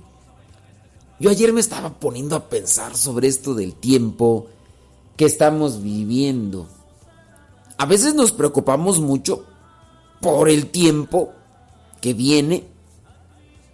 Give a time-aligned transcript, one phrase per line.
[1.21, 4.49] Yo ayer me estaba poniendo a pensar sobre esto del tiempo
[5.17, 6.67] que estamos viviendo.
[7.77, 9.45] A veces nos preocupamos mucho
[10.21, 11.31] por el tiempo
[12.01, 12.65] que viene.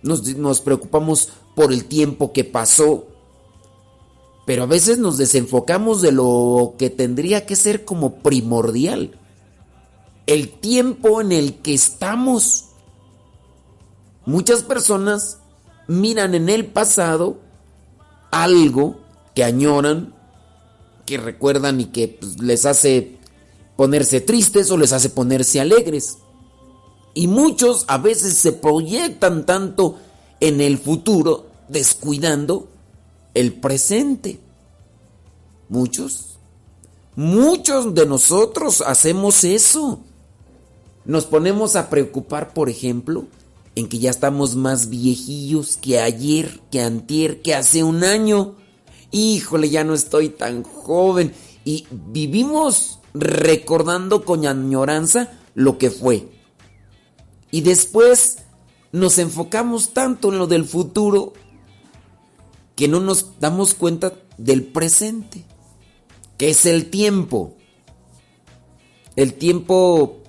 [0.02, 3.08] Nos, nos preocupamos por el tiempo que pasó.
[4.46, 9.18] Pero a veces nos desenfocamos de lo que tendría que ser como primordial.
[10.28, 12.66] El tiempo en el que estamos.
[14.24, 15.38] Muchas personas
[15.88, 17.38] miran en el pasado
[18.30, 19.00] algo
[19.34, 20.14] que añoran,
[21.06, 23.18] que recuerdan y que pues, les hace
[23.74, 26.18] ponerse tristes o les hace ponerse alegres.
[27.14, 29.96] Y muchos a veces se proyectan tanto
[30.38, 32.68] en el futuro descuidando
[33.34, 34.40] el presente.
[35.68, 36.38] Muchos,
[37.14, 40.00] muchos de nosotros hacemos eso.
[41.04, 43.26] Nos ponemos a preocupar, por ejemplo,
[43.74, 48.56] en que ya estamos más viejillos que ayer, que antier, que hace un año.
[49.10, 51.32] Híjole, ya no estoy tan joven.
[51.64, 56.28] Y vivimos recordando con añoranza lo que fue.
[57.50, 58.38] Y después
[58.92, 61.32] nos enfocamos tanto en lo del futuro
[62.78, 65.44] que no nos damos cuenta del presente,
[66.36, 67.56] que es el tiempo.
[69.16, 70.22] El tiempo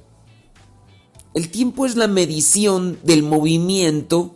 [1.36, 4.36] el tiempo es la medición del movimiento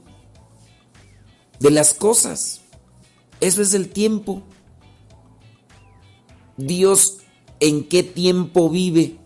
[1.59, 2.61] de las cosas.
[3.41, 4.43] Eso es el tiempo.
[6.55, 7.17] Dios
[7.59, 9.17] en qué tiempo vive.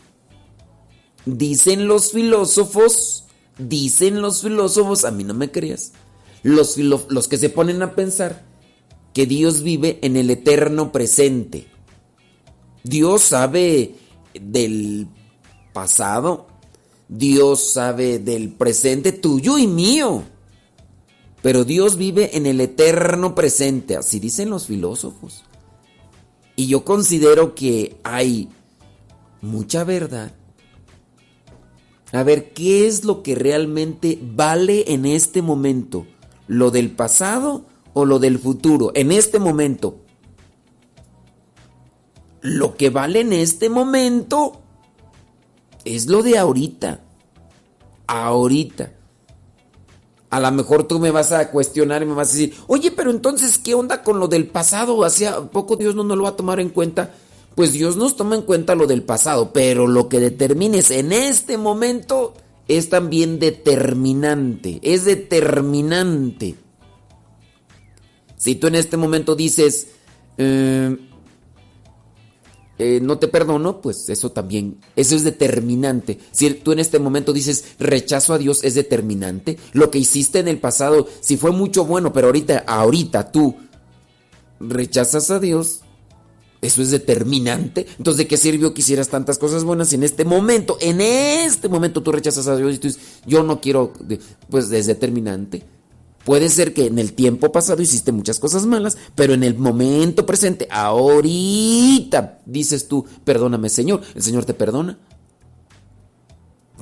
[1.26, 3.26] Dicen los filósofos,
[3.58, 5.92] dicen los filósofos, a mí no me creas,
[6.42, 8.48] los, los que se ponen a pensar
[9.18, 11.66] que Dios vive en el eterno presente.
[12.84, 13.96] Dios sabe
[14.40, 15.08] del
[15.74, 16.46] pasado,
[17.10, 20.22] Dios sabe del presente tuyo y mío.
[21.42, 25.46] Pero Dios vive en el eterno presente, así dicen los filósofos.
[26.56, 28.50] Y yo considero que hay
[29.42, 30.32] mucha verdad.
[32.12, 36.06] A ver, ¿qué es lo que realmente vale en este momento?
[36.46, 37.66] ¿Lo del pasado
[37.98, 39.98] o lo del futuro, en este momento.
[42.42, 44.62] Lo que vale en este momento
[45.84, 47.02] es lo de ahorita.
[48.06, 48.94] Ahorita.
[50.30, 53.10] A lo mejor tú me vas a cuestionar y me vas a decir, oye, pero
[53.10, 55.04] entonces, ¿qué onda con lo del pasado?
[55.04, 57.16] Hacía poco Dios no nos lo va a tomar en cuenta.
[57.56, 61.58] Pues Dios nos toma en cuenta lo del pasado, pero lo que determines en este
[61.58, 62.36] momento
[62.68, 66.67] es también determinante, es determinante.
[68.38, 69.88] Si tú en este momento dices,
[70.38, 70.96] eh,
[72.80, 76.20] eh, no te perdono, pues eso también, eso es determinante.
[76.32, 79.58] Si tú en este momento dices, rechazo a Dios, es determinante.
[79.74, 83.56] Lo que hiciste en el pasado, si fue mucho bueno, pero ahorita, ahorita tú
[84.60, 85.80] rechazas a Dios,
[86.62, 87.88] eso es determinante.
[87.98, 91.70] Entonces, ¿de qué sirvió que hicieras tantas cosas buenas si en este momento, en este
[91.70, 93.92] momento tú rechazas a Dios y tú dices, yo no quiero,
[94.52, 95.64] pues es determinante.
[96.28, 100.26] Puede ser que en el tiempo pasado hiciste muchas cosas malas, pero en el momento
[100.26, 105.00] presente, ahorita, dices tú, perdóname Señor, el Señor te perdona.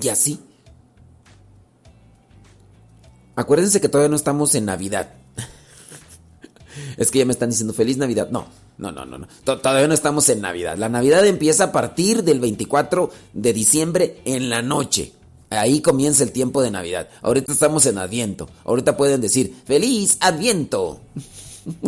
[0.01, 0.39] Y así.
[3.35, 5.13] Acuérdense que todavía no estamos en Navidad.
[6.97, 8.29] es que ya me están diciendo feliz Navidad.
[8.31, 8.47] No,
[8.79, 9.27] no, no, no, no.
[9.43, 10.75] Todavía no estamos en Navidad.
[10.75, 15.13] La Navidad empieza a partir del 24 de diciembre en la noche.
[15.57, 17.09] Ahí comienza el tiempo de Navidad.
[17.21, 18.49] Ahorita estamos en Adviento.
[18.63, 21.01] Ahorita pueden decir, feliz Adviento.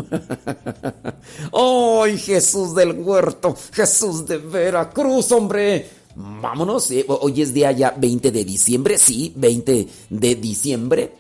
[1.54, 3.56] ¡Ay, Jesús del huerto!
[3.72, 5.88] Jesús de Veracruz, hombre!
[6.16, 6.90] Vámonos.
[6.92, 8.98] Eh, hoy es día ya 20 de diciembre.
[8.98, 11.14] Sí, 20 de diciembre.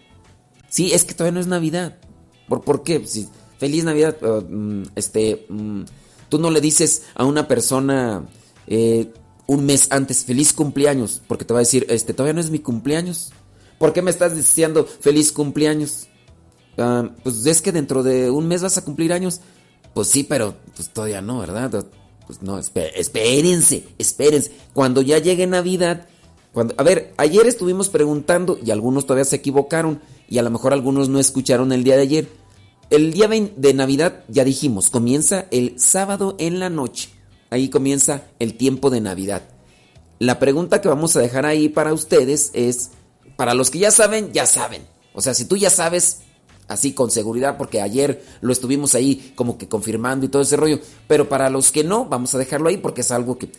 [0.70, 1.98] Sí, es que todavía no es Navidad.
[2.48, 3.04] ¿Por, por qué?
[3.60, 4.18] feliz Navidad.
[4.22, 5.82] Uh, mm, este, mm,
[6.30, 8.28] tú no le dices a una persona...
[8.66, 9.12] Eh,
[9.48, 12.60] un mes antes, feliz cumpleaños, porque te va a decir, este, todavía no es mi
[12.60, 13.32] cumpleaños.
[13.80, 16.08] ¿Por qué me estás diciendo feliz cumpleaños?
[16.78, 19.42] Ah, pues es que dentro de un mes vas a cumplir años.
[19.94, 21.86] Pues sí, pero pues todavía no, ¿verdad?
[22.28, 24.52] Pues no, espérense, espérense.
[24.74, 26.08] Cuando ya llegue Navidad,
[26.54, 30.74] cuando, a ver, ayer estuvimos preguntando y algunos todavía se equivocaron y a lo mejor
[30.74, 32.30] algunos no escucharon el día de ayer.
[32.90, 37.17] El día de Navidad, ya dijimos, comienza el sábado en la noche.
[37.50, 39.44] Ahí comienza el tiempo de Navidad.
[40.20, 42.92] La pregunta que vamos a dejar ahí para ustedes es,
[43.36, 44.82] para los que ya saben, ya saben.
[45.14, 46.22] O sea, si tú ya sabes,
[46.68, 50.80] así con seguridad, porque ayer lo estuvimos ahí como que confirmando y todo ese rollo.
[51.08, 53.50] Pero para los que no, vamos a dejarlo ahí porque es algo que,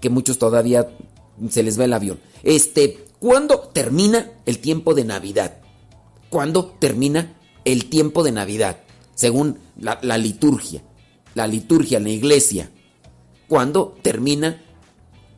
[0.00, 0.88] que muchos todavía
[1.48, 2.20] se les va el avión.
[2.42, 5.58] Este, ¿cuándo termina el tiempo de Navidad?
[6.28, 8.78] ¿Cuándo termina el tiempo de Navidad?
[9.14, 10.82] Según la, la liturgia.
[11.34, 12.70] La liturgia la iglesia.
[13.48, 14.62] ¿Cuándo termina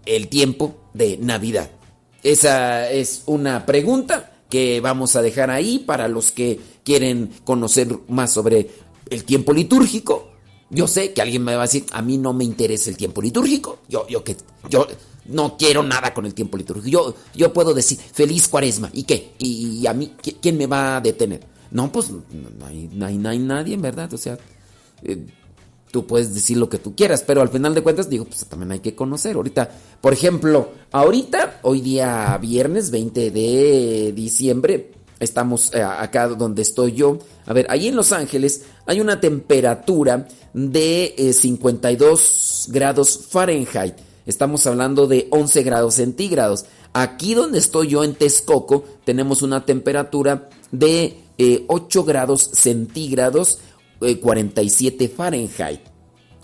[0.04, 1.70] el tiempo de Navidad?
[2.22, 8.32] Esa es una pregunta que vamos a dejar ahí para los que quieren conocer más
[8.32, 8.70] sobre
[9.10, 10.30] el tiempo litúrgico.
[10.70, 13.22] Yo sé que alguien me va a decir, a mí no me interesa el tiempo
[13.22, 13.80] litúrgico.
[13.88, 14.36] Yo, yo que,
[14.68, 14.86] yo
[15.26, 16.88] no quiero nada con el tiempo litúrgico.
[16.88, 18.90] Yo, yo puedo decir, feliz cuaresma.
[18.92, 19.32] ¿Y qué?
[19.38, 21.40] ¿Y, a mí quién me va a detener?
[21.70, 24.12] No, pues no hay, no hay, nadie, verdad.
[24.12, 24.38] O sea,
[25.02, 25.26] eh,
[25.90, 28.72] tú puedes decir lo que tú quieras, pero al final de cuentas digo, pues también
[28.72, 29.36] hay que conocer.
[29.36, 36.92] Ahorita, por ejemplo, ahorita, hoy día viernes 20 de diciembre, estamos eh, acá donde estoy
[36.92, 37.18] yo.
[37.46, 43.94] A ver, ahí en Los Ángeles hay una temperatura de 52 eh, grados Fahrenheit.
[44.26, 46.66] Estamos hablando de 11 grados centígrados.
[46.92, 51.18] Aquí donde estoy yo en Texcoco tenemos una temperatura de
[51.68, 53.58] 8 eh, grados centígrados
[53.98, 55.80] 47 eh, Fahrenheit.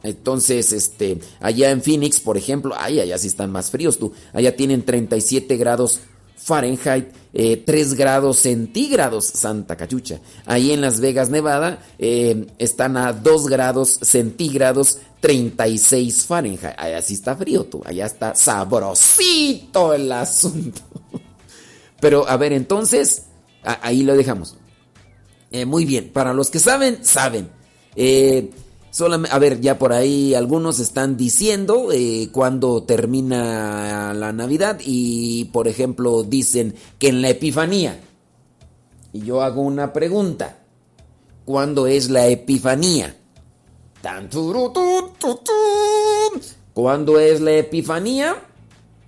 [0.03, 4.13] Entonces, este, allá en Phoenix, por ejemplo, ay, allá sí están más fríos tú.
[4.33, 6.01] Allá tienen 37 grados
[6.43, 10.19] Fahrenheit, 3 eh, grados centígrados, Santa Cachucha.
[10.45, 16.75] Ahí en Las Vegas, Nevada, eh, están a 2 grados centígrados, 36 Fahrenheit.
[16.77, 20.81] Allá sí está frío tú, allá está sabrosito el asunto.
[22.01, 23.27] Pero a ver, entonces,
[23.63, 24.57] ahí lo dejamos.
[25.53, 27.51] Eh, muy bien, para los que saben, saben.
[27.95, 28.51] Eh,
[29.31, 35.69] a ver, ya por ahí algunos están diciendo eh, cuándo termina la Navidad y, por
[35.69, 38.01] ejemplo, dicen que en la Epifanía.
[39.13, 40.59] Y yo hago una pregunta.
[41.45, 43.15] ¿Cuándo es la Epifanía?
[46.73, 48.37] ¿Cuándo es la Epifanía?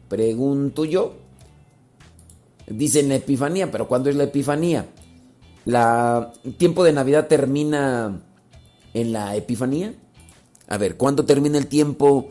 [0.09, 1.15] Pregunto yo.
[2.67, 4.87] Dicen la Epifanía, pero ¿cuándo es la Epifanía?
[5.65, 8.21] La tiempo de Navidad termina
[8.93, 9.95] en la Epifanía.
[10.69, 12.31] A ver, ¿cuándo termina el tiempo?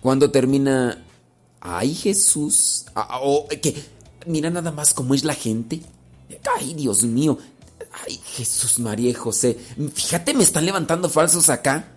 [0.00, 1.02] ¿Cuándo termina?
[1.60, 2.86] Ay, Jesús.
[2.94, 3.74] Ah, oh, que
[4.26, 5.82] mira nada más cómo es la gente.
[6.56, 7.38] Ay, Dios mío.
[8.04, 9.58] Ay, Jesús, María y José.
[9.94, 11.95] Fíjate, me están levantando falsos acá.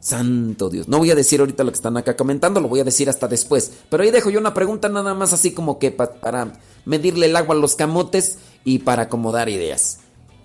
[0.00, 0.88] Santo Dios.
[0.88, 3.28] No voy a decir ahorita lo que están acá comentando, lo voy a decir hasta
[3.28, 3.72] después.
[3.88, 6.52] Pero ahí dejo yo una pregunta nada más así como que para
[6.84, 10.00] medirle el agua a los camotes y para acomodar ideas.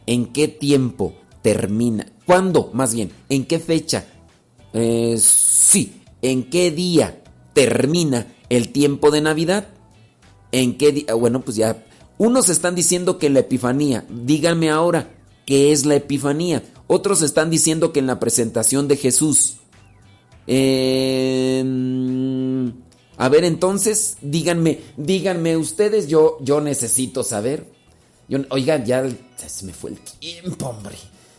[0.06, 2.08] ¿En qué tiempo termina?
[2.26, 2.72] ¿Cuándo?
[2.74, 4.06] Más bien, ¿en qué fecha?
[4.74, 7.22] Eh, sí, ¿en qué día
[7.54, 9.68] termina el tiempo de Navidad?
[10.52, 11.14] ¿En qué día?
[11.14, 11.86] Bueno, pues ya.
[12.18, 14.06] Unos están diciendo que la Epifanía.
[14.10, 15.12] Díganme ahora,
[15.46, 16.64] ¿qué es la Epifanía?
[16.94, 19.56] Otros están diciendo que en la presentación de Jesús.
[20.46, 21.64] Eh,
[23.18, 27.66] a ver, entonces, díganme, díganme ustedes, yo, yo necesito saber.
[28.50, 29.10] oigan, ya
[29.44, 30.96] se me fue el tiempo, hombre.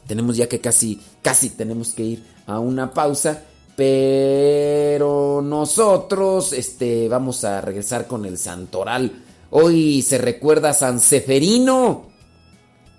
[0.08, 3.44] Tenemos ya que casi, casi tenemos que ir a una pausa.
[3.76, 9.22] Pero nosotros, este, vamos a regresar con el santoral.
[9.50, 12.06] Hoy se recuerda a San Seferino.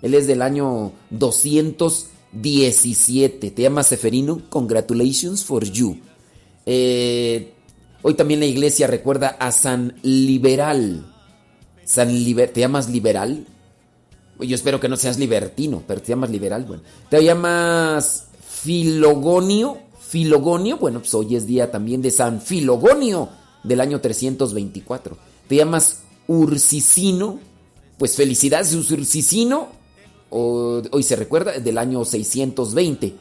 [0.00, 0.92] Él es del año
[2.42, 3.50] 217.
[3.50, 4.42] ¿Te llamas Seferino?
[4.48, 5.98] Congratulations for you.
[6.64, 7.52] Eh,
[8.06, 11.12] Hoy también la iglesia recuerda a San Liberal.
[11.84, 13.44] San ¿Te llamas liberal?
[14.38, 16.64] Yo espero que no seas libertino, pero te llamas liberal.
[16.66, 18.28] Bueno, te llamas
[18.62, 19.78] Filogonio.
[19.98, 23.28] Filogonio, bueno, pues hoy es día también de San Filogonio
[23.64, 25.18] del año 324.
[25.48, 27.40] Te llamas Ursicino.
[27.98, 29.70] Pues felicidades, Ursicino.
[30.36, 33.14] Hoy se recuerda del año 620.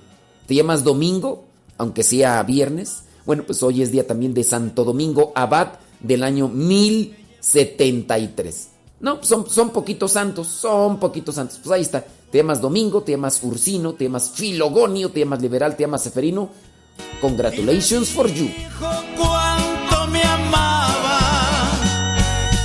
[0.48, 1.46] Te llamas Domingo,
[1.78, 3.04] aunque sea viernes.
[3.26, 8.70] Bueno, pues hoy es día también de Santo Domingo Abad del año 1073.
[9.00, 11.60] No, son, son poquitos santos, son poquitos santos.
[11.64, 12.06] Pues ahí está.
[12.32, 16.50] Te llamas Domingo, te llamas Ursino, te llamas Filogonio, te llamas Liberal, te llamas Seferino.
[17.22, 18.50] Congratulations for you.
[19.16, 21.20] Cuánto me amaba.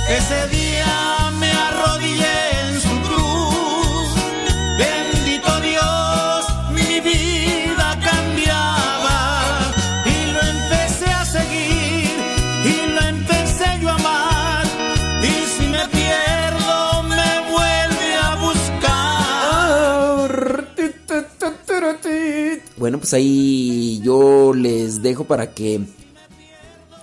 [0.09, 0.40] Ese
[22.81, 25.81] pues ahí yo les dejo para que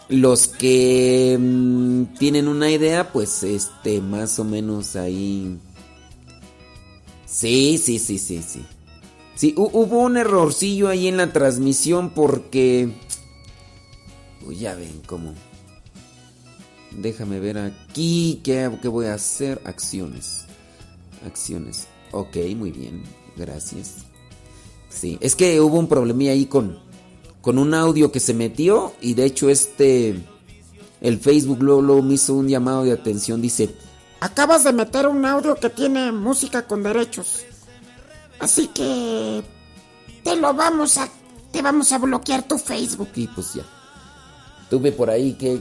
[0.08, 5.58] los que mm, tienen una idea, pues este, más o menos ahí.
[7.26, 8.64] Sí, sí, sí, sí, sí.
[9.36, 12.92] Sí, hubo un errorcillo ahí en la transmisión porque...
[14.44, 15.34] Pues ya ven cómo...
[16.90, 19.60] Déjame ver aquí qué, qué voy a hacer.
[19.64, 20.46] Acciones.
[21.24, 21.86] Acciones.
[22.10, 23.04] Ok, muy bien.
[23.36, 24.07] Gracias.
[24.98, 26.76] Sí, es que hubo un problemilla ahí con,
[27.40, 30.20] con un audio que se metió y de hecho este,
[31.00, 33.70] el Facebook luego, me hizo un llamado de atención, dice,
[34.18, 37.44] acabas de meter un audio que tiene música con derechos.
[38.40, 39.44] Así que
[40.24, 41.08] te lo vamos a,
[41.52, 43.10] te vamos a bloquear tu Facebook.
[43.14, 43.62] Y pues ya.
[44.68, 45.60] Tuve por ahí que...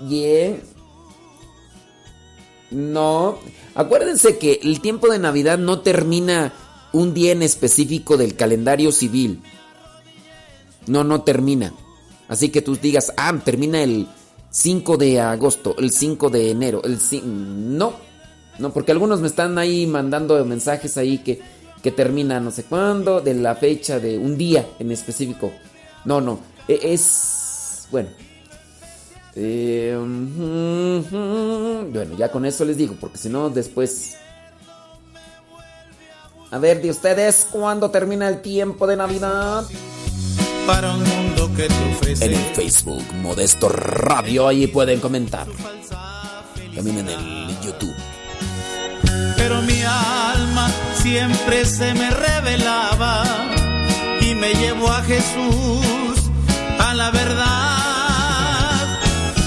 [0.00, 0.62] Bien.
[2.70, 3.38] No.
[3.74, 6.52] Acuérdense que el tiempo de Navidad no termina
[6.92, 9.42] un día en específico del calendario civil.
[10.86, 11.72] No, no termina.
[12.28, 14.06] Así que tú digas, ah, termina el
[14.50, 17.94] 5 de agosto, el 5 de enero, el no,
[18.58, 21.40] no, porque algunos me están ahí mandando mensajes ahí que,
[21.82, 25.52] que termina no sé cuándo, de la fecha de un día en específico.
[26.04, 28.08] No, no, e, es, bueno.
[29.34, 29.96] Eh,
[31.92, 34.16] bueno, ya con eso les digo, porque si no, después
[36.50, 39.64] a ver, de ustedes, ¿cuándo termina el tiempo de Navidad?
[40.66, 42.24] Para un mundo que te ofrece.
[42.24, 45.46] En el Facebook, Modesto Radio, ahí pueden comentar.
[46.74, 47.94] También en el YouTube.
[49.36, 50.70] Pero mi alma
[51.02, 53.24] siempre se me revelaba
[54.20, 56.30] y me llevó a Jesús,
[56.78, 58.98] a la verdad.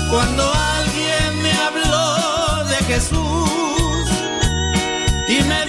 [0.09, 4.09] Cuando alguien me habló de Jesús
[5.27, 5.65] y me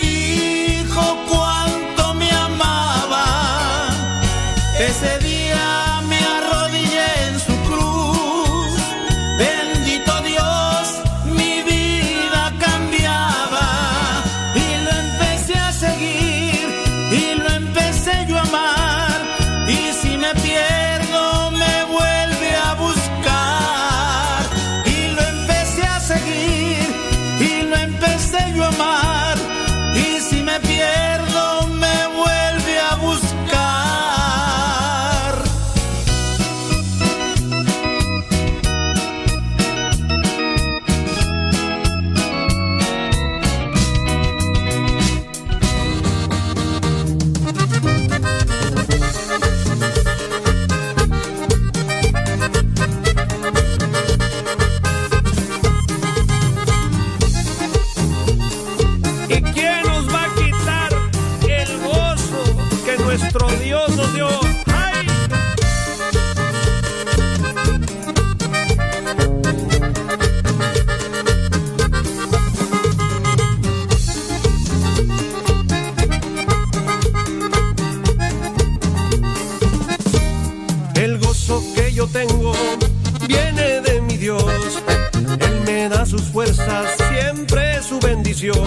[87.09, 88.59] siempre su bendición.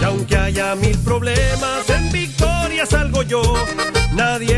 [0.00, 3.42] Y aunque haya mil problemas, en victoria salgo yo.
[4.12, 4.55] Nadie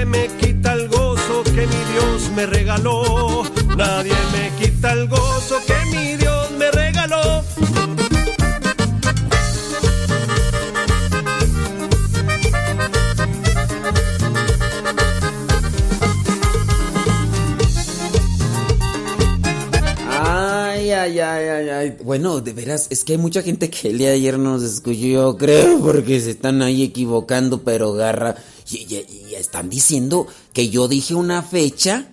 [22.08, 25.36] Bueno, de veras, es que hay mucha gente que el día de ayer nos escuchó,
[25.36, 28.34] creo, porque se están ahí equivocando, pero garra.
[28.70, 32.06] Y, están diciendo que yo dije una fecha.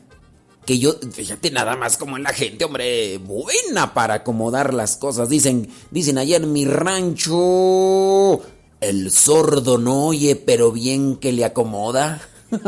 [0.66, 5.30] Que yo, fíjate nada más como en la gente, hombre, buena para acomodar las cosas.
[5.30, 8.42] Dicen, dicen ayer mi rancho,
[8.82, 12.20] el sordo no oye, pero bien que le acomoda.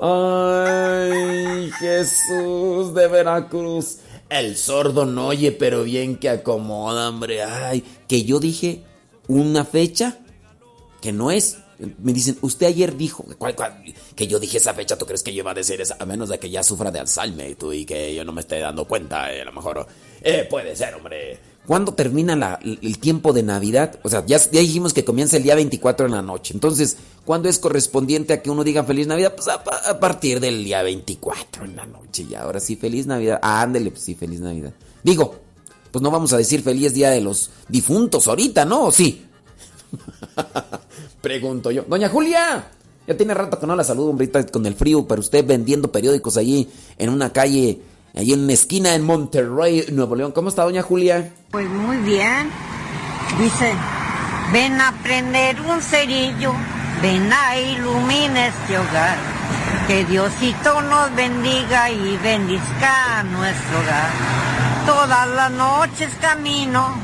[0.00, 3.96] Ay, Jesús de Veracruz.
[4.30, 7.42] El sordo no oye, pero bien que acomoda, hombre.
[7.42, 8.82] Ay, que yo dije
[9.26, 10.18] una fecha
[11.00, 11.58] que no es.
[11.98, 13.54] Me dicen, usted ayer dijo, ¿cuál,
[14.16, 15.96] que yo dije esa fecha, ¿tú crees que yo iba a decir esa?
[16.00, 18.58] A menos de que ya sufra de Alzheimer tú, y que yo no me esté
[18.58, 19.86] dando cuenta, eh, a lo mejor.
[20.20, 21.38] Eh, puede ser, hombre.
[21.68, 24.00] ¿Cuándo termina el tiempo de Navidad?
[24.02, 26.54] O sea, ya, dijimos que comienza el día 24 en la noche.
[26.54, 26.96] Entonces,
[27.26, 29.34] ¿cuándo es correspondiente a que uno diga feliz Navidad?
[29.36, 32.24] Pues a, partir del día 24 en la noche.
[32.26, 33.38] Y ahora sí, feliz Navidad.
[33.42, 34.72] Ah, ándele, pues sí, feliz Navidad.
[35.02, 35.34] Digo,
[35.90, 38.90] pues no vamos a decir feliz día de los difuntos ahorita, ¿no?
[38.90, 39.26] Sí.
[41.20, 41.82] Pregunto yo.
[41.86, 42.66] Doña Julia,
[43.06, 46.38] ya tiene rato que no la saludo, hombrita, con el frío, pero usted vendiendo periódicos
[46.38, 47.78] allí en una calle,
[48.14, 50.32] allí en una esquina en Monterrey, Nuevo León.
[50.32, 51.30] ¿Cómo está, doña Julia?
[51.50, 52.50] Pues muy bien.
[53.38, 53.72] Dice,
[54.52, 56.52] ven a prender un cerillo,
[57.02, 59.16] ven a iluminar este hogar.
[59.86, 64.10] Que Diosito nos bendiga y bendizca nuestro hogar.
[64.86, 66.94] Todas las noches camino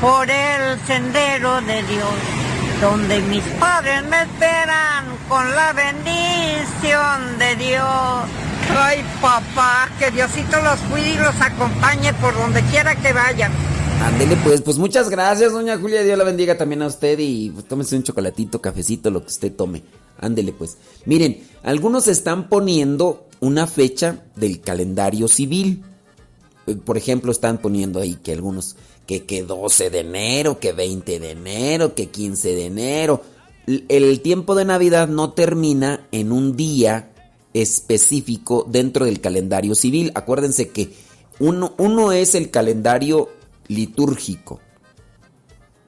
[0.00, 2.14] por el sendero de Dios,
[2.82, 7.84] donde mis padres me esperan con la bendición de Dios.
[8.76, 13.52] Ay, papá, que Diosito los cuide y los acompañe por donde quiera que vayan.
[14.04, 16.02] Ándele pues, pues muchas gracias, doña Julia.
[16.02, 19.52] Dios la bendiga también a usted y pues, tómese un chocolatito, cafecito, lo que usted
[19.52, 19.84] tome.
[20.18, 20.76] Ándele pues.
[21.06, 25.84] Miren, algunos están poniendo una fecha del calendario civil.
[26.66, 28.74] Eh, por ejemplo, están poniendo ahí que algunos,
[29.06, 33.22] que, que 12 de enero, que 20 de enero, que 15 de enero.
[33.66, 37.10] El tiempo de Navidad no termina en un día
[37.54, 40.12] específico dentro del calendario civil.
[40.14, 40.92] Acuérdense que
[41.38, 43.28] uno, uno es el calendario
[43.68, 44.60] litúrgico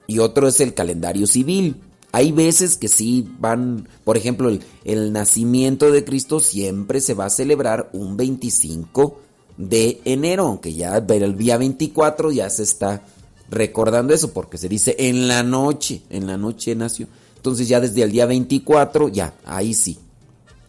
[0.06, 1.76] y otro es el calendario civil.
[2.12, 7.30] Hay veces que sí van, por ejemplo, el, nacimiento de Cristo siempre se va a
[7.30, 9.18] celebrar un 25
[9.56, 13.02] de enero, aunque ya el día 24 ya se está
[13.50, 17.06] recordando eso, porque se dice en la noche, en la noche nació.
[17.36, 19.98] Entonces ya desde el día 24, ya, ahí sí,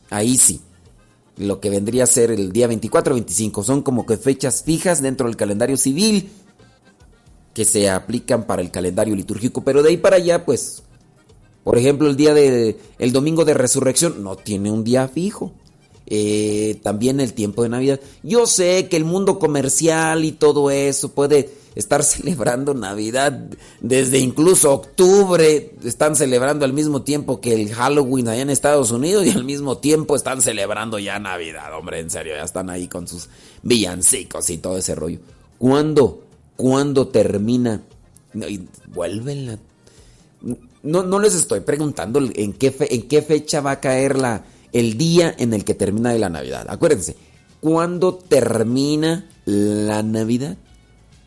[0.09, 0.61] ahí sí.
[1.37, 5.27] Lo que vendría a ser el día 24 25 son como que fechas fijas dentro
[5.27, 6.29] del calendario civil
[7.53, 10.83] que se aplican para el calendario litúrgico, pero de ahí para allá, pues,
[11.63, 15.53] por ejemplo, el día de, el domingo de resurrección no tiene un día fijo.
[16.07, 17.99] Eh, también el tiempo de Navidad.
[18.21, 23.49] Yo sé que el mundo comercial y todo eso puede estar celebrando Navidad
[23.81, 25.73] desde incluso octubre.
[25.83, 29.77] Están celebrando al mismo tiempo que el Halloween allá en Estados Unidos y al mismo
[29.77, 31.73] tiempo están celebrando ya Navidad.
[31.75, 33.29] Hombre, en serio, ya están ahí con sus
[33.63, 35.19] villancicos y todo ese rollo.
[35.57, 36.23] ¿Cuándo?
[36.55, 37.81] ¿Cuándo termina?
[38.87, 39.59] vuelven
[40.83, 44.43] No, no les estoy preguntando en qué, en qué fecha va a caer la,
[44.75, 46.65] el día en el que termina la Navidad.
[46.67, 47.15] Acuérdense,
[47.61, 50.57] ¿cuándo termina la Navidad?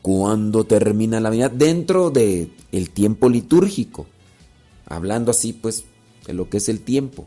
[0.03, 1.51] ¿Cuándo termina la Navidad?
[1.51, 4.07] Dentro del el tiempo litúrgico.
[4.85, 5.85] Hablando así, pues,
[6.27, 7.27] de lo que es el tiempo.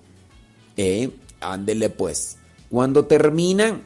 [0.78, 1.10] ¿Eh?
[1.40, 2.38] Ándele, pues.
[2.70, 3.82] ¿Cuándo termina?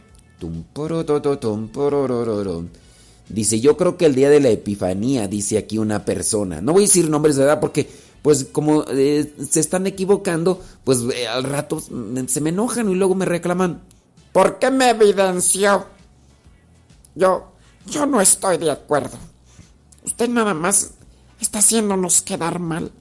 [3.30, 6.60] Dice, yo creo que el día de la Epifanía, dice aquí una persona.
[6.60, 7.88] No voy a decir nombres de edad porque,
[8.26, 13.14] pues como eh, se están equivocando, pues eh, al rato se me enojan y luego
[13.14, 13.84] me reclaman.
[14.32, 15.86] ¿Por qué me evidenció?
[17.14, 17.52] Yo,
[17.86, 19.16] yo no estoy de acuerdo.
[20.04, 20.94] Usted nada más
[21.40, 22.92] está haciéndonos quedar mal.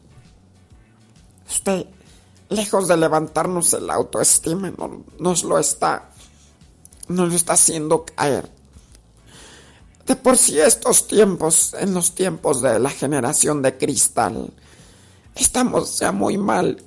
[1.49, 1.87] Usted,
[2.51, 4.75] lejos de levantarnos el autoestima,
[5.19, 6.11] nos lo está,
[7.09, 8.51] nos lo está haciendo caer.
[10.05, 14.53] De por sí estos tiempos, en los tiempos de la generación de cristal,
[15.35, 16.83] estamos ya muy mal.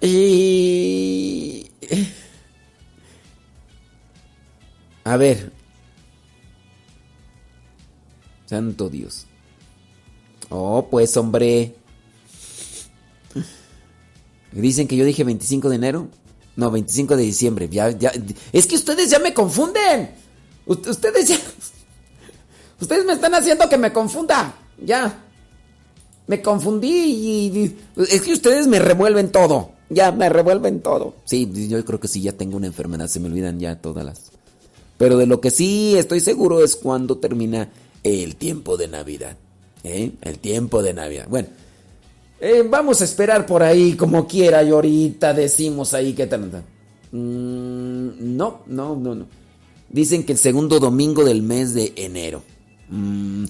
[0.00, 1.70] Y...
[5.04, 5.52] A ver.
[8.46, 9.26] Santo Dios.
[10.50, 11.74] Oh, pues hombre.
[14.52, 16.08] Dicen que yo dije 25 de enero.
[16.56, 17.68] No, 25 de diciembre.
[17.70, 18.12] Ya, ya.
[18.52, 20.10] Es que ustedes ya me confunden.
[20.66, 21.38] Ustedes ya.
[22.80, 24.54] Ustedes me están haciendo que me confunda.
[24.82, 25.24] Ya.
[26.28, 29.72] Me confundí y, Es que ustedes me revuelven todo.
[29.90, 31.14] Ya, me revuelven todo.
[31.24, 33.08] Sí, yo creo que sí, ya tengo una enfermedad.
[33.08, 34.30] Se me olvidan ya todas las.
[34.98, 37.70] Pero de lo que sí estoy seguro es cuando termina
[38.02, 39.36] el tiempo de Navidad.
[39.82, 40.12] ¿Eh?
[40.20, 41.26] El tiempo de Navidad.
[41.28, 41.48] Bueno.
[42.40, 46.62] Eh, vamos a esperar por ahí como quiera y ahorita decimos ahí que tal.
[47.10, 49.26] Mm, no, no, no, no.
[49.88, 52.42] Dicen que el segundo domingo del mes de enero.
[52.90, 53.44] Mm,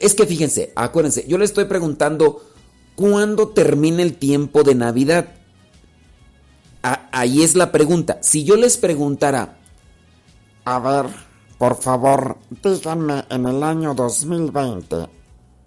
[0.00, 2.42] es que fíjense, acuérdense, yo le estoy preguntando
[2.94, 5.28] cuándo termina el tiempo de Navidad.
[6.82, 8.18] ahí es la pregunta.
[8.22, 9.58] Si yo les preguntara,
[10.64, 11.06] a ver,
[11.58, 15.08] por favor, díganme en el año 2020,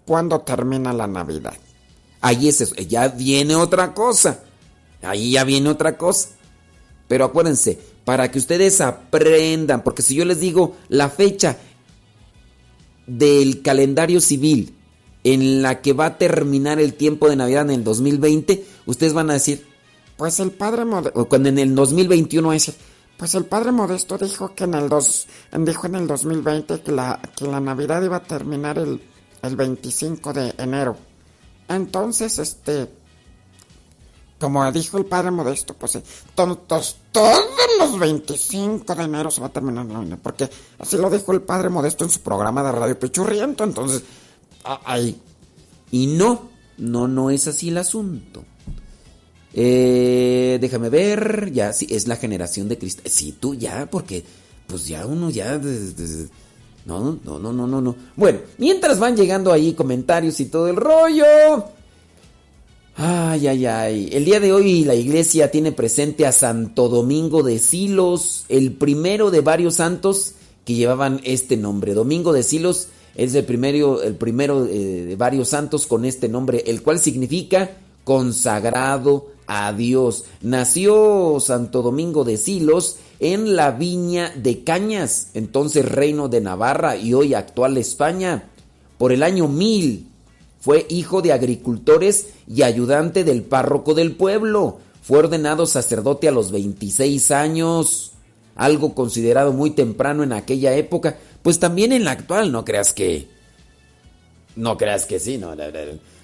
[0.04, 1.54] ¿cuándo termina la Navidad?
[2.20, 4.40] Ahí es eso, ya viene otra cosa.
[5.02, 6.28] Ahí ya viene otra cosa.
[7.08, 11.56] Pero acuérdense, para que ustedes aprendan, porque si yo les digo la fecha
[13.06, 14.74] del calendario civil
[15.24, 19.30] en la que va a terminar el tiempo de Navidad en el 2020, ustedes van
[19.30, 19.66] a decir,
[20.16, 22.72] pues el padre Modesto, cuando en el 2021 es,
[23.16, 27.20] pues el padre Modesto dijo que en el dos, dijo en el 2020 que la,
[27.36, 29.00] que la Navidad iba a terminar el,
[29.42, 30.96] el 25 de enero.
[31.68, 32.88] Entonces, este,
[34.40, 36.02] como dijo el padre Modesto, pues eh,
[36.34, 37.44] todos, todos
[37.78, 40.48] los 25 de enero se va a terminar la porque
[40.78, 44.02] así lo dijo el padre Modesto en su programa de Radio Pechurriento, entonces,
[44.64, 45.20] ahí.
[45.90, 46.48] Y no,
[46.78, 48.42] no, no es así el asunto.
[49.52, 53.02] Eh, déjame ver, ya, sí, es la generación de Cristo.
[53.04, 54.24] Sí, tú ya, porque
[54.66, 55.58] pues ya uno ya...
[56.86, 57.96] no, no, no, no, no, no.
[58.16, 61.26] Bueno, mientras van llegando ahí comentarios y todo el rollo.
[63.02, 64.10] Ay, ay, ay.
[64.12, 69.30] El día de hoy la iglesia tiene presente a Santo Domingo de Silos, el primero
[69.30, 70.34] de varios santos
[70.66, 71.94] que llevaban este nombre.
[71.94, 76.62] Domingo de Silos es el primero, el primero eh, de varios santos con este nombre,
[76.66, 77.70] el cual significa
[78.04, 80.24] consagrado a Dios.
[80.42, 87.14] Nació Santo Domingo de Silos en la viña de Cañas, entonces reino de Navarra y
[87.14, 88.50] hoy actual España,
[88.98, 90.09] por el año 1000
[90.60, 94.78] fue hijo de agricultores y ayudante del párroco del pueblo.
[95.02, 98.12] Fue ordenado sacerdote a los 26 años,
[98.54, 103.26] algo considerado muy temprano en aquella época, pues también en la actual, no creas que...
[104.54, 105.54] No creas que sí, no.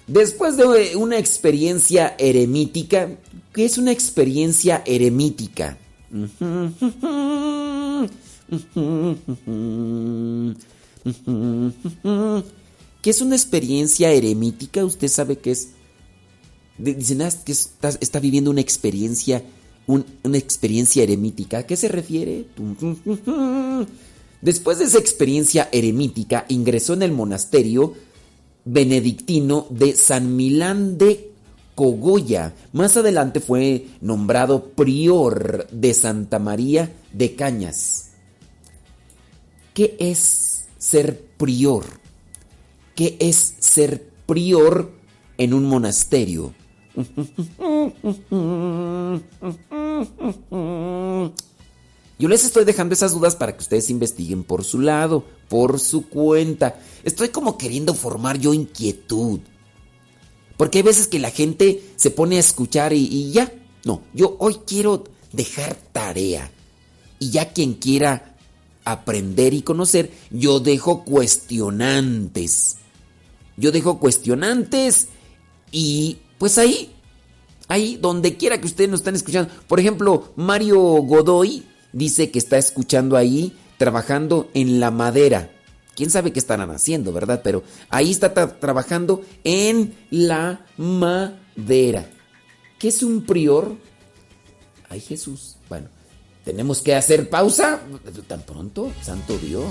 [0.05, 3.09] Después de una experiencia eremítica,
[3.53, 5.77] ¿qué es una experiencia eremítica?
[13.07, 14.83] ¿Qué es una experiencia eremítica?
[14.83, 15.69] Usted sabe que es...
[16.77, 19.41] Dicen que está, viviendo una experiencia,
[19.87, 21.59] una experiencia eremítica.
[21.59, 22.47] ¿A qué se refiere?
[24.41, 27.93] Después de esa experiencia eremítica, ingresó en el monasterio
[28.65, 31.31] benedictino de San Milán de
[31.75, 32.55] Cogoya.
[32.73, 38.09] Más adelante fue nombrado prior de Santa María de Cañas.
[39.73, 42.05] ¿Qué es ser prior?
[42.97, 44.91] Qué es ser prior
[45.37, 46.55] en un monasterio.
[52.17, 56.09] Yo les estoy dejando esas dudas para que ustedes investiguen por su lado, por su
[56.09, 56.79] cuenta.
[57.03, 59.41] Estoy como queriendo formar yo inquietud.
[60.57, 63.53] Porque hay veces que la gente se pone a escuchar y, ya.
[63.85, 66.49] No, yo hoy quiero dejar tarea.
[67.19, 68.35] Y ya quien quiera
[68.85, 72.77] aprender y conocer, yo dejo cuestionantes
[73.57, 75.09] yo dejo cuestionantes
[75.71, 76.93] y pues ahí,
[77.67, 79.51] ahí, donde quiera que ustedes nos estén escuchando.
[79.67, 85.51] Por ejemplo, Mario Godoy dice que está escuchando ahí, trabajando en la madera.
[85.95, 87.41] Quién sabe qué estarán haciendo, ¿verdad?
[87.43, 92.07] Pero ahí está trabajando en la madera.
[92.77, 93.75] ¿Qué es un prior?
[94.89, 95.57] Ay Jesús.
[95.67, 95.87] Bueno,
[96.45, 97.81] tenemos que hacer pausa.
[98.27, 99.65] Tan pronto, santo Dios.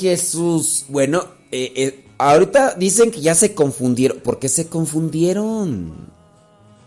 [0.00, 0.86] Jesús.
[0.88, 4.20] Bueno, eh, eh, ahorita dicen que ya se confundieron.
[4.20, 6.10] ¿Por qué se confundieron?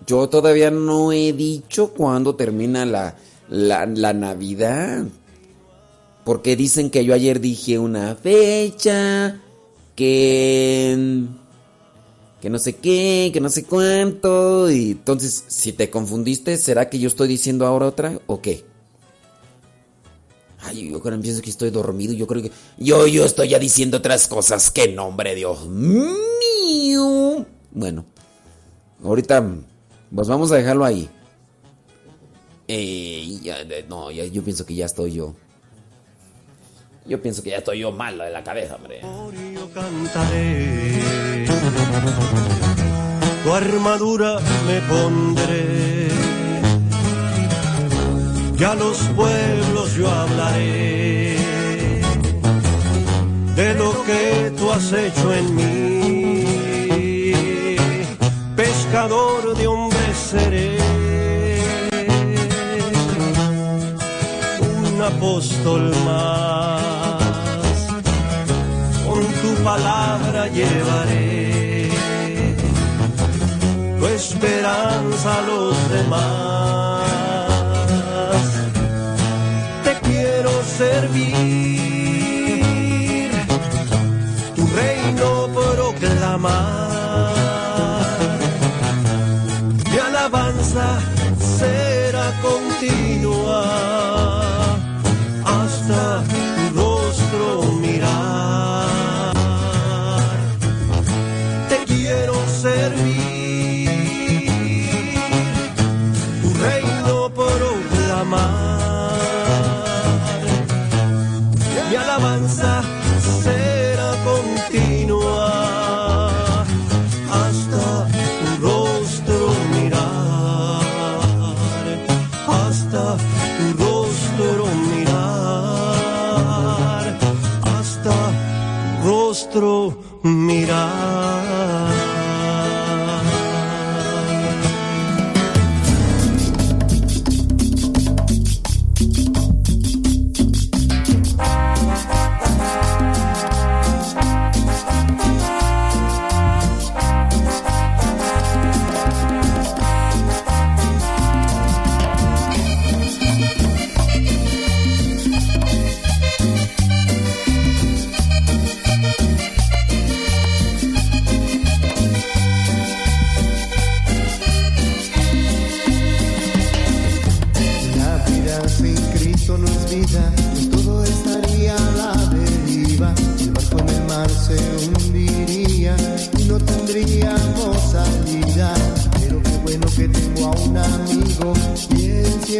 [0.05, 3.15] Yo todavía no he dicho cuándo termina la,
[3.49, 5.05] la, la Navidad.
[6.25, 9.41] Porque dicen que yo ayer dije una fecha,
[9.95, 11.25] que...
[12.41, 14.71] que no sé qué, que no sé cuánto.
[14.71, 18.65] Y entonces, si te confundiste, ¿será que yo estoy diciendo ahora otra o qué?
[20.63, 22.13] Ay, yo creo pienso que estoy dormido.
[22.13, 22.51] Yo creo que.
[22.77, 24.71] Yo, yo estoy ya diciendo otras cosas.
[24.71, 27.45] ¡Qué nombre, Dios mío!
[27.71, 28.05] Bueno,
[29.03, 29.43] ahorita.
[30.13, 31.09] Pues vamos a dejarlo ahí.
[32.67, 35.35] Eh, no, yo pienso que ya estoy yo.
[37.05, 39.01] Yo pienso que ya estoy yo mal de la cabeza, hombre.
[39.53, 41.45] Yo cantaré,
[43.43, 46.07] tu armadura me pondré,
[48.57, 51.37] y a los pueblos yo hablaré
[53.55, 56.45] de lo que tú has hecho en mí,
[58.55, 60.77] pescador de hombres seré.
[64.85, 67.21] Un apóstol más,
[69.07, 71.89] con tu palabra llevaré
[73.99, 77.02] tu esperanza a los demás.
[80.77, 81.33] Servir
[84.75, 86.92] reino proclamar.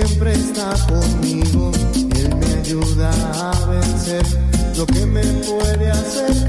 [0.06, 1.72] Siempre está conmigo.
[2.16, 4.26] Él me ayuda a vencer
[4.78, 6.46] lo que me puede hacer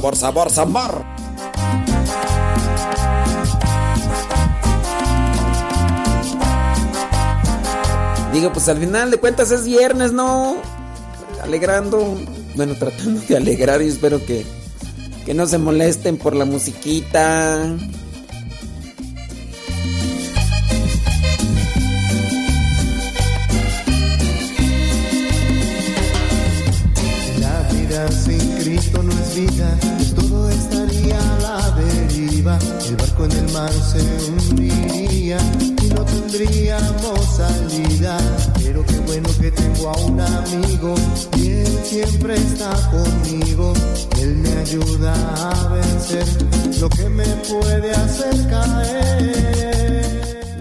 [0.00, 1.04] Sabor, sabor, sabor.
[8.32, 10.56] Digo, pues al final de cuentas es viernes, ¿no?
[11.42, 12.16] Alegrando,
[12.54, 14.46] bueno, tratando de alegrar y espero que,
[15.26, 17.62] que no se molesten por la musiquita.
[47.50, 49.40] Puede hacer caer.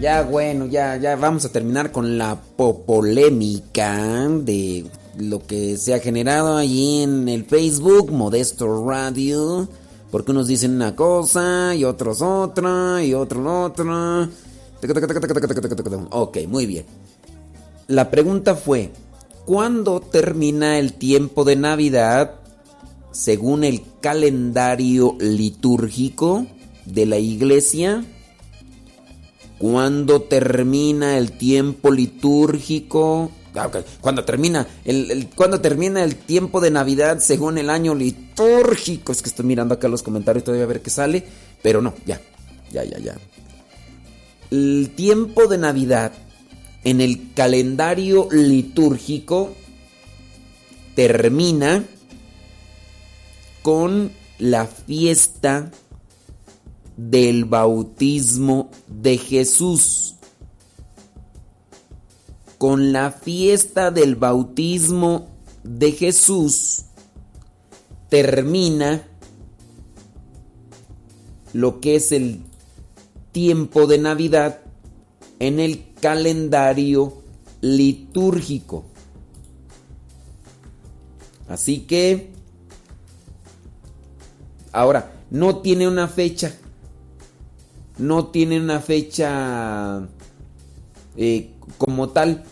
[0.02, 4.86] Ya bueno, ya, ya vamos a terminar con la polémica de
[5.18, 9.68] lo que se ha generado allí en el Facebook, Modesto Radio.
[10.10, 14.30] Porque unos dicen una cosa y otros otra y otros otra.
[16.12, 16.86] Ok, muy bien.
[17.88, 18.92] La pregunta fue,
[19.46, 22.36] ¿cuándo termina el tiempo de Navidad
[23.12, 26.48] según el calendario litúrgico
[26.94, 28.04] de la iglesia?
[29.58, 33.32] ¿Cuándo termina el tiempo litúrgico?
[33.56, 33.78] Ah, ok.
[34.00, 39.12] ¿Cuándo termina el, cuándo termina el tiempo de Navidad según el año litúrgico?
[39.12, 41.26] Es que estoy mirando acá los comentarios todavía a ver qué sale,
[41.62, 42.22] pero no, ya,
[42.72, 43.16] ya, ya, ya.
[44.52, 46.14] El tiempo de Navidad
[46.84, 49.54] en el calendario litúrgico
[50.96, 51.84] termina
[53.62, 55.72] con la fiesta
[57.08, 60.16] del bautismo de Jesús.
[62.60, 65.30] con la fiesta del bautismo
[65.64, 66.82] de Jesús,
[68.10, 69.08] termina
[71.54, 72.42] lo que es el
[73.32, 74.60] tiempo de Navidad
[75.40, 77.24] en el calendario
[77.62, 78.84] litúrgico.
[81.48, 82.30] Así que,
[84.74, 86.58] ahora, no tiene una fecha.
[88.00, 90.08] No tiene una fecha
[91.18, 92.44] eh, como tal.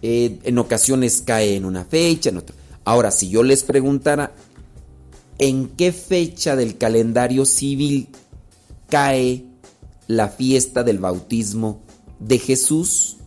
[0.00, 2.56] Eh, en ocasiones cae en una fecha, en otra.
[2.84, 4.34] Ahora, si yo les preguntara
[5.38, 8.08] en qué fecha del calendario civil
[8.88, 9.44] cae
[10.06, 11.80] la fiesta del bautismo
[12.18, 13.18] de Jesús,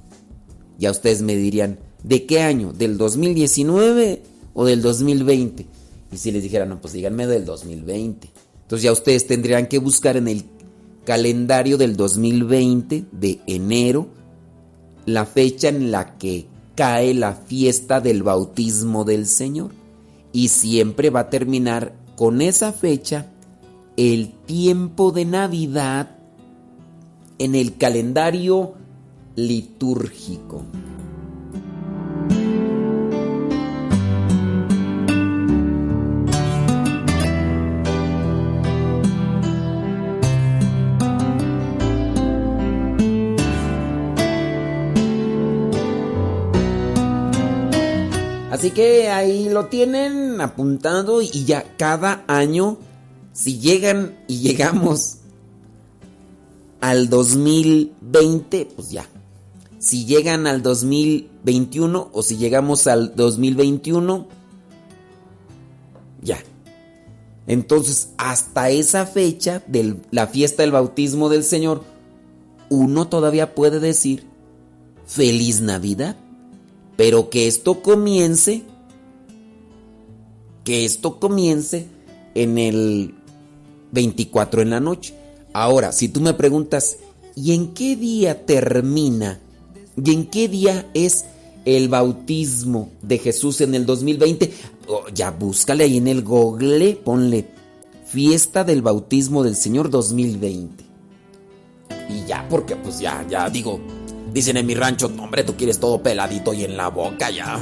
[0.78, 2.74] ya ustedes me dirían, ¿de qué año?
[2.74, 4.24] ¿Del 2019
[4.54, 5.66] o del 2020?
[6.12, 8.30] Y si les dijera, no, pues díganme del 2020.
[8.62, 10.44] Entonces ya ustedes tendrían que buscar en el
[11.06, 14.10] calendario del 2020 de enero
[15.06, 19.72] la fecha en la que cae la fiesta del bautismo del Señor.
[20.34, 23.28] Y siempre va a terminar con esa fecha
[23.96, 26.18] el tiempo de Navidad
[27.38, 28.74] en el calendario
[29.36, 30.64] litúrgico.
[48.56, 52.78] Así que ahí lo tienen apuntado y ya cada año,
[53.34, 55.18] si llegan y llegamos
[56.80, 59.06] al 2020, pues ya.
[59.78, 64.26] Si llegan al 2021 o si llegamos al 2021,
[66.22, 66.38] ya.
[67.48, 71.84] Entonces, hasta esa fecha de la fiesta del bautismo del Señor,
[72.70, 74.24] uno todavía puede decir
[75.06, 76.16] feliz Navidad.
[76.98, 78.64] Pero que esto comience,
[80.64, 81.88] que esto comience
[82.34, 83.16] en el
[83.92, 85.14] 24 en la noche.
[85.54, 86.98] Ahora, si tú me preguntas,
[87.36, 89.40] ¿y en qué día termina?
[90.02, 91.26] ¿Y en qué día es
[91.66, 94.52] el bautismo de Jesús en el 2020?
[95.14, 97.48] ya búscale ahí en el Google, ponle
[98.06, 100.84] fiesta del bautismo del Señor 2020.
[102.10, 103.80] Y ya, porque pues ya, ya digo,
[104.36, 107.58] Dicen en mi rancho, hombre, tú quieres todo peladito y en la boca ya.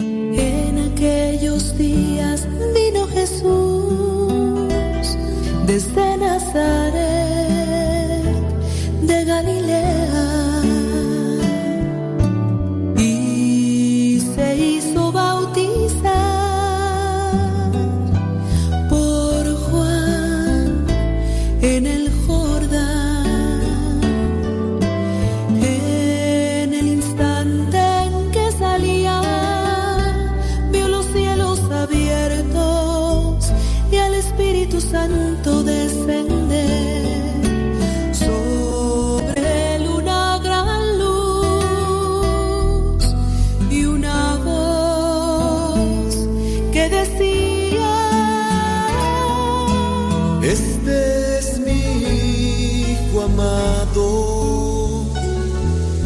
[0.00, 4.66] En aquellos días vino Jesús
[5.68, 7.04] desde Nazaret
[9.02, 10.49] de Galilea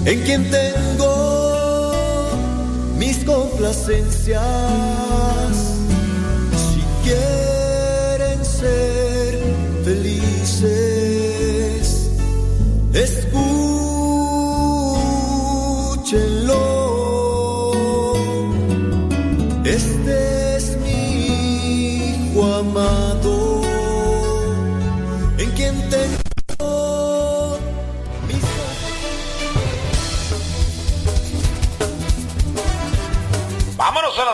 [0.07, 2.29] en quien tengo
[2.99, 4.43] mis complacencias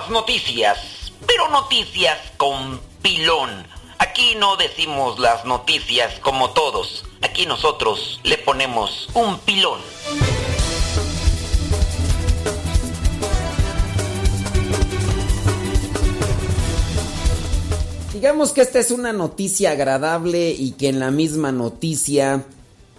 [0.08, 3.66] noticias, pero noticias con pilón.
[3.98, 7.04] Aquí no decimos las noticias como todos.
[7.20, 9.80] Aquí nosotros le ponemos un pilón.
[18.14, 22.44] Digamos que esta es una noticia agradable y que en la misma noticia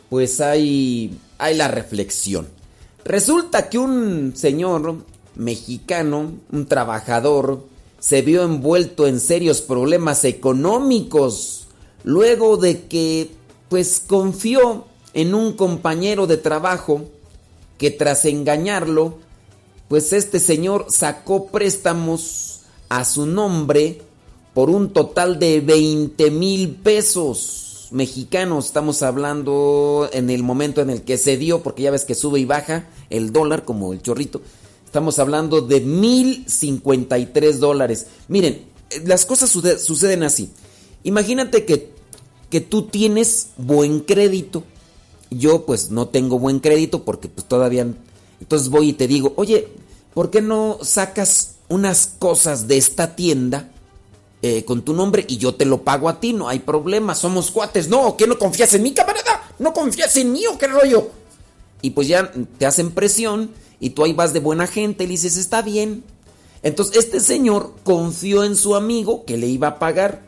[0.10, 2.48] pues hay hay la reflexión.
[3.04, 4.98] Resulta que un señor
[5.36, 7.66] mexicano, un trabajador,
[8.00, 11.68] se vio envuelto en serios problemas económicos
[12.04, 13.32] luego de que
[13.70, 17.06] pues confió en un compañero de trabajo
[17.78, 19.16] que tras engañarlo,
[19.88, 24.02] pues este señor sacó préstamos a su nombre
[24.54, 27.88] por un total de 20 mil pesos.
[27.92, 28.68] mexicanos.
[28.68, 32.40] Estamos hablando en el momento en el que se dio, porque ya ves que sube
[32.40, 34.42] y baja el dólar como el chorrito.
[34.92, 38.08] Estamos hablando de 1053 dólares.
[38.28, 38.66] Miren,
[39.06, 40.52] las cosas suceden así.
[41.06, 41.94] Imagínate que,
[42.50, 44.66] que tú tienes buen crédito.
[45.30, 47.88] Yo pues no tengo buen crédito porque pues todavía...
[48.42, 49.70] Entonces voy y te digo, oye,
[50.14, 53.72] ¿por qué no sacas unas cosas de esta tienda
[54.42, 56.34] eh, con tu nombre y yo te lo pago a ti?
[56.34, 57.88] No hay problema, somos cuates.
[57.88, 59.54] No, ¿qué no confías en mí, camarada?
[59.58, 61.21] ¿No confías en mí o qué rollo?
[61.82, 65.12] Y pues ya te hacen presión y tú ahí vas de buena gente y le
[65.12, 66.04] dices, está bien.
[66.64, 70.24] Entonces este señor confió en su amigo que le iba a pagar.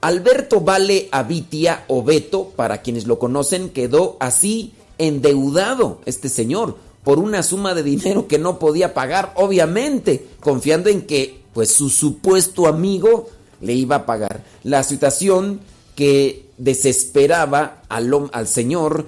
[0.00, 7.18] Alberto Vale Avitia o Beto, para quienes lo conocen, quedó así endeudado este señor por
[7.18, 12.66] una suma de dinero que no podía pagar, obviamente, confiando en que pues su supuesto
[12.66, 13.28] amigo
[13.60, 14.44] le iba a pagar.
[14.62, 15.60] La situación
[15.94, 18.10] que desesperaba al,
[18.46, 19.06] señor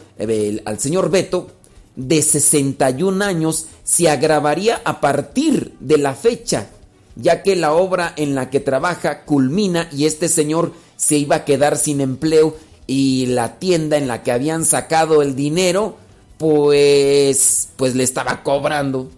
[0.65, 1.49] al señor Beto
[1.97, 6.69] de 61 años se agravaría a partir de la fecha,
[7.17, 11.45] ya que la obra en la que trabaja culmina y este señor se iba a
[11.45, 15.97] quedar sin empleo y la tienda en la que habían sacado el dinero
[16.39, 19.11] pues, pues le estaba cobrando.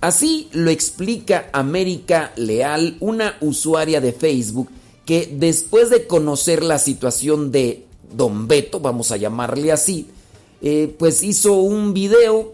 [0.00, 4.68] Así lo explica América Leal, una usuaria de Facebook
[5.04, 7.84] que después de conocer la situación de
[8.14, 10.08] Don Beto, vamos a llamarle así,
[10.60, 12.52] eh, pues hizo un video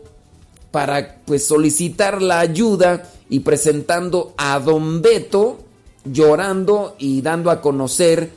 [0.70, 5.59] para pues solicitar la ayuda y presentando a Don Beto
[6.05, 8.30] llorando y dando a conocer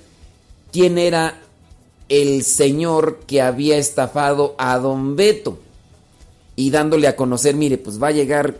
[0.71, 1.39] quién era
[2.09, 5.59] el señor que había estafado a don Beto.
[6.55, 8.57] Y dándole a conocer, mire, pues va a llegar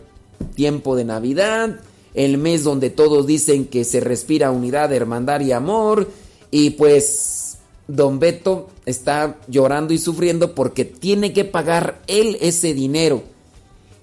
[0.54, 1.80] tiempo de Navidad,
[2.14, 6.08] el mes donde todos dicen que se respira unidad, hermandad y amor,
[6.50, 7.58] y pues
[7.88, 13.22] don Beto está llorando y sufriendo porque tiene que pagar él ese dinero.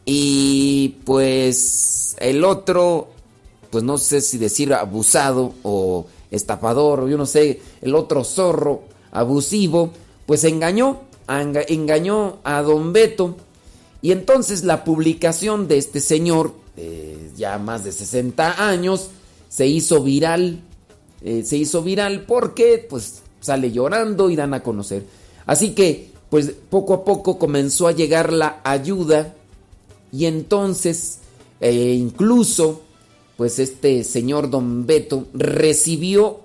[0.05, 3.09] Y pues el otro,
[3.69, 9.91] pues no sé si decir abusado o estafador, yo no sé, el otro zorro, abusivo,
[10.25, 13.35] pues engañó, engañó a don Beto.
[14.01, 16.53] Y entonces la publicación de este señor,
[17.35, 19.09] ya más de 60 años,
[19.49, 20.61] se hizo viral.
[21.21, 25.03] Eh, se hizo viral porque pues sale llorando y dan a conocer.
[25.45, 29.33] Así que pues poco a poco comenzó a llegar la ayuda
[30.11, 31.19] y entonces
[31.59, 32.81] eh, incluso
[33.35, 36.41] pues este señor don Beto recibió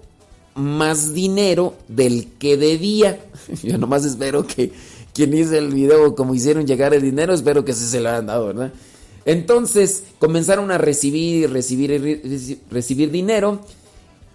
[0.55, 3.25] más dinero del que debía.
[3.63, 4.73] Yo nomás espero que
[5.13, 8.27] quien hizo el video, como hicieron llegar el dinero, espero que se, se lo hayan
[8.27, 8.73] dado, ¿verdad?
[9.27, 13.61] Entonces comenzaron a recibir, recibir, recibir dinero.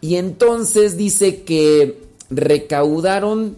[0.01, 3.57] Y entonces dice que recaudaron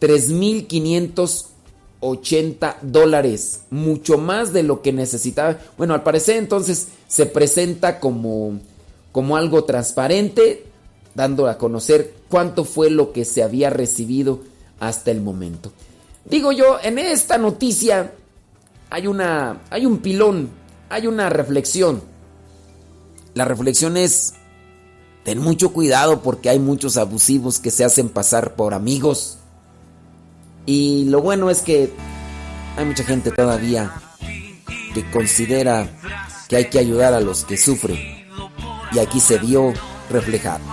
[0.00, 5.58] 3.580 dólares, mucho más de lo que necesitaba.
[5.76, 8.58] Bueno, al parecer entonces se presenta como,
[9.12, 10.64] como algo transparente,
[11.14, 14.40] dando a conocer cuánto fue lo que se había recibido
[14.80, 15.72] hasta el momento.
[16.24, 18.12] Digo yo, en esta noticia
[18.90, 20.50] hay una hay un pilón,
[20.88, 22.02] hay una reflexión.
[23.34, 24.34] La reflexión es
[25.24, 29.38] ten mucho cuidado porque hay muchos abusivos que se hacen pasar por amigos.
[30.66, 31.92] Y lo bueno es que
[32.76, 33.92] hay mucha gente todavía
[34.94, 35.88] que considera
[36.48, 37.98] que hay que ayudar a los que sufren.
[38.92, 39.72] Y aquí se vio
[40.10, 40.64] reflejado.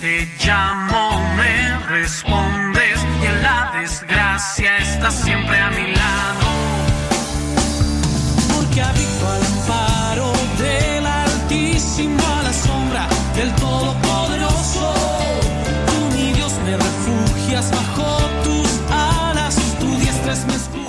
[0.00, 6.39] Te llamo, me respondes y la desgracia siempre a mi lado.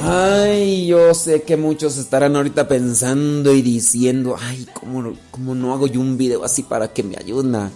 [0.03, 5.87] Ay, yo sé que muchos estarán ahorita pensando y diciendo, ay, ¿cómo, cómo no hago
[5.87, 7.71] yo un video así para que me ayuden a,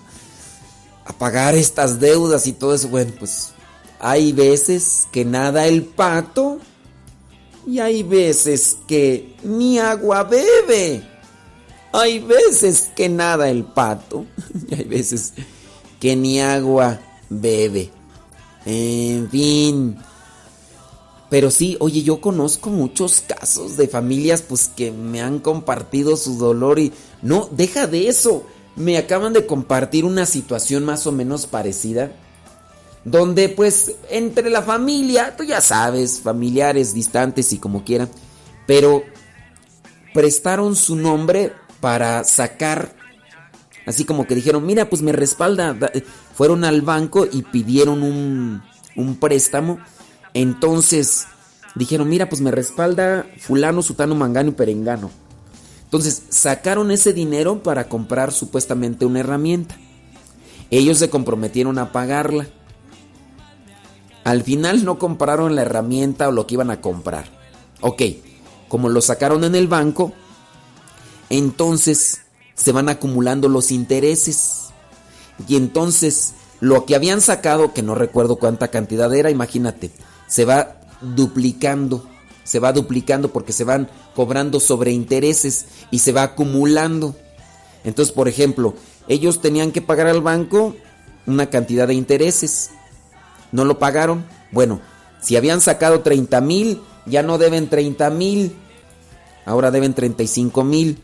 [1.05, 2.89] a pagar estas deudas y todo eso?
[2.89, 3.53] Bueno, pues
[3.99, 6.59] hay veces que nada el pato
[7.67, 11.03] y hay veces que ni agua bebe.
[11.91, 14.25] Hay veces que nada el pato
[14.69, 15.33] y hay veces
[15.99, 16.99] que ni agua
[17.29, 17.89] bebe.
[18.65, 19.97] En fin.
[21.29, 26.37] Pero sí, oye, yo conozco muchos casos de familias pues que me han compartido su
[26.37, 28.43] dolor y no, deja de eso.
[28.75, 32.11] Me acaban de compartir una situación más o menos parecida
[33.05, 38.09] donde pues entre la familia, tú ya sabes, familiares distantes y como quieran,
[38.67, 39.03] pero
[40.13, 42.95] prestaron su nombre para sacar
[43.85, 45.75] Así como que dijeron, mira, pues me respalda.
[46.33, 48.63] Fueron al banco y pidieron un,
[48.95, 49.79] un préstamo.
[50.33, 51.27] Entonces
[51.75, 55.11] dijeron, mira, pues me respalda fulano, sutano, mangano y perengano.
[55.83, 59.77] Entonces sacaron ese dinero para comprar supuestamente una herramienta.
[60.71, 62.47] Ellos se comprometieron a pagarla.
[64.25, 67.29] Al final no compraron la herramienta o lo que iban a comprar.
[67.79, 68.01] Ok,
[68.67, 70.11] como lo sacaron en el banco,
[71.29, 72.21] entonces
[72.55, 74.69] se van acumulando los intereses.
[75.47, 79.91] Y entonces lo que habían sacado, que no recuerdo cuánta cantidad era, imagínate,
[80.27, 82.07] se va duplicando,
[82.43, 87.15] se va duplicando porque se van cobrando sobre intereses y se va acumulando.
[87.83, 88.73] Entonces, por ejemplo,
[89.07, 90.75] ellos tenían que pagar al banco
[91.27, 92.71] una cantidad de intereses.
[93.55, 94.25] No lo pagaron.
[94.51, 94.81] Bueno,
[95.21, 98.53] si habían sacado 30 mil, ya no deben 30 mil.
[99.45, 101.01] Ahora deben 35 mil.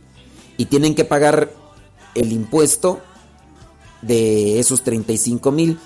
[0.58, 1.54] Y tienen que pagar
[2.14, 3.00] el impuesto
[4.02, 5.80] de esos 35 mil.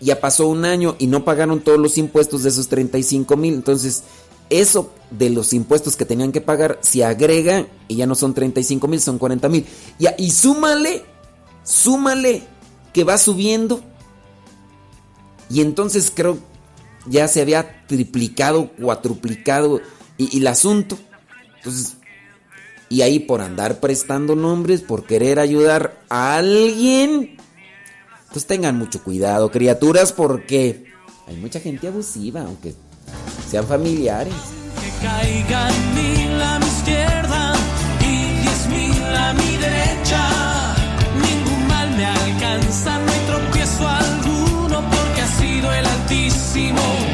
[0.00, 3.52] Ya pasó un año y no pagaron todos los impuestos de esos 35 mil.
[3.52, 4.04] Entonces,
[4.48, 8.88] eso de los impuestos que tenían que pagar se agrega y ya no son 35
[8.88, 9.66] mil, son 40 mil.
[9.98, 11.04] Y, y súmale,
[11.62, 12.42] súmale
[12.94, 13.82] que va subiendo.
[15.50, 16.38] Y entonces creo
[17.08, 19.80] ya se había triplicado, cuatruplicado
[20.18, 20.98] y, el asunto.
[21.56, 21.96] Entonces,
[22.88, 27.36] y ahí por andar prestando nombres, por querer ayudar a alguien.
[28.22, 30.86] Entonces tengan mucho cuidado, criaturas, porque
[31.26, 32.74] hay mucha gente abusiva, aunque
[33.50, 34.34] sean familiares.
[34.80, 37.54] Que caigan mil a mi izquierda
[38.00, 40.55] y diez mil a mi derecha.
[46.56, 47.05] Altísimo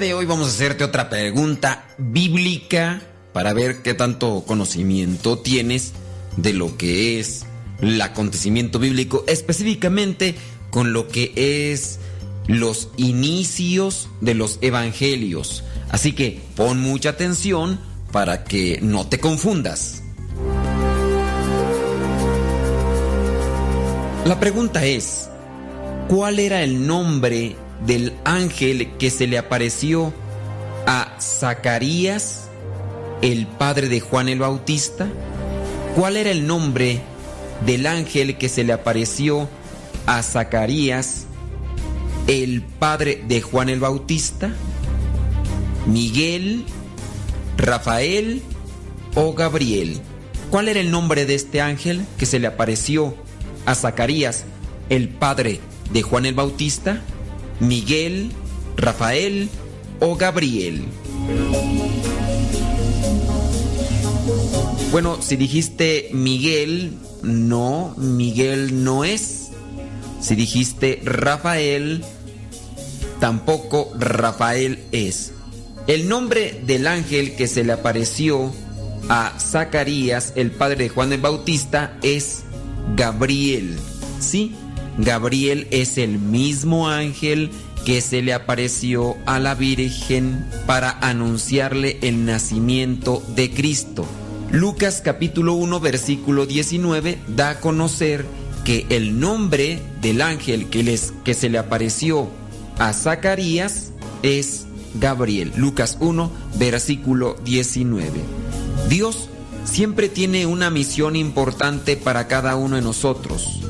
[0.00, 3.02] de hoy vamos a hacerte otra pregunta bíblica
[3.34, 5.92] para ver qué tanto conocimiento tienes
[6.38, 7.44] de lo que es
[7.82, 10.36] el acontecimiento bíblico, específicamente
[10.70, 11.98] con lo que es
[12.46, 15.64] los inicios de los evangelios.
[15.90, 17.78] Así que pon mucha atención
[18.10, 20.02] para que no te confundas.
[24.24, 25.28] La pregunta es,
[26.08, 27.54] ¿cuál era el nombre
[27.86, 30.12] del ángel que se le apareció
[30.86, 32.48] a Zacarías,
[33.22, 35.08] el padre de Juan el Bautista?
[35.94, 37.00] ¿Cuál era el nombre
[37.66, 39.48] del ángel que se le apareció
[40.06, 41.26] a Zacarías,
[42.26, 44.52] el padre de Juan el Bautista?
[45.86, 46.64] ¿Miguel,
[47.56, 48.42] Rafael
[49.14, 50.00] o Gabriel?
[50.50, 53.14] ¿Cuál era el nombre de este ángel que se le apareció
[53.66, 54.44] a Zacarías,
[54.88, 55.60] el padre
[55.92, 57.00] de Juan el Bautista?
[57.60, 58.32] ¿Miguel,
[58.76, 59.48] Rafael
[60.00, 60.84] o Gabriel?
[64.90, 69.50] Bueno, si dijiste Miguel, no, Miguel no es.
[70.20, 72.02] Si dijiste Rafael,
[73.20, 75.32] tampoco Rafael es.
[75.86, 78.52] El nombre del ángel que se le apareció
[79.08, 82.42] a Zacarías, el padre de Juan el Bautista, es
[82.96, 83.76] Gabriel.
[84.18, 84.54] Sí,
[84.98, 87.50] Gabriel es el mismo ángel
[87.84, 94.06] que se le apareció a la Virgen para anunciarle el nacimiento de Cristo.
[94.50, 98.26] Lucas capítulo 1 versículo 19 da a conocer
[98.64, 102.28] que el nombre del ángel que, les, que se le apareció
[102.78, 105.52] a Zacarías es Gabriel.
[105.56, 108.20] Lucas 1, versículo 19.
[108.88, 109.28] Dios
[109.64, 113.60] siempre tiene una misión importante para cada uno de nosotros.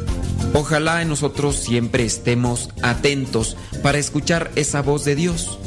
[0.53, 5.59] Ojalá en nosotros siempre estemos atentos para escuchar esa voz de Dios.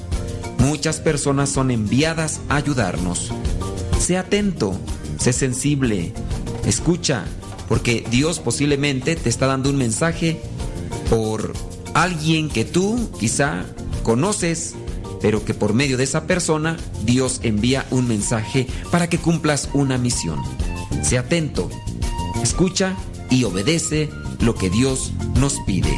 [0.58, 3.32] Muchas personas son enviadas a ayudarnos.
[4.00, 4.78] Sé atento,
[5.20, 6.14] sé sensible,
[6.66, 7.24] escucha,
[7.70, 10.42] porque Dios posiblemente te está dando un mensaje
[11.10, 11.54] por
[11.94, 13.66] alguien que tú quizá
[14.04, 14.76] conoces,
[15.22, 16.76] pero que por medio de esa persona
[17.06, 20.40] Dios envía un mensaje para que cumplas una misión.
[21.02, 21.70] Sé atento,
[22.42, 22.98] escucha
[23.30, 24.10] y obedece
[24.44, 25.98] lo que Dios nos pide.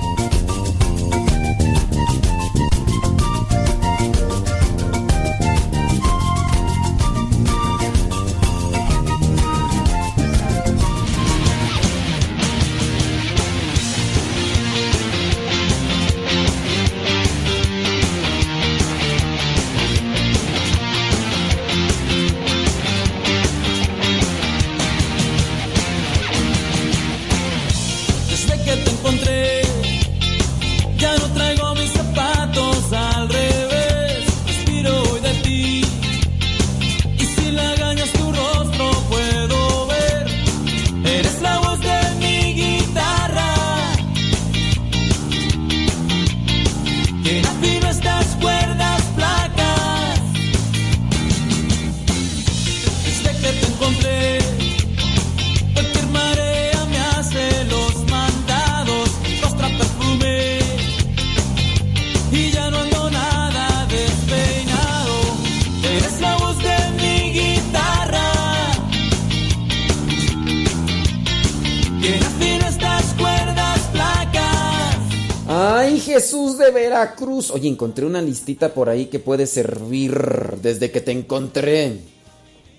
[77.52, 80.14] Oye, encontré una listita por ahí que puede servir
[80.62, 82.00] desde que te encontré.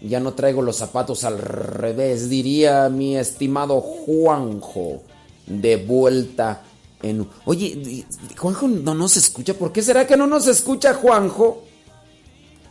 [0.00, 5.02] Ya no traigo los zapatos al revés, diría mi estimado Juanjo.
[5.46, 6.62] De vuelta
[7.02, 7.26] en...
[7.44, 8.04] Oye,
[8.36, 9.54] Juanjo no nos escucha.
[9.54, 11.62] ¿Por qué será que no nos escucha Juanjo?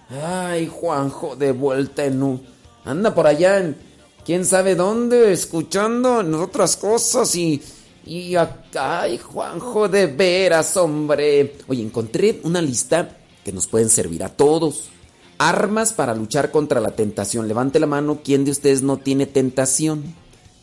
[0.10, 2.42] Ay, Juanjo, de vuelta en...
[2.84, 3.76] Anda por allá en...
[4.26, 5.32] ¿Quién sabe dónde?
[5.32, 7.62] Escuchando en otras cosas y...
[8.06, 11.56] Y acá, ay, Juanjo, de veras, hombre.
[11.68, 14.90] Oye, encontré una lista que nos pueden servir a todos.
[15.40, 17.48] Armas para luchar contra la tentación.
[17.48, 20.04] Levante la mano, ¿quién de ustedes no tiene tentación?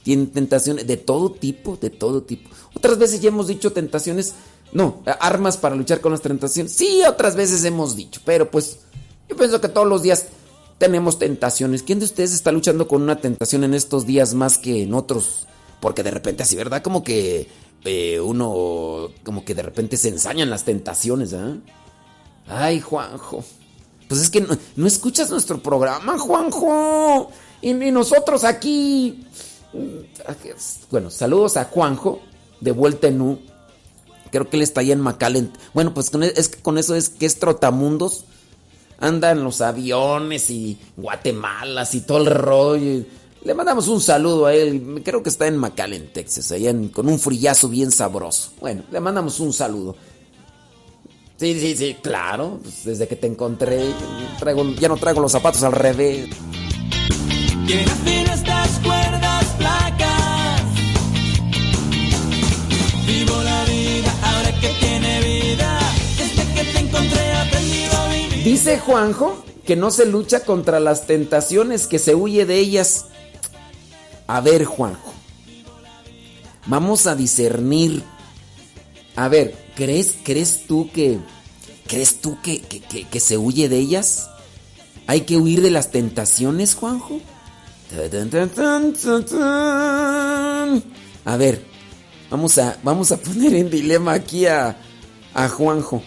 [0.05, 2.49] Tiene tentaciones de todo tipo, de todo tipo.
[2.75, 4.35] Otras veces ya hemos dicho tentaciones.
[4.73, 6.73] No, armas para luchar con las tentaciones.
[6.73, 8.79] Sí, otras veces hemos dicho, pero pues
[9.29, 10.27] yo pienso que todos los días
[10.79, 11.83] tenemos tentaciones.
[11.83, 15.47] ¿Quién de ustedes está luchando con una tentación en estos días más que en otros?
[15.83, 16.81] Porque de repente así, ¿verdad?
[16.81, 17.49] Como que
[17.85, 21.57] eh, uno, como que de repente se ensañan las tentaciones, ¿ah?
[22.47, 23.45] Ay, Juanjo.
[24.09, 27.33] Pues es que no, no escuchas nuestro programa, Juanjo.
[27.61, 29.27] Y, nosotros aquí.
[30.89, 32.21] Bueno, saludos a Juanjo,
[32.61, 33.41] de vuelta en U.
[34.31, 35.53] Creo que él está allá en McAllen.
[35.75, 38.25] Bueno, pues con, es que con eso es que es trotamundos.
[39.01, 43.05] Anda en los aviones y Guatemala y todo el rollo.
[43.45, 45.03] Le mandamos un saludo a él.
[45.05, 48.53] Creo que está en McAllen, Texas, allá en- con un frillazo bien sabroso.
[48.61, 49.97] Bueno, le mandamos un saludo.
[51.39, 52.61] Sí, sí, sí, claro.
[52.63, 53.83] pues desde que te encontré,
[54.39, 56.29] traigo, ya no traigo los zapatos al revés.
[57.67, 60.63] Quien afina estas cuerdas flacas.
[63.07, 65.79] Vivo la vida ahora que tiene vida.
[66.17, 68.45] Desde que te encontré aprendido a vivir.
[68.45, 73.07] Dice Juanjo que no se lucha contra las tentaciones, que se huye de ellas.
[74.33, 75.13] A ver, Juanjo.
[76.67, 78.03] Vamos a discernir.
[79.15, 81.19] A ver, ¿crees, crees tú que...
[81.87, 84.31] ¿Crees tú que, que- que- se huye de ellas?
[85.07, 87.21] ¿Hay que huir de las tentaciones, Juanjo?
[91.27, 91.63] A ver,
[92.31, 94.79] vamos a, vamos a poner en dilema aquí a,
[95.35, 96.03] a Juanjo.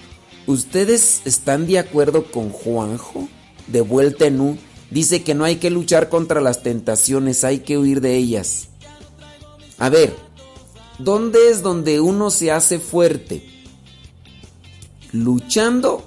[0.48, 3.30] ¿Ustedes están de acuerdo con Juanjo?
[3.68, 4.58] De vuelta en U.
[4.92, 8.68] Dice que no hay que luchar contra las tentaciones, hay que huir de ellas.
[9.78, 10.16] A ver,
[11.00, 13.44] ¿dónde es donde uno se hace fuerte?
[15.12, 16.04] ¿Luchando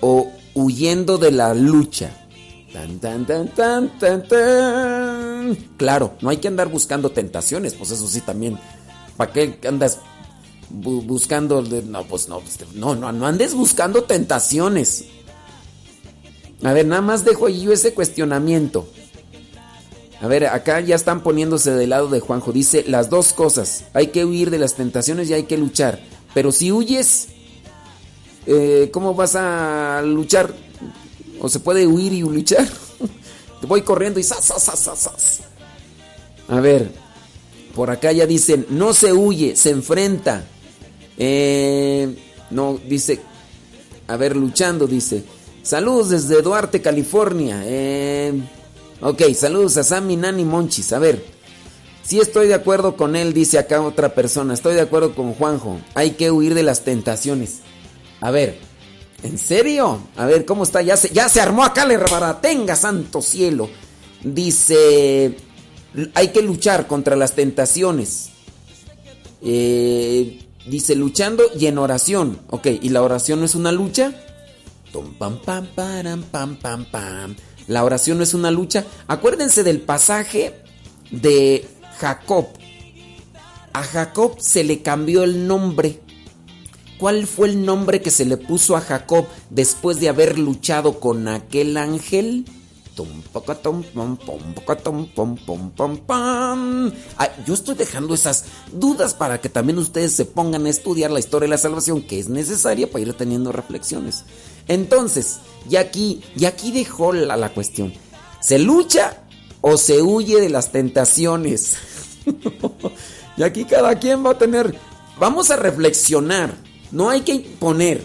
[0.00, 2.10] o huyendo de la lucha?
[2.72, 3.48] Tan, tan, tan,
[3.98, 5.56] tan, tan.
[5.76, 8.58] Claro, no hay que andar buscando tentaciones, pues eso sí también.
[9.16, 9.98] ¿Para qué andas
[10.72, 11.60] bu- buscando?
[11.62, 15.04] No, pues no, pues, no, no, no andes buscando tentaciones.
[16.62, 18.86] A ver, nada más dejo ahí yo ese cuestionamiento.
[20.20, 22.52] A ver, acá ya están poniéndose del lado de Juanjo.
[22.52, 23.84] Dice las dos cosas.
[23.92, 26.00] Hay que huir de las tentaciones y hay que luchar.
[26.32, 27.28] Pero si huyes,
[28.46, 30.54] eh, ¿cómo vas a luchar?
[31.40, 32.68] ¿O se puede huir y luchar?
[33.60, 35.40] Te voy corriendo y ¡zas, zas, zas, zas!
[36.48, 36.92] A ver,
[37.74, 40.44] por acá ya dicen, no se huye, se enfrenta.
[41.18, 42.16] Eh,
[42.50, 43.20] no, dice,
[44.06, 45.24] a ver, luchando, dice.
[45.62, 47.62] Saludos desde Duarte, California.
[47.64, 48.32] Eh,
[49.00, 50.92] ok, saludos a Sammy, Nani, Monchis.
[50.92, 51.24] A ver,
[52.02, 54.54] si estoy de acuerdo con él, dice acá otra persona.
[54.54, 55.78] Estoy de acuerdo con Juanjo.
[55.94, 57.60] Hay que huir de las tentaciones.
[58.20, 58.58] A ver,
[59.22, 60.00] ¿en serio?
[60.16, 60.82] A ver, ¿cómo está?
[60.82, 63.70] Ya se, armó acá la tenga santo cielo.
[64.24, 65.36] Dice,
[66.14, 68.30] hay que luchar contra las tentaciones.
[69.42, 72.40] Eh, dice, luchando y en oración.
[72.50, 74.12] Ok, ¿y la oración no es una lucha?
[74.92, 77.36] Pam, pam, pam, pam, pam, pam.
[77.66, 78.84] La oración no es una lucha.
[79.06, 80.54] Acuérdense del pasaje
[81.10, 81.66] de
[81.98, 82.48] Jacob.
[83.72, 86.00] A Jacob se le cambió el nombre.
[86.98, 91.26] ¿Cuál fue el nombre que se le puso a Jacob después de haber luchado con
[91.28, 92.44] aquel ángel?
[97.46, 101.46] yo estoy dejando esas dudas para que también ustedes se pongan a estudiar la historia
[101.46, 104.24] de la salvación, que es necesaria para ir teniendo reflexiones.
[104.72, 107.92] Entonces, ya aquí, aquí dejó la, la cuestión.
[108.40, 109.22] ¿Se lucha
[109.60, 111.76] o se huye de las tentaciones?
[113.36, 114.74] y aquí cada quien va a tener...
[115.18, 116.54] Vamos a reflexionar.
[116.90, 118.02] No hay que imponer.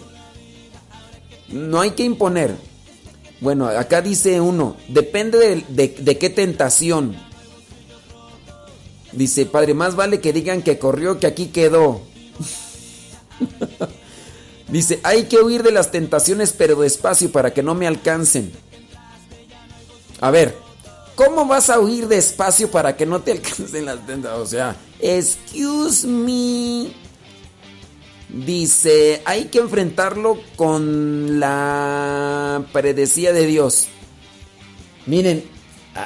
[1.48, 2.56] No hay que imponer.
[3.40, 7.16] Bueno, acá dice uno, depende de, qué tentación.
[9.14, 12.02] Dice, padre, más vale que digan que corrió que aquí quedó.
[14.68, 18.52] dice, hay que huir de las tentaciones pero despacio para que no me alcancen.
[20.20, 20.56] A ver,
[21.16, 24.42] ¿cómo vas a huir despacio para que no te alcancen las tentaciones?
[24.42, 26.92] O sea, excuse me.
[28.30, 33.88] Dice, hay que enfrentarlo con la predecía de Dios.
[35.06, 35.46] Miren,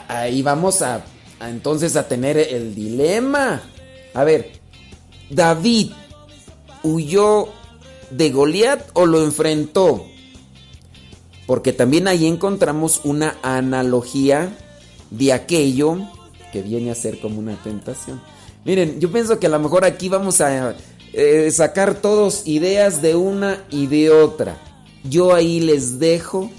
[0.07, 1.03] ahí vamos a,
[1.41, 3.64] entonces a tener el dilema.
[4.14, 4.51] A ver,
[5.32, 5.91] David
[6.84, 7.49] huyó
[8.12, 10.05] de Goliat o lo enfrentó?
[11.45, 14.55] Porque también ahí encontramos una analogía
[15.09, 15.97] de aquello
[16.51, 18.22] que viene a ser como una tentación.
[18.64, 20.76] Miren, yo pienso que a lo mejor aquí vamos a
[21.14, 24.57] eh, sacar todos ideas de una y de otra.
[25.03, 26.51] Yo ahí les dejo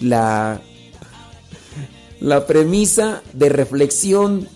[0.00, 0.60] la,
[2.20, 4.48] la premisa de reflexión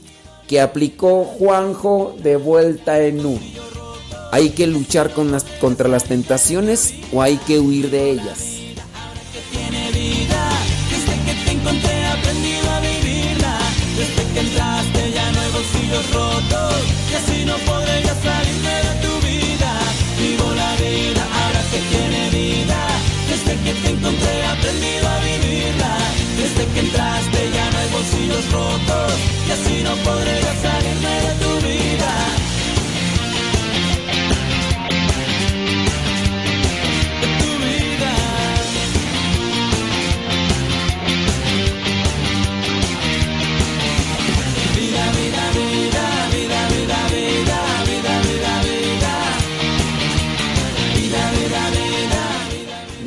[0.47, 3.41] que aplicó Juanjo de vuelta en U.
[4.35, 8.39] ¿Hay que luchar con las, contra las tentaciones o hay que huir de ellas?
[26.37, 29.13] Desde que entraste ya no hay bolsillos rotos
[29.47, 30.74] y así no podré ya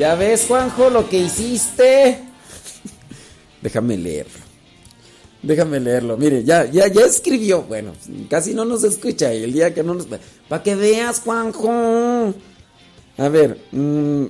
[0.07, 2.17] Ya ves, Juanjo, lo que hiciste.
[3.61, 4.39] Déjame leerlo.
[5.43, 6.15] Déjame leerlo.
[6.15, 7.63] Mire, ya, ya, ya escribió.
[7.63, 7.91] Bueno,
[8.29, 9.33] casi no nos escucha.
[9.33, 10.07] Y el día que no nos.
[10.47, 12.33] Para que veas, Juanjo.
[13.17, 13.59] A ver.
[13.73, 14.27] Mm.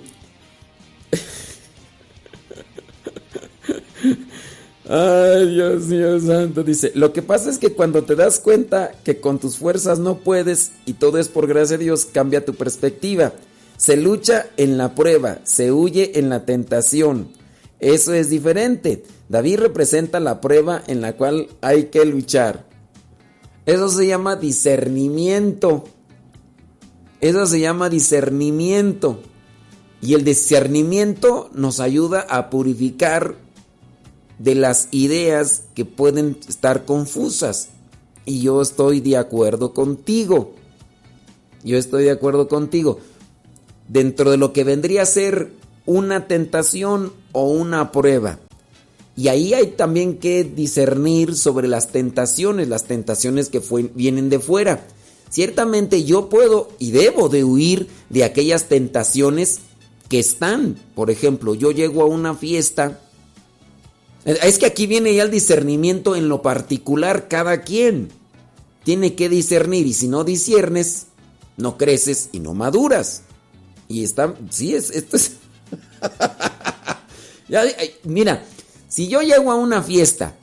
[4.89, 6.63] Ay, Dios mío santo.
[6.63, 10.17] Dice, lo que pasa es que cuando te das cuenta que con tus fuerzas no
[10.17, 13.34] puedes y todo es por gracia de Dios, cambia tu perspectiva.
[13.78, 17.30] Se lucha en la prueba, se huye en la tentación.
[17.80, 19.03] Eso es diferente.
[19.30, 22.65] David representa la prueba en la cual hay que luchar.
[23.67, 25.84] Eso se llama discernimiento.
[27.21, 29.19] Eso se llama discernimiento.
[30.01, 33.36] Y el discernimiento nos ayuda a purificar
[34.39, 37.69] de las ideas que pueden estar confusas.
[38.25, 40.55] Y yo estoy de acuerdo contigo.
[41.63, 42.99] Yo estoy de acuerdo contigo
[43.88, 45.51] dentro de lo que vendría a ser
[45.85, 48.39] una tentación o una prueba.
[49.15, 53.61] Y ahí hay también que discernir sobre las tentaciones, las tentaciones que
[53.95, 54.85] vienen de fuera.
[55.29, 59.59] Ciertamente yo puedo y debo de huir de aquellas tentaciones
[60.07, 60.77] que están.
[60.93, 63.01] Por ejemplo, yo llego a una fiesta
[64.23, 68.09] Es que aquí viene ya el discernimiento en lo particular, cada quien
[68.83, 71.07] tiene que discernir y si no disiernes,
[71.55, 73.23] no creces y no maduras.
[73.88, 75.38] Y está, sí, es, esto es...
[78.03, 78.43] Mira,
[78.88, 80.35] si yo llego a una fiesta,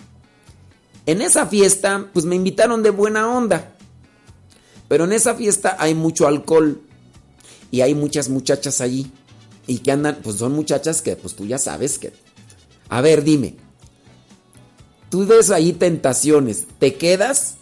[1.07, 3.75] en esa fiesta, pues me invitaron de buena onda.
[4.89, 6.81] Pero en esa fiesta hay mucho alcohol
[7.71, 9.11] y hay muchas muchachas allí.
[9.67, 12.13] Y que andan, pues son muchachas que, pues tú ya sabes que...
[12.89, 13.57] A ver, dime.
[15.11, 16.67] Tú ves ahí tentaciones.
[16.79, 17.55] ¿Te quedas?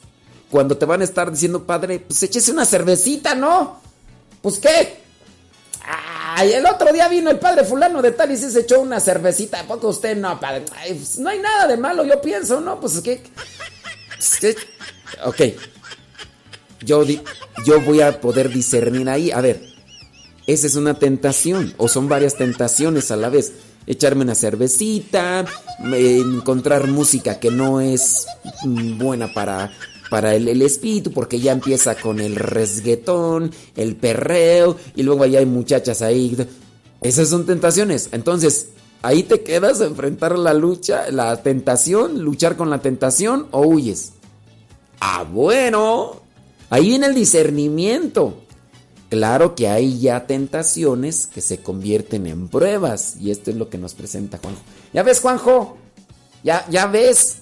[0.51, 3.81] Cuando te van a estar diciendo, padre, pues échese una cervecita, ¿no?
[4.41, 5.02] Pues qué.
[6.35, 9.61] Ay, el otro día vino el padre fulano de tal y se echó una cervecita.
[9.61, 12.81] ¿A poco usted no, pues, no hay nada de malo, yo pienso, ¿no?
[12.81, 13.23] Pues es que...
[14.17, 14.57] pues, ¿qué?
[15.25, 15.41] Ok.
[16.81, 17.05] Yo,
[17.67, 19.31] yo voy a poder discernir ahí.
[19.31, 19.63] A ver,
[20.47, 23.53] esa es una tentación o son varias tentaciones a la vez.
[23.87, 25.45] Echarme una cervecita,
[25.93, 28.27] encontrar música que no es
[28.65, 29.71] mm, buena para,
[30.13, 35.47] para el, espíritu porque ya empieza con el resguetón, el perreo y luego allá hay
[35.47, 36.37] muchachas ahí.
[37.01, 38.11] Esas son tentaciones.
[38.13, 38.69] Entonces,
[39.01, 44.13] ahí te quedas a enfrentar la lucha, la tentación, luchar con la tentación o huyes.
[45.01, 46.21] Ah, bueno.
[46.69, 48.35] Ahí viene el discernimiento.
[49.09, 53.17] Claro que hay ya tentaciones que se convierten en pruebas.
[53.19, 54.61] Y esto es lo que nos presenta Juanjo.
[54.93, 55.79] ¿Ya ves, Juanjo?
[56.45, 57.42] ¿Ya, ya ves?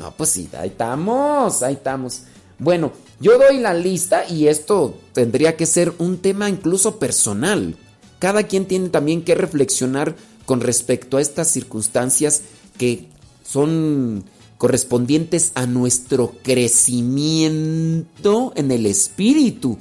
[0.00, 2.22] No, pues sí, ahí estamos, ahí estamos.
[2.58, 2.90] Bueno,
[3.20, 7.76] yo doy la lista y esto tendría que ser un tema incluso personal.
[8.18, 12.40] Cada quien tiene también que reflexionar con respecto a estas circunstancias
[12.78, 13.08] que
[13.44, 14.24] son
[14.56, 19.76] correspondientes a nuestro crecimiento en el espíritu.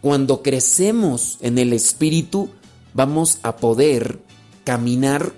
[0.00, 2.48] Cuando crecemos en el espíritu,
[2.92, 4.18] vamos a poder
[4.64, 5.32] caminar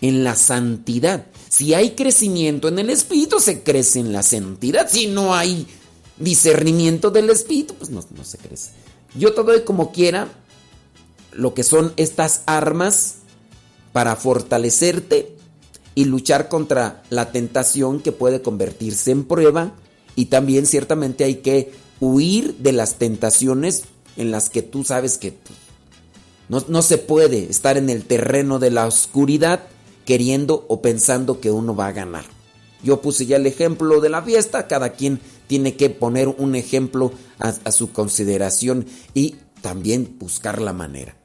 [0.00, 1.26] en la santidad.
[1.48, 4.88] Si hay crecimiento en el espíritu, se crece en la santidad.
[4.90, 5.66] Si no hay
[6.18, 8.70] discernimiento del espíritu, pues no, no se crece.
[9.14, 10.28] Yo te doy como quiera
[11.32, 13.16] lo que son estas armas
[13.92, 15.36] para fortalecerte
[15.94, 19.72] y luchar contra la tentación que puede convertirse en prueba.
[20.14, 23.84] Y también ciertamente hay que huir de las tentaciones
[24.16, 25.58] en las que tú sabes que pues,
[26.48, 29.62] no, no se puede estar en el terreno de la oscuridad
[30.06, 32.24] queriendo o pensando que uno va a ganar.
[32.82, 37.12] Yo puse ya el ejemplo de la fiesta, cada quien tiene que poner un ejemplo
[37.38, 41.16] a, su consideración y también buscar la manera.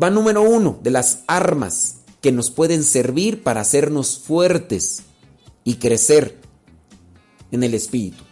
[0.00, 5.02] Va número uno de las armas que nos pueden servir para hacernos fuertes
[5.64, 6.38] y crecer
[7.50, 8.22] en el espíritu.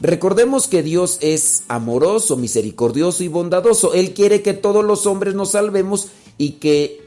[0.00, 3.92] Recordemos que Dios es amoroso, misericordioso y bondadoso.
[3.92, 6.99] Él quiere que todos los hombres nos salvemos y que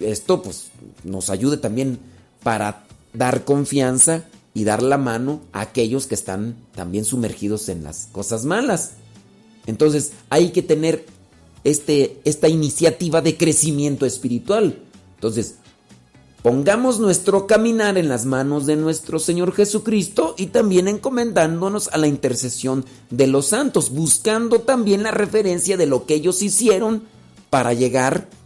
[0.00, 0.70] esto pues
[1.04, 1.98] nos ayude también
[2.42, 4.24] para dar confianza
[4.54, 8.92] y dar la mano a aquellos que están también sumergidos en las cosas malas.
[9.66, 11.06] Entonces hay que tener
[11.64, 14.78] este, esta iniciativa de crecimiento espiritual.
[15.14, 15.56] Entonces,
[16.42, 22.06] pongamos nuestro caminar en las manos de nuestro Señor Jesucristo y también encomendándonos a la
[22.06, 27.04] intercesión de los santos, buscando también la referencia de lo que ellos hicieron
[27.50, 28.39] para llegar a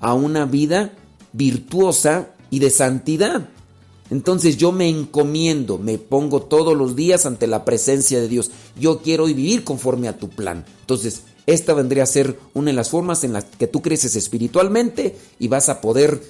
[0.00, 0.92] una vida
[1.32, 3.48] virtuosa y de santidad.
[4.10, 8.50] Entonces yo me encomiendo, me pongo todos los días ante la presencia de Dios.
[8.78, 10.64] Yo quiero vivir conforme a tu plan.
[10.80, 15.16] Entonces, esta vendría a ser una de las formas en las que tú creces espiritualmente
[15.38, 16.22] y vas a poder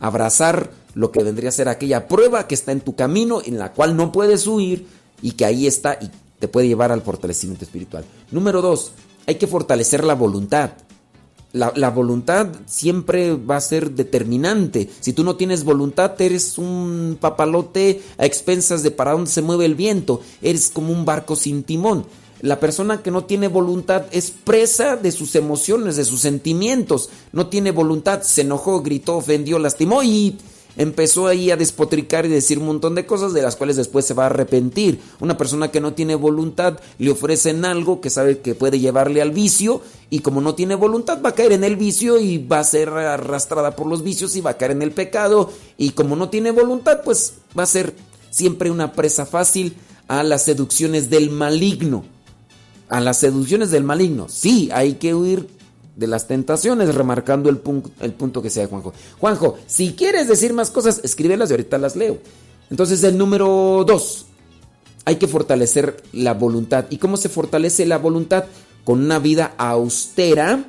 [0.00, 3.72] abrazar lo que vendría a ser aquella prueba que está en tu camino, en la
[3.72, 4.86] cual no puedes huir
[5.20, 8.04] y que ahí está y te puede llevar al fortalecimiento espiritual.
[8.30, 8.92] Número dos,
[9.26, 10.70] hay que fortalecer la voluntad.
[11.52, 14.90] La, voluntad siempre va a ser determinante.
[15.00, 19.64] Si tú no tienes voluntad, eres un papalote a expensas de para dónde se mueve
[19.64, 20.20] el viento.
[20.42, 22.04] Eres como un barco sin timón.
[22.42, 27.08] La persona que no tiene voluntad es presa de sus emociones, de sus sentimientos.
[27.32, 30.36] No tiene voluntad, se enojó, gritó, ofendió, lastimó y
[30.78, 34.14] empezó ahí a despotricar y decir un montón de cosas de las cuales después se
[34.14, 35.00] va a arrepentir.
[35.20, 39.32] Una persona que no tiene voluntad le ofrecen algo que sabe que puede llevarle al
[39.32, 42.64] vicio y como no tiene voluntad va a caer en el vicio y va a
[42.64, 46.30] ser arrastrada por los vicios y va a caer en el pecado y como no
[46.30, 47.92] tiene voluntad pues va a ser
[48.30, 49.76] siempre una presa fácil
[50.06, 52.04] a las seducciones del maligno.
[52.88, 54.28] A las seducciones del maligno.
[54.30, 55.57] Sí, hay que huir
[55.98, 58.92] de las tentaciones, remarcando el, punto, el punto que sea Juanjo.
[59.18, 62.18] Juanjo, si quieres decir más cosas, escríbelas y ahorita las leo.
[62.70, 64.26] Entonces, el número dos,
[65.04, 66.84] hay que fortalecer la voluntad.
[66.90, 68.44] ¿Y cómo se fortalece la voluntad?
[68.84, 70.66] Con una vida austera,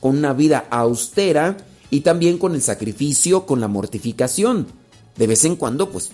[0.00, 1.58] con una vida austera
[1.90, 4.66] y también con el sacrificio, con la mortificación.
[5.14, 6.10] De vez en cuando, pues,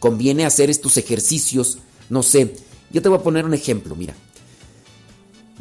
[0.00, 1.78] conviene hacer estos ejercicios.
[2.10, 2.56] No sé,
[2.90, 4.14] yo te voy a poner un ejemplo, mira.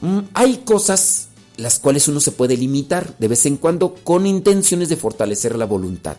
[0.02, 1.28] Mm, hay cosas
[1.58, 5.66] las cuales uno se puede limitar de vez en cuando con intenciones de fortalecer la
[5.66, 6.18] voluntad.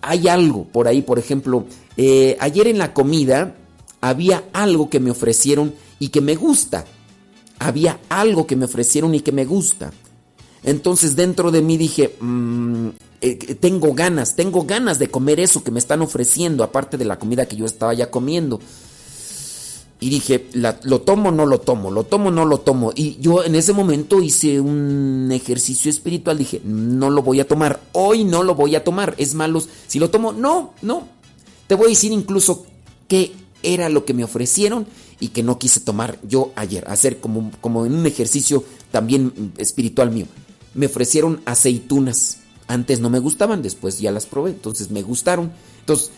[0.00, 3.56] Hay algo por ahí, por ejemplo, eh, ayer en la comida
[4.00, 6.84] había algo que me ofrecieron y que me gusta.
[7.58, 9.92] Había algo que me ofrecieron y que me gusta.
[10.62, 12.88] Entonces dentro de mí dije, mm,
[13.20, 17.18] eh, tengo ganas, tengo ganas de comer eso que me están ofreciendo, aparte de la
[17.18, 18.60] comida que yo estaba ya comiendo.
[20.00, 21.90] Y dije, ¿lo tomo no lo tomo?
[21.90, 22.92] ¿Lo tomo no lo tomo?
[22.94, 26.38] Y yo en ese momento hice un ejercicio espiritual.
[26.38, 27.80] Dije, no lo voy a tomar.
[27.92, 29.16] Hoy no lo voy a tomar.
[29.18, 29.60] Es malo.
[29.88, 31.08] Si lo tomo, no, no.
[31.66, 32.64] Te voy a decir incluso
[33.08, 33.32] qué
[33.64, 34.86] era lo que me ofrecieron
[35.18, 36.88] y que no quise tomar yo ayer.
[36.88, 40.26] Hacer como, como en un ejercicio también espiritual mío.
[40.74, 42.38] Me ofrecieron aceitunas.
[42.68, 44.50] Antes no me gustaban, después ya las probé.
[44.50, 45.50] Entonces me gustaron.
[45.80, 46.12] Entonces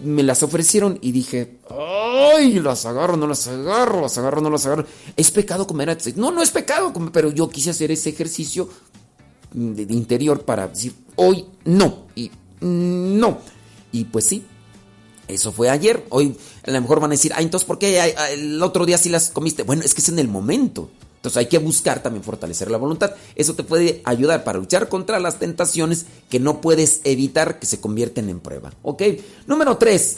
[0.00, 2.58] me las ofrecieron y dije, ¡ay!
[2.60, 4.86] Las agarro, no las agarro, las agarro, no las agarro.
[5.16, 5.96] ¿Es pecado comer?
[6.16, 8.68] No, no es pecado, pero yo quise hacer ese ejercicio
[9.52, 12.30] de, interior para decir, hoy no, y
[12.60, 13.38] no.
[13.92, 14.44] Y pues sí,
[15.28, 16.04] eso fue ayer.
[16.08, 19.08] Hoy a lo mejor van a decir, ah, entonces, ¿por qué el otro día sí
[19.08, 19.62] las comiste?
[19.62, 20.90] Bueno, es que es en el momento.
[21.22, 23.12] Entonces hay que buscar también fortalecer la voluntad.
[23.36, 27.78] Eso te puede ayudar para luchar contra las tentaciones que no puedes evitar que se
[27.78, 28.72] convierten en prueba.
[28.82, 29.02] ¿Ok?
[29.46, 30.16] Número 3.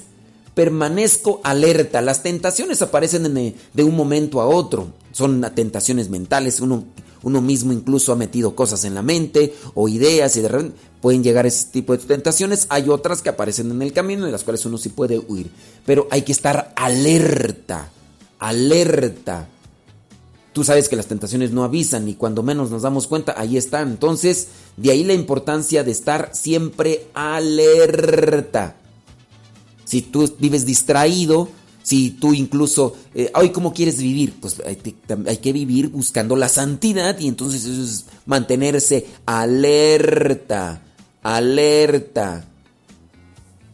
[0.54, 2.00] Permanezco alerta.
[2.00, 3.34] Las tentaciones aparecen
[3.74, 4.94] de un momento a otro.
[5.12, 6.60] Son tentaciones mentales.
[6.60, 6.86] Uno,
[7.42, 11.44] mismo incluso ha metido cosas en la mente o ideas y de repente pueden llegar
[11.44, 12.64] ese tipo de tentaciones.
[12.70, 15.50] Hay otras que aparecen en el camino de las cuales uno sí puede huir.
[15.84, 17.90] Pero hay que estar alerta.
[18.38, 19.50] Alerta
[20.54, 23.90] Tú sabes que las tentaciones no avisan y cuando menos nos damos cuenta, ahí están.
[23.90, 24.46] Entonces,
[24.76, 28.76] de ahí la importancia de estar siempre alerta.
[29.84, 31.48] Si tú vives distraído,
[31.82, 34.78] si tú incluso, eh, hoy cómo quieres vivir, pues hay,
[35.26, 40.82] hay, que vivir buscando la santidad y entonces eso es mantenerse alerta,
[41.20, 42.46] alerta.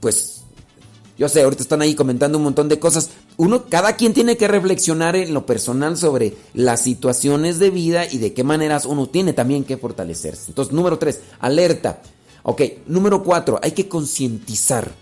[0.01, 0.41] Pues
[1.18, 3.11] yo sé, ahorita están ahí comentando un montón de cosas.
[3.41, 8.18] Uno, cada quien tiene que reflexionar en lo personal sobre las situaciones de vida y
[8.18, 10.49] de qué maneras uno tiene también que fortalecerse.
[10.49, 12.03] Entonces, número tres, alerta.
[12.43, 14.93] Ok, número cuatro, hay que concientizar.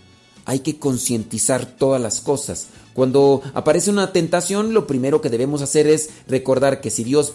[0.45, 2.67] Hay que concientizar todas las cosas.
[2.93, 7.33] Cuando aparece una tentación, lo primero que debemos hacer es recordar que si Dios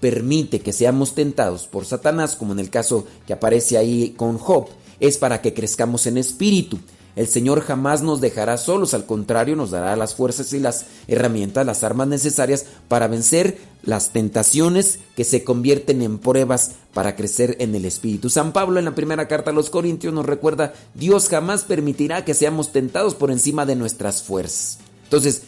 [0.00, 4.66] permite que seamos tentados por Satanás, como en el caso que aparece ahí con Job,
[5.00, 6.78] es para que crezcamos en espíritu.
[7.14, 11.66] El Señor jamás nos dejará solos, al contrario, nos dará las fuerzas y las herramientas,
[11.66, 17.74] las armas necesarias para vencer las tentaciones que se convierten en pruebas para crecer en
[17.74, 18.30] el Espíritu.
[18.30, 22.34] San Pablo en la primera carta a los Corintios nos recuerda, Dios jamás permitirá que
[22.34, 24.78] seamos tentados por encima de nuestras fuerzas.
[25.04, 25.42] Entonces,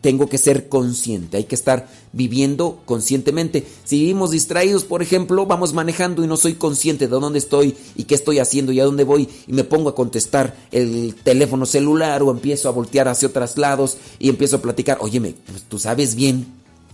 [0.00, 3.66] tengo que ser consciente, hay que estar viviendo conscientemente.
[3.84, 8.04] Si vivimos distraídos, por ejemplo, vamos manejando y no soy consciente de dónde estoy y
[8.04, 12.22] qué estoy haciendo y a dónde voy y me pongo a contestar el teléfono celular
[12.22, 16.14] o empiezo a voltear hacia otros lados y empiezo a platicar, óyeme, pues tú sabes
[16.14, 16.46] bien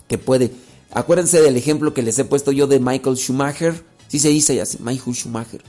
[0.08, 0.50] que puede.
[0.90, 3.84] Acuérdense del ejemplo que les he puesto yo de Michael Schumacher.
[4.08, 5.62] Sí se dice así, Michael Schumacher.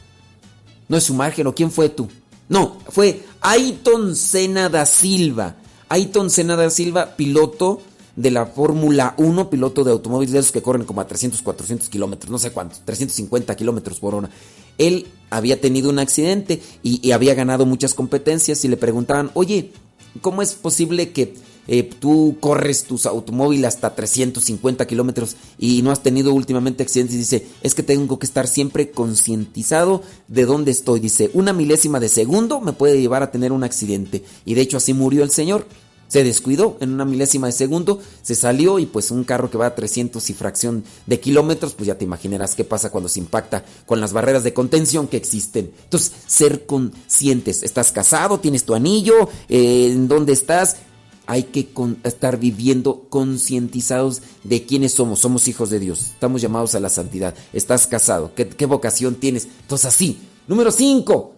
[0.88, 2.08] No es Schumacher, ¿o quién fue tú?
[2.50, 5.56] No, fue Ayton Senna da Silva
[5.90, 7.82] Ayton Senna da Silva, piloto
[8.16, 11.88] de la Fórmula 1, piloto de automóviles de esos que corren como a 300, 400
[11.88, 14.30] kilómetros, no sé cuántos, 350 kilómetros por hora.
[14.78, 19.72] Él había tenido un accidente y, había ganado muchas competencias y le preguntaban, oye,
[20.22, 21.36] ¿cómo es posible que
[21.68, 27.18] eh, tú corres tus automóviles hasta 350 kilómetros y no has tenido últimamente accidentes?
[27.18, 31.00] Dice, es que tengo que estar siempre concientizado de dónde estoy.
[31.00, 34.24] Dice, una milésima de segundo me puede llevar a tener un accidente.
[34.46, 35.66] Y de hecho así murió el señor.
[36.08, 39.68] Se descuidó en una milésima de segundo, se salió y pues un carro que va
[39.68, 43.66] a 300 y fracción de kilómetros, pues ya te imaginarás qué pasa cuando se impacta
[43.86, 45.72] con las barreras de contención que existen.
[45.84, 50.78] Entonces, ser conscientes, estás casado, tienes tu anillo, eh, en dónde estás,
[51.28, 51.70] hay que
[52.04, 55.20] estar viviendo concientizados de quiénes somos.
[55.20, 56.12] Somos hijos de Dios.
[56.14, 57.36] Estamos llamados a la santidad.
[57.54, 58.32] Estás casado.
[58.34, 59.48] ¿Qué, qué vocación tienes?
[59.62, 60.20] Entonces así.
[60.48, 61.34] Número 5.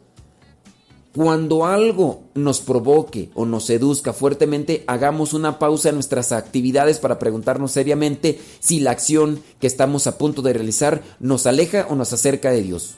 [1.16, 7.18] Cuando algo nos provoque o nos seduzca fuertemente, hagamos una pausa en nuestras actividades para
[7.18, 12.14] preguntarnos seriamente si la acción que estamos a punto de realizar nos aleja o nos
[12.14, 12.94] acerca de Dios.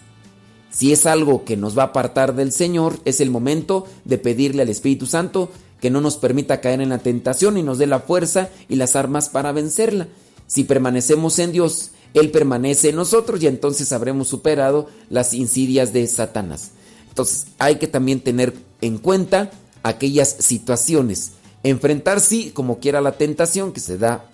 [0.71, 4.61] Si es algo que nos va a apartar del Señor, es el momento de pedirle
[4.61, 5.49] al Espíritu Santo
[5.81, 8.95] que no nos permita caer en la tentación y nos dé la fuerza y las
[8.95, 10.07] armas para vencerla.
[10.47, 16.05] Si permanecemos en Dios, Él permanece en nosotros y entonces habremos superado las insidias de
[16.07, 16.71] Satanás.
[17.09, 19.49] Entonces hay que también tener en cuenta
[19.81, 21.31] aquellas situaciones.
[21.63, 24.29] Enfrentar sí, como quiera la tentación que se da,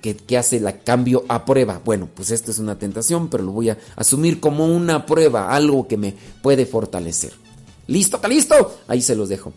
[0.00, 1.80] que, que hace el cambio a prueba.
[1.84, 5.88] Bueno, pues esto es una tentación, pero lo voy a asumir como una prueba, algo
[5.88, 7.32] que me puede fortalecer.
[7.88, 8.16] ¿Listo?
[8.16, 8.78] ¿Está listo?
[8.86, 9.52] Ahí se los dejo.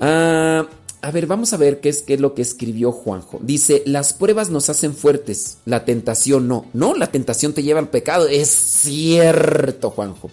[0.00, 0.66] Ah,
[1.02, 3.38] a ver, vamos a ver qué es, qué es lo que escribió Juanjo.
[3.42, 6.66] Dice, las pruebas nos hacen fuertes, la tentación no.
[6.72, 8.26] No, la tentación te lleva al pecado.
[8.26, 10.30] Es cierto, Juanjo.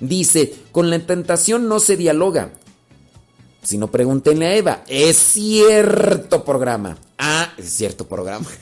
[0.00, 2.52] Dice, con la tentación no se dialoga.
[3.62, 4.84] Si no, pregúntenle a Eva.
[4.86, 6.96] Es cierto programa.
[7.18, 8.46] Ah, es cierto programa.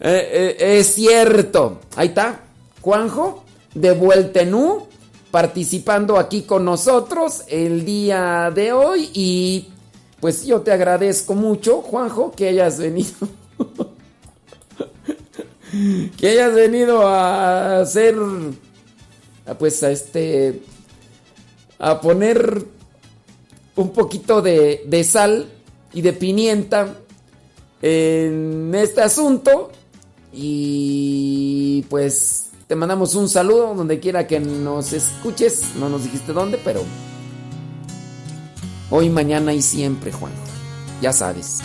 [0.00, 1.80] Eh, eh, es cierto.
[1.96, 2.44] Ahí está.
[2.80, 4.87] Juanjo, de vuelta en U,
[5.30, 9.10] participando aquí con nosotros el día de hoy.
[9.12, 9.68] Y
[10.20, 13.10] pues yo te agradezco mucho, Juanjo, que hayas venido.
[16.16, 18.16] que hayas venido a hacer.
[19.58, 20.62] Pues a este
[21.78, 22.64] a poner
[23.76, 25.48] un poquito de, de sal
[25.92, 26.96] y de pimienta
[27.80, 29.70] en este asunto.
[30.32, 35.74] Y pues te mandamos un saludo donde quiera que nos escuches.
[35.76, 36.82] No nos dijiste dónde, pero
[38.90, 40.32] hoy, mañana y siempre, Juan.
[41.00, 41.60] Ya sabes.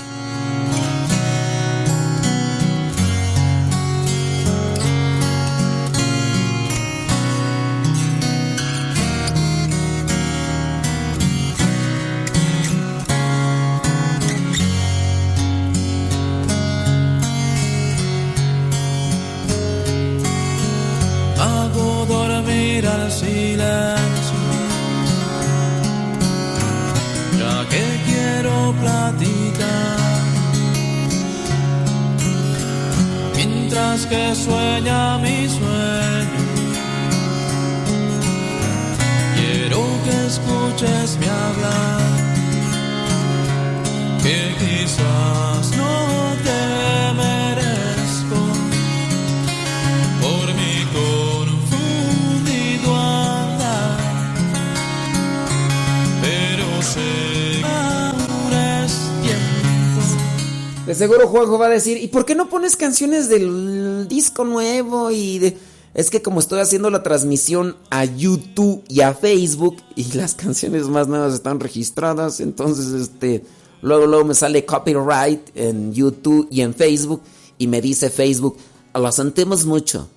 [61.03, 65.11] Seguro Juanjo va a decir, ¿y por qué no pones canciones del disco nuevo?
[65.11, 65.57] Y de...
[65.93, 70.87] Es que como estoy haciendo la transmisión a YouTube y a Facebook y las canciones
[70.87, 73.43] más nuevas están registradas, entonces este
[73.81, 77.21] luego luego me sale copyright en YouTube y en Facebook
[77.57, 78.55] y me dice Facebook,
[78.95, 80.07] lo sentimos mucho.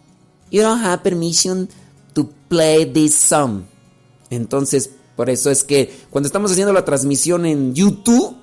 [0.52, 1.68] You don't have permission
[2.14, 3.62] to play this song.
[4.30, 8.35] Entonces, por eso es que cuando estamos haciendo la transmisión en YouTube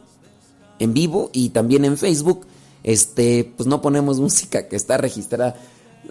[0.84, 2.45] en vivo y también en Facebook,
[2.84, 5.55] este, pues no ponemos música que está registrada.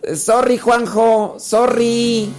[0.03, 2.33] Eh, Sorry, Juanjo, sorry.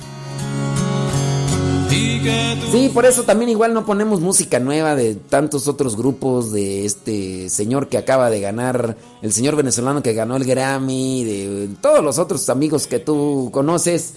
[2.72, 7.50] Sí, por eso también igual no ponemos música nueva de tantos otros grupos, de este
[7.50, 12.18] señor que acaba de ganar, el señor venezolano que ganó el Grammy, de todos los
[12.18, 14.14] otros amigos que tú conoces.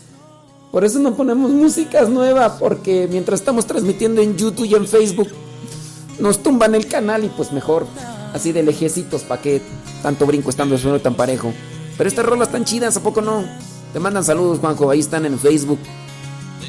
[0.72, 5.28] Por eso no ponemos músicas nuevas, porque mientras estamos transmitiendo en YouTube y en Facebook,
[6.18, 7.86] nos tumban el canal y pues mejor,
[8.32, 9.62] así de lejecitos, para que
[10.02, 11.52] tanto brinco estando el suelo tan parejo.
[11.96, 13.44] Pero estas rolas tan chidas, ¿a poco no?
[13.92, 15.78] Te mandan saludos, Juanjo, ahí están en Facebook.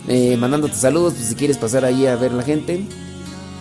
[0.07, 2.86] Eh, mandándote saludos, pues si quieres pasar ahí a ver la gente.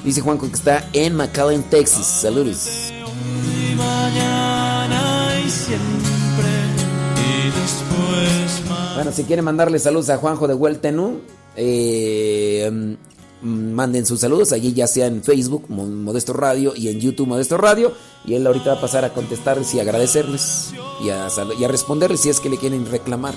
[0.04, 2.06] Dice Juanjo que está en McAllen, Texas.
[2.06, 2.92] Saludos.
[8.94, 11.20] Bueno, si quieren mandarle saludos a Juanjo de Hueltenú,
[11.56, 12.96] eh,
[13.42, 17.56] manden sus saludos allí, ya sea en Facebook, Mo- Modesto Radio, y en YouTube, Modesto
[17.56, 17.92] Radio.
[18.24, 20.72] Y él ahorita va a pasar a contestarles y agradecerles
[21.04, 23.34] y a, y a responderles si es que le quieren reclamar.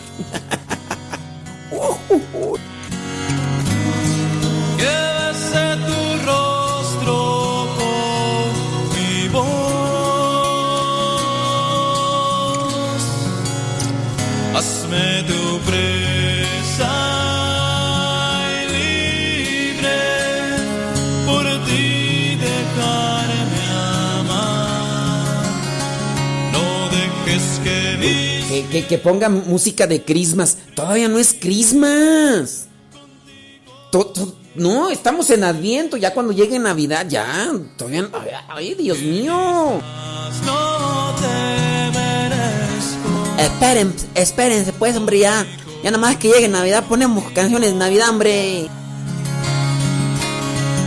[7.77, 7.85] Con
[8.95, 9.49] mi voz.
[14.55, 15.59] Hazme tu
[28.71, 30.57] Que, que, que ponga música de Christmas.
[30.75, 32.67] Todavía no es Christmas.
[33.91, 35.97] To- to- no, estamos en Adviento.
[35.97, 37.51] Ya cuando llegue Navidad, ya.
[37.77, 38.03] Todavía.
[38.03, 39.81] no- ay, Ay, Dios mío.
[40.45, 41.59] no te.
[43.43, 45.45] Esperen, espérense, pues, hombre, ya.
[45.81, 48.67] Ya nada más que llegue Navidad ponemos canciones de Navidad, hombre.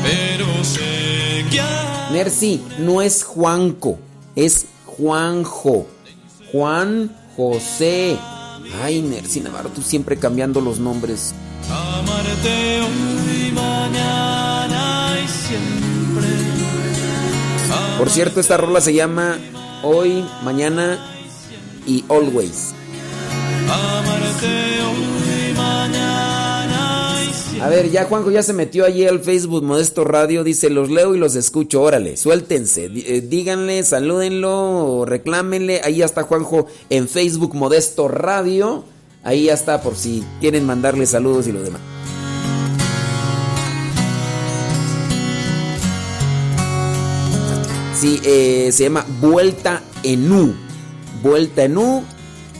[0.02, 1.62] Pero sé que
[2.12, 3.98] Nercy, no es Juanco,
[4.36, 5.86] es Juanjo.
[6.52, 7.14] Juanjo.
[7.36, 8.18] José.
[8.82, 11.34] Ay, Nercy Navarro, tú siempre cambiando los nombres.
[11.70, 15.82] Amarte hoy, mañana y siempre.
[17.98, 19.38] Por cierto, esta rola se llama
[19.82, 20.98] Hoy, Mañana
[21.86, 22.74] y Always.
[23.68, 25.21] Amarte hoy.
[27.62, 30.42] A ver, ya Juanjo ya se metió allí al Facebook Modesto Radio.
[30.42, 31.80] Dice, los leo y los escucho.
[31.80, 32.86] Órale, suéltense.
[32.86, 35.80] Eh, díganle, salúdenlo, reclámenle.
[35.84, 38.82] Ahí ya está Juanjo en Facebook Modesto Radio.
[39.22, 41.80] Ahí ya está por si quieren mandarle saludos y lo demás.
[47.94, 50.52] Sí, eh, se llama Vuelta en U.
[51.22, 52.02] Vuelta en U.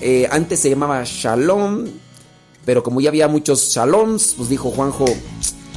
[0.00, 1.86] Eh, antes se llamaba Shalom.
[2.64, 5.04] Pero como ya había muchos Shaloms, pues dijo Juanjo,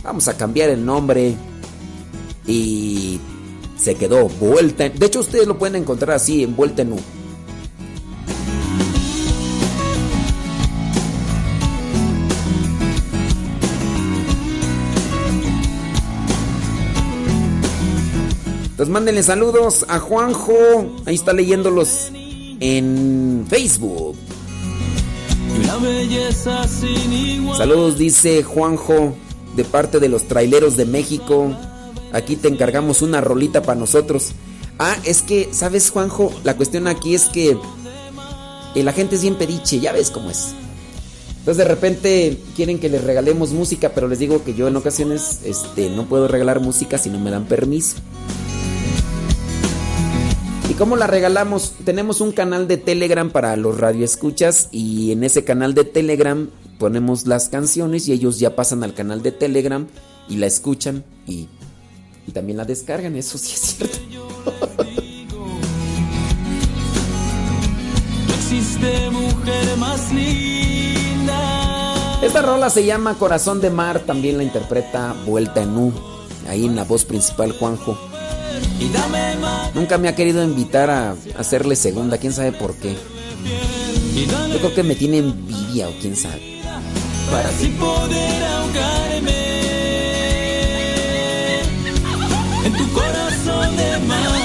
[0.04, 1.36] vamos a cambiar el nombre.
[2.48, 3.20] Y
[3.78, 4.88] se quedó Vuelta.
[4.90, 7.00] De hecho, ustedes lo pueden encontrar así, en Vuelta en U.
[18.76, 20.54] Entonces mándenle saludos a Juanjo.
[21.06, 22.12] Ahí está leyéndolos
[22.60, 24.18] en Facebook.
[27.58, 29.16] Saludos, dice Juanjo,
[29.56, 31.56] de parte de los traileros de México.
[32.14, 34.32] Aquí te encargamos una rolita para nosotros.
[34.80, 36.32] Ah, es que, ¿sabes, Juanjo?
[36.44, 37.58] La cuestión aquí es que
[38.76, 40.54] la gente es bien pediche, ya ves cómo es.
[41.46, 45.42] Entonces de repente quieren que les regalemos música, pero les digo que yo en ocasiones
[45.46, 47.98] este, no puedo regalar música si no me dan permiso.
[50.76, 51.76] ¿Y cómo la regalamos?
[51.86, 56.50] Tenemos un canal de Telegram para los radioescuchas y en ese canal de Telegram
[56.80, 59.88] ponemos las canciones y ellos ya pasan al canal de Telegram
[60.28, 61.48] y la escuchan y,
[62.28, 64.00] y también la descargan, eso sí es cierto.
[72.22, 75.94] Esta rola se llama Corazón de Mar, también la interpreta Vuelta en U,
[76.50, 77.98] ahí en la voz principal Juanjo.
[79.74, 82.96] Nunca me ha querido invitar a hacerle segunda, quién sabe por qué.
[84.52, 86.62] Yo creo que me tiene envidia o quién sabe.
[87.30, 89.46] para así poder ahogarme
[92.66, 94.36] en tu corazón de mar.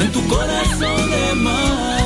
[0.00, 1.97] En tu corazón de mar.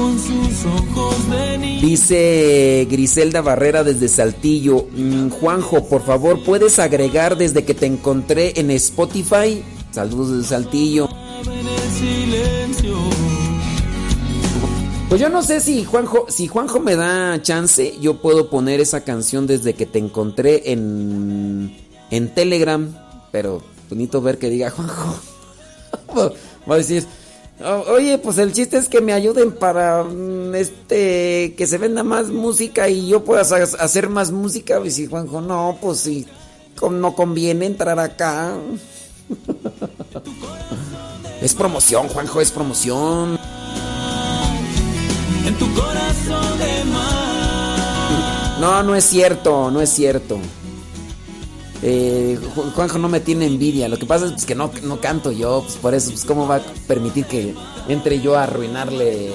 [0.00, 1.78] Con sus ojos de.
[1.82, 4.86] Dice Griselda Barrera desde Saltillo.
[4.96, 9.62] Mm, Juanjo, por favor, ¿puedes agregar desde que te encontré en Spotify?
[9.90, 11.08] Saludos desde Saltillo.
[15.08, 19.02] Pues yo no sé si Juanjo, si Juanjo me da chance, yo puedo poner esa
[19.02, 21.76] canción desde que te encontré en,
[22.10, 22.94] en Telegram.
[23.32, 25.16] Pero bonito ver que diga Juanjo.
[26.70, 27.19] Va a decir, "O-
[27.62, 32.28] oye, pues el chiste es que me ayuden para mm, este que se venda más
[32.28, 34.80] música y yo pueda hacer más música.
[34.84, 36.26] Y si Juanjo, no, pues sí,
[36.90, 38.54] no conviene entrar acá.
[41.42, 43.38] es promoción, Juanjo, es promoción.
[45.46, 48.60] En tu corazón de mar.
[48.60, 50.38] No, no es cierto, no es cierto.
[51.82, 53.88] Eh, Ju- Juanjo no me tiene envidia.
[53.88, 56.46] Lo que pasa es pues, que no, no canto yo, pues por eso, pues cómo
[56.46, 57.54] va a permitir que
[57.88, 59.30] entre yo a arruinarle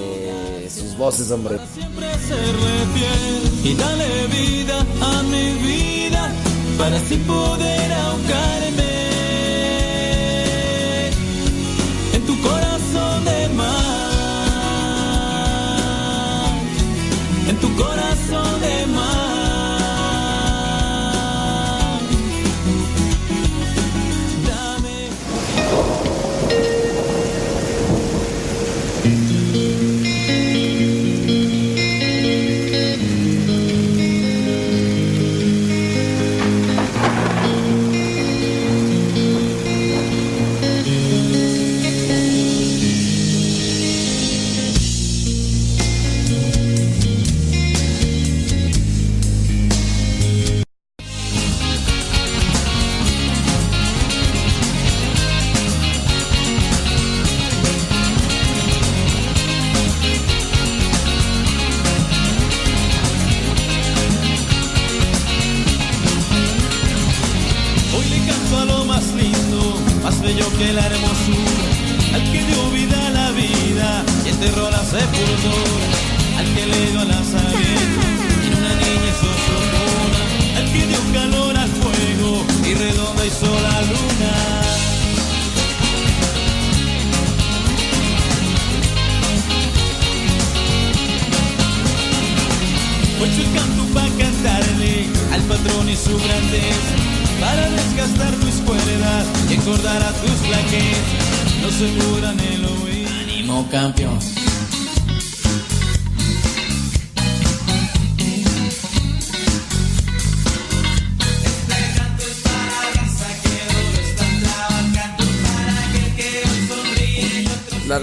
[0.72, 1.58] sus voces, hombre.
[1.74, 6.32] Siempre serle fiel y dale vida a mi vida
[6.78, 8.96] para así poder ahogarme
[12.14, 13.76] en tu corazón de mar.
[17.48, 18.15] En tu corazón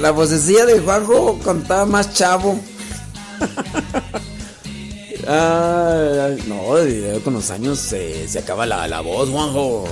[0.03, 2.59] La, la vocecilla de Juanjo contaba más chavo.
[5.25, 9.85] Ay, no, con los años se, se acaba la, la voz, Juanjo.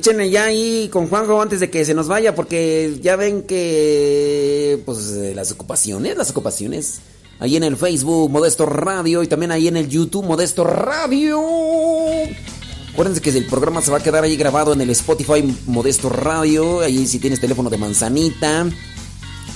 [0.00, 4.80] Échenle ya ahí con Juanjo antes de que se nos vaya, porque ya ven que.
[4.86, 7.00] Pues eh, las ocupaciones, las ocupaciones.
[7.38, 11.38] Ahí en el Facebook, Modesto Radio, y también ahí en el YouTube, Modesto Radio.
[12.94, 16.80] Acuérdense que el programa se va a quedar ahí grabado en el Spotify Modesto Radio.
[16.80, 18.70] Ahí si tienes teléfono de manzanita.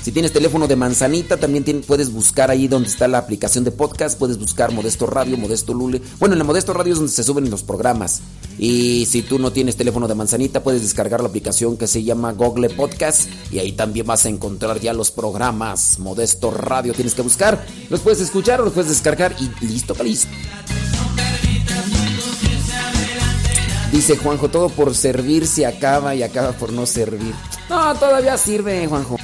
[0.05, 4.19] Si tienes teléfono de manzanita, también puedes buscar ahí donde está la aplicación de podcast.
[4.19, 6.03] Puedes buscar Modesto Radio, Modesto Lule.
[6.21, 8.21] Bueno, en el Modesto Radio es donde se suben los programas.
[8.59, 12.33] Y si tú no tienes teléfono de manzanita, puedes descargar la aplicación que se llama
[12.33, 13.31] Google Podcast.
[13.51, 15.99] Y ahí también vas a encontrar ya los programas.
[15.99, 17.65] Modesto Radio tienes que buscar.
[17.89, 19.35] Los puedes escuchar o los puedes descargar.
[19.41, 20.29] Y listo, listo.
[23.91, 27.33] Dice Juanjo, todo por servir se acaba y acaba por no servir.
[27.71, 29.17] No, todavía sirve, Juanjo.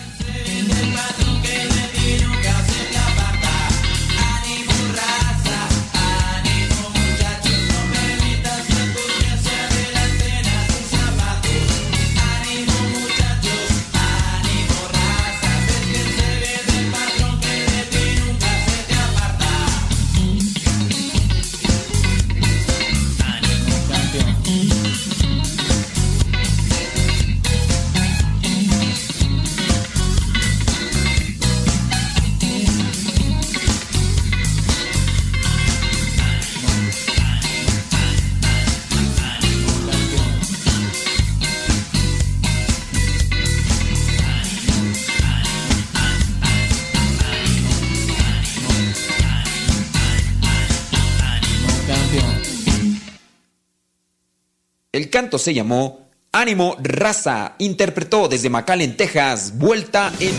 [55.21, 57.53] Canto se llamó Ánimo Raza.
[57.59, 59.53] Interpretó desde McAllen, Texas.
[59.59, 60.35] Vuelta en.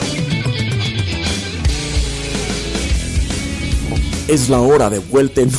[4.28, 5.52] Es la hora de vuelta en.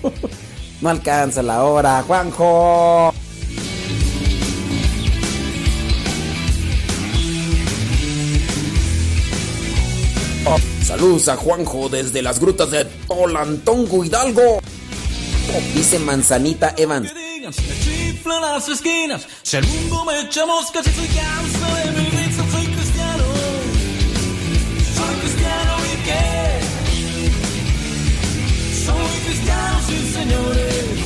[0.82, 3.14] no alcanza la hora, Juanjo.
[10.44, 14.58] Oh, saludos a Juanjo desde las grutas de Tolantongo Hidalgo.
[14.58, 17.10] Oh, dice Manzanita Evans.
[18.26, 19.26] Las esquinas.
[19.42, 21.84] Si el mundo me echa moscas y soy canso de
[22.50, 23.24] soy cristiano.
[24.96, 26.60] Soy cristiano y qué?
[28.84, 31.01] Soy cristiano, sí señores,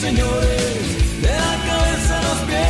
[0.00, 2.66] señores, de la cabeza a los pies.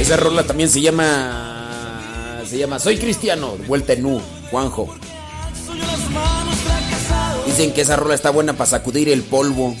[0.00, 1.38] Esa rola también se llama.
[2.44, 4.20] Se llama Soy Cristiano, vuelta en U,
[7.46, 9.74] Dicen que esa rola está buena para sacudir el polvo.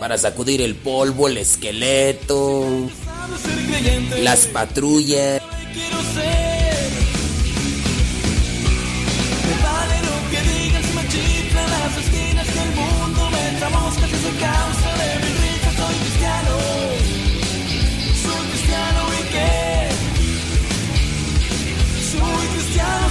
[0.00, 2.66] Para sacudir el polvo, el esqueleto,
[4.20, 5.40] las patrullas.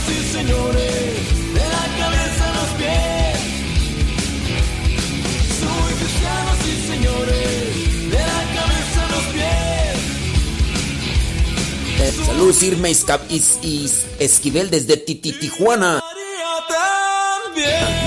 [0.01, 3.39] señoras y señores, de la cabeza a los pies.
[5.59, 9.95] Soy cristianos y señores, de la cabeza a los pies.
[11.99, 12.25] Eh, Soy...
[12.25, 16.01] Saludos Irma Iscapis, Is, Esquivel desde Titi, Tijuana.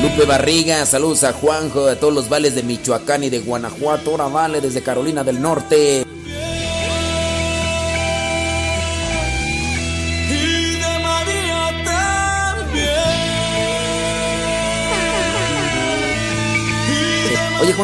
[0.02, 4.26] Lupe Barriga, saludos a Juanjo, a todos los vales de Michoacán y de Guanajuato, ahora
[4.26, 6.04] vale desde Carolina del Norte.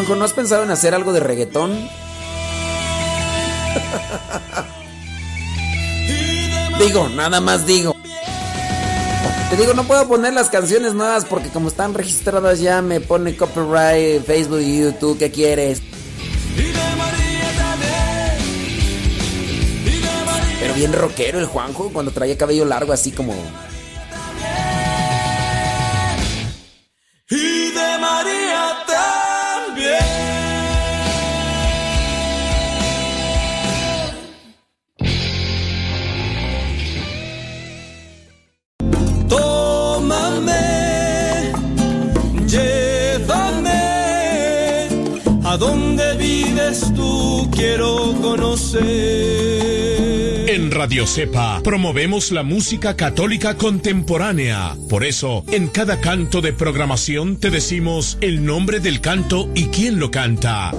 [0.01, 1.73] Juanjo, ¿no has pensado en hacer algo de reggaetón?
[6.79, 7.95] Digo, nada más digo.
[9.51, 13.37] Te digo, no puedo poner las canciones nuevas porque como están registradas ya me pone
[13.37, 15.19] copyright Facebook y YouTube.
[15.19, 15.83] ¿Qué quieres?
[20.61, 23.35] Pero bien rockero el Juanjo cuando traía cabello largo así como...
[45.61, 48.81] a donde vives tú, quiero conocer.
[50.49, 54.77] En Radio Cepa promovemos la música católica contemporánea.
[54.89, 60.01] Por eso, en cada canto de programación te decimos el nombre del canto y quién
[60.01, 60.73] lo canta.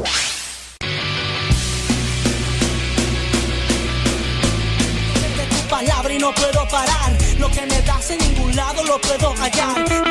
[5.38, 7.18] de tu palabra y no puedo parar.
[7.40, 10.11] Lo que me das en ningún lado lo puedo hallar.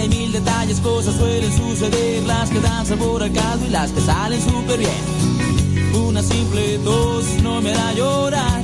[0.00, 4.00] Hay mil detalles, cosas suelen suceder, las que dan sabor al caldo y las que
[4.00, 6.02] salen súper bien.
[6.06, 8.62] Una simple tos no me hará llorar.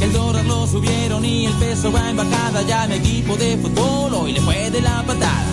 [0.00, 2.62] El dólar lo subieron y el peso va en bajada.
[2.62, 5.46] Ya mi equipo de fútbol hoy le fue de la patada.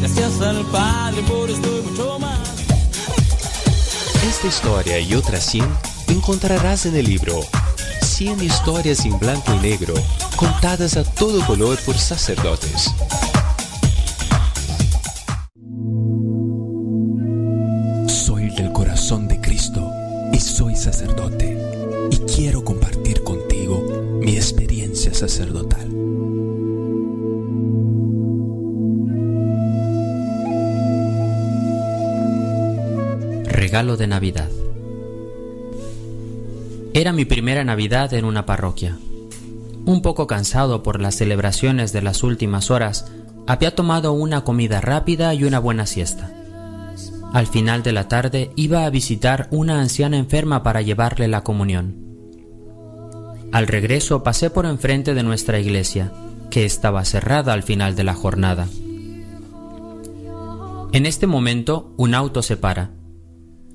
[0.00, 2.38] Gracias al Padre por esto y mucho más.
[4.28, 5.64] Esta historia y otras 100
[6.08, 7.40] encontrarás en el libro
[8.16, 9.92] 100 historias en blanco y negro
[10.36, 12.90] contadas a todo color por sacerdotes.
[18.06, 19.92] Soy del corazón de Cristo
[20.32, 21.58] y soy sacerdote
[22.10, 23.84] y quiero compartir contigo
[24.22, 25.86] mi experiencia sacerdotal.
[33.44, 34.55] Regalo de Navidad.
[36.96, 38.96] Era mi primera Navidad en una parroquia.
[39.84, 43.12] Un poco cansado por las celebraciones de las últimas horas,
[43.46, 46.32] había tomado una comida rápida y una buena siesta.
[47.34, 51.96] Al final de la tarde iba a visitar una anciana enferma para llevarle la comunión.
[53.52, 56.14] Al regreso pasé por enfrente de nuestra iglesia,
[56.48, 58.68] que estaba cerrada al final de la jornada.
[60.94, 62.92] En este momento un auto se para.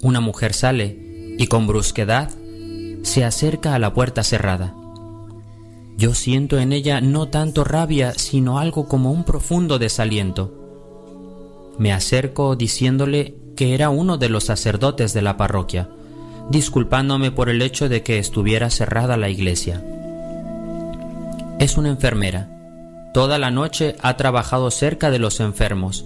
[0.01, 2.31] Una mujer sale y con brusquedad
[3.03, 4.73] se acerca a la puerta cerrada.
[5.97, 10.51] Yo siento en ella no tanto rabia, sino algo como un profundo desaliento.
[11.77, 15.89] Me acerco diciéndole que era uno de los sacerdotes de la parroquia,
[16.49, 19.83] disculpándome por el hecho de que estuviera cerrada la iglesia.
[21.59, 22.49] Es una enfermera.
[23.13, 26.05] Toda la noche ha trabajado cerca de los enfermos,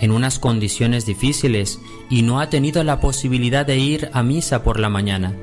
[0.00, 4.78] en unas condiciones difíciles, y no ha tenido la posibilidad de ir a misa por
[4.78, 5.34] la mañana,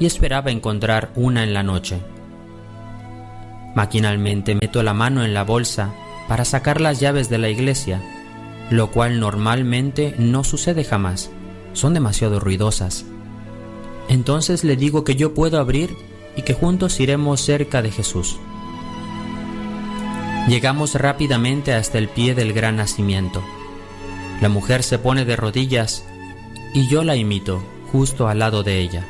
[0.00, 2.00] y esperaba encontrar una en la noche.
[3.76, 5.92] Maquinalmente meto la mano en la bolsa
[6.26, 8.02] para sacar las llaves de la iglesia,
[8.70, 11.30] lo cual normalmente no sucede jamás.
[11.74, 13.04] Son demasiado ruidosas.
[14.08, 15.94] Entonces le digo que yo puedo abrir
[16.34, 18.38] y que juntos iremos cerca de Jesús.
[20.48, 23.42] Llegamos rápidamente hasta el pie del gran nacimiento.
[24.40, 26.04] La mujer se pone de rodillas
[26.74, 27.62] y yo la imito
[27.92, 29.06] justo al lado de ella.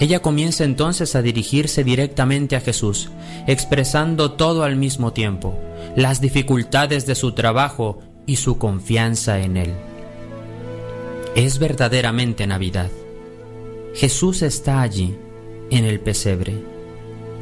[0.00, 3.10] Ella comienza entonces a dirigirse directamente a Jesús,
[3.46, 5.54] expresando todo al mismo tiempo,
[5.94, 9.74] las dificultades de su trabajo y su confianza en Él.
[11.34, 12.90] Es verdaderamente Navidad.
[13.94, 15.18] Jesús está allí,
[15.70, 16.54] en el pesebre.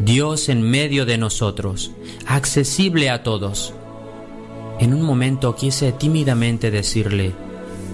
[0.01, 1.93] Dios en medio de nosotros,
[2.27, 3.73] accesible a todos.
[4.81, 7.33] En un momento quise tímidamente decirle,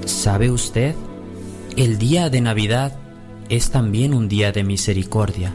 [0.06, 0.94] ¿sabe usted?
[1.76, 3.03] El día de Navidad
[3.48, 5.54] es también un día de misericordia.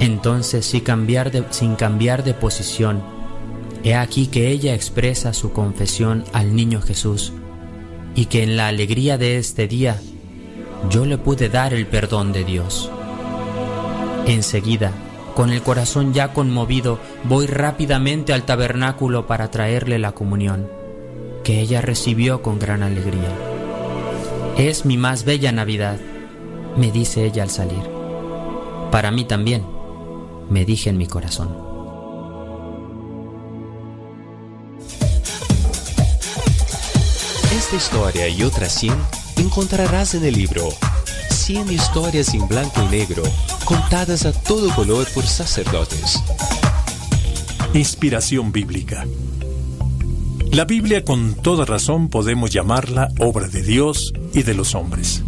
[0.00, 3.02] Entonces, sin cambiar de, sin cambiar de posición,
[3.84, 7.32] he aquí que ella expresa su confesión al niño Jesús
[8.14, 10.00] y que en la alegría de este día
[10.90, 12.90] yo le pude dar el perdón de Dios.
[14.26, 14.92] Enseguida,
[15.34, 20.68] con el corazón ya conmovido, voy rápidamente al tabernáculo para traerle la comunión,
[21.44, 23.30] que ella recibió con gran alegría.
[24.58, 25.98] Es mi más bella Navidad
[26.76, 27.82] me dice ella al salir.
[28.90, 29.64] Para mí también,
[30.50, 31.56] me dije en mi corazón.
[37.56, 38.94] Esta historia y otras 100
[39.38, 40.68] encontrarás en el libro
[41.30, 43.22] 100 historias en blanco y negro
[43.64, 46.22] contadas a todo color por sacerdotes.
[47.74, 49.06] Inspiración bíblica.
[50.52, 55.24] La Biblia con toda razón podemos llamarla obra de Dios y de los hombres.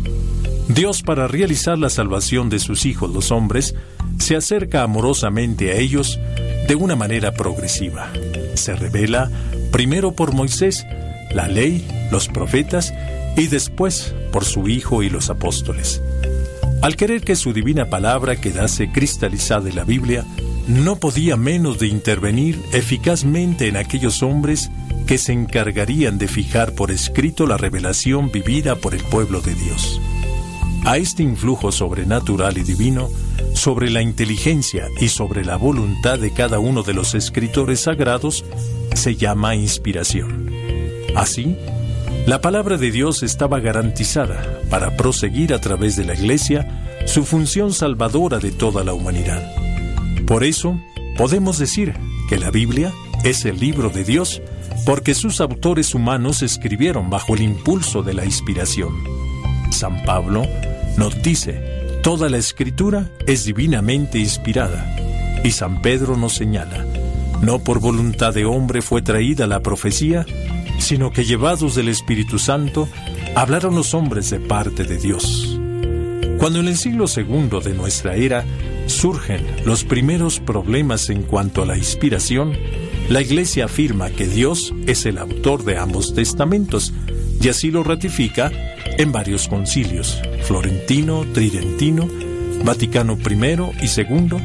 [0.69, 3.74] Dios para realizar la salvación de sus hijos los hombres,
[4.19, 6.19] se acerca amorosamente a ellos
[6.66, 8.11] de una manera progresiva.
[8.55, 9.31] Se revela
[9.70, 10.86] primero por Moisés,
[11.32, 12.95] la ley, los profetas
[13.36, 16.03] y después por su Hijo y los apóstoles.
[16.81, 20.24] Al querer que su divina palabra quedase cristalizada en la Biblia,
[20.66, 24.70] no podía menos de intervenir eficazmente en aquellos hombres
[25.07, 30.01] que se encargarían de fijar por escrito la revelación vivida por el pueblo de Dios.
[30.85, 33.09] A este influjo sobrenatural y divino,
[33.55, 38.44] sobre la inteligencia y sobre la voluntad de cada uno de los escritores sagrados,
[38.94, 40.51] se llama inspiración.
[41.16, 41.56] Así,
[42.27, 47.73] la palabra de Dios estaba garantizada para proseguir a través de la Iglesia su función
[47.73, 49.43] salvadora de toda la humanidad.
[50.27, 50.78] Por eso,
[51.16, 51.94] podemos decir
[52.28, 52.93] que la Biblia
[53.24, 54.43] es el libro de Dios
[54.85, 58.93] porque sus autores humanos escribieron bajo el impulso de la inspiración.
[59.70, 60.47] San Pablo
[60.97, 64.97] nos dice, toda la escritura es divinamente inspirada.
[65.43, 66.85] Y San Pedro nos señala,
[67.43, 70.25] no por voluntad de hombre fue traída la profecía,
[70.79, 72.89] sino que llevados del Espíritu Santo,
[73.35, 75.59] hablaron los hombres de parte de Dios.
[76.39, 78.45] Cuando en el siglo segundo de nuestra era
[78.87, 82.53] surgen los primeros problemas en cuanto a la inspiración,
[83.09, 86.93] la Iglesia afirma que Dios es el autor de ambos testamentos
[87.41, 88.51] y así lo ratifica
[88.99, 92.09] en varios concilios, Florentino, Tridentino,
[92.65, 94.37] Vaticano I y II,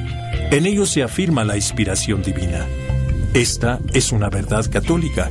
[0.52, 2.66] en ellos se afirma la inspiración divina.
[3.34, 5.30] Esta es una verdad católica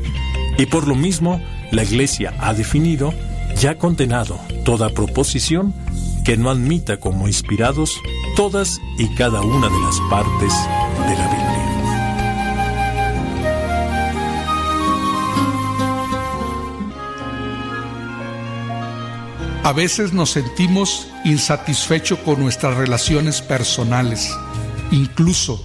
[0.56, 1.40] y por lo mismo
[1.72, 3.12] la Iglesia ha definido
[3.60, 5.74] y ha condenado toda proposición
[6.24, 8.00] que no admita como inspirados
[8.36, 10.52] todas y cada una de las partes
[11.08, 11.37] de la Biblia.
[19.68, 24.34] A veces nos sentimos insatisfechos con nuestras relaciones personales.
[24.90, 25.62] Incluso,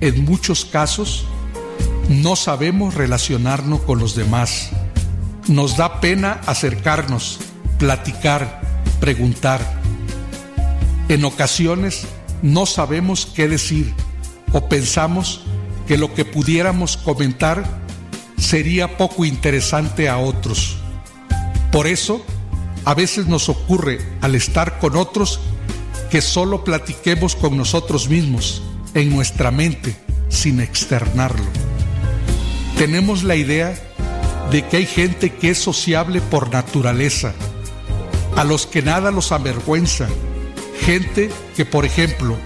[0.00, 1.26] en muchos casos,
[2.08, 4.70] no sabemos relacionarnos con los demás.
[5.48, 7.40] Nos da pena acercarnos,
[7.78, 8.62] platicar,
[9.00, 9.60] preguntar.
[11.10, 12.06] En ocasiones
[12.40, 13.92] no sabemos qué decir
[14.54, 15.42] o pensamos
[15.86, 17.82] que lo que pudiéramos comentar
[18.38, 20.78] sería poco interesante a otros.
[21.70, 22.24] Por eso,
[22.84, 25.40] a veces nos ocurre al estar con otros
[26.10, 28.62] que solo platiquemos con nosotros mismos,
[28.94, 29.96] en nuestra mente,
[30.28, 31.44] sin externarlo.
[32.76, 33.74] Tenemos la idea
[34.50, 37.32] de que hay gente que es sociable por naturaleza,
[38.36, 40.08] a los que nada los avergüenza,
[40.80, 42.36] gente que, por ejemplo,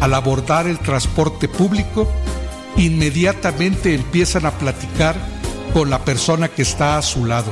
[0.00, 2.08] al abordar el transporte público,
[2.76, 5.16] inmediatamente empiezan a platicar
[5.72, 7.50] con la persona que está a su lado.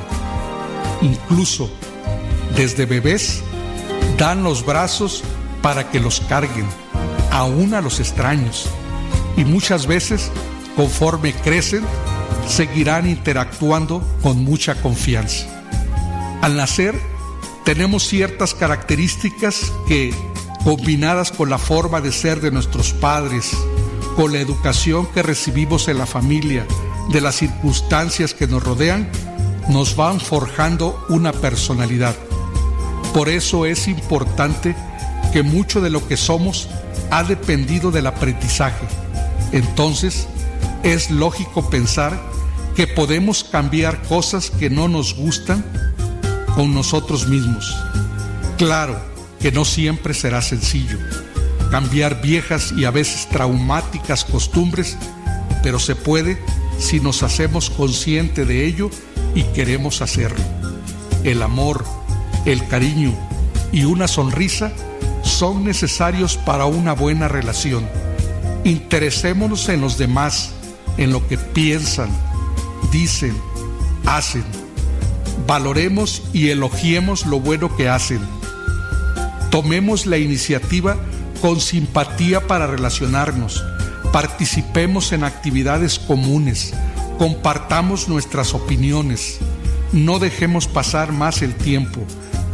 [1.03, 1.71] Incluso
[2.55, 3.43] desde bebés
[4.18, 5.23] dan los brazos
[5.62, 6.66] para que los carguen,
[7.31, 8.68] aún a los extraños.
[9.36, 10.31] Y muchas veces,
[10.77, 11.85] conforme crecen,
[12.48, 15.47] seguirán interactuando con mucha confianza.
[16.43, 16.94] Al nacer,
[17.64, 20.14] tenemos ciertas características que,
[20.64, 23.51] combinadas con la forma de ser de nuestros padres,
[24.14, 26.66] con la educación que recibimos en la familia,
[27.10, 29.10] de las circunstancias que nos rodean,
[29.68, 32.14] nos van forjando una personalidad.
[33.17, 34.77] Por eso es importante
[35.33, 36.69] que mucho de lo que somos
[37.11, 38.87] ha dependido del aprendizaje.
[39.53, 40.29] Entonces,
[40.83, 42.21] es lógico pensar
[42.75, 45.65] que podemos cambiar cosas que no nos gustan
[46.55, 47.75] con nosotros mismos.
[48.59, 49.01] Claro
[49.41, 50.99] que no siempre será sencillo
[51.71, 54.99] cambiar viejas y a veces traumáticas costumbres,
[55.63, 56.39] pero se puede
[56.79, 58.91] si nos hacemos consciente de ello
[59.35, 60.45] y queremos hacerlo.
[61.25, 61.83] El amor,
[62.47, 63.12] el cariño
[63.73, 64.73] y una sonrisa
[65.23, 67.86] son necesarios para una buena relación.
[68.64, 70.52] Interesémonos en los demás,
[70.97, 72.09] en lo que piensan,
[72.90, 73.36] dicen,
[74.06, 74.44] hacen.
[75.47, 78.20] Valoremos y elogiemos lo bueno que hacen.
[79.51, 80.97] Tomemos la iniciativa
[81.40, 83.62] con simpatía para relacionarnos.
[84.12, 86.73] Participemos en actividades comunes.
[87.18, 89.39] Compartamos nuestras opiniones.
[89.93, 92.01] No dejemos pasar más el tiempo.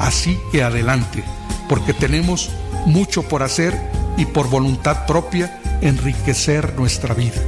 [0.02, 1.22] Así que adelante,
[1.68, 2.50] porque tenemos
[2.86, 3.72] mucho por hacer
[4.16, 7.40] y por voluntad propia enriquecer nuestra vida.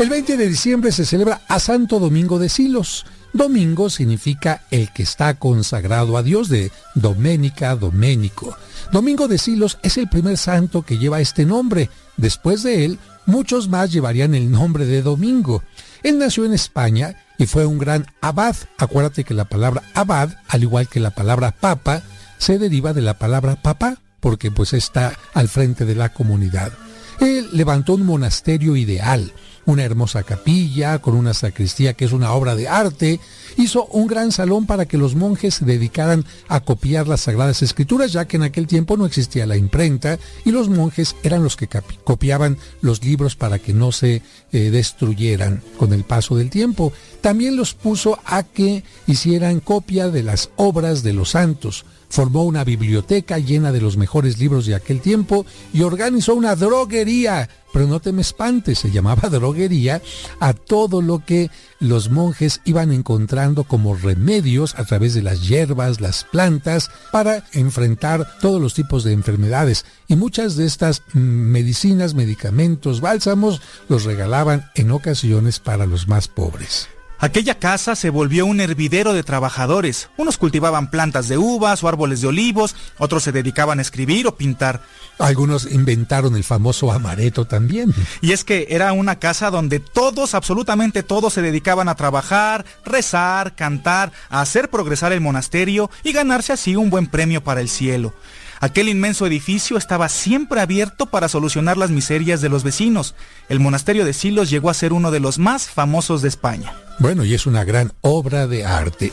[0.00, 3.04] El 20 de diciembre se celebra a Santo Domingo de Silos.
[3.32, 8.56] Domingo significa el que está consagrado a Dios de Doménica, Doménico.
[8.92, 11.90] Domingo de Silos es el primer santo que lleva este nombre.
[12.16, 15.62] Después de él, muchos más llevarían el nombre de Domingo.
[16.02, 18.56] Él nació en España y fue un gran abad.
[18.78, 22.02] Acuérdate que la palabra abad, al igual que la palabra papa,
[22.38, 26.72] se deriva de la palabra papá, porque pues está al frente de la comunidad.
[27.20, 29.32] Él levantó un monasterio ideal,
[29.66, 33.20] una hermosa capilla con una sacristía que es una obra de arte,
[33.56, 38.12] hizo un gran salón para que los monjes se dedicaran a copiar las sagradas escrituras,
[38.12, 41.68] ya que en aquel tiempo no existía la imprenta y los monjes eran los que
[42.04, 44.22] copiaban los libros para que no se
[44.52, 46.92] eh, destruyeran con el paso del tiempo.
[47.20, 52.64] También los puso a que hicieran copia de las obras de los santos formó una
[52.64, 57.48] biblioteca llena de los mejores libros de aquel tiempo y organizó una droguería.
[57.70, 60.00] Pero no te me espantes, se llamaba droguería
[60.40, 66.00] a todo lo que los monjes iban encontrando como remedios a través de las hierbas,
[66.00, 69.84] las plantas, para enfrentar todos los tipos de enfermedades.
[70.08, 76.26] Y muchas de estas mm, medicinas, medicamentos, bálsamos, los regalaban en ocasiones para los más
[76.26, 76.88] pobres.
[77.20, 80.08] Aquella casa se volvió un hervidero de trabajadores.
[80.16, 84.36] Unos cultivaban plantas de uvas o árboles de olivos, otros se dedicaban a escribir o
[84.36, 84.82] pintar.
[85.18, 87.92] Algunos inventaron el famoso amareto también.
[88.20, 93.56] Y es que era una casa donde todos, absolutamente todos, se dedicaban a trabajar, rezar,
[93.56, 98.14] cantar, a hacer progresar el monasterio y ganarse así un buen premio para el cielo.
[98.60, 103.14] Aquel inmenso edificio estaba siempre abierto para solucionar las miserias de los vecinos.
[103.48, 106.74] El monasterio de Silos llegó a ser uno de los más famosos de España.
[106.98, 109.12] Bueno, y es una gran obra de arte.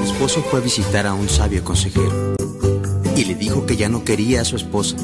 [0.00, 2.34] Mi esposo fue a visitar a un sabio consejero
[3.16, 4.96] y le dijo que ya no quería a su esposa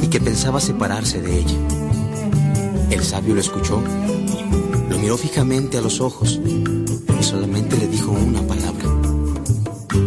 [0.00, 1.56] y que pensaba separarse de ella.
[2.90, 3.82] El sabio lo escuchó,
[4.88, 6.40] lo miró fijamente a los ojos
[7.20, 8.86] y solamente le dijo una palabra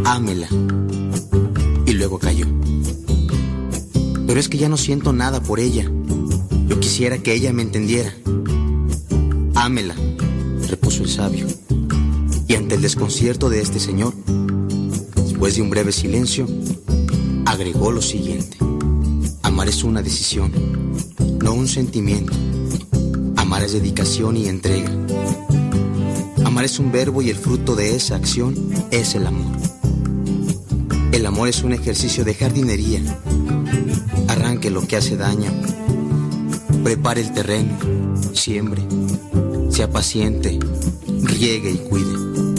[0.05, 0.47] ámela.
[1.89, 2.45] Y luego cayó.
[4.27, 5.91] Pero es que ya no siento nada por ella.
[6.67, 8.13] Yo quisiera que ella me entendiera.
[9.55, 9.95] Ámela,
[10.67, 11.47] repuso el sabio.
[12.47, 14.13] Y ante el desconcierto de este señor,
[15.15, 16.47] después de un breve silencio,
[17.47, 18.57] agregó lo siguiente.
[19.41, 20.51] Amar es una decisión,
[21.41, 22.33] no un sentimiento.
[23.35, 24.91] Amar es dedicación y entrega.
[26.45, 28.55] Amar es un verbo y el fruto de esa acción
[28.91, 29.57] es el amor.
[31.11, 33.01] El amor es un ejercicio de jardinería.
[34.27, 35.51] Arranque lo que hace daño.
[36.83, 37.77] Prepare el terreno.
[38.33, 38.81] Siembre.
[39.69, 40.59] Sea paciente.
[41.23, 42.53] riegue y cuide.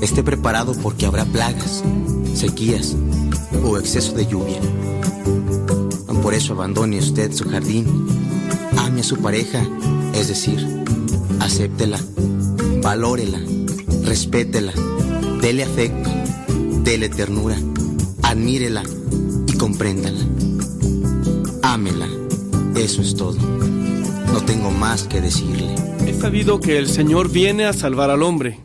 [0.00, 1.82] Esté preparado porque habrá plagas,
[2.34, 2.94] sequías
[3.64, 4.60] o exceso de lluvia.
[6.24, 7.86] Por eso abandone usted su jardín,
[8.78, 9.62] ame a su pareja,
[10.14, 10.82] es decir,
[11.38, 12.00] acéptela,
[12.82, 13.38] valórela,
[14.04, 14.72] respétela,
[15.42, 16.08] dele afecto,
[16.84, 17.56] dele ternura,
[18.22, 18.82] admírela
[19.46, 20.20] y compréndala.
[21.62, 22.08] Ámela,
[22.76, 23.38] eso es todo.
[24.32, 25.74] No tengo más que decirle.
[26.06, 28.60] He sabido que el Señor viene a salvar al hombre.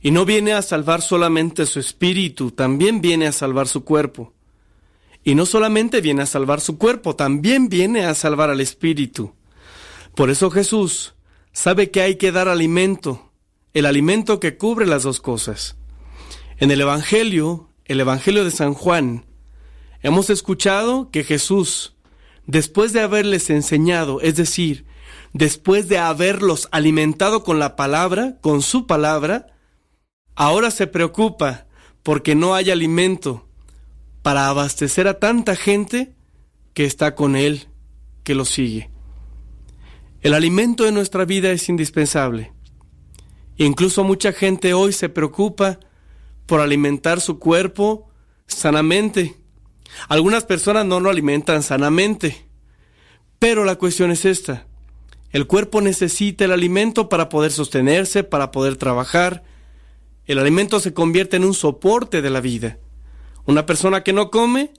[0.00, 4.32] Y no viene a salvar solamente su espíritu, también viene a salvar su cuerpo.
[5.24, 9.32] Y no solamente viene a salvar su cuerpo, también viene a salvar al espíritu.
[10.14, 11.14] Por eso Jesús
[11.52, 13.32] sabe que hay que dar alimento,
[13.72, 15.76] el alimento que cubre las dos cosas.
[16.58, 19.24] En el Evangelio, el Evangelio de San Juan,
[20.02, 21.96] hemos escuchado que Jesús,
[22.46, 24.84] después de haberles enseñado, es decir,
[25.32, 29.46] después de haberlos alimentado con la palabra, con su palabra,
[30.36, 31.66] ahora se preocupa
[32.04, 33.48] porque no hay alimento
[34.22, 36.14] para abastecer a tanta gente
[36.72, 37.66] que está con Él,
[38.22, 38.90] que lo sigue.
[40.20, 42.52] El alimento de nuestra vida es indispensable.
[43.56, 45.80] Incluso mucha gente hoy se preocupa
[46.46, 48.08] por alimentar su cuerpo
[48.46, 49.36] sanamente.
[50.08, 52.46] Algunas personas no lo alimentan sanamente.
[53.38, 54.66] Pero la cuestión es esta.
[55.30, 59.42] El cuerpo necesita el alimento para poder sostenerse, para poder trabajar.
[60.26, 62.78] El alimento se convierte en un soporte de la vida.
[63.44, 64.72] Una persona que no come,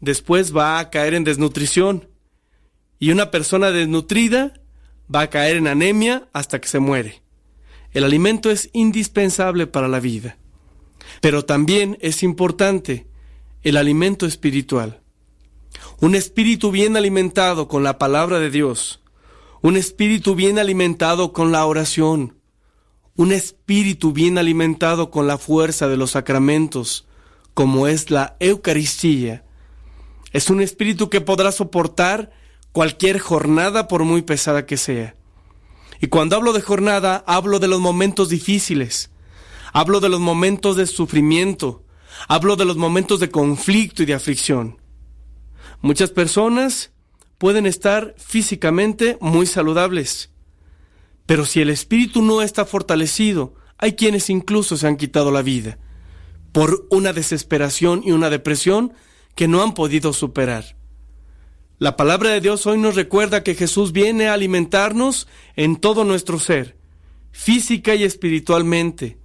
[0.00, 2.08] después va a caer en desnutrición.
[2.98, 4.54] Y una persona desnutrida
[5.12, 7.22] va a caer en anemia hasta que se muere.
[7.92, 10.36] El alimento es indispensable para la vida.
[11.20, 13.06] Pero también es importante
[13.62, 15.02] el alimento espiritual.
[16.00, 19.00] Un espíritu bien alimentado con la palabra de Dios.
[19.62, 22.36] Un espíritu bien alimentado con la oración.
[23.16, 27.08] Un espíritu bien alimentado con la fuerza de los sacramentos
[27.58, 29.44] como es la Eucaristía.
[30.32, 32.30] Es un espíritu que podrá soportar
[32.70, 35.16] cualquier jornada por muy pesada que sea.
[36.00, 39.10] Y cuando hablo de jornada, hablo de los momentos difíciles,
[39.72, 41.84] hablo de los momentos de sufrimiento,
[42.28, 44.78] hablo de los momentos de conflicto y de aflicción.
[45.80, 46.92] Muchas personas
[47.38, 50.30] pueden estar físicamente muy saludables,
[51.26, 55.78] pero si el espíritu no está fortalecido, hay quienes incluso se han quitado la vida
[56.52, 58.92] por una desesperación y una depresión
[59.34, 60.76] que no han podido superar.
[61.78, 66.40] La palabra de Dios hoy nos recuerda que Jesús viene a alimentarnos en todo nuestro
[66.40, 66.76] ser,
[67.30, 69.17] física y espiritualmente.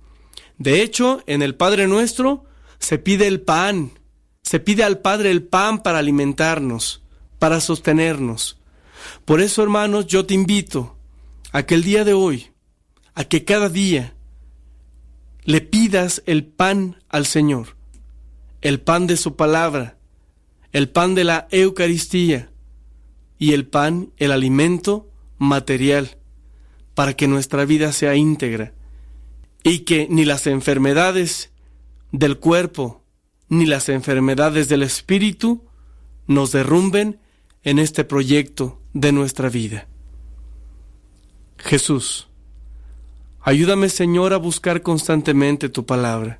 [0.57, 2.45] De hecho, en el Padre nuestro
[2.79, 3.91] se pide el pan,
[4.41, 7.01] se pide al Padre el pan para alimentarnos,
[7.39, 8.59] para sostenernos.
[9.25, 10.97] Por eso, hermanos, yo te invito
[11.51, 12.51] a que el día de hoy,
[13.15, 14.13] a que cada día
[15.43, 17.75] le pidas el pan al Señor,
[18.61, 19.97] el pan de su palabra,
[20.71, 22.51] el pan de la Eucaristía
[23.37, 26.17] y el pan, el alimento material,
[26.95, 28.73] para que nuestra vida sea íntegra
[29.63, 31.51] y que ni las enfermedades
[32.11, 33.03] del cuerpo
[33.49, 35.63] ni las enfermedades del espíritu
[36.27, 37.19] nos derrumben
[37.63, 39.87] en este proyecto de nuestra vida.
[41.57, 42.27] Jesús,
[43.45, 46.39] Ayúdame, Señor, a buscar constantemente tu palabra.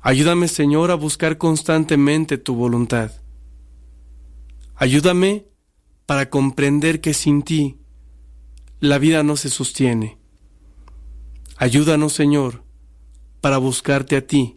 [0.00, 3.12] Ayúdame, Señor, a buscar constantemente tu voluntad.
[4.74, 5.46] Ayúdame
[6.06, 7.78] para comprender que sin ti
[8.80, 10.18] la vida no se sostiene.
[11.62, 12.62] Ayúdanos, Señor,
[13.42, 14.56] para buscarte a ti,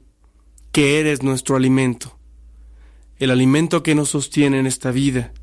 [0.71, 2.17] que eres nuestro alimento,
[3.17, 5.33] el alimento que nos sostiene en esta vida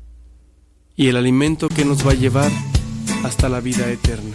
[0.95, 2.51] y el alimento que nos va a llevar
[3.23, 4.33] hasta la vida eterna.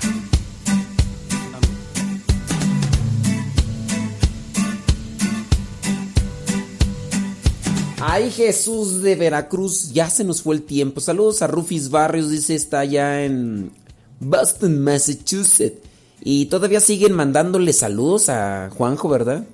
[7.98, 11.00] Ay, Jesús de Veracruz, ya se nos fue el tiempo.
[11.00, 13.72] Saludos a Rufis Barrios, dice, está allá en
[14.20, 15.85] Boston, Massachusetts.
[16.28, 19.44] Y todavía siguen mandándole saludos a Juanjo, ¿verdad?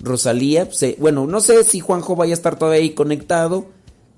[0.00, 3.66] Rosalía, pues, eh, bueno, no sé si Juanjo vaya a estar todavía ahí conectado,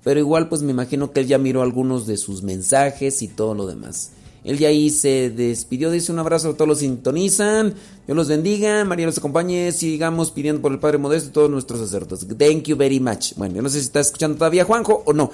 [0.03, 3.53] pero igual pues me imagino que él ya miró algunos de sus mensajes y todo
[3.53, 4.13] lo demás.
[4.43, 7.75] Él ya ahí se despidió, dice un abrazo a todos los sintonizan.
[8.07, 11.81] Dios los bendiga, María los acompañe, sigamos pidiendo por el Padre Modesto y todos nuestros
[11.81, 12.27] sacerdotes.
[12.35, 13.35] Thank you very much.
[13.35, 15.29] Bueno, yo no sé si está escuchando todavía Juanjo o no.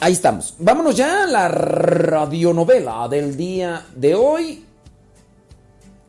[0.00, 0.54] Ahí estamos.
[0.60, 4.64] Vámonos ya a la radionovela del día de hoy.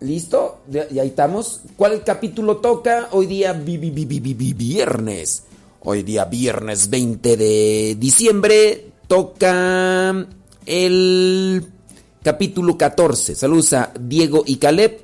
[0.01, 0.59] ¿Listo?
[0.71, 1.61] Y ahí estamos.
[1.75, 3.09] ¿Cuál capítulo toca?
[3.11, 5.43] Hoy día viernes.
[5.81, 10.27] Hoy día viernes 20 de diciembre toca
[10.67, 11.67] el
[12.21, 13.33] capítulo 14.
[13.33, 15.01] Saludos a Diego y Caleb.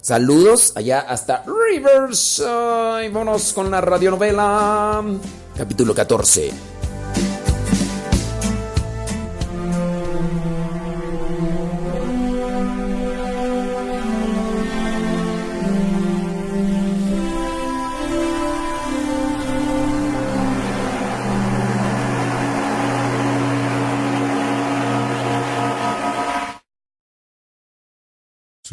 [0.00, 2.40] Saludos allá hasta Rivers.
[2.44, 5.02] Vámonos con la radionovela.
[5.56, 6.73] Capítulo 14.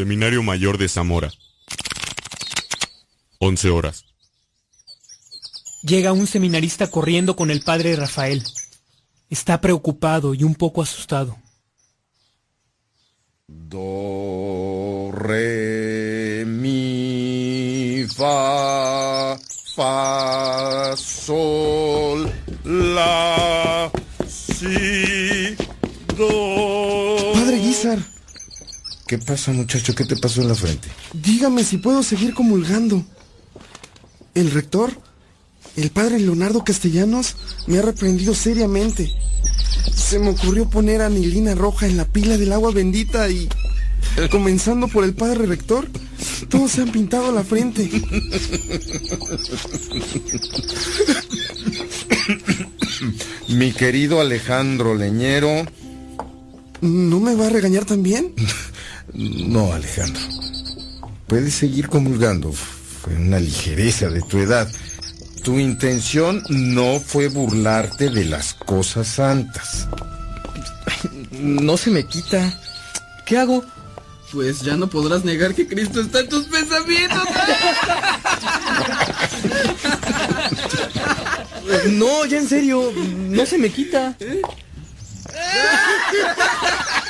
[0.02, 1.32] Seminario Mayor de Zamora.
[3.38, 4.04] 11 horas.
[5.84, 8.44] Llega un seminarista corriendo con el padre Rafael.
[9.30, 11.38] Está preocupado y un poco asustado.
[13.48, 19.38] Do, re, mi, fa,
[19.76, 22.28] fa, sol,
[22.64, 23.41] la,
[29.12, 29.94] ¿Qué pasa, muchacho?
[29.94, 30.88] ¿Qué te pasó en la frente?
[31.12, 33.04] dígame si puedo seguir comulgando.
[34.34, 34.94] El rector,
[35.76, 37.36] el padre Leonardo Castellanos,
[37.68, 39.12] me ha reprendido seriamente.
[39.94, 43.50] Se me ocurrió poner anilina roja en la pila del agua bendita y,
[44.32, 45.90] comenzando por el padre rector,
[46.48, 47.92] todos se han pintado la frente.
[53.50, 55.66] Mi querido Alejandro Leñero.
[56.80, 58.34] ¿No me va a regañar también?
[59.14, 60.22] No, Alejandro.
[61.28, 62.52] Puedes seguir comulgando.
[62.52, 64.70] Fue una ligereza de tu edad.
[65.44, 69.88] Tu intención no fue burlarte de las cosas santas.
[71.32, 72.60] No se me quita.
[73.26, 73.66] ¿Qué hago?
[74.32, 77.24] Pues ya no podrás negar que Cristo está en tus pensamientos.
[81.92, 82.92] No, ya en serio,
[83.30, 84.16] no se me quita.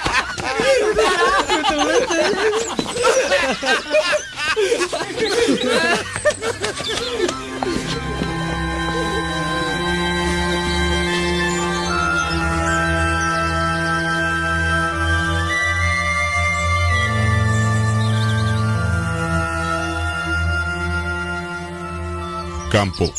[22.71, 23.13] Campo.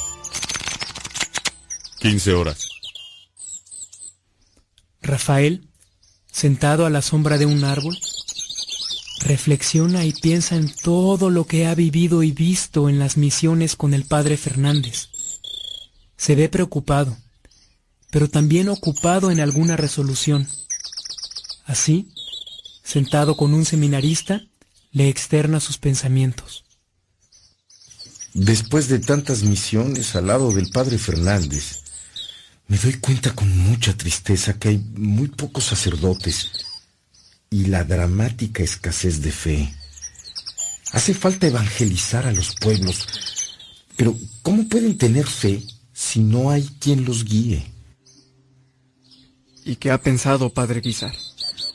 [2.01, 2.69] 15 horas.
[5.02, 5.69] Rafael,
[6.33, 7.97] sentado a la sombra de un árbol,
[9.21, 13.95] reflexiona y piensa en todo lo que ha vivido y visto en las misiones con
[13.95, 15.11] el padre Fernández.
[16.17, 17.17] Se ve preocupado,
[18.11, 20.49] pero también ocupado en alguna resolución.
[21.65, 22.09] Así,
[22.83, 24.43] sentado con un seminarista,
[24.91, 26.65] le externa sus pensamientos.
[28.35, 31.82] Después de tantas misiones al lado del padre Fernández,
[32.69, 36.51] me doy cuenta con mucha tristeza que hay muy pocos sacerdotes
[37.51, 39.75] y la dramática escasez de fe.
[40.93, 43.07] Hace falta evangelizar a los pueblos,
[43.97, 45.63] pero ¿cómo pueden tener fe
[45.93, 47.65] si no hay quien los guíe?
[49.65, 51.15] ¿Y qué ha pensado, padre Guizar?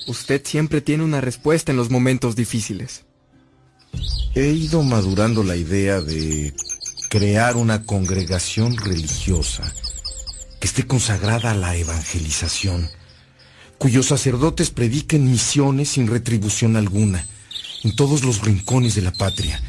[0.08, 3.06] Usted siempre tiene una respuesta en los momentos difíciles.
[4.36, 6.54] He ido madurando la idea de
[7.10, 9.74] crear una congregación religiosa
[10.60, 12.90] que esté consagrada a la evangelización,
[13.78, 17.26] cuyos sacerdotes prediquen misiones sin retribución alguna,
[17.84, 19.62] en todos los rincones de la patria,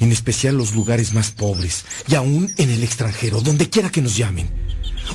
[0.00, 4.16] en especial los lugares más pobres, y aún en el extranjero, donde quiera que nos
[4.16, 4.48] llamen.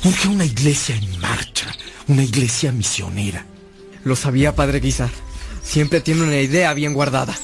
[0.04, 1.74] Urge una iglesia en marcha,
[2.08, 3.46] una iglesia misionera.
[4.04, 5.10] Lo sabía, padre Guizar.
[5.62, 7.34] Siempre tiene una idea bien guardada.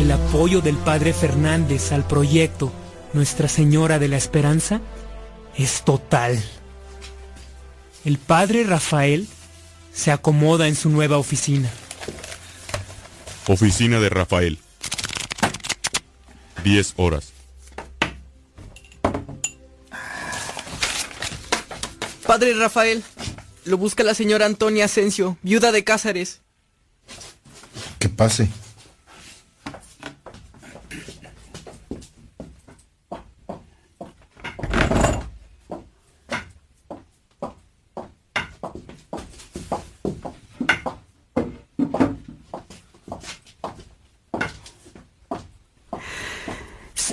[0.00, 2.72] El apoyo del padre Fernández al proyecto
[3.12, 4.80] Nuestra Señora de la Esperanza
[5.58, 6.42] es total.
[8.06, 9.28] El padre Rafael
[9.92, 11.68] se acomoda en su nueva oficina.
[13.46, 14.58] Oficina de Rafael.
[16.64, 17.34] 10 horas.
[22.26, 23.04] Padre Rafael,
[23.66, 26.40] lo busca la señora Antonia Asensio, viuda de Cázares.
[27.98, 28.48] Que pase.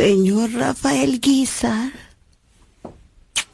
[0.07, 1.91] Señor Rafael Guizar,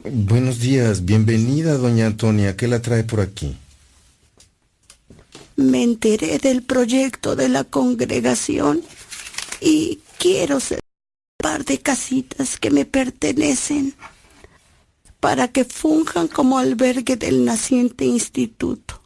[0.04, 2.56] Buenos días, bienvenida, doña Antonia.
[2.56, 3.56] ¿Qué la trae por aquí?
[5.56, 8.82] me enteré del proyecto de la congregación
[9.60, 10.78] y quiero ser
[11.38, 13.92] par de casitas que me pertenecen
[15.18, 19.02] para que funjan como albergue del naciente instituto.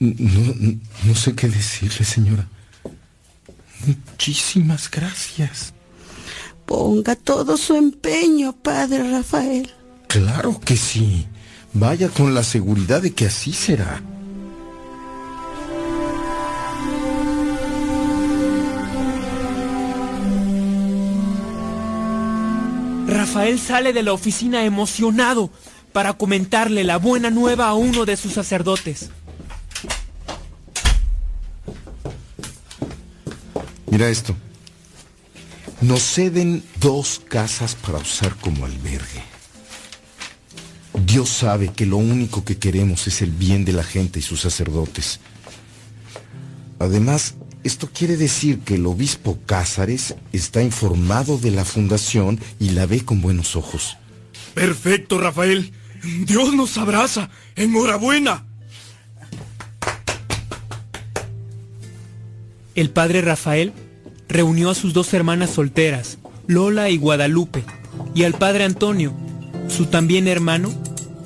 [0.00, 2.48] No, no, no sé qué decirle, señora.
[3.86, 5.75] Muchísimas gracias.
[6.66, 9.72] Ponga todo su empeño, padre Rafael.
[10.08, 11.26] Claro que sí.
[11.72, 14.02] Vaya con la seguridad de que así será.
[23.06, 25.50] Rafael sale de la oficina emocionado
[25.92, 29.10] para comentarle la buena nueva a uno de sus sacerdotes.
[33.90, 34.34] Mira esto.
[35.82, 39.22] Nos ceden dos casas para usar como albergue.
[41.04, 44.40] Dios sabe que lo único que queremos es el bien de la gente y sus
[44.40, 45.20] sacerdotes.
[46.78, 52.86] Además, esto quiere decir que el obispo Cázares está informado de la fundación y la
[52.86, 53.98] ve con buenos ojos.
[54.54, 55.72] Perfecto, Rafael.
[56.24, 57.28] Dios nos abraza.
[57.54, 58.46] Enhorabuena.
[62.74, 63.72] El padre Rafael
[64.28, 67.64] reunió a sus dos hermanas solteras, Lola y Guadalupe,
[68.14, 69.12] y al padre Antonio,
[69.68, 70.72] su también hermano,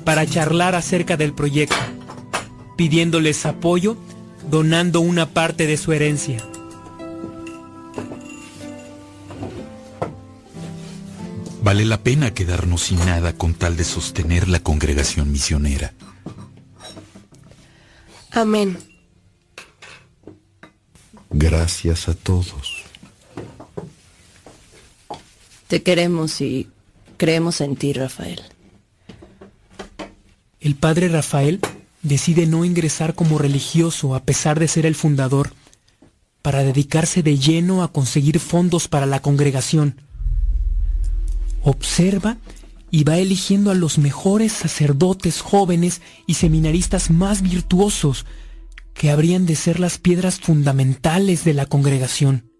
[0.03, 1.75] para charlar acerca del proyecto,
[2.77, 3.97] pidiéndoles apoyo
[4.49, 6.43] donando una parte de su herencia.
[11.63, 15.93] Vale la pena quedarnos sin nada con tal de sostener la congregación misionera.
[18.31, 18.77] Amén.
[21.29, 22.80] Gracias a todos.
[25.71, 26.67] Te queremos y
[27.15, 28.41] creemos en ti, Rafael.
[30.59, 31.61] El padre Rafael
[32.01, 35.53] decide no ingresar como religioso a pesar de ser el fundador,
[36.41, 39.95] para dedicarse de lleno a conseguir fondos para la congregación.
[41.63, 42.35] Observa
[42.89, 48.25] y va eligiendo a los mejores sacerdotes jóvenes y seminaristas más virtuosos
[48.93, 52.50] que habrían de ser las piedras fundamentales de la congregación.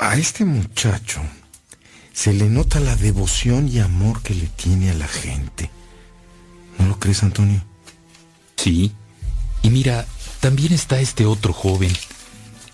[0.00, 1.20] A este muchacho
[2.12, 5.72] se le nota la devoción y amor que le tiene a la gente.
[6.78, 7.64] ¿No lo crees, Antonio?
[8.56, 8.92] Sí.
[9.62, 10.06] Y mira,
[10.38, 11.90] también está este otro joven.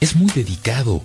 [0.01, 1.03] Es muy dedicado.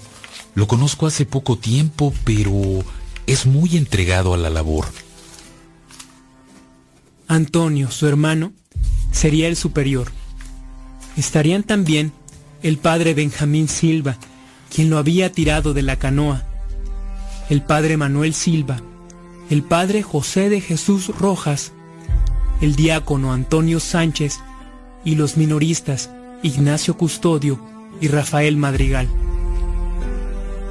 [0.55, 2.83] Lo conozco hace poco tiempo, pero
[3.25, 4.87] es muy entregado a la labor.
[7.29, 8.51] Antonio, su hermano,
[9.13, 10.11] sería el superior.
[11.15, 12.11] Estarían también
[12.61, 14.17] el padre Benjamín Silva,
[14.73, 16.43] quien lo había tirado de la canoa,
[17.49, 18.81] el padre Manuel Silva,
[19.49, 21.71] el padre José de Jesús Rojas,
[22.61, 24.39] el diácono Antonio Sánchez
[25.03, 26.11] y los minoristas
[26.43, 27.59] Ignacio Custodio
[27.99, 29.07] y Rafael Madrigal.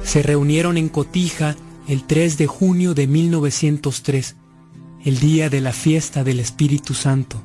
[0.03, 1.55] Se reunieron en Cotija
[1.87, 4.35] el 3 de junio de 1903,
[5.03, 7.41] el día de la fiesta del Espíritu Santo.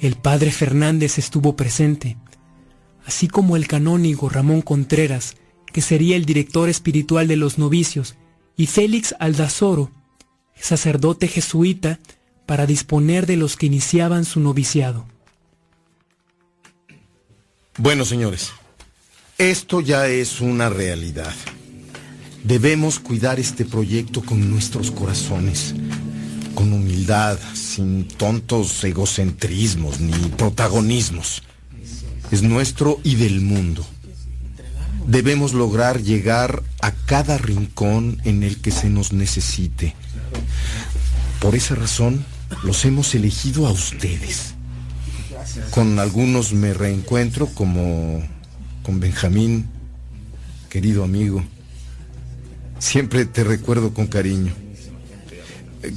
[0.00, 2.16] El padre Fernández estuvo presente,
[3.06, 5.36] así como el canónigo Ramón Contreras,
[5.72, 8.16] que sería el director espiritual de los novicios,
[8.56, 9.90] y Félix Aldazoro,
[10.58, 12.00] sacerdote jesuita,
[12.46, 15.06] para disponer de los que iniciaban su noviciado.
[17.78, 18.52] Bueno, señores,
[19.38, 21.34] esto ya es una realidad.
[22.42, 25.74] Debemos cuidar este proyecto con nuestros corazones,
[26.54, 31.42] con humildad, sin tontos egocentrismos ni protagonismos.
[32.30, 33.86] Es nuestro y del mundo.
[35.06, 39.94] Debemos lograr llegar a cada rincón en el que se nos necesite.
[41.40, 42.24] Por esa razón,
[42.64, 44.54] los hemos elegido a ustedes.
[45.70, 48.22] Con algunos me reencuentro como
[48.82, 49.68] con Benjamín,
[50.68, 51.44] querido amigo.
[52.78, 54.52] Siempre te recuerdo con cariño.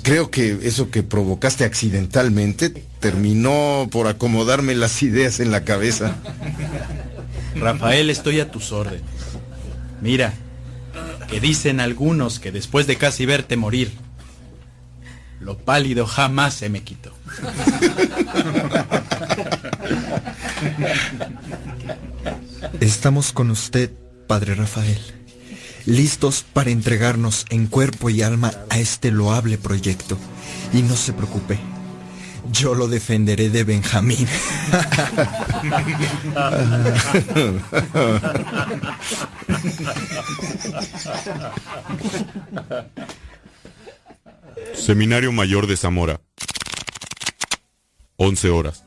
[0.04, 6.16] Creo que eso que provocaste accidentalmente terminó por acomodarme las ideas en la cabeza.
[7.56, 9.04] Rafael, estoy a tus órdenes.
[10.02, 10.34] Mira,
[11.30, 13.92] que dicen algunos que después de casi verte morir,
[15.40, 17.14] lo pálido jamás se me quitó.
[22.80, 23.92] Estamos con usted,
[24.28, 25.00] Padre Rafael,
[25.86, 30.18] listos para entregarnos en cuerpo y alma a este loable proyecto.
[30.74, 31.60] Y no se preocupe,
[32.52, 34.28] yo lo defenderé de Benjamín.
[44.74, 46.20] Seminario Mayor de Zamora.
[48.18, 48.84] 11 horas.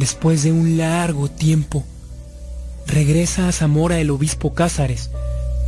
[0.00, 1.84] después de un largo tiempo,
[2.90, 5.10] regresa a Zamora el obispo Cázares,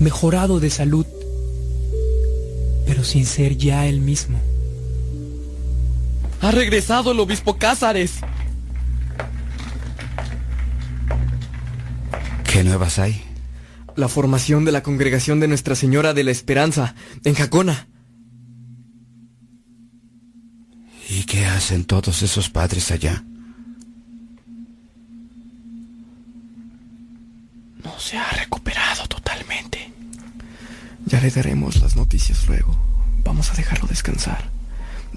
[0.00, 1.06] mejorado de salud,
[2.86, 4.38] pero sin ser ya el mismo.
[6.40, 8.14] Ha regresado el obispo Cázares.
[12.44, 13.22] ¿Qué nuevas hay?
[13.96, 16.94] La formación de la congregación de Nuestra Señora de la Esperanza,
[17.24, 17.88] en Jacona.
[21.08, 23.24] ¿Y qué hacen todos esos padres allá?
[27.84, 29.92] No se ha recuperado totalmente.
[31.06, 32.76] Ya le daremos las noticias luego.
[33.24, 34.50] Vamos a dejarlo descansar.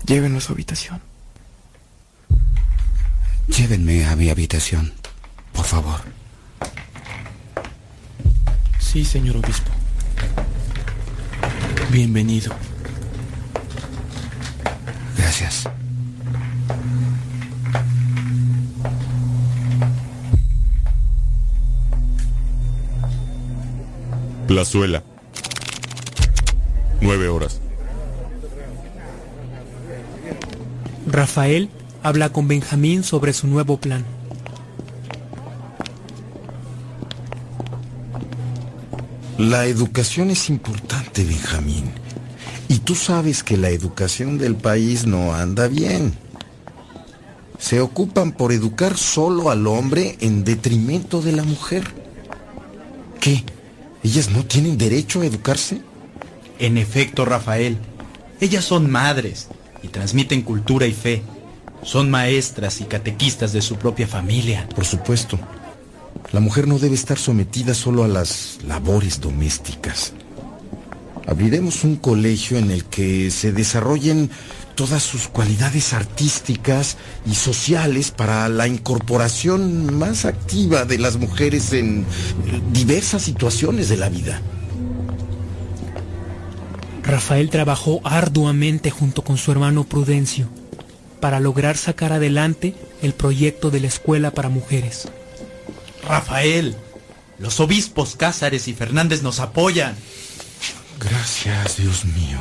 [0.05, 1.01] Llévenlo a su habitación.
[3.47, 4.93] Llévenme a mi habitación,
[5.53, 6.01] por favor.
[8.79, 9.71] Sí, señor obispo.
[11.91, 12.55] Bienvenido.
[15.17, 15.69] Gracias.
[24.47, 25.03] Plazuela.
[27.01, 27.59] Nueve horas.
[31.07, 31.69] Rafael
[32.03, 34.05] habla con Benjamín sobre su nuevo plan.
[39.39, 41.91] La educación es importante, Benjamín.
[42.67, 46.13] Y tú sabes que la educación del país no anda bien.
[47.57, 51.83] Se ocupan por educar solo al hombre en detrimento de la mujer.
[53.19, 53.43] ¿Qué?
[54.05, 55.81] ¿Ellas no tienen derecho a educarse?
[56.59, 57.75] En efecto, Rafael,
[58.39, 59.47] ellas son madres
[59.81, 61.23] y transmiten cultura y fe.
[61.81, 64.69] Son maestras y catequistas de su propia familia.
[64.75, 65.39] Por supuesto.
[66.31, 70.13] La mujer no debe estar sometida solo a las labores domésticas.
[71.25, 74.29] Abriremos un colegio en el que se desarrollen
[74.75, 82.05] todas sus cualidades artísticas y sociales para la incorporación más activa de las mujeres en
[82.71, 84.41] diversas situaciones de la vida.
[87.03, 90.49] Rafael trabajó arduamente junto con su hermano Prudencio
[91.19, 95.07] para lograr sacar adelante el proyecto de la escuela para mujeres.
[96.07, 96.75] Rafael,
[97.39, 99.95] los obispos Cázares y Fernández nos apoyan.
[100.99, 102.39] Gracias, Dios mío.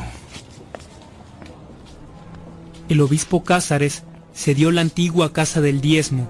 [2.89, 4.03] El obispo Cázares
[4.35, 6.29] cedió la antigua casa del diezmo,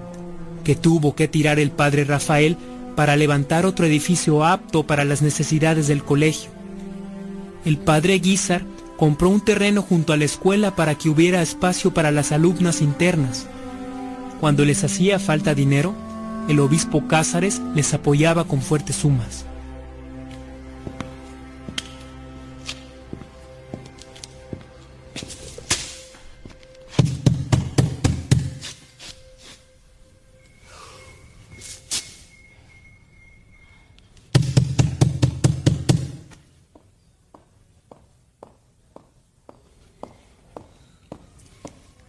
[0.63, 2.57] que tuvo que tirar el padre Rafael
[2.95, 6.49] para levantar otro edificio apto para las necesidades del colegio.
[7.65, 8.63] El padre Guizar
[8.97, 13.47] compró un terreno junto a la escuela para que hubiera espacio para las alumnas internas.
[14.39, 15.93] Cuando les hacía falta dinero,
[16.47, 19.45] el obispo Cázares les apoyaba con fuertes sumas.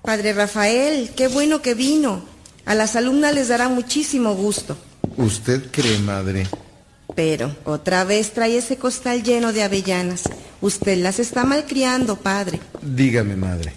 [0.06, 2.22] Padre Rafael, qué bueno que vino.
[2.64, 4.76] A las alumnas les dará muchísimo gusto.
[5.16, 6.46] ¿Usted cree, madre?
[7.16, 10.22] Pero otra vez trae ese costal lleno de avellanas.
[10.60, 12.60] Usted las está malcriando, padre.
[12.82, 13.72] Dígame, madre.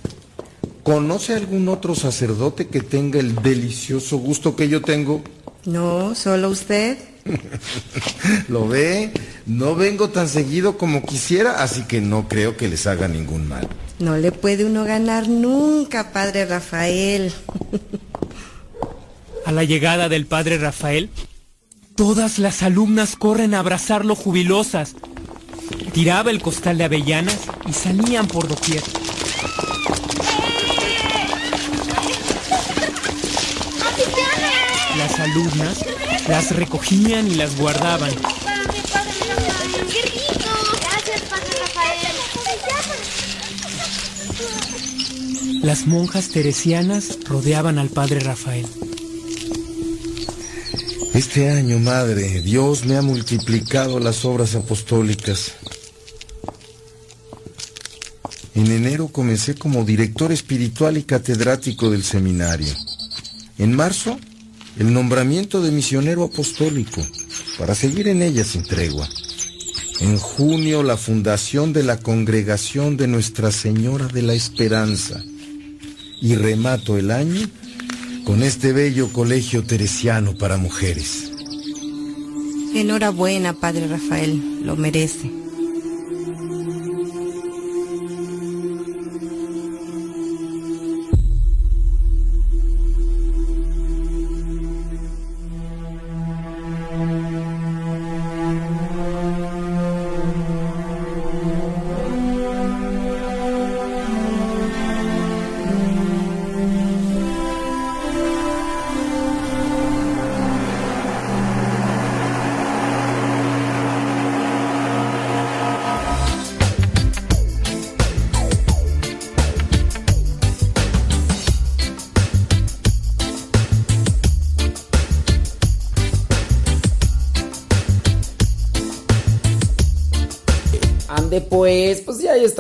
[0.83, 5.23] ¿Conoce algún otro sacerdote que tenga el delicioso gusto que yo tengo?
[5.65, 6.99] No, solo usted.
[8.49, 9.11] ¿Lo ve?
[9.47, 13.67] No vengo tan seguido como quisiera, así que no creo que les haga ningún mal.
[13.99, 17.33] No le puede uno ganar nunca, padre Rafael.
[19.45, 21.09] A la llegada del padre Rafael,
[21.95, 24.95] todas las alumnas corren a abrazarlo jubilosas.
[25.91, 28.83] Tiraba el costal de avellanas y salían por doquier.
[34.97, 35.85] Las alumnas
[36.27, 38.11] las recogían y las guardaban.
[45.61, 48.65] Las monjas teresianas rodeaban al padre Rafael.
[51.13, 55.53] Este año, madre, Dios me ha multiplicado las obras apostólicas.
[58.55, 62.73] En enero comencé como director espiritual y catedrático del seminario.
[63.57, 64.17] En marzo,
[64.77, 67.05] el nombramiento de misionero apostólico,
[67.57, 69.09] para seguir en ella sin tregua.
[69.99, 75.21] En junio, la fundación de la Congregación de Nuestra Señora de la Esperanza.
[76.21, 77.47] Y remato el año
[78.25, 81.31] con este bello colegio teresiano para mujeres.
[82.75, 85.38] Enhorabuena, padre Rafael, lo merece.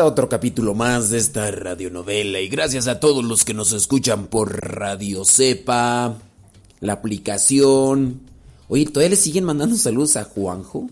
[0.05, 4.59] Otro capítulo más de esta radionovela y gracias a todos los que nos escuchan por
[4.59, 6.17] Radio Cepa,
[6.79, 8.21] la aplicación.
[8.67, 10.89] Oye, ¿todavía le siguen mandando saludos a Juanjo?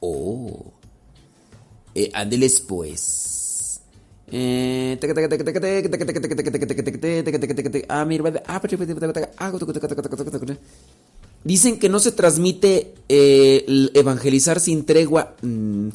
[0.00, 0.72] Oh.
[1.94, 3.80] Eh, ándeles pues.
[4.30, 4.98] Eh,
[9.36, 9.52] ah,
[11.44, 15.34] Dicen que no se transmite eh, el evangelizar sin tregua.
[15.40, 15.88] Mm,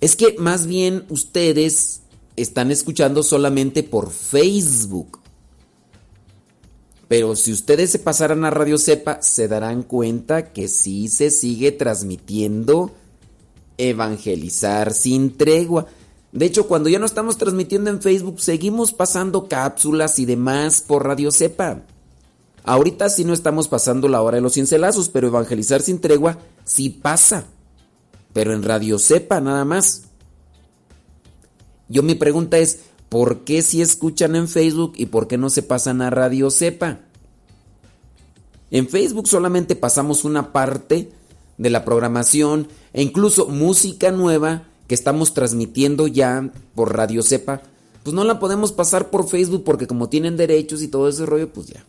[0.00, 2.02] es que más bien ustedes
[2.36, 5.20] están escuchando solamente por Facebook.
[7.08, 11.72] Pero si ustedes se pasaran a Radio Cepa, se darán cuenta que sí se sigue
[11.72, 12.92] transmitiendo
[13.78, 15.86] evangelizar sin tregua.
[16.32, 21.04] De hecho, cuando ya no estamos transmitiendo en Facebook, seguimos pasando cápsulas y demás por
[21.04, 21.82] Radio Cepa.
[22.62, 26.90] Ahorita sí no estamos pasando la hora de los cincelazos, pero evangelizar sin tregua sí
[26.90, 27.46] pasa.
[28.32, 30.02] Pero en Radio Cepa nada más.
[31.88, 35.62] Yo mi pregunta es, ¿por qué si escuchan en Facebook y por qué no se
[35.62, 37.00] pasan a Radio Cepa?
[38.70, 41.10] En Facebook solamente pasamos una parte
[41.58, 47.62] de la programación e incluso música nueva que estamos transmitiendo ya por Radio Cepa,
[48.02, 51.52] pues no la podemos pasar por Facebook porque como tienen derechos y todo ese rollo,
[51.52, 51.84] pues ya.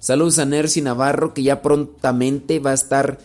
[0.00, 3.18] Saludos a Nercy Navarro que ya prontamente va a estar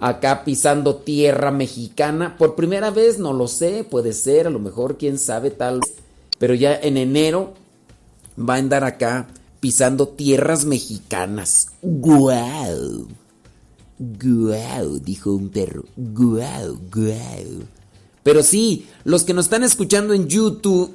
[0.00, 2.36] acá pisando tierra mexicana.
[2.36, 5.80] Por primera vez, no lo sé, puede ser, a lo mejor, quién sabe, tal.
[6.38, 7.54] Pero ya en enero
[8.38, 9.28] va a andar acá
[9.60, 11.68] pisando tierras mexicanas.
[11.82, 13.08] ¡Guau!
[13.98, 14.98] ¡Guau!
[15.00, 15.84] Dijo un perro.
[15.96, 16.78] ¡Guau!
[16.92, 17.64] ¡Guau!
[18.22, 20.94] Pero sí, los que nos están escuchando en YouTube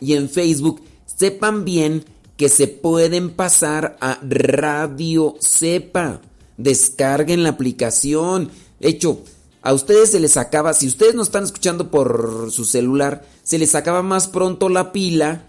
[0.00, 2.04] y en Facebook, sepan bien
[2.36, 6.22] que se pueden pasar a Radio Cepa.
[6.62, 8.50] Descarguen la aplicación.
[8.80, 9.20] Hecho,
[9.62, 13.74] a ustedes se les acaba, si ustedes no están escuchando por su celular, se les
[13.74, 15.44] acaba más pronto la pila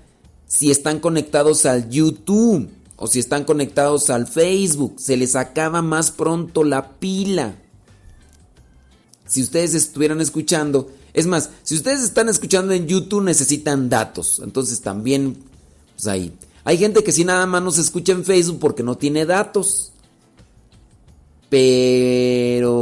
[0.47, 4.95] si están conectados al YouTube o si están conectados al Facebook.
[4.99, 7.55] Se les acaba más pronto la pila.
[9.25, 14.41] Si ustedes estuvieran escuchando, es más, si ustedes están escuchando en YouTube necesitan datos.
[14.43, 15.37] Entonces también,
[15.95, 16.33] pues ahí.
[16.65, 19.90] Hay gente que si nada más nos escucha en Facebook porque no tiene datos.
[21.51, 22.79] Pero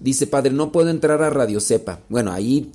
[0.00, 2.00] dice padre, no puedo entrar a Radio Cepa.
[2.08, 2.72] Bueno, ahí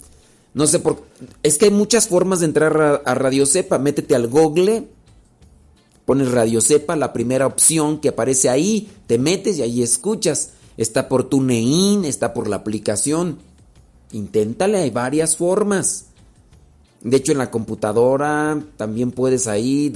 [0.54, 1.02] no sé por
[1.42, 3.80] es que hay muchas formas de entrar a, Radio Cepa.
[3.80, 4.88] Métete al Google,
[6.06, 10.52] pones Radio Cepa, la primera opción que aparece ahí, te metes y ahí escuchas.
[10.78, 13.40] Está por TuneIn, está por la aplicación.
[14.12, 16.06] Inténtale, hay varias formas.
[17.02, 19.92] De hecho, en la computadora también puedes ahí,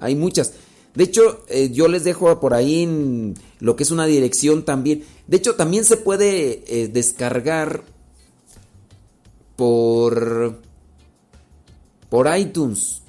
[0.00, 0.54] hay muchas.
[0.94, 5.04] De hecho, eh, yo les dejo por ahí lo que es una dirección también.
[5.26, 7.82] De hecho, también se puede eh, descargar
[9.56, 10.60] por
[12.08, 13.02] por iTunes.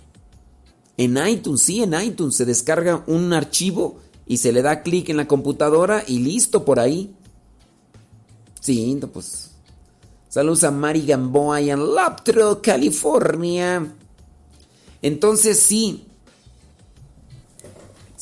[0.97, 5.17] En iTunes, sí, en iTunes se descarga un archivo y se le da clic en
[5.17, 7.13] la computadora y listo por ahí.
[8.61, 9.51] Sí, pues
[10.35, 13.93] Saludos a Mari Gamboa y en Laptro, California.
[15.01, 16.07] Entonces sí,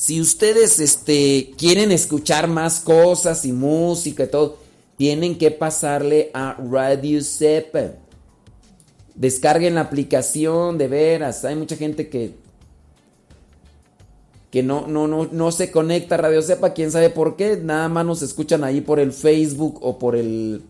[0.04, 4.58] si ustedes este, quieren escuchar más cosas y música y todo,
[4.98, 7.92] tienen que pasarle a Radio Cepa.
[9.14, 11.46] Descarguen la aplicación, de veras.
[11.46, 12.34] Hay mucha gente que
[14.50, 17.56] que no, no, no, no se conecta a Radio Cepa, quién sabe por qué.
[17.56, 20.64] Nada más nos escuchan ahí por el Facebook o por el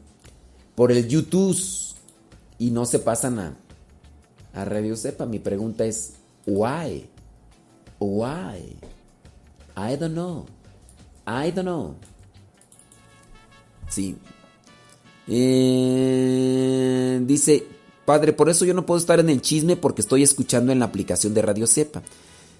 [0.76, 1.58] por el YouTube
[2.60, 3.56] y no se pasan a,
[4.52, 5.26] a Radio Sepa.
[5.26, 6.12] Mi pregunta es,
[6.46, 7.08] why?
[7.98, 8.93] Why?
[9.76, 10.46] I don't know.
[11.26, 11.96] I don't know.
[13.88, 14.16] Sí.
[15.26, 17.66] Eh, dice,
[18.04, 20.86] padre, por eso yo no puedo estar en el chisme porque estoy escuchando en la
[20.86, 22.02] aplicación de Radio Cepa.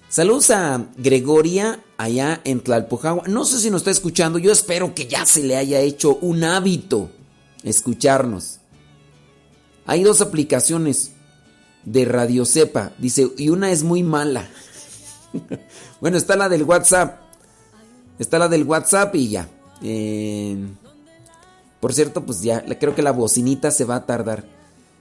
[0.09, 3.27] Saludos a Gregoria allá en Tlalpujagua.
[3.27, 6.43] No sé si nos está escuchando, yo espero que ya se le haya hecho un
[6.43, 7.09] hábito
[7.63, 8.59] escucharnos.
[9.85, 11.11] Hay dos aplicaciones
[11.83, 14.49] de Radio Cepa, dice, y una es muy mala.
[16.05, 17.19] bueno, está la del WhatsApp.
[18.19, 19.49] Está la del WhatsApp y ya.
[19.81, 20.55] Eh,
[21.79, 24.45] por cierto, pues ya, creo que la bocinita se va a tardar.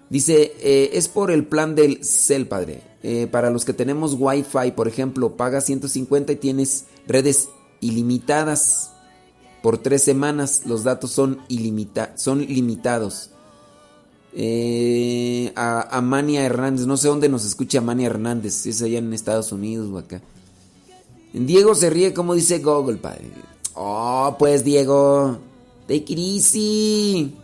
[0.09, 2.81] Dice, eh, es por el plan del CEL, padre.
[3.02, 7.51] Eh, para los que tenemos Wi-Fi, por ejemplo, pagas 150 y tienes redes
[7.82, 8.90] ilimitadas.
[9.62, 11.39] Por tres semanas los datos son,
[12.16, 13.28] son limitados.
[14.32, 19.12] Eh, a, Mania Hernández, no sé dónde nos escucha Mania Hernández, si es allá en
[19.12, 20.22] Estados Unidos o acá.
[21.35, 23.31] Diego se ríe como dice Google, padre.
[23.74, 25.39] Oh, pues Diego,
[25.89, 27.35] take it.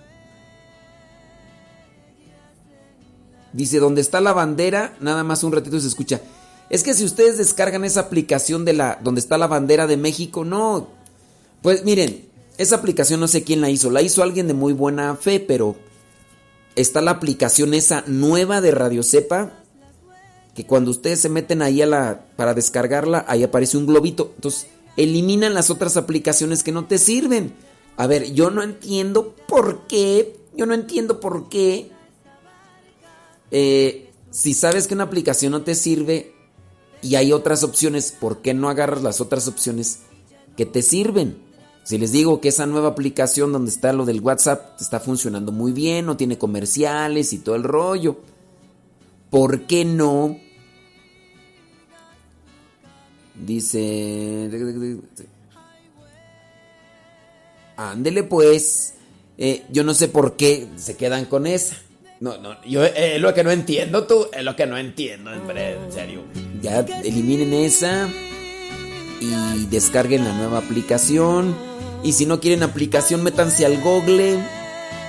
[3.53, 6.21] Dice, donde está la bandera, nada más un ratito se escucha.
[6.71, 10.45] Es que si ustedes descargan esa aplicación de la donde está la bandera de México,
[10.45, 10.87] no.
[11.61, 15.17] Pues miren, esa aplicación no sé quién la hizo, la hizo alguien de muy buena
[15.17, 15.75] fe, pero
[16.77, 19.60] está la aplicación esa nueva de Radio Cepa
[20.55, 24.33] que cuando ustedes se meten ahí a la para descargarla, ahí aparece un globito.
[24.37, 24.67] Entonces,
[24.97, 27.55] eliminan las otras aplicaciones que no te sirven.
[27.97, 31.91] A ver, yo no entiendo por qué, yo no entiendo por qué
[33.51, 36.33] eh, si sabes que una aplicación no te sirve
[37.03, 40.01] y hay otras opciones, ¿por qué no agarras las otras opciones
[40.57, 41.39] que te sirven?
[41.83, 45.73] Si les digo que esa nueva aplicación donde está lo del WhatsApp está funcionando muy
[45.73, 48.19] bien, no tiene comerciales y todo el rollo.
[49.31, 50.39] ¿Por qué no?
[53.35, 54.51] Dice...
[57.77, 58.95] Ándele pues.
[59.39, 61.77] Eh, yo no sé por qué se quedan con esa.
[62.21, 65.33] No, no, yo eh, es lo que no entiendo tú, es lo que no entiendo,
[65.33, 66.25] en serio.
[66.61, 68.11] Ya eliminen esa
[69.21, 71.57] y descarguen la nueva aplicación.
[72.03, 74.39] Y si no quieren aplicación, métanse al Google,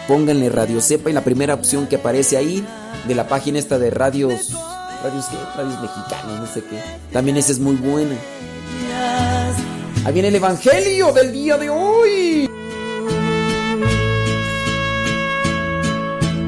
[0.07, 2.65] pónganle Radio Cepa y la primera opción que aparece ahí
[3.07, 4.51] de la página esta de radios,
[5.03, 6.79] radios qué, radios mexicanos, no sé qué.
[7.11, 8.15] También esa es muy buena.
[10.03, 12.49] Ahí viene el evangelio del día de hoy.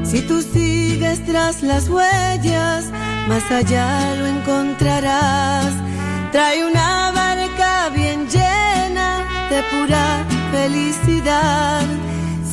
[0.04, 2.86] Si tú sigues tras las huellas,
[3.28, 5.72] más allá lo encontrarás.
[6.32, 11.82] Trae una barca bien llena de pura felicidad.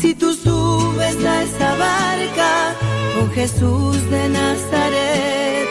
[0.01, 2.75] Si tú subes a esa barca
[3.13, 5.67] con Jesús de Nazaret,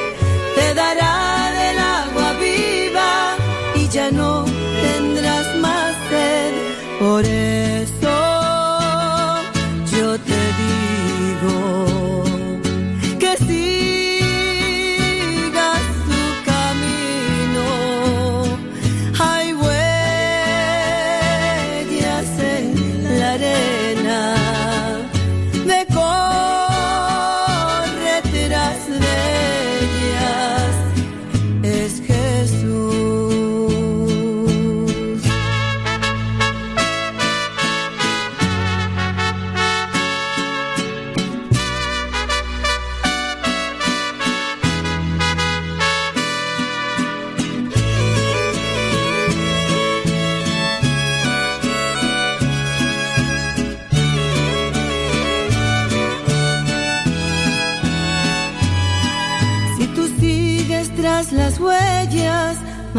[0.55, 2.20] te dará del agua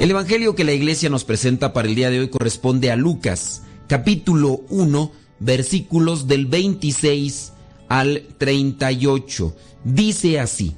[0.00, 3.64] El Evangelio que la iglesia nos presenta para el día de hoy corresponde a Lucas,
[3.86, 7.52] capítulo 1, versículos del 26
[7.86, 9.54] al 38.
[9.84, 10.74] Dice así,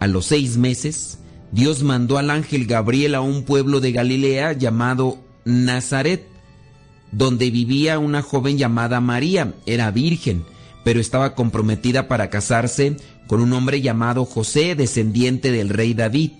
[0.00, 1.18] a los seis meses,
[1.50, 6.26] Dios mandó al ángel Gabriel a un pueblo de Galilea llamado Nazaret,
[7.10, 9.52] donde vivía una joven llamada María.
[9.66, 10.42] Era virgen,
[10.84, 12.96] pero estaba comprometida para casarse
[13.26, 16.30] con un hombre llamado José, descendiente del rey David.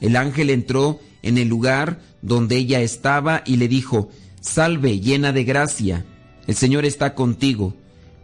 [0.00, 5.44] El ángel entró en el lugar donde ella estaba y le dijo, Salve, llena de
[5.44, 6.04] gracia,
[6.46, 7.74] el Señor está contigo.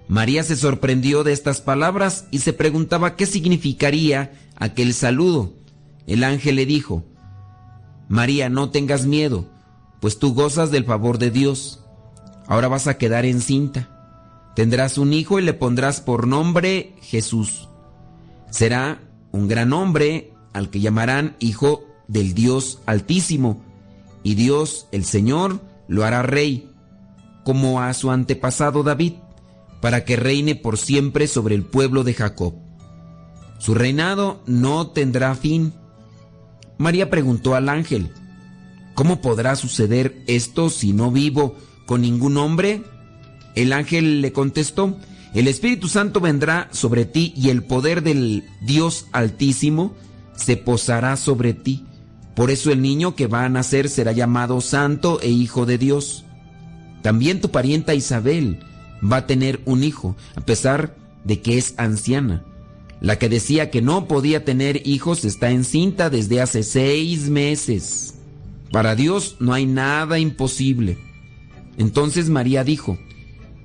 [0.09, 5.55] María se sorprendió de estas palabras y se preguntaba qué significaría aquel saludo.
[6.07, 7.05] El ángel le dijo,
[8.09, 9.47] María, no tengas miedo,
[10.01, 11.81] pues tú gozas del favor de Dios.
[12.47, 13.89] Ahora vas a quedar encinta.
[14.55, 17.69] Tendrás un hijo y le pondrás por nombre Jesús.
[18.51, 19.01] Será
[19.33, 23.63] un gran hombre al que llamarán Hijo del Dios Altísimo,
[24.23, 26.71] y Dios, el Señor, lo hará rey,
[27.45, 29.15] como a su antepasado David,
[29.81, 32.55] para que reine por siempre sobre el pueblo de Jacob.
[33.59, 35.75] Su reinado no tendrá fin.
[36.79, 38.11] María preguntó al ángel,
[38.95, 42.83] ¿Cómo podrá suceder esto si no vivo con ningún hombre?
[43.55, 44.97] El ángel le contestó,
[45.35, 49.95] el Espíritu Santo vendrá sobre ti y el poder del Dios Altísimo
[50.37, 51.85] se posará sobre ti.
[52.35, 56.25] Por eso el niño que va a nacer será llamado Santo e Hijo de Dios.
[57.03, 58.61] También tu parienta Isabel
[59.03, 62.45] va a tener un hijo, a pesar de que es anciana.
[63.01, 68.15] La que decía que no podía tener hijos está encinta desde hace seis meses.
[68.73, 70.99] Para Dios no hay nada imposible.
[71.77, 72.99] Entonces María dijo,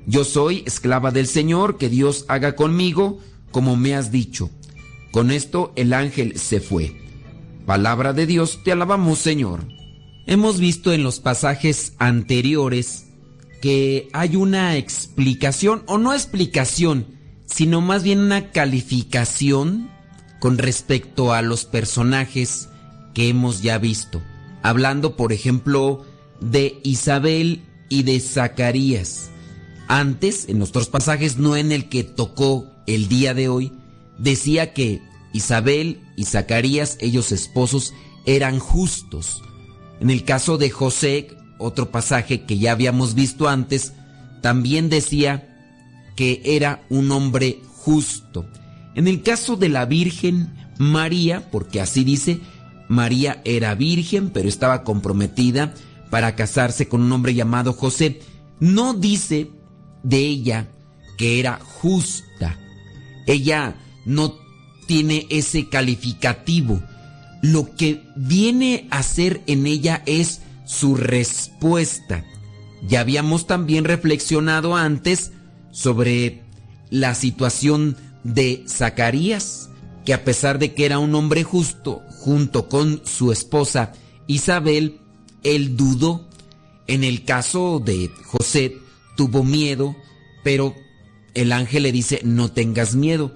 [0.05, 3.19] Yo soy esclava del Señor, que Dios haga conmigo
[3.51, 4.49] como me has dicho.
[5.11, 7.08] Con esto el ángel se fue.
[7.69, 9.59] Palabra de Dios, te alabamos Señor.
[10.25, 13.05] Hemos visto en los pasajes anteriores
[13.61, 17.05] que hay una explicación, o no explicación,
[17.45, 19.87] sino más bien una calificación
[20.39, 22.69] con respecto a los personajes
[23.13, 24.19] que hemos ya visto.
[24.63, 26.07] Hablando, por ejemplo,
[26.41, 29.29] de Isabel y de Zacarías.
[29.87, 33.71] Antes, en nuestros pasajes, no en el que tocó el día de hoy,
[34.17, 37.93] decía que Isabel y Zacarías, ellos esposos,
[38.25, 39.41] eran justos.
[40.01, 43.93] En el caso de José, otro pasaje que ya habíamos visto antes,
[44.41, 45.55] también decía
[46.17, 48.45] que era un hombre justo.
[48.95, 52.41] En el caso de la Virgen María, porque así dice,
[52.89, 55.73] María era virgen, pero estaba comprometida
[56.09, 58.19] para casarse con un hombre llamado José.
[58.59, 59.51] No dice
[60.03, 60.67] de ella
[61.17, 62.57] que era justa.
[63.25, 64.48] Ella no
[64.89, 66.81] tiene ese calificativo.
[67.43, 72.25] Lo que viene a ser en ella es su respuesta.
[72.87, 75.31] Ya habíamos también reflexionado antes
[75.69, 76.41] sobre
[76.89, 79.69] la situación de Zacarías,
[80.05, 83.93] que a pesar de que era un hombre justo, junto con su esposa
[84.25, 85.01] Isabel,
[85.43, 86.27] él dudó.
[86.87, 88.75] En el caso de José,
[89.15, 89.95] tuvo miedo,
[90.43, 90.73] pero
[91.35, 93.35] el ángel le dice, no tengas miedo.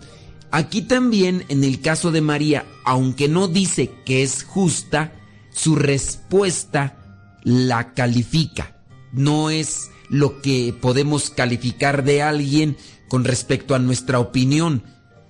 [0.53, 5.11] Aquí también, en el caso de María, aunque no dice que es justa,
[5.49, 8.77] su respuesta la califica.
[9.11, 12.77] No es lo que podemos calificar de alguien
[13.09, 14.83] con respecto a nuestra opinión,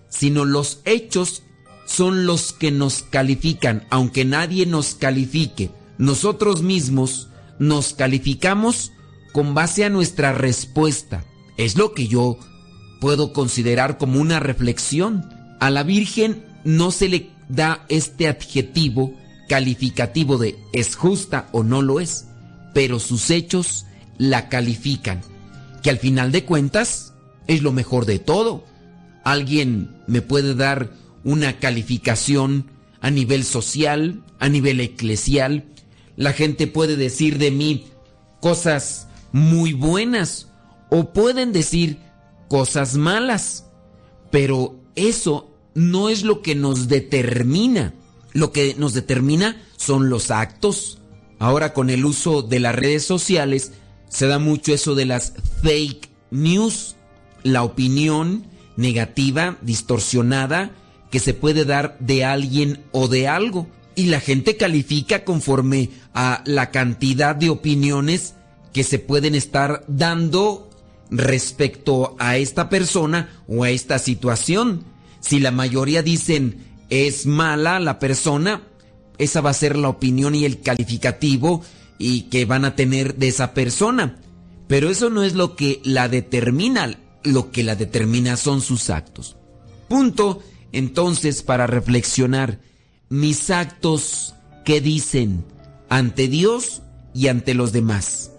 [0.10, 1.44] sino los hechos
[1.86, 5.72] son los que nos califican, aunque nadie nos califique.
[5.98, 7.30] Nosotros mismos
[7.60, 8.92] nos calificamos
[9.32, 11.24] con base a nuestra respuesta.
[11.56, 12.40] Es lo que yo
[13.04, 15.30] puedo considerar como una reflexión.
[15.60, 19.14] A la Virgen no se le da este adjetivo
[19.50, 22.28] calificativo de es justa o no lo es,
[22.74, 23.86] pero sus hechos
[24.18, 25.20] la califican,
[25.82, 27.14] que al final de cuentas
[27.48, 28.64] es lo mejor de todo.
[29.26, 30.90] Alguien me puede dar
[31.26, 32.68] una calificación
[33.02, 35.66] a nivel social, a nivel eclesial.
[36.16, 37.84] La gente puede decir de mí
[38.40, 40.48] cosas muy buenas
[40.90, 41.98] o pueden decir
[42.54, 43.66] cosas malas.
[44.30, 47.96] Pero eso no es lo que nos determina.
[48.32, 51.00] Lo que nos determina son los actos.
[51.40, 53.72] Ahora con el uso de las redes sociales
[54.08, 56.96] se da mucho eso de las fake news,
[57.42, 58.46] la opinión
[58.78, 60.76] negativa, distorsionada,
[61.10, 63.68] que se puede dar de alguien o de algo.
[63.96, 68.36] Y la gente califica conforme a la cantidad de opiniones
[68.74, 70.70] que se pueden estar dando
[71.14, 74.84] respecto a esta persona o a esta situación.
[75.20, 76.58] Si la mayoría dicen
[76.90, 78.64] es mala la persona,
[79.18, 81.64] esa va a ser la opinión y el calificativo
[81.98, 84.20] y que van a tener de esa persona.
[84.68, 89.38] Pero eso no es lo que la determina, lo que la determina son sus actos.
[89.88, 90.42] Punto
[90.72, 92.60] entonces para reflexionar,
[93.10, 94.34] mis actos,
[94.66, 95.46] ¿qué dicen
[95.88, 96.82] ante Dios
[97.14, 98.33] y ante los demás?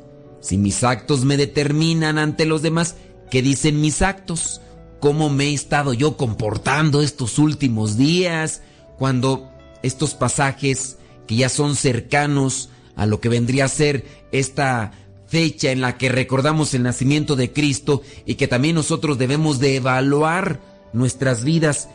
[0.45, 2.97] Si mis actos me determinan ante los demás,
[3.31, 4.61] ¿qué dicen mis actos?
[5.01, 8.61] ¿Cómo me he estado yo comportando estos últimos días?
[8.99, 9.51] Cuando
[9.83, 14.93] estos pasajes que ya son cercanos a lo que vendría a ser esta
[15.29, 19.77] fecha en la que recordamos el nacimiento de Cristo y que también nosotros debemos de
[19.77, 20.61] evaluar
[20.93, 21.89] nuestras vidas,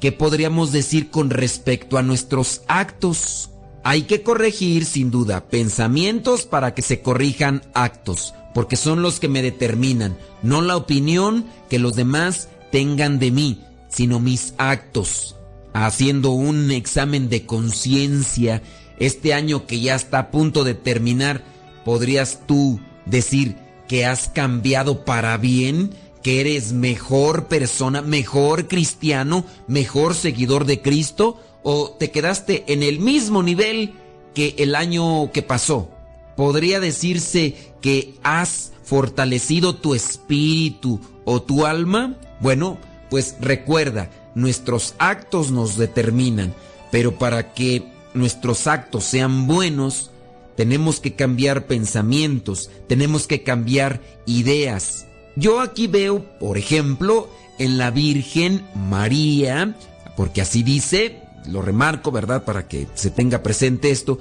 [0.00, 3.49] ¿qué podríamos decir con respecto a nuestros actos?
[3.82, 9.28] Hay que corregir sin duda pensamientos para que se corrijan actos, porque son los que
[9.28, 15.36] me determinan, no la opinión que los demás tengan de mí, sino mis actos.
[15.72, 18.62] Haciendo un examen de conciencia,
[18.98, 21.42] este año que ya está a punto de terminar,
[21.84, 23.56] ¿podrías tú decir
[23.88, 25.90] que has cambiado para bien?
[26.22, 31.40] ¿Que eres mejor persona, mejor cristiano, mejor seguidor de Cristo?
[31.62, 33.94] ¿O te quedaste en el mismo nivel
[34.34, 35.90] que el año que pasó?
[36.36, 42.16] ¿Podría decirse que has fortalecido tu espíritu o tu alma?
[42.40, 42.78] Bueno,
[43.10, 46.54] pues recuerda, nuestros actos nos determinan,
[46.90, 47.84] pero para que
[48.14, 50.10] nuestros actos sean buenos,
[50.56, 55.06] tenemos que cambiar pensamientos, tenemos que cambiar ideas.
[55.36, 57.28] Yo aquí veo, por ejemplo,
[57.58, 59.76] en la Virgen María,
[60.16, 62.44] porque así dice, lo remarco, ¿verdad?
[62.44, 64.18] Para que se tenga presente esto,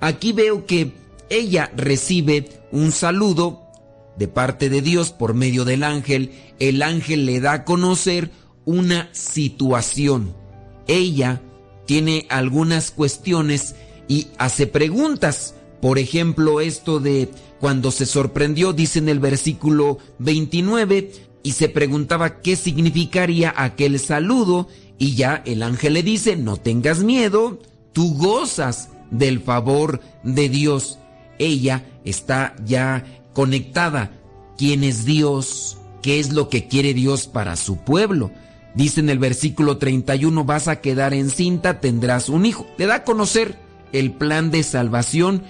[0.00, 0.92] aquí veo que
[1.30, 3.62] ella recibe un saludo
[4.16, 8.30] de parte de Dios por medio del ángel, el ángel le da a conocer
[8.64, 10.34] una situación.
[10.86, 11.42] Ella
[11.86, 13.74] tiene algunas cuestiones
[14.08, 15.54] y hace preguntas.
[15.80, 17.28] Por ejemplo, esto de
[17.60, 21.10] cuando se sorprendió, dice en el versículo 29,
[21.42, 24.68] y se preguntaba qué significaría aquel saludo,
[24.98, 27.58] y ya el ángel le dice, no tengas miedo,
[27.92, 30.98] tú gozas del favor de Dios.
[31.38, 34.12] Ella está ya conectada.
[34.56, 35.78] ¿Quién es Dios?
[36.02, 38.30] ¿Qué es lo que quiere Dios para su pueblo?
[38.74, 42.66] Dice en el versículo 31, vas a quedar encinta, tendrás un hijo.
[42.76, 43.56] Le da a conocer
[43.92, 45.42] el plan de salvación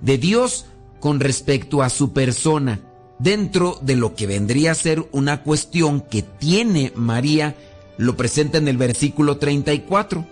[0.00, 0.66] de Dios
[1.00, 2.80] con respecto a su persona,
[3.18, 7.56] dentro de lo que vendría a ser una cuestión que tiene María,
[7.98, 10.26] lo presenta en el versículo 34.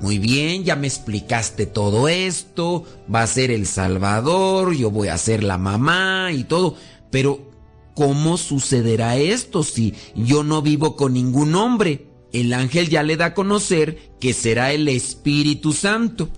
[0.00, 5.18] Muy bien, ya me explicaste todo esto, va a ser el Salvador, yo voy a
[5.18, 6.76] ser la mamá y todo,
[7.10, 7.54] pero
[7.94, 12.08] ¿Cómo sucederá esto si yo no vivo con ningún hombre?
[12.32, 16.28] El ángel ya le da a conocer que será el Espíritu Santo.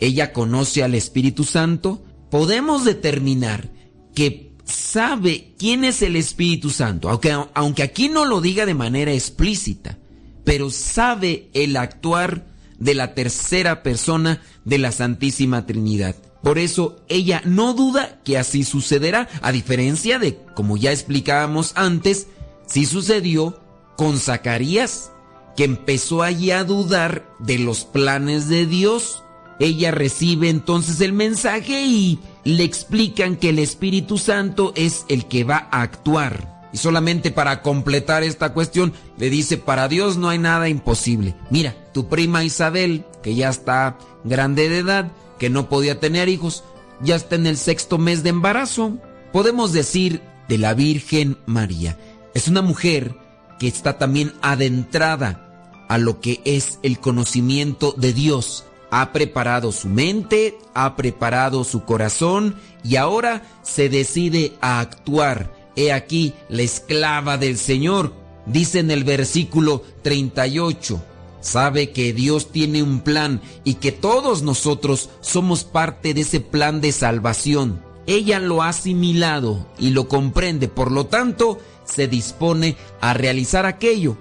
[0.00, 2.02] Ella conoce al Espíritu Santo.
[2.28, 3.70] Podemos determinar
[4.14, 9.12] que sabe quién es el Espíritu Santo, aunque, aunque aquí no lo diga de manera
[9.12, 9.98] explícita,
[10.46, 12.46] pero sabe el actuar
[12.78, 16.14] de la tercera persona de la Santísima Trinidad.
[16.40, 22.28] Por eso ella no duda que así sucederá, a diferencia de, como ya explicábamos antes,
[22.64, 23.60] si sucedió
[23.96, 25.10] con Zacarías,
[25.56, 29.24] que empezó allí a dudar de los planes de Dios.
[29.58, 35.42] Ella recibe entonces el mensaje y le explican que el Espíritu Santo es el que
[35.42, 36.55] va a actuar.
[36.76, 41.34] Y solamente para completar esta cuestión, le dice, para Dios no hay nada imposible.
[41.48, 46.64] Mira, tu prima Isabel, que ya está grande de edad, que no podía tener hijos,
[47.00, 48.98] ya está en el sexto mes de embarazo.
[49.32, 50.20] Podemos decir
[50.50, 51.98] de la Virgen María.
[52.34, 53.16] Es una mujer
[53.58, 58.66] que está también adentrada a lo que es el conocimiento de Dios.
[58.90, 65.55] Ha preparado su mente, ha preparado su corazón y ahora se decide a actuar.
[65.76, 68.14] He aquí la esclava del Señor,
[68.46, 71.02] dice en el versículo 38
[71.46, 76.80] sabe que Dios tiene un plan y que todos nosotros somos parte de ese plan
[76.80, 77.82] de salvación.
[78.06, 84.16] Ella lo ha asimilado y lo comprende, por lo tanto, se dispone a realizar aquello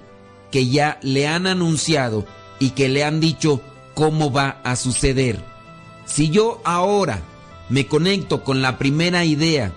[0.51, 2.25] que ya le han anunciado
[2.59, 3.61] y que le han dicho
[3.95, 5.43] cómo va a suceder.
[6.05, 7.21] Si yo ahora
[7.69, 9.73] me conecto con la primera idea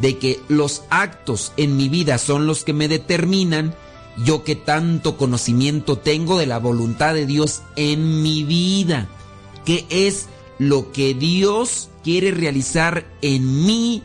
[0.00, 3.74] de que los actos en mi vida son los que me determinan,
[4.24, 9.08] yo que tanto conocimiento tengo de la voluntad de Dios en mi vida,
[9.64, 10.28] qué es
[10.58, 14.02] lo que Dios quiere realizar en mí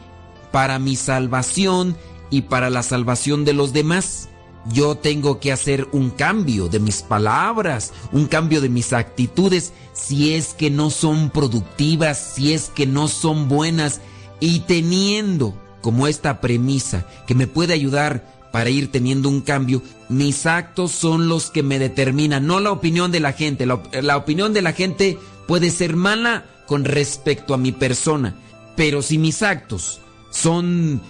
[0.52, 1.98] para mi salvación
[2.30, 4.30] y para la salvación de los demás.
[4.74, 10.34] Yo tengo que hacer un cambio de mis palabras, un cambio de mis actitudes, si
[10.34, 14.02] es que no son productivas, si es que no son buenas,
[14.40, 20.46] y teniendo como esta premisa que me puede ayudar para ir teniendo un cambio, mis
[20.46, 23.66] actos son los que me determinan, no la opinión de la gente.
[23.66, 28.36] La, opinión de la gente puede ser mala con respecto a mi persona,
[28.76, 30.02] pero si mis actos
[30.32, 31.02] son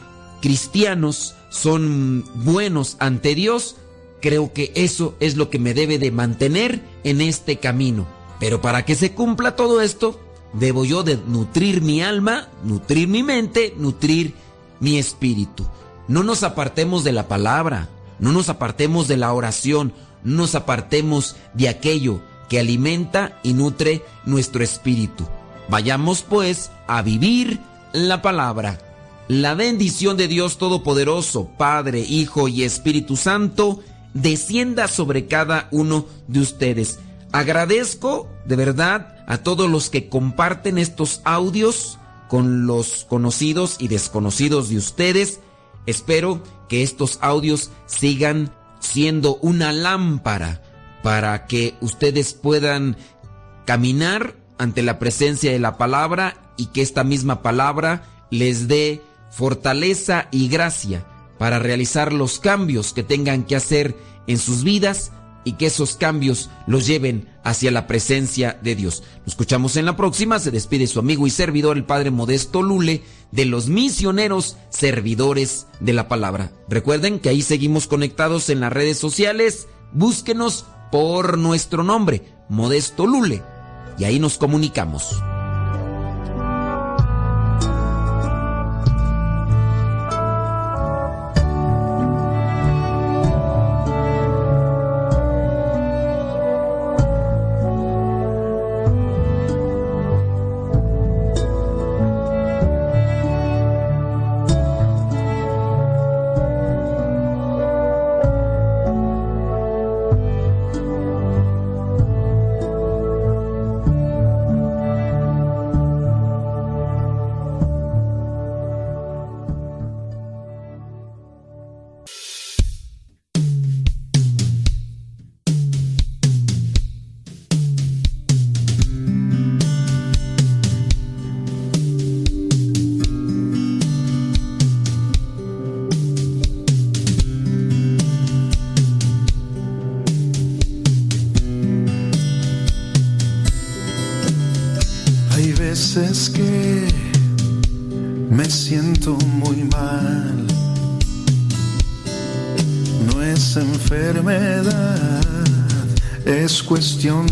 [0.42, 3.78] cristianos, son buenos ante Dios,
[4.22, 8.08] creo que eso es lo que me debe de mantener en este camino.
[8.40, 10.20] Pero para que se cumpla todo esto,
[10.54, 14.34] debo yo de nutrir mi alma, nutrir mi mente, nutrir
[14.80, 15.66] mi espíritu.
[16.08, 17.90] No nos apartemos de la palabra,
[18.20, 24.04] no nos apartemos de la oración, no nos apartemos de aquello que alimenta y nutre
[24.26, 25.26] nuestro espíritu.
[25.70, 27.60] Vayamos pues a vivir
[27.94, 28.80] la palabra.
[29.28, 33.82] La bendición de Dios Todopoderoso, Padre, Hijo y Espíritu Santo,
[34.14, 37.00] descienda sobre cada uno de ustedes.
[37.34, 44.70] Agradezco de verdad a todos los que comparten estos audios con los conocidos y desconocidos
[44.70, 45.40] de ustedes.
[45.86, 50.62] Espero que estos audios sigan siendo una lámpara
[51.04, 52.98] para que ustedes puedan
[53.66, 60.28] caminar ante la presencia de la palabra y que esta misma palabra les dé fortaleza
[60.32, 61.06] y gracia
[61.38, 65.12] para realizar los cambios que tengan que hacer en sus vidas
[65.44, 69.04] y que esos cambios los lleven hacia la presencia de Dios.
[69.20, 70.40] Nos escuchamos en la próxima.
[70.40, 75.94] Se despide su amigo y servidor, el Padre Modesto Lule, de los misioneros servidores de
[75.94, 76.52] la palabra.
[76.68, 79.68] Recuerden que ahí seguimos conectados en las redes sociales.
[79.94, 83.42] Búsquenos por nuestro nombre, Modesto Lule,
[83.98, 85.22] y ahí nos comunicamos.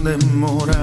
[0.06, 0.75] Cuestión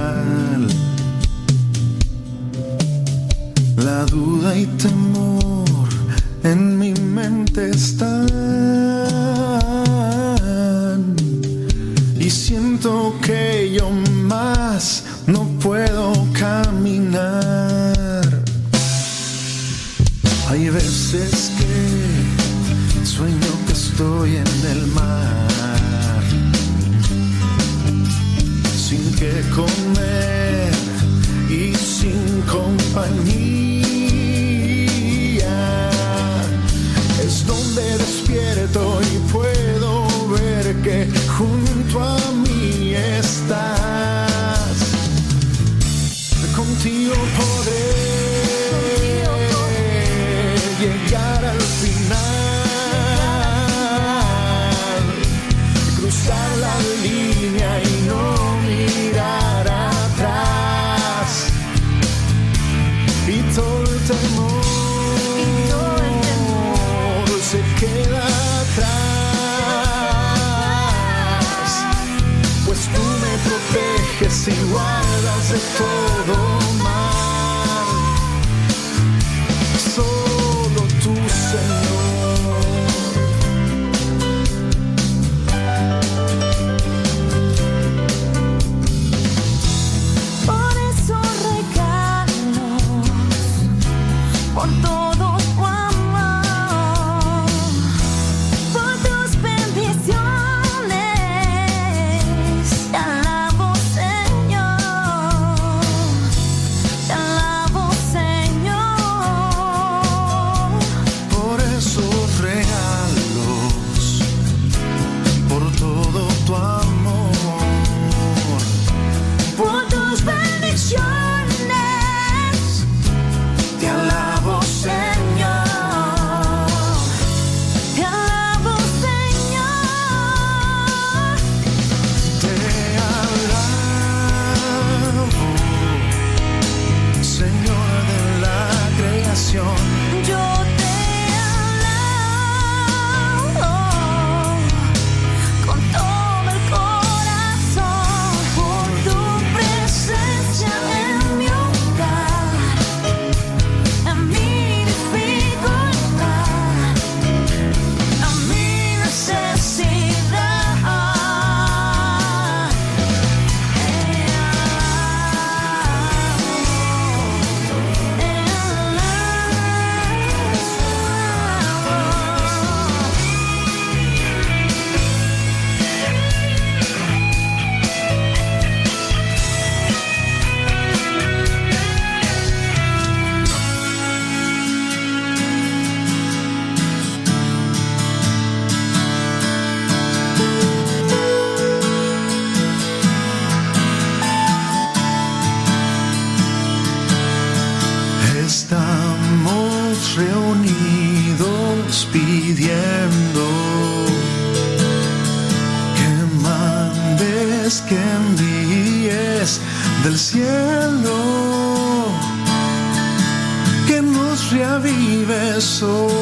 [215.83, 216.12] so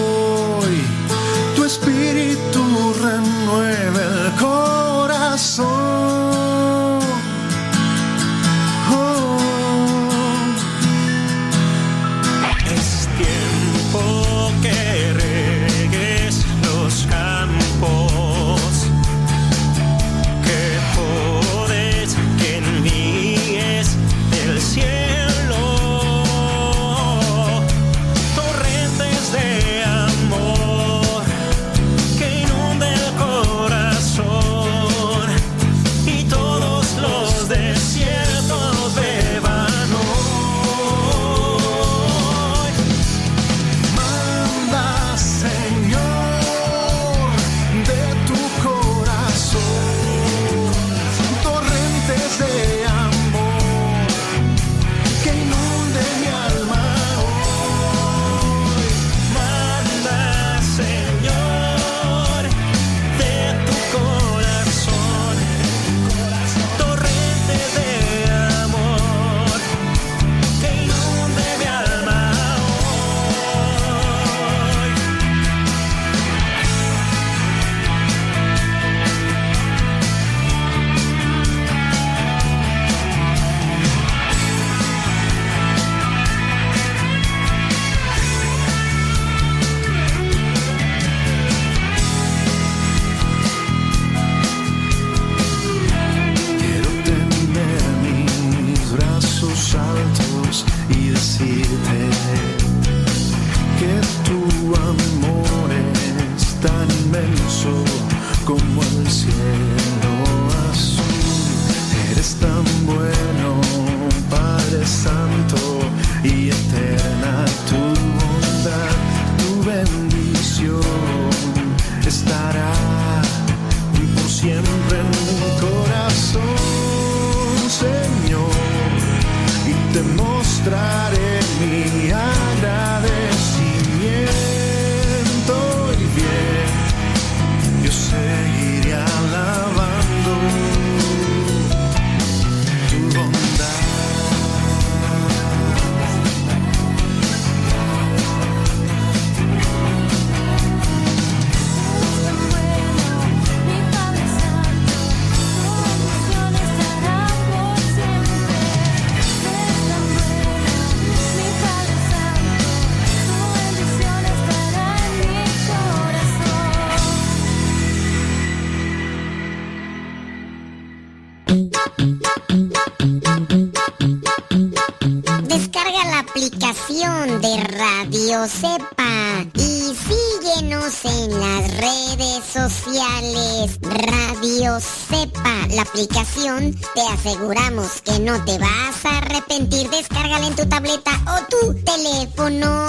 [178.47, 179.45] sepa.
[179.53, 183.79] Y síguenos en las redes sociales.
[183.81, 186.75] Radio Sepa, la aplicación.
[186.93, 189.89] Te aseguramos que no te vas a arrepentir.
[189.89, 192.87] Descárgala en tu tableta o tu teléfono.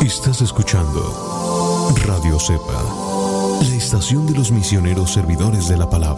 [0.00, 2.82] Estás escuchando Radio Sepa,
[3.62, 6.09] la estación de los misioneros servidores de la palabra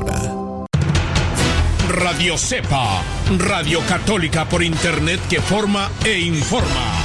[2.43, 3.05] sepa,
[3.39, 7.02] Radio Católica por Internet que forma e informa.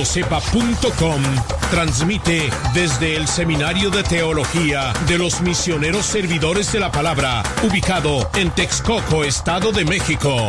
[0.00, 1.22] www.radiocepa.com
[1.70, 8.50] transmite desde el Seminario de Teología de los Misioneros Servidores de la Palabra, ubicado en
[8.50, 10.48] Texcoco, Estado de México.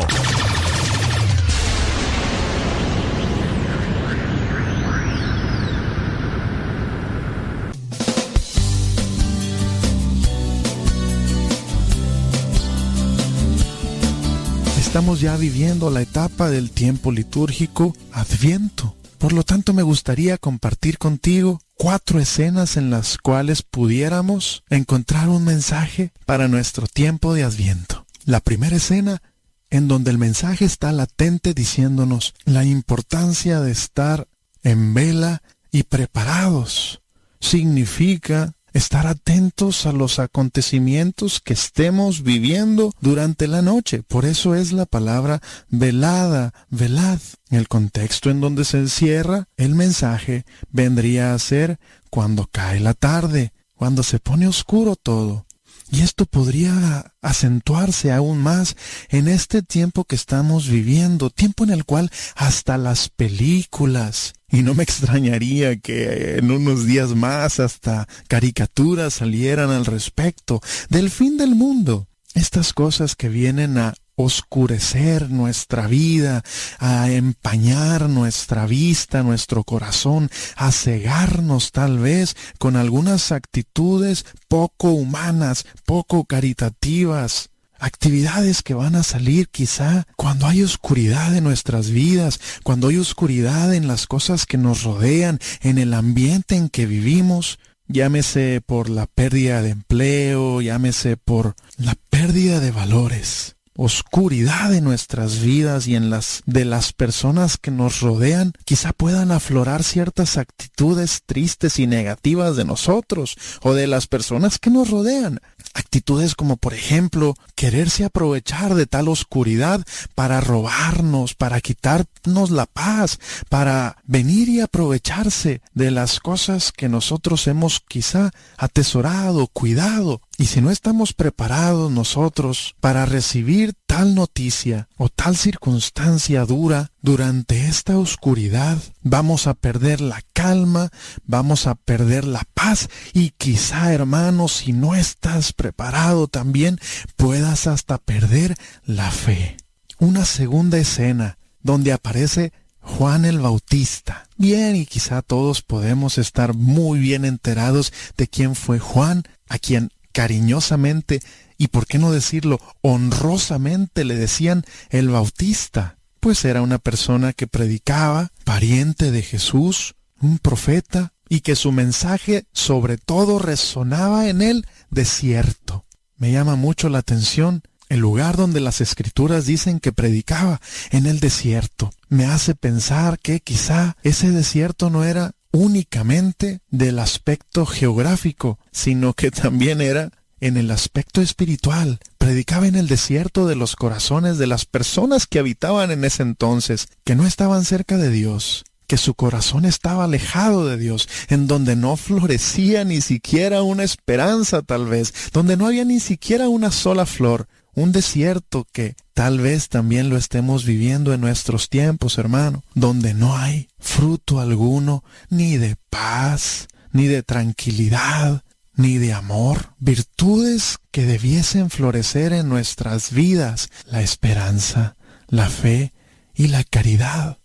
[14.77, 18.95] Estamos ya viviendo la etapa del tiempo litúrgico Adviento.
[19.22, 25.43] Por lo tanto, me gustaría compartir contigo cuatro escenas en las cuales pudiéramos encontrar un
[25.43, 28.08] mensaje para nuestro tiempo de Adviento.
[28.25, 29.22] La primera escena
[29.69, 34.27] en donde el mensaje está latente diciéndonos la importancia de estar
[34.64, 37.03] en vela y preparados.
[37.40, 44.03] Significa estar atentos a los acontecimientos que estemos viviendo durante la noche.
[44.03, 47.19] Por eso es la palabra velada, velad.
[47.50, 53.53] El contexto en donde se encierra el mensaje vendría a ser cuando cae la tarde,
[53.75, 55.45] cuando se pone oscuro todo.
[55.91, 58.77] Y esto podría acentuarse aún más
[59.09, 64.73] en este tiempo que estamos viviendo, tiempo en el cual hasta las películas Y no
[64.73, 71.55] me extrañaría que en unos días más hasta caricaturas salieran al respecto del fin del
[71.55, 72.07] mundo.
[72.33, 76.43] Estas cosas que vienen a oscurecer nuestra vida,
[76.80, 85.65] a empañar nuestra vista, nuestro corazón, a cegarnos tal vez con algunas actitudes poco humanas,
[85.85, 87.50] poco caritativas.
[87.84, 93.74] Actividades que van a salir quizá cuando hay oscuridad en nuestras vidas, cuando hay oscuridad
[93.74, 99.08] en las cosas que nos rodean, en el ambiente en que vivimos, llámese por la
[99.08, 106.10] pérdida de empleo, llámese por la pérdida de valores oscuridad de nuestras vidas y en
[106.10, 112.56] las de las personas que nos rodean, quizá puedan aflorar ciertas actitudes tristes y negativas
[112.56, 115.40] de nosotros o de las personas que nos rodean.
[115.74, 119.85] Actitudes como por ejemplo quererse aprovechar de tal oscuridad
[120.16, 123.19] para robarnos, para quitarnos la paz,
[123.50, 130.22] para venir y aprovecharse de las cosas que nosotros hemos quizá atesorado, cuidado.
[130.38, 137.68] Y si no estamos preparados nosotros para recibir tal noticia o tal circunstancia dura durante
[137.68, 140.90] esta oscuridad, vamos a perder la calma,
[141.26, 146.80] vamos a perder la paz y quizá, hermano, si no estás preparado también,
[147.18, 149.58] puedas hasta perder la fe.
[150.00, 152.51] Una segunda escena donde aparece
[152.82, 154.27] Juan el Bautista.
[154.38, 159.92] Bien, y quizá todos podemos estar muy bien enterados de quién fue Juan, a quien
[160.11, 161.19] cariñosamente
[161.57, 167.48] y por qué no decirlo honrosamente le decían el Bautista, pues era una persona que
[167.48, 174.67] predicaba, pariente de Jesús, un profeta, y que su mensaje sobre todo resonaba en el
[174.90, 175.85] desierto.
[176.17, 181.19] Me llama mucho la atención el lugar donde las escrituras dicen que predicaba, en el
[181.19, 181.91] desierto.
[182.07, 189.31] Me hace pensar que quizá ese desierto no era únicamente del aspecto geográfico, sino que
[189.31, 191.99] también era en el aspecto espiritual.
[192.17, 196.88] Predicaba en el desierto de los corazones de las personas que habitaban en ese entonces,
[197.03, 201.75] que no estaban cerca de Dios, que su corazón estaba alejado de Dios, en donde
[201.75, 207.05] no florecía ni siquiera una esperanza tal vez, donde no había ni siquiera una sola
[207.05, 213.14] flor, un desierto que tal vez también lo estemos viviendo en nuestros tiempos, hermano, donde
[213.14, 218.43] no hay fruto alguno, ni de paz, ni de tranquilidad,
[218.75, 224.95] ni de amor, virtudes que debiesen florecer en nuestras vidas, la esperanza,
[225.27, 225.93] la fe
[226.33, 227.38] y la caridad.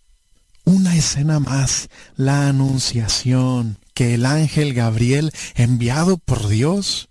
[0.63, 7.09] Una escena más, la anunciación, que el ángel Gabriel, enviado por Dios,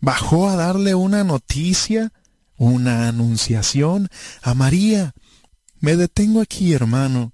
[0.00, 2.12] bajó a darle una noticia
[2.56, 4.08] una anunciación
[4.42, 5.12] a María.
[5.80, 7.32] Me detengo aquí, hermano,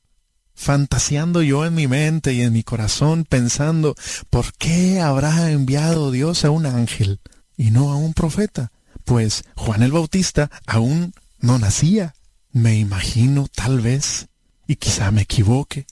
[0.54, 3.94] fantaseando yo en mi mente y en mi corazón, pensando,
[4.28, 7.20] ¿por qué habrá enviado Dios a un ángel
[7.56, 8.70] y no a un profeta?
[9.04, 12.14] Pues Juan el Bautista aún no nacía.
[12.52, 14.28] Me imagino, tal vez,
[14.66, 15.86] y quizá me equivoque,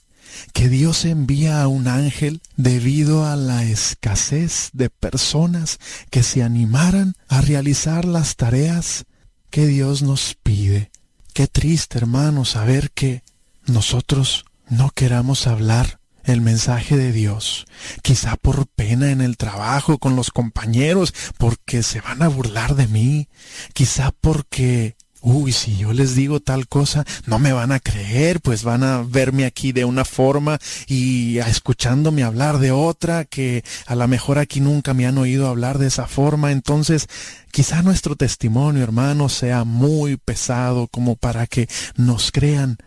[0.53, 7.15] que Dios envía a un ángel debido a la escasez de personas que se animaran
[7.27, 9.05] a realizar las tareas
[9.49, 10.91] que Dios nos pide.
[11.33, 13.23] Qué triste, hermano, saber que
[13.65, 17.65] nosotros no queramos hablar el mensaje de Dios,
[18.03, 22.87] quizá por pena en el trabajo con los compañeros, porque se van a burlar de
[22.87, 23.29] mí,
[23.73, 28.63] quizá porque uy, si yo les digo tal cosa, no me van a creer, pues
[28.63, 34.07] van a verme aquí de una forma y escuchándome hablar de otra, que a lo
[34.07, 36.51] mejor aquí nunca me han oído hablar de esa forma.
[36.51, 37.07] Entonces,
[37.51, 42.77] quizá nuestro testimonio, hermano, sea muy pesado como para que nos crean.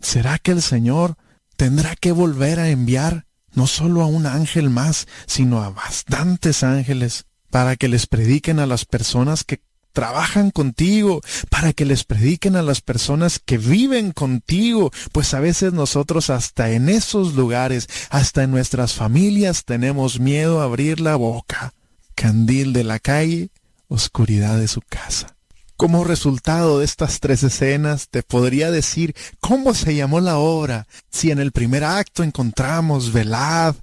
[0.00, 1.16] ¿Será que el Señor
[1.56, 7.26] tendrá que volver a enviar no solo a un ángel más, sino a bastantes ángeles
[7.50, 9.60] para que les prediquen a las personas que
[9.92, 15.72] trabajan contigo, para que les prediquen a las personas que viven contigo, pues a veces
[15.72, 21.74] nosotros hasta en esos lugares, hasta en nuestras familias tenemos miedo a abrir la boca.
[22.14, 23.50] Candil de la calle,
[23.88, 25.36] oscuridad de su casa.
[25.76, 30.86] Como resultado de estas tres escenas, te podría decir cómo se llamó la obra.
[31.10, 33.74] Si en el primer acto encontramos velad,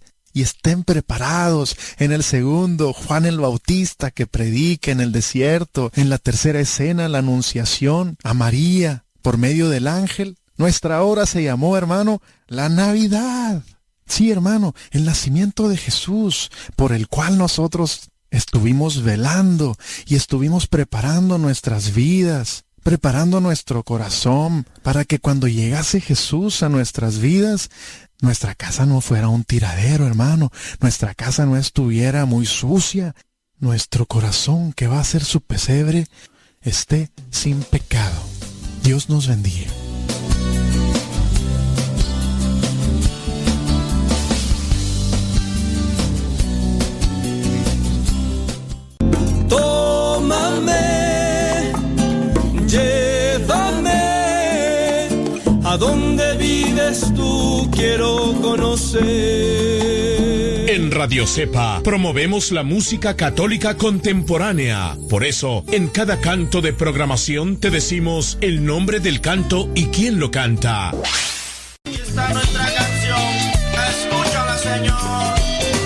[0.42, 1.76] estén preparados.
[1.98, 5.92] En el segundo, Juan el Bautista que predica en el desierto.
[5.96, 10.38] En la tercera escena, la anunciación a María por medio del ángel.
[10.58, 13.64] Nuestra hora se llamó, hermano, la Navidad.
[14.06, 19.78] Sí, hermano, el nacimiento de Jesús, por el cual nosotros estuvimos velando
[20.08, 27.20] y estuvimos preparando nuestras vidas, preparando nuestro corazón para que cuando llegase Jesús a nuestras
[27.20, 27.70] vidas,
[28.22, 33.16] nuestra casa no fuera un tiradero, hermano, nuestra casa no estuviera muy sucia,
[33.58, 36.08] nuestro corazón que va a ser su pesebre
[36.62, 38.22] esté sin pecado.
[38.84, 39.72] Dios nos bendiga.
[55.80, 59.00] A donde vives tú quiero conocer.
[60.70, 64.98] En Radio Cepa promovemos la música católica contemporánea.
[65.10, 70.20] Por eso, en cada canto de programación te decimos el nombre del canto y quién
[70.20, 70.92] lo canta.
[71.86, 73.20] Esta nuestra canción,
[73.90, 75.40] escúchala Señor.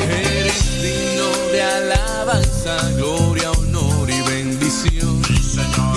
[0.09, 5.21] Eres digno de alabanza, gloria, honor y bendición.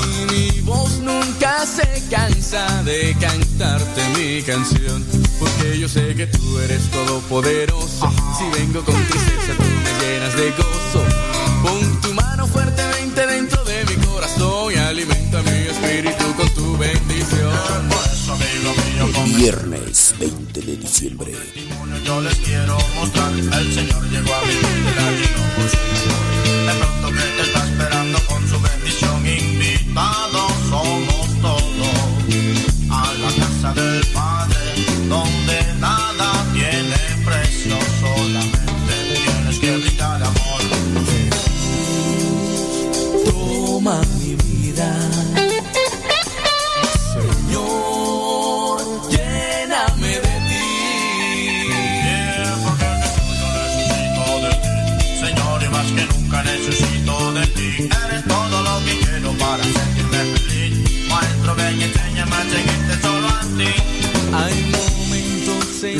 [0.04, 3.16] Y mi voz nunca se cansa de
[3.56, 5.04] cantarte mi canción.
[5.38, 8.10] Porque yo sé que tú eres todopoderoso.
[8.38, 11.02] Si vengo con tristeza, tú me llenas de gozo.
[11.62, 17.52] Pon tu mano fuertemente dentro de mi corazón y alimenta mi espíritu con tu bendición.
[19.36, 21.32] Viernes 20 de diciembre.
[22.04, 27.24] Yo les quiero mostrar, el Señor llegó a mi vida y no De pronto que
[27.36, 30.35] te está esperando con su bendición, invitados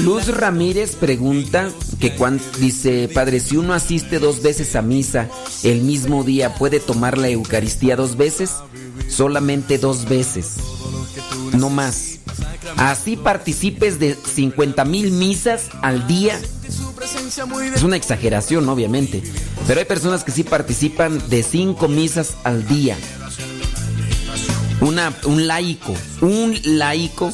[0.07, 1.68] Luz Ramírez pregunta
[1.99, 5.28] que cuán, dice, padre, si uno asiste dos veces a misa
[5.65, 8.52] el mismo día, ¿puede tomar la Eucaristía dos veces?
[9.09, 10.59] Solamente dos veces,
[11.59, 12.20] no más.
[12.76, 16.41] Así participes de 50 mil misas al día.
[17.75, 19.25] Es una exageración, obviamente.
[19.67, 22.97] Pero hay personas que sí participan de cinco misas al día.
[24.81, 27.33] Una, un laico, un laico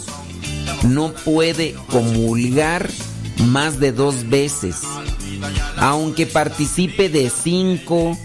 [0.84, 2.90] no puede comulgar
[3.46, 4.76] más de dos veces.
[5.76, 8.16] Aunque participe de cinco,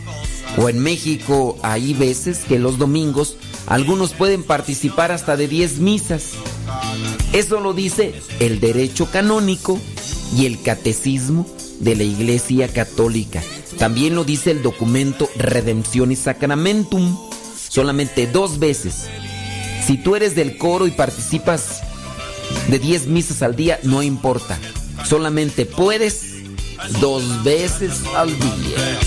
[0.58, 6.32] o en México hay veces que los domingos algunos pueden participar hasta de diez misas.
[7.34, 9.80] Eso lo dice el derecho canónico
[10.36, 11.46] y el catecismo
[11.80, 13.42] de la Iglesia Católica.
[13.78, 17.18] También lo dice el documento Redemption y Sacramentum.
[17.70, 19.08] Solamente dos veces.
[19.86, 21.82] Si tú eres del coro y participas
[22.68, 24.58] de 10 misas al día, no importa.
[25.06, 26.38] Solamente puedes
[27.00, 29.00] dos veces al día.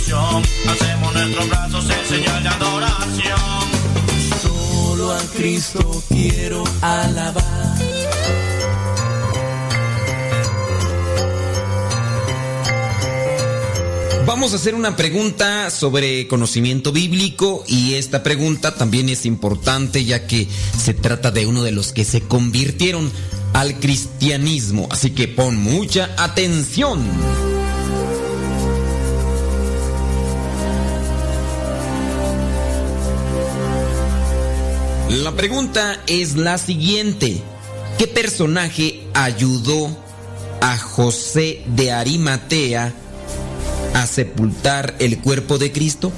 [0.69, 3.41] Hacemos nuestros brazos en señal de adoración.
[4.43, 7.90] Solo a Cristo quiero alabar.
[14.31, 20.29] Vamos a hacer una pregunta sobre conocimiento bíblico y esta pregunta también es importante ya
[20.29, 20.47] que
[20.79, 23.11] se trata de uno de los que se convirtieron
[23.55, 27.03] al cristianismo, así que pon mucha atención.
[35.09, 37.43] La pregunta es la siguiente.
[37.99, 39.89] ¿Qué personaje ayudó
[40.61, 42.95] a José de Arimatea
[43.95, 46.13] a sepultar el cuerpo de Cristo?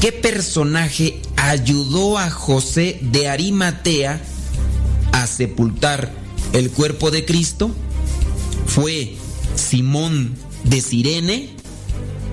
[0.00, 4.20] ¿Qué personaje ayudó a José de Arimatea
[5.12, 6.10] a sepultar
[6.52, 7.70] el cuerpo de Cristo?
[8.66, 9.16] ¿Fue
[9.54, 11.50] Simón de Sirene?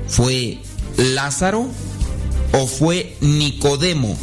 [0.07, 0.59] ¿Fue
[0.97, 1.67] Lázaro?
[2.53, 4.17] ¿O fue Nicodemo?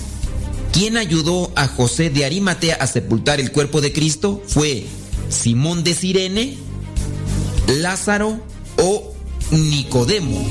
[0.73, 4.43] ¿Quién ayudó a José de Arimatea a sepultar el cuerpo de Cristo?
[4.47, 4.87] ¿Fue
[5.29, 6.57] Simón de Sirene,
[7.67, 8.41] Lázaro
[8.77, 9.14] o
[9.55, 10.45] Nicodemo?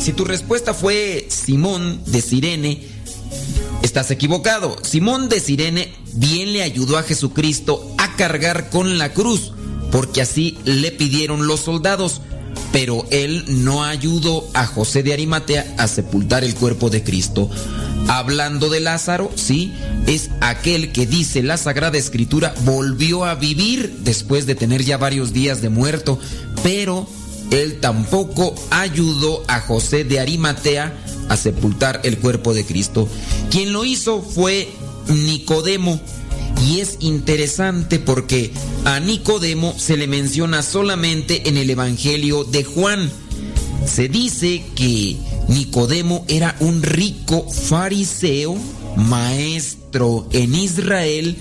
[0.00, 2.82] Si tu respuesta fue Simón de Sirene,
[3.82, 4.76] estás equivocado.
[4.82, 9.52] Simón de Sirene bien le ayudó a Jesucristo a cargar con la cruz,
[9.92, 12.20] porque así le pidieron los soldados,
[12.72, 17.50] pero él no ayudó a José de Arimatea a sepultar el cuerpo de Cristo.
[18.08, 19.72] Hablando de Lázaro, sí,
[20.06, 25.32] es aquel que dice la Sagrada Escritura volvió a vivir después de tener ya varios
[25.32, 26.18] días de muerto,
[26.62, 27.06] pero
[27.50, 30.92] él tampoco ayudó a José de Arimatea
[31.28, 33.08] a sepultar el cuerpo de Cristo.
[33.50, 34.68] Quien lo hizo fue
[35.08, 36.00] Nicodemo.
[36.60, 38.52] Y es interesante porque
[38.84, 43.10] a Nicodemo se le menciona solamente en el Evangelio de Juan.
[43.86, 45.16] Se dice que
[45.48, 48.56] Nicodemo era un rico fariseo,
[48.96, 51.36] maestro en Israel,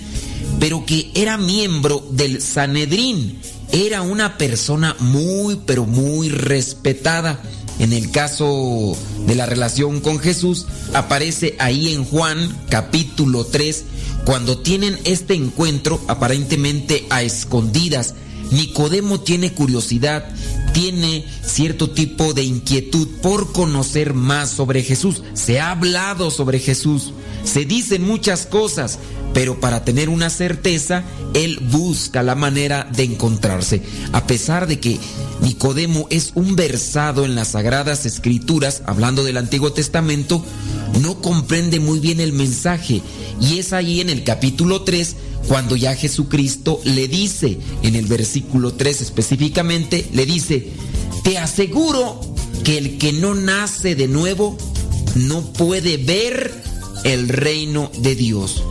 [0.59, 3.39] pero que era miembro del Sanedrín.
[3.71, 7.41] Era una persona muy, pero muy respetada.
[7.81, 8.95] En el caso
[9.25, 13.85] de la relación con Jesús, aparece ahí en Juan capítulo 3,
[14.23, 18.13] cuando tienen este encuentro aparentemente a escondidas.
[18.51, 20.29] Nicodemo tiene curiosidad,
[20.73, 25.23] tiene cierto tipo de inquietud por conocer más sobre Jesús.
[25.33, 28.99] Se ha hablado sobre Jesús, se dicen muchas cosas,
[29.33, 33.81] pero para tener una certeza, él busca la manera de encontrarse.
[34.11, 34.99] A pesar de que
[35.41, 40.43] Nicodemo es un versado en las sagradas escrituras, hablando del Antiguo Testamento,
[41.01, 43.01] no comprende muy bien el mensaje.
[43.39, 45.15] Y es ahí en el capítulo 3
[45.47, 50.69] cuando ya Jesucristo le dice, en el versículo 3 específicamente, le dice,
[51.23, 52.19] te aseguro
[52.63, 54.57] que el que no nace de nuevo
[55.15, 56.53] no puede ver
[57.03, 58.63] el reino de Dios.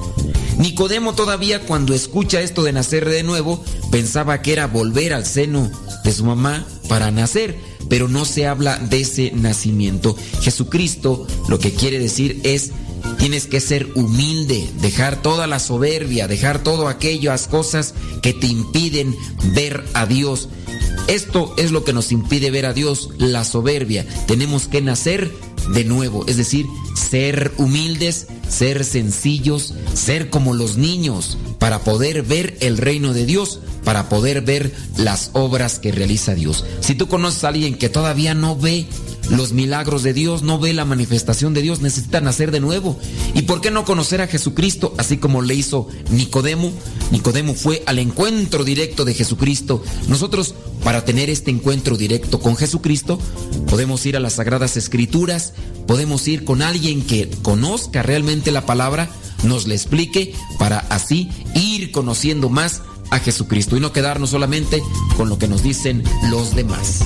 [0.58, 5.70] Nicodemo todavía cuando escucha esto de nacer de nuevo pensaba que era volver al seno
[6.04, 7.58] de su mamá para nacer,
[7.88, 10.16] pero no se habla de ese nacimiento.
[10.42, 12.72] Jesucristo lo que quiere decir es
[13.18, 19.16] tienes que ser humilde, dejar toda la soberbia, dejar todo aquellas cosas que te impiden
[19.54, 20.48] ver a Dios.
[21.06, 24.06] Esto es lo que nos impide ver a Dios, la soberbia.
[24.26, 25.32] Tenemos que nacer
[25.74, 32.56] de nuevo, es decir, ser humildes, ser sencillos, ser como los niños, para poder ver
[32.60, 36.64] el reino de Dios, para poder ver las obras que realiza Dios.
[36.80, 38.86] Si tú conoces a alguien que todavía no ve
[39.30, 42.98] los milagros de Dios, no ve la manifestación de Dios, necesita nacer de nuevo.
[43.34, 46.72] ¿Y por qué no conocer a Jesucristo así como le hizo Nicodemo?
[47.10, 49.82] Nicodemo fue al encuentro directo de Jesucristo.
[50.08, 53.18] Nosotros, para tener este encuentro directo con Jesucristo,
[53.68, 55.54] podemos ir a las Sagradas Escrituras,
[55.86, 59.10] podemos ir con alguien que conozca realmente la palabra,
[59.44, 64.82] nos le explique, para así ir conociendo más a Jesucristo y no quedarnos solamente
[65.16, 67.00] con lo que nos dicen los demás.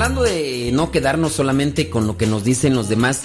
[0.00, 3.20] Hablando de no quedarnos solamente con lo que nos dicen los demás,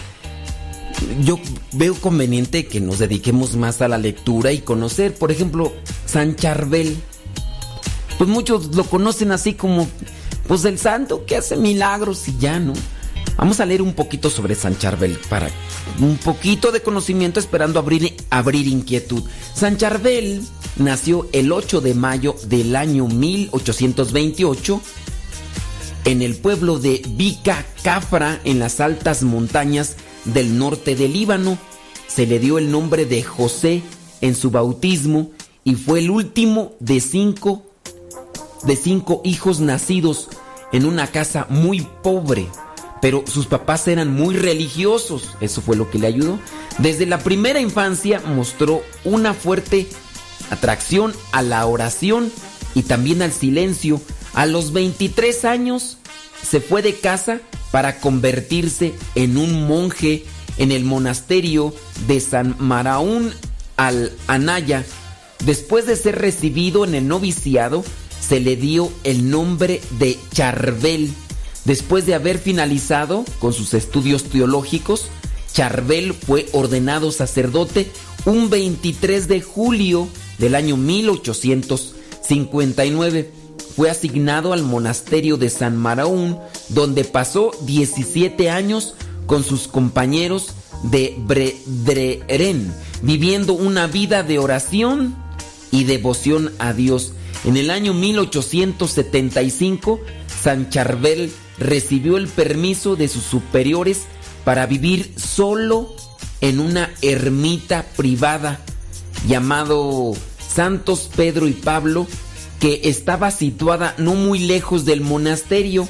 [1.23, 1.39] yo
[1.71, 5.71] veo conveniente que nos dediquemos más a la lectura y conocer, por ejemplo,
[6.05, 6.97] San Charbel.
[8.17, 9.87] Pues muchos lo conocen así como,
[10.49, 12.73] pues el santo que hace milagros y ya, ¿no?
[13.37, 15.49] Vamos a leer un poquito sobre San Charbel para
[16.01, 19.23] un poquito de conocimiento esperando abrir, abrir inquietud.
[19.53, 20.41] San Charbel
[20.75, 24.81] nació el 8 de mayo del año 1828
[26.05, 31.57] en el pueblo de Vica Cafra en las altas montañas del norte del Líbano.
[32.07, 33.81] Se le dio el nombre de José
[34.21, 35.31] en su bautismo
[35.63, 37.63] y fue el último de cinco
[38.63, 40.29] de cinco hijos nacidos
[40.71, 42.47] en una casa muy pobre.
[43.01, 46.39] Pero sus papás eran muy religiosos, eso fue lo que le ayudó.
[46.79, 49.87] Desde la primera infancia mostró una fuerte
[50.49, 52.31] atracción a la oración
[52.73, 54.01] y también al silencio.
[54.35, 55.97] A los 23 años
[56.43, 57.39] se fue de casa
[57.71, 60.25] para convertirse en un monje
[60.57, 61.73] en el monasterio
[62.07, 63.31] de San Maraún
[63.77, 64.83] al Anaya.
[65.45, 67.85] Después de ser recibido en el noviciado,
[68.19, 71.13] se le dio el nombre de Charbel.
[71.63, 75.07] Después de haber finalizado con sus estudios teológicos,
[75.53, 77.89] Charbel fue ordenado sacerdote
[78.25, 83.44] un 23 de julio del año 1859.
[83.75, 86.39] Fue asignado al monasterio de San Maraún,
[86.69, 88.95] donde pasó 17 años
[89.25, 95.15] con sus compañeros de Bredreren, viviendo una vida de oración
[95.71, 97.13] y devoción a Dios.
[97.43, 99.99] En el año 1875,
[100.41, 104.03] San Charbel recibió el permiso de sus superiores
[104.43, 105.93] para vivir solo
[106.41, 108.59] en una ermita privada
[109.27, 110.13] llamado
[110.47, 112.05] Santos Pedro y Pablo,
[112.65, 115.87] que estaba situada no muy lejos del monasterio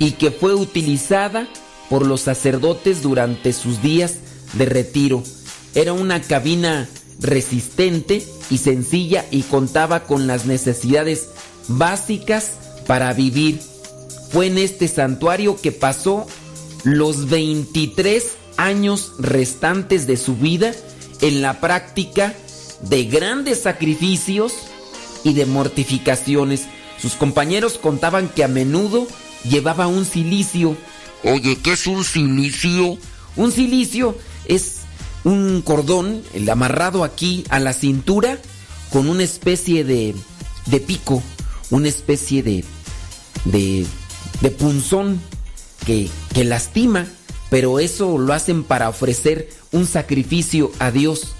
[0.00, 1.46] y que fue utilizada
[1.88, 4.16] por los sacerdotes durante sus días
[4.54, 5.22] de retiro.
[5.76, 6.88] Era una cabina
[7.20, 11.28] resistente y sencilla y contaba con las necesidades
[11.68, 12.50] básicas
[12.88, 13.60] para vivir.
[14.32, 16.26] Fue en este santuario que pasó
[16.82, 18.24] los 23
[18.56, 20.74] años restantes de su vida
[21.20, 22.34] en la práctica
[22.80, 24.52] de grandes sacrificios
[25.24, 26.66] y de mortificaciones.
[27.00, 29.06] Sus compañeros contaban que a menudo
[29.48, 30.76] llevaba un silicio.
[31.24, 32.98] Oye, ¿qué es un silicio?
[33.36, 34.16] Un silicio
[34.46, 34.78] es
[35.24, 38.38] un cordón el amarrado aquí a la cintura
[38.90, 40.14] con una especie de,
[40.66, 41.22] de pico,
[41.70, 42.64] una especie de,
[43.44, 43.86] de,
[44.40, 45.20] de punzón
[45.84, 47.06] que, que lastima,
[47.50, 51.34] pero eso lo hacen para ofrecer un sacrificio a Dios.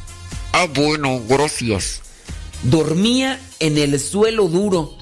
[0.53, 2.03] Ah, bueno, gracias.
[2.63, 4.95] Dormía en el suelo duro.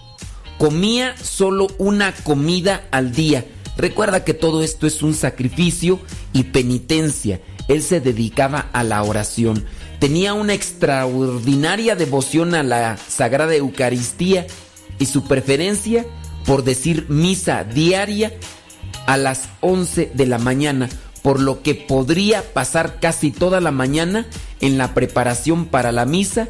[0.59, 3.47] Comía solo una comida al día.
[3.77, 6.01] Recuerda que todo esto es un sacrificio
[6.33, 7.41] y penitencia.
[7.69, 9.65] Él se dedicaba a la oración.
[9.99, 14.47] Tenía una extraordinaria devoción a la Sagrada Eucaristía
[14.99, 16.07] y su preferencia
[16.47, 18.33] por decir misa diaria
[19.07, 20.89] a las 11 de la mañana,
[21.23, 24.27] por lo que podría pasar casi toda la mañana
[24.61, 26.49] en la preparación para la misa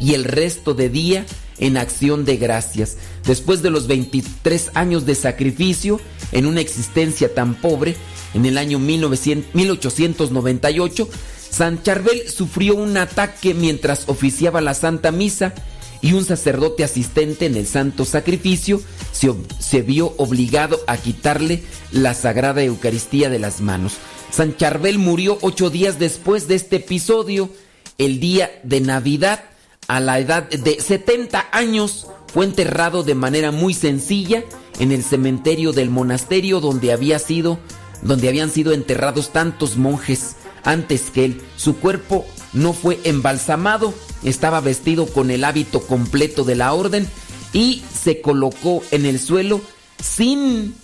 [0.00, 1.26] y el resto de día
[1.58, 2.96] en acción de gracias.
[3.24, 6.00] Después de los 23 años de sacrificio
[6.32, 7.96] en una existencia tan pobre,
[8.34, 11.08] en el año 1900, 1898,
[11.50, 15.54] San Charbel sufrió un ataque mientras oficiaba la Santa Misa
[16.00, 18.80] y un sacerdote asistente en el Santo Sacrificio
[19.12, 23.94] se, se, vio obligado a quitarle la Sagrada Eucaristía de las manos.
[24.30, 27.50] San Charbel murió ocho días después de este episodio,
[27.96, 29.42] el día de Navidad,
[29.88, 32.06] a la edad de 70 años.
[32.32, 34.44] Fue enterrado de manera muy sencilla
[34.78, 37.58] en el cementerio del monasterio donde había sido
[38.02, 41.42] donde habían sido enterrados tantos monjes antes que él.
[41.56, 47.08] Su cuerpo no fue embalsamado, estaba vestido con el hábito completo de la orden
[47.52, 49.60] y se colocó en el suelo
[50.02, 50.74] sin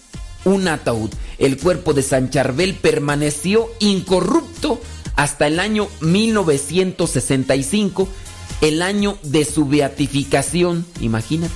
[0.44, 1.10] un ataúd.
[1.38, 4.80] El cuerpo de San Charbel permaneció incorrupto
[5.16, 8.08] hasta el año 1965,
[8.60, 10.86] el año de su beatificación.
[11.00, 11.54] Imagínate,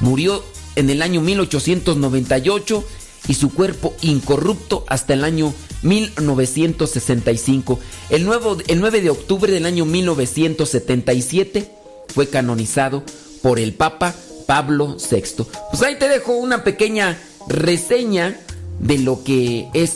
[0.00, 0.42] murió
[0.76, 2.84] en el año 1898
[3.28, 5.52] y su cuerpo incorrupto hasta el año
[5.82, 7.78] 1965.
[8.10, 11.70] El, nuevo, el 9 de octubre del año 1977
[12.08, 13.02] fue canonizado
[13.42, 14.14] por el Papa
[14.46, 15.44] Pablo VI.
[15.70, 17.18] Pues ahí te dejo una pequeña
[17.48, 18.38] reseña
[18.80, 19.94] de lo que es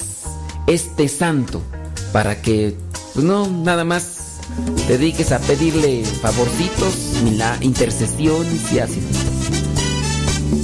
[0.66, 1.62] este santo
[2.12, 2.74] para que
[3.12, 4.23] pues no nada más
[4.89, 6.94] dediques a pedirle favorcitos
[7.60, 9.00] intercesión si así.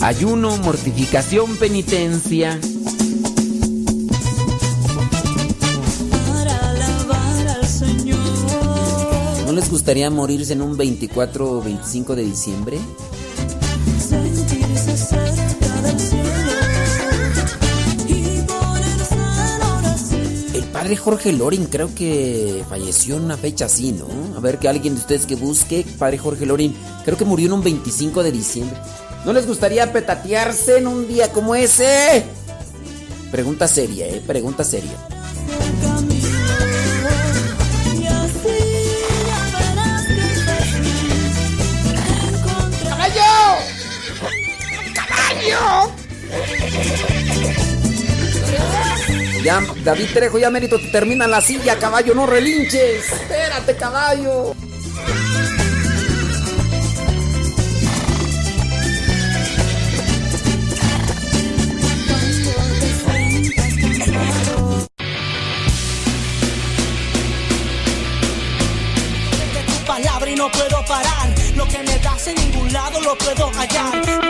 [0.01, 2.59] Ayuno mortificación penitencia.
[9.47, 12.79] ¿No les gustaría morirse en un 24 o 25 de diciembre?
[15.83, 16.40] El
[20.81, 24.07] padre Jorge Lorin creo que falleció en una fecha así, ¿no?
[24.35, 27.53] A ver que alguien de ustedes que busque, padre Jorge Lorin, creo que murió en
[27.53, 28.79] un 25 de diciembre.
[29.27, 32.25] ¿No les gustaría petatearse en un día como ese?
[33.31, 34.23] Pregunta seria, ¿eh?
[34.27, 35.20] Pregunta seria.
[49.51, 53.11] Ya, David Trejo, ya mérito te termina la silla, caballo, no relinches.
[53.11, 54.55] Espérate, caballo.
[69.85, 71.29] palabra y no puedo parar.
[71.57, 74.30] Lo que me das en ningún lado lo puedo hallar.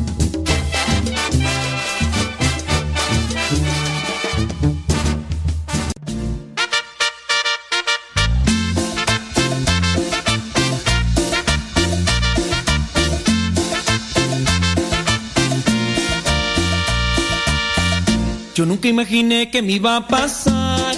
[18.91, 20.95] Imaginé que me iba a pasar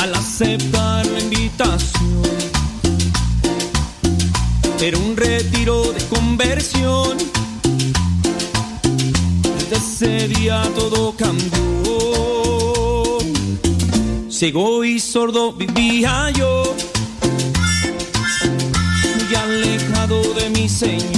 [0.00, 2.22] al aceptar la invitación.
[4.80, 7.18] Era un retiro de conversión
[9.78, 11.58] ese día todo cambió.
[14.28, 16.74] Ciego y sordo vivía yo,
[19.16, 21.17] muy alejado de mi Señor.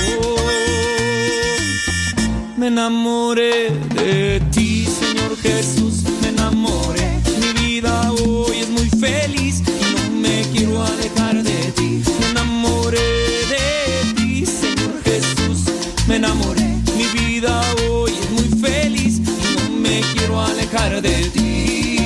[2.61, 7.19] Me enamoré de ti, Señor Jesús, me enamoré.
[7.39, 12.03] Mi vida hoy es muy feliz y no me quiero alejar de ti.
[12.19, 15.71] Me enamoré de ti, Señor Jesús,
[16.07, 16.67] me enamoré.
[16.95, 21.97] Mi vida hoy es muy feliz y no me quiero alejar de ti.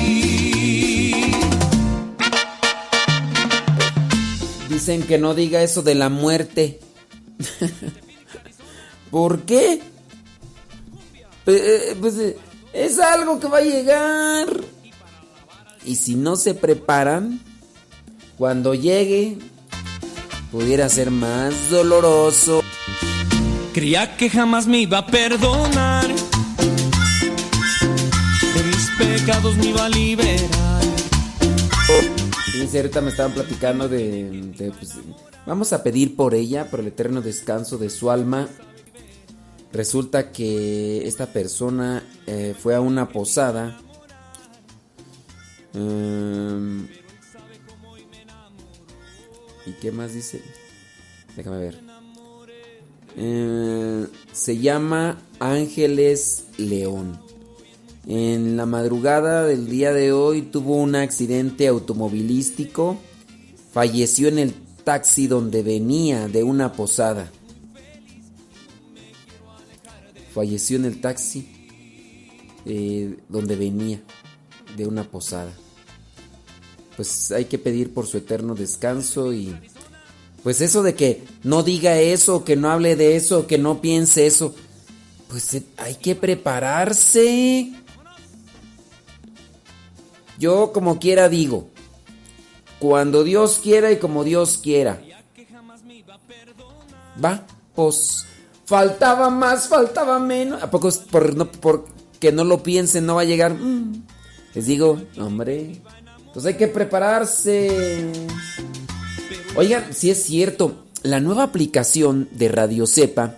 [4.70, 6.80] Dicen que no diga eso de la muerte.
[9.10, 9.95] ¿Por qué?
[11.46, 12.36] Eh, Pues eh,
[12.72, 14.48] es algo que va a llegar.
[15.84, 17.40] Y si no se preparan,
[18.36, 19.38] cuando llegue,
[20.50, 22.62] pudiera ser más doloroso.
[23.72, 26.06] Creía que jamás me iba a perdonar.
[26.08, 26.14] De
[28.64, 30.82] mis pecados me iba a liberar.
[32.46, 34.94] Fíjense, ahorita me estaban platicando de, de, pues,
[35.46, 38.48] vamos a pedir por ella, por el eterno descanso de su alma.
[39.76, 43.78] Resulta que esta persona eh, fue a una posada.
[45.74, 46.88] Em,
[49.66, 50.40] ¿Y qué más dice?
[51.36, 51.80] Déjame ver.
[53.18, 57.20] Eh, se llama Ángeles León.
[58.06, 62.96] En la madrugada del día de hoy tuvo un accidente automovilístico.
[63.72, 67.30] Falleció en el taxi donde venía de una posada.
[70.36, 71.48] Falleció en el taxi
[72.66, 74.02] eh, donde venía
[74.76, 75.50] de una posada.
[76.94, 79.56] Pues hay que pedir por su eterno descanso y
[80.42, 84.26] pues eso de que no diga eso, que no hable de eso, que no piense
[84.26, 84.54] eso,
[85.30, 87.72] pues eh, hay que prepararse.
[90.38, 91.70] Yo como quiera digo,
[92.78, 95.00] cuando Dios quiera y como Dios quiera.
[97.24, 98.26] Va, pues
[98.66, 100.62] faltaba más, faltaba menos.
[100.62, 103.54] ¿A poco es por no porque no lo piensen no va a llegar?
[103.54, 104.04] Mm.
[104.54, 105.80] Les digo, hombre,
[106.34, 108.10] pues hay que prepararse.
[109.56, 113.36] Oigan, si es cierto, la nueva aplicación de Radio Cepa,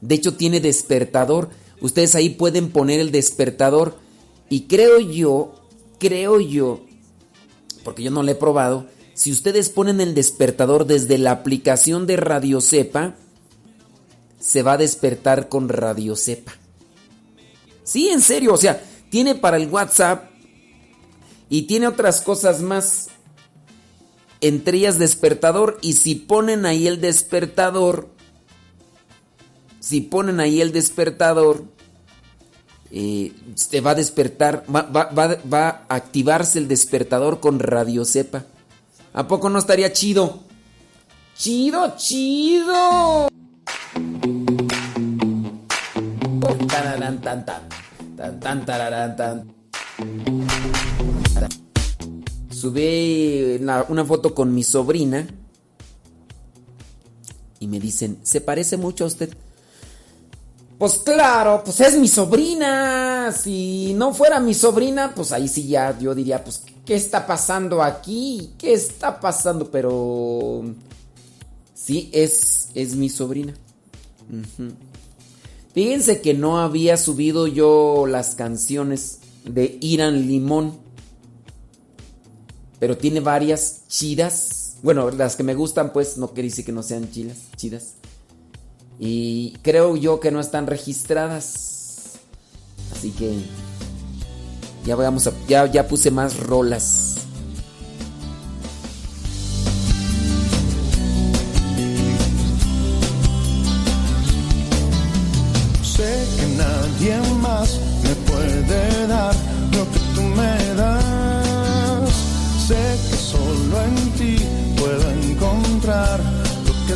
[0.00, 1.50] de hecho tiene despertador.
[1.80, 3.96] Ustedes ahí pueden poner el despertador
[4.48, 5.54] y creo yo,
[5.98, 6.80] creo yo,
[7.84, 12.16] porque yo no lo he probado, si ustedes ponen el despertador desde la aplicación de
[12.16, 13.16] Radio Cepa,
[14.38, 16.52] se va a despertar con Radio Cepa.
[17.82, 20.30] Sí, en serio, o sea, tiene para el WhatsApp
[21.48, 23.08] y tiene otras cosas más.
[24.40, 25.78] Entre ellas despertador.
[25.80, 28.08] Y si ponen ahí el despertador,
[29.80, 31.64] si ponen ahí el despertador,
[32.90, 38.44] eh, se va a despertar, va, va a activarse el despertador con Radio Cepa.
[39.12, 40.40] ¿A poco no estaría chido?
[41.36, 43.28] Chido, chido.
[46.66, 49.54] Tararán, tan, tan, tan, tan, tan.
[52.50, 55.26] Subí una foto con mi sobrina
[57.60, 59.30] y me dicen, ¿se parece mucho a usted?
[60.78, 63.32] Pues claro, pues es mi sobrina.
[63.32, 67.82] Si no fuera mi sobrina, pues ahí sí ya yo diría, pues, ¿qué está pasando
[67.82, 68.54] aquí?
[68.56, 69.70] ¿Qué está pasando?
[69.70, 70.64] Pero
[71.74, 73.54] sí, es, es mi sobrina.
[75.78, 80.76] Fíjense que no había subido yo las canciones de Irán Limón.
[82.80, 84.78] Pero tiene varias chidas.
[84.82, 87.36] Bueno, las que me gustan, pues no quiere decir que no sean chidas.
[87.56, 87.92] chidas.
[88.98, 92.14] Y creo yo que no están registradas.
[92.92, 93.38] Así que
[94.84, 95.32] ya vamos a.
[95.46, 97.27] Ya, ya puse más rolas.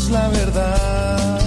[0.03, 1.41] Es la verdad.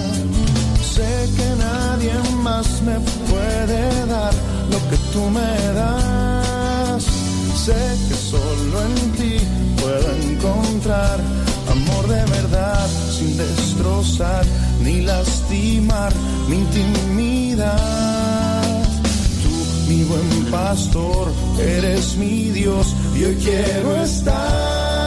[0.94, 2.12] Sé que nadie
[2.42, 2.98] más me
[3.30, 4.34] puede dar
[4.72, 7.04] lo que tú me das.
[7.64, 9.36] Sé que solo en ti
[9.80, 11.18] puedo encontrar
[11.70, 14.44] amor de verdad sin destrozar
[14.82, 16.12] ni lastimar
[16.48, 17.72] mi intimidad.
[19.42, 19.54] Tú,
[19.88, 25.06] mi buen pastor, eres mi Dios y hoy quiero estar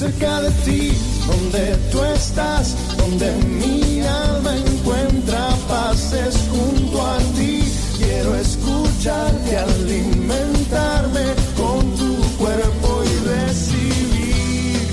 [0.00, 0.92] cerca de ti,
[1.26, 7.62] donde tú estás, donde mi alma encuentra paces junto a ti.
[7.98, 11.24] Quiero escucharte, alimentarme
[11.56, 14.88] con tu cuerpo y recibir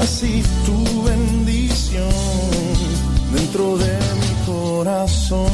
[0.00, 2.10] así tu bendición
[3.34, 5.53] dentro de mi corazón.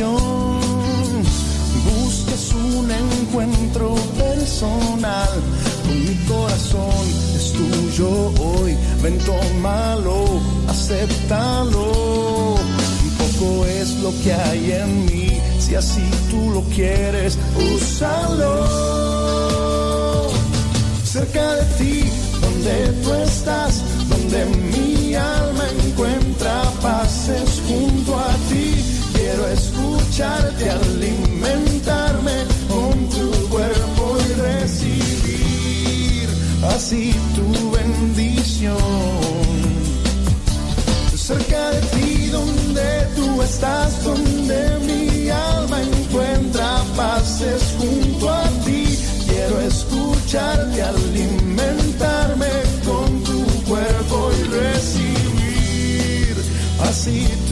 [0.00, 1.20] Invitación.
[1.84, 5.28] Buscas un encuentro personal
[5.86, 7.06] con mi corazón,
[7.36, 8.76] es tuyo hoy.
[9.02, 10.24] Ven, tómalo,
[10.68, 12.56] acéptalo.
[13.18, 17.38] Poco es lo que hay en mí, si así tú lo quieres,
[17.74, 19.00] úsalo
[21.04, 22.04] cerca de ti,
[22.40, 28.49] donde tú estás, donde mi alma encuentra paces junto a ti.
[30.20, 36.28] Escucharte, alimentarme con tu cuerpo y recibir
[36.76, 38.76] así tu bendición.
[41.16, 48.98] Cerca de ti, donde tú estás, donde mi alma encuentra paces junto a ti.
[49.26, 52.50] Quiero escucharte, alimentarme
[52.84, 56.36] con tu cuerpo y recibir
[56.90, 57.49] así tu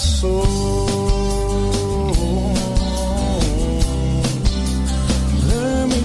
[0.00, 0.40] corazón.
[5.48, 6.00] De mi.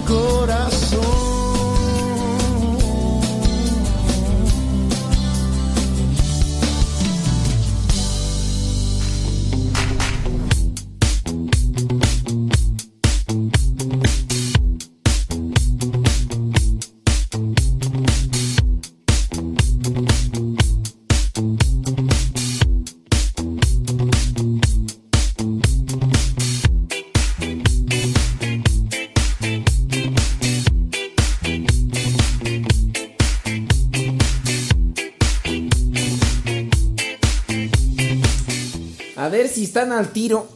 [39.75, 40.47] Están al tiro.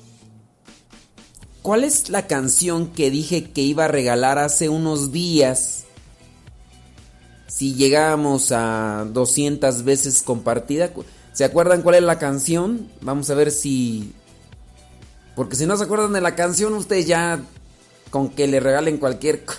[1.61, 5.83] ¿Cuál es la canción que dije que iba a regalar hace unos días?
[7.47, 10.91] Si llegábamos a 200 veces compartida.
[11.33, 12.87] ¿Se acuerdan cuál es la canción?
[13.01, 14.13] Vamos a ver si...
[15.35, 17.41] Porque si no se acuerdan de la canción, ustedes ya
[18.11, 19.43] con que le regalen cualquier...
[19.43, 19.53] co-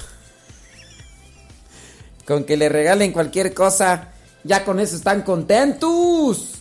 [2.27, 4.09] Con que le regalen cualquier cosa,
[4.43, 6.60] ya con eso están contentos.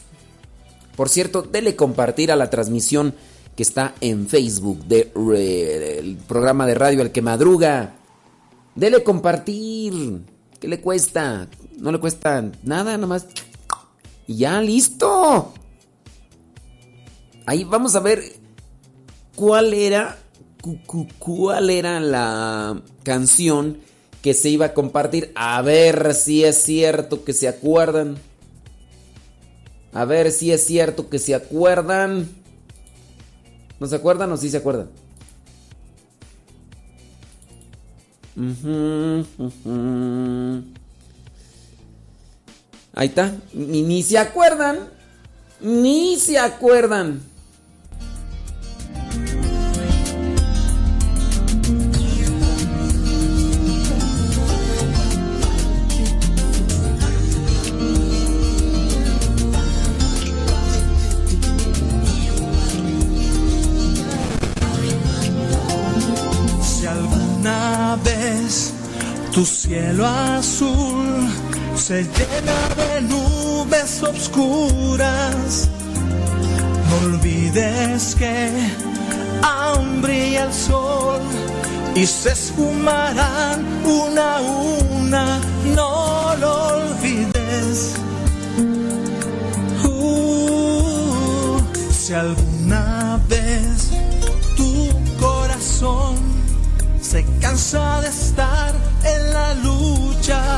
[1.00, 3.16] Por cierto, dele compartir a la transmisión
[3.56, 7.94] que está en Facebook de re- el programa de radio El que madruga.
[8.76, 9.94] Dele compartir.
[10.60, 11.48] ¿Qué le cuesta?
[11.78, 13.28] No le cuesta nada, nada más.
[14.28, 15.54] Y ya, listo.
[17.46, 18.22] Ahí vamos a ver
[19.38, 20.18] cuál era
[20.62, 23.78] cu- cu- cuál era la canción
[24.22, 25.32] que se iba a compartir.
[25.36, 28.18] A ver si es cierto que se acuerdan.
[29.94, 32.30] A ver si es cierto que se acuerdan.
[33.80, 34.90] ¿No se acuerdan o sí se acuerdan?
[42.94, 43.36] Ahí está.
[43.54, 44.90] Ni, ni se acuerdan.
[45.60, 47.22] Ni se acuerdan.
[69.40, 71.08] Tu cielo azul
[71.74, 75.70] se llena de nubes obscuras,
[76.90, 78.52] no olvides que
[79.42, 81.22] aún brilla el sol
[81.96, 85.40] y se esfumarán una a una,
[85.74, 87.94] no lo olvides.
[89.86, 91.62] Uh,
[91.98, 93.92] si alguna vez
[94.58, 96.18] tu corazón
[97.00, 100.58] se cansa de estar en la lucha.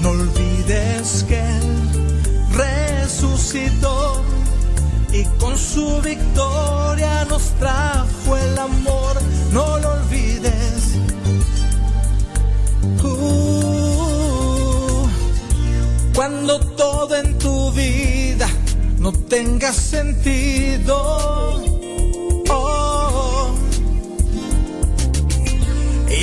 [0.00, 4.22] No olvides que Él resucitó
[5.12, 9.16] y con su victoria nos trajo el amor.
[9.52, 10.96] No lo olvides.
[16.14, 18.48] Cuando todo en tu vida
[18.98, 21.75] no tenga sentido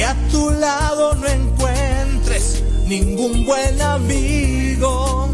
[0.03, 5.29] y a tu lado no encuentres ningún buen amigo.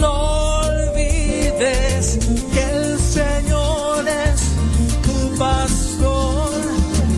[0.00, 2.18] No olvides
[2.52, 4.40] que el Señor es
[5.06, 6.50] tu pastor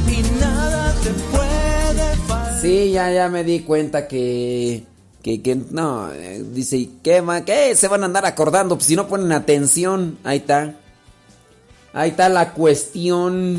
[0.08, 2.60] y nada te puede faltar.
[2.60, 4.84] Sí, ya, ya me di cuenta que.
[5.22, 7.74] Que, que no, eh, dice, ¿qué, ma- ¿qué?
[7.76, 10.18] Se van a andar acordando, pues si no ponen atención.
[10.22, 10.74] Ahí está.
[11.94, 13.56] Ahí está la cuestión.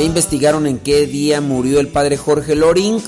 [0.00, 3.02] ¿Ya investigaron en qué día murió el padre Jorge Loring?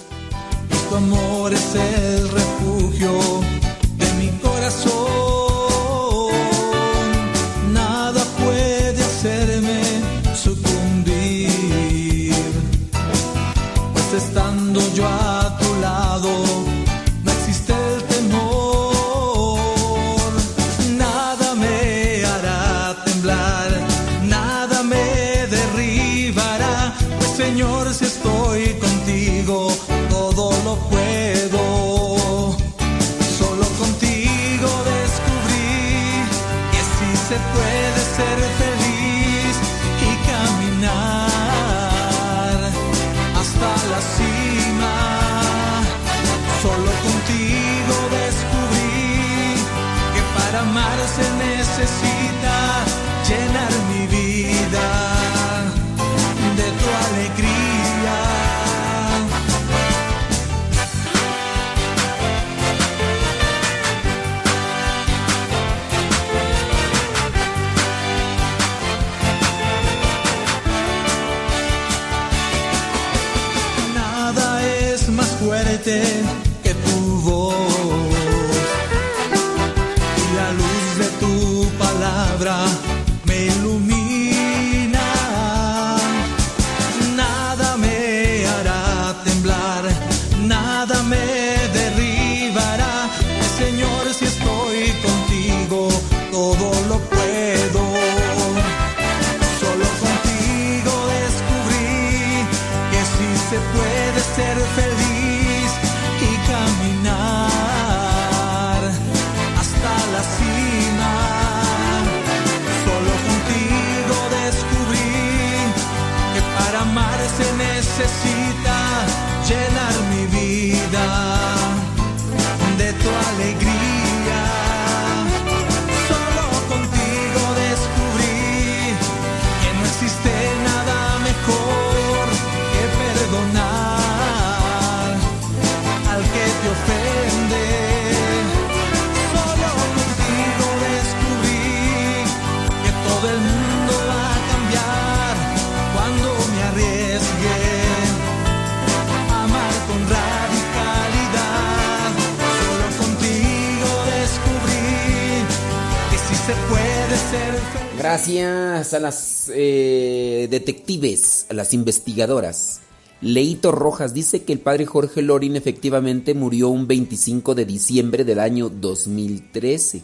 [158.94, 162.80] A las eh, detectives, a las investigadoras.
[163.20, 168.40] Leito Rojas dice que el padre Jorge Lorin efectivamente murió un 25 de diciembre del
[168.40, 170.02] año 2013.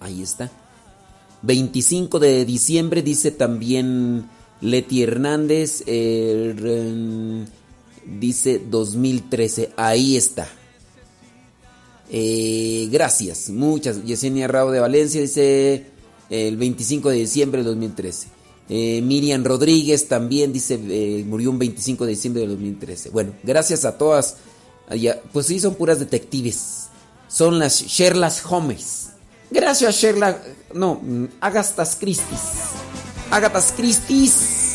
[0.00, 0.50] Ahí está.
[1.42, 4.28] 25 de diciembre dice también
[4.60, 5.82] Leti Hernández.
[5.86, 7.44] re-
[8.18, 9.70] dice 2013.
[9.76, 10.48] Ahí está.
[12.10, 14.02] Eh, gracias, muchas.
[14.04, 15.84] Yesenia Rao de Valencia dice
[16.30, 18.28] el 25 de diciembre del 2013.
[18.70, 23.10] Eh, Miriam Rodríguez también dice eh, murió un 25 de diciembre del 2013.
[23.10, 24.36] Bueno, gracias a todas.
[25.32, 26.88] Pues sí, son puras detectives.
[27.28, 29.10] Son las Sherlock Holmes.
[29.50, 30.36] Gracias, Sherlock.
[30.74, 32.40] No, mm, Agastas Christis.
[33.30, 34.68] Agatas Christis.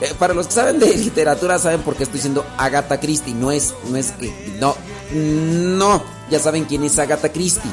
[0.00, 3.34] Eh, para los que saben de literatura saben por qué estoy diciendo Agatha Christie.
[3.34, 4.76] No es, no es que, no,
[5.14, 6.02] no.
[6.30, 7.70] Ya saben quién es Agatha Christie.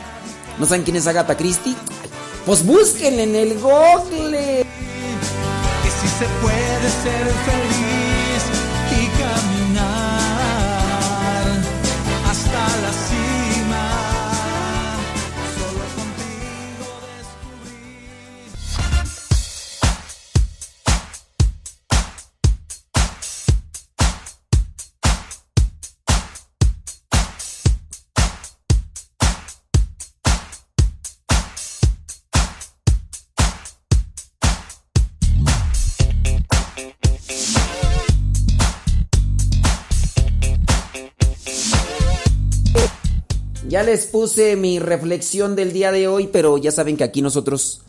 [0.59, 1.75] ¿No saben quién es Agatha Christie?
[2.45, 4.65] Pues búsquenla en el Google.
[5.83, 7.92] que si se puede ser feliz
[43.73, 47.81] Ya les puse mi reflexión del día de hoy, pero ya saben que aquí nosotros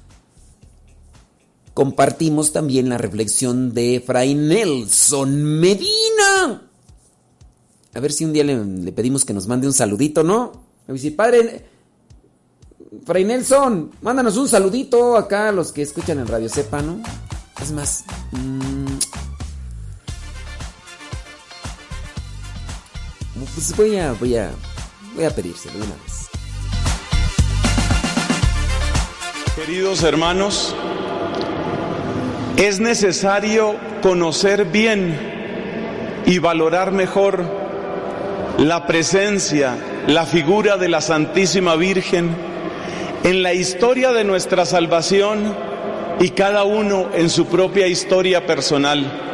[1.74, 6.70] compartimos también la reflexión de Fray Nelson Medina.
[7.92, 10.52] A ver si un día le, pedimos que nos mande un saludito, ¿no?
[10.88, 11.66] A ver padre.
[13.04, 17.02] Fray Nelson, mándanos un saludito acá a los que escuchan en Radio Sepa, ¿no?
[17.60, 18.04] Es más.
[18.32, 18.86] Mmm,
[23.54, 24.12] pues voy a.
[24.14, 24.50] voy a.
[25.14, 26.28] voy a pedírselo una vez.
[29.56, 30.74] Queridos hermanos,
[32.56, 35.16] es necesario conocer bien
[36.26, 37.44] y valorar mejor
[38.58, 39.76] la presencia,
[40.06, 42.30] la figura de la Santísima Virgen
[43.22, 45.54] en la historia de nuestra salvación
[46.20, 49.33] y cada uno en su propia historia personal.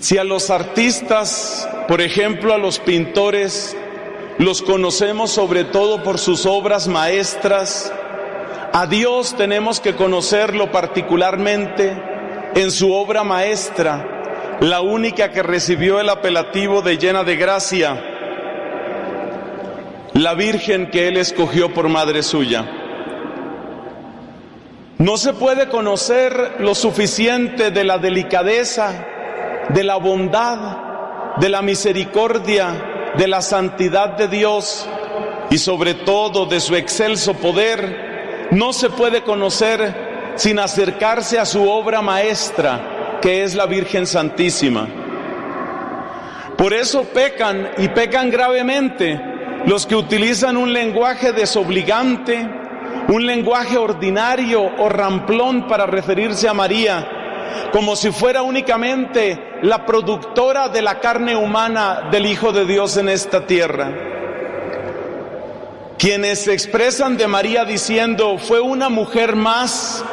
[0.00, 3.76] Si a los artistas, por ejemplo a los pintores,
[4.38, 7.92] los conocemos sobre todo por sus obras maestras,
[8.72, 12.00] a Dios tenemos que conocerlo particularmente
[12.54, 18.00] en su obra maestra, la única que recibió el apelativo de llena de gracia,
[20.14, 22.70] la Virgen que Él escogió por madre suya.
[24.98, 29.06] No se puede conocer lo suficiente de la delicadeza,
[29.68, 34.88] de la bondad, de la misericordia, de la santidad de Dios
[35.50, 41.68] y sobre todo de su excelso poder no se puede conocer sin acercarse a su
[41.68, 44.88] obra maestra, que es la Virgen Santísima.
[46.56, 49.20] Por eso pecan y pecan gravemente
[49.66, 52.48] los que utilizan un lenguaje desobligante,
[53.08, 57.17] un lenguaje ordinario o ramplón para referirse a María,
[57.72, 63.08] como si fuera únicamente la productora de la carne humana del Hijo de Dios en
[63.08, 63.92] esta tierra.
[65.98, 70.04] Quienes se expresan de María diciendo fue una mujer más,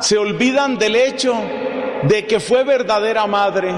[0.00, 1.34] se olvidan del hecho
[2.02, 3.74] de que fue verdadera madre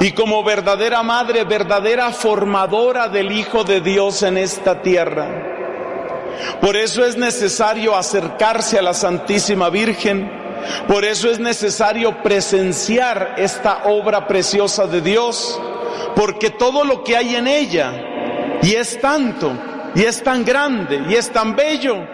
[0.00, 5.50] y como verdadera madre, verdadera formadora del Hijo de Dios en esta tierra.
[6.60, 10.39] Por eso es necesario acercarse a la Santísima Virgen,
[10.86, 15.60] por eso es necesario presenciar esta obra preciosa de Dios,
[16.14, 17.92] porque todo lo que hay en ella,
[18.62, 19.52] y es tanto,
[19.94, 22.06] y es tan grande y es tan bello.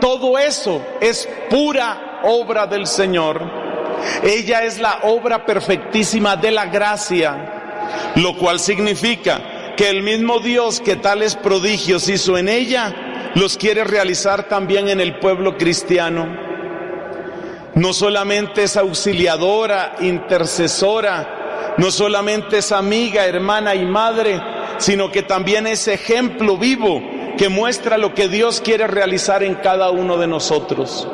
[0.00, 3.40] Todo eso es pura obra del Señor.
[4.22, 10.80] Ella es la obra perfectísima de la gracia, lo cual significa que el mismo Dios
[10.80, 16.51] que tales prodigios hizo en ella, los quiere realizar también en el pueblo cristiano.
[17.74, 24.40] No solamente es auxiliadora, intercesora, no solamente es amiga, hermana y madre,
[24.78, 27.02] sino que también es ejemplo vivo
[27.38, 31.08] que muestra lo que Dios quiere realizar en cada uno de nosotros.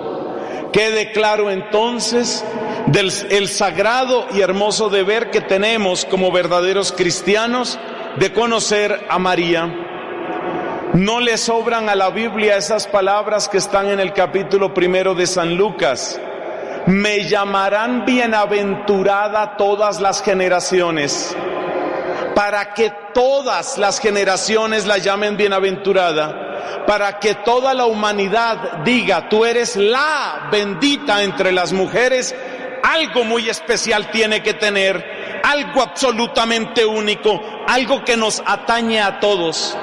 [0.73, 2.45] Quede claro entonces
[2.87, 7.79] del el sagrado y hermoso deber que tenemos como verdaderos cristianos
[8.17, 9.85] de conocer a María.
[10.95, 15.27] No le sobran a la Biblia esas palabras que están en el capítulo primero de
[15.27, 16.21] San Lucas.
[16.89, 21.37] Me llamarán bienaventurada todas las generaciones
[22.35, 29.45] para que todas las generaciones la llamen bienaventurada, para que toda la humanidad diga, tú
[29.45, 32.35] eres la bendita entre las mujeres,
[32.83, 39.77] algo muy especial tiene que tener, algo absolutamente único, algo que nos atañe a todos.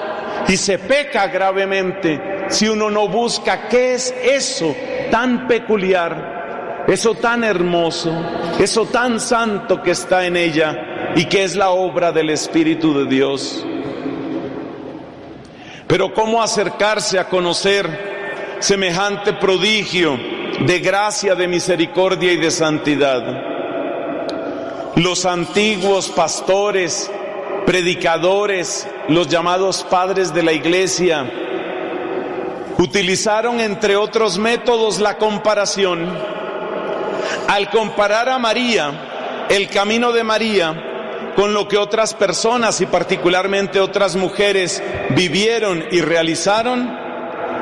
[0.47, 4.75] Y se peca gravemente si uno no busca qué es eso
[5.11, 6.35] tan peculiar,
[6.87, 8.11] eso tan hermoso,
[8.59, 13.05] eso tan santo que está en ella y que es la obra del Espíritu de
[13.05, 13.65] Dios.
[15.87, 20.17] Pero ¿cómo acercarse a conocer semejante prodigio
[20.65, 23.23] de gracia, de misericordia y de santidad?
[24.95, 27.11] Los antiguos pastores,
[27.65, 31.29] predicadores, los llamados padres de la iglesia,
[32.77, 36.07] utilizaron entre otros métodos la comparación.
[37.47, 43.79] Al comparar a María, el camino de María, con lo que otras personas y particularmente
[43.79, 46.97] otras mujeres vivieron y realizaron,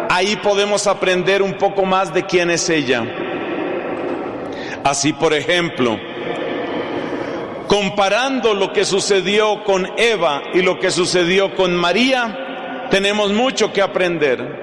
[0.09, 3.03] ahí podemos aprender un poco más de quién es ella.
[4.83, 5.99] Así, por ejemplo,
[7.67, 13.81] comparando lo que sucedió con Eva y lo que sucedió con María, tenemos mucho que
[13.81, 14.62] aprender.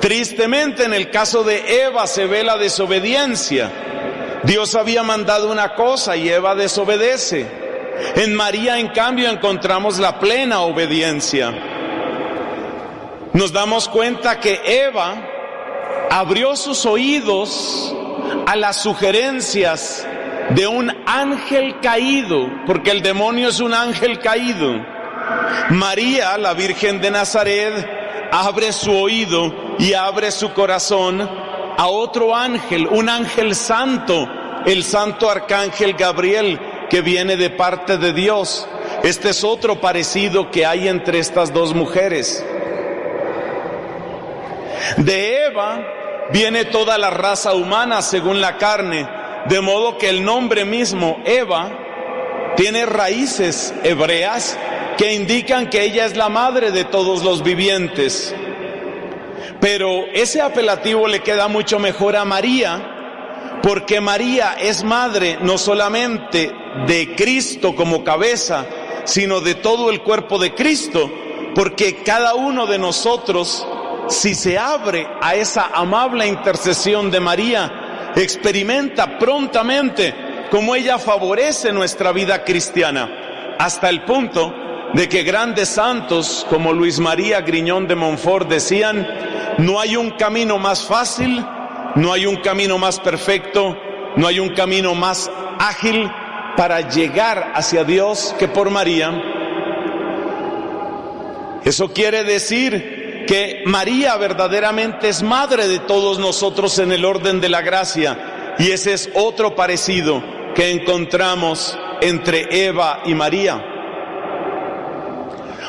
[0.00, 3.70] Tristemente en el caso de Eva se ve la desobediencia.
[4.44, 7.46] Dios había mandado una cosa y Eva desobedece.
[8.14, 11.52] En María, en cambio, encontramos la plena obediencia.
[13.32, 15.16] Nos damos cuenta que Eva
[16.10, 17.94] abrió sus oídos
[18.46, 20.06] a las sugerencias
[20.50, 24.76] de un ángel caído, porque el demonio es un ángel caído.
[25.70, 32.88] María, la Virgen de Nazaret, abre su oído y abre su corazón a otro ángel,
[32.88, 34.28] un ángel santo,
[34.66, 36.58] el santo arcángel Gabriel,
[36.90, 38.66] que viene de parte de Dios.
[39.02, 42.44] Este es otro parecido que hay entre estas dos mujeres.
[44.96, 45.84] De Eva
[46.32, 49.08] viene toda la raza humana según la carne,
[49.46, 51.70] de modo que el nombre mismo, Eva,
[52.56, 54.58] tiene raíces hebreas
[54.96, 58.34] que indican que ella es la madre de todos los vivientes.
[59.60, 66.52] Pero ese apelativo le queda mucho mejor a María, porque María es madre no solamente
[66.86, 68.66] de Cristo como cabeza,
[69.04, 71.10] sino de todo el cuerpo de Cristo,
[71.54, 73.66] porque cada uno de nosotros,
[74.08, 80.14] si se abre a esa amable intercesión de María, experimenta prontamente
[80.50, 84.54] cómo ella favorece nuestra vida cristiana, hasta el punto
[84.94, 89.06] de que grandes santos como Luis María Griñón de Montfort decían,
[89.58, 91.44] no hay un camino más fácil,
[91.94, 93.76] no hay un camino más perfecto,
[94.16, 96.10] no hay un camino más ágil
[96.56, 99.12] para llegar hacia Dios que por María.
[101.64, 107.48] Eso quiere decir que María verdaderamente es madre de todos nosotros en el orden de
[107.50, 110.22] la gracia y ese es otro parecido
[110.54, 113.67] que encontramos entre Eva y María.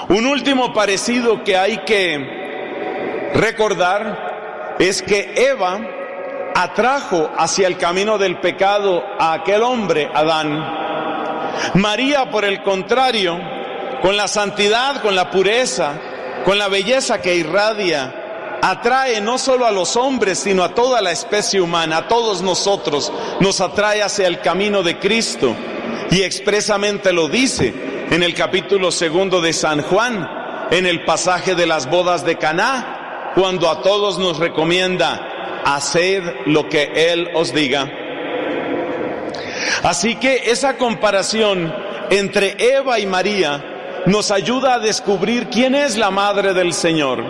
[0.10, 5.80] Un último parecido que hay que recordar es que Eva
[6.56, 10.66] atrajo hacia el camino del pecado a aquel hombre, Adán.
[11.76, 13.40] María, por el contrario,
[14.02, 15.94] con la santidad, con la pureza,
[16.44, 21.12] con la belleza que irradia, atrae no solo a los hombres, sino a toda la
[21.12, 25.56] especie humana, a todos nosotros, nos atrae hacia el camino de Cristo.
[26.10, 30.28] Y expresamente lo dice en el capítulo segundo de San Juan,
[30.72, 36.68] en el pasaje de las bodas de Caná, cuando a todos nos recomienda, haced lo
[36.68, 37.92] que Él os diga.
[39.84, 41.74] Así que esa comparación
[42.10, 47.24] entre Eva y María nos ayuda a descubrir quién es la madre del Señor.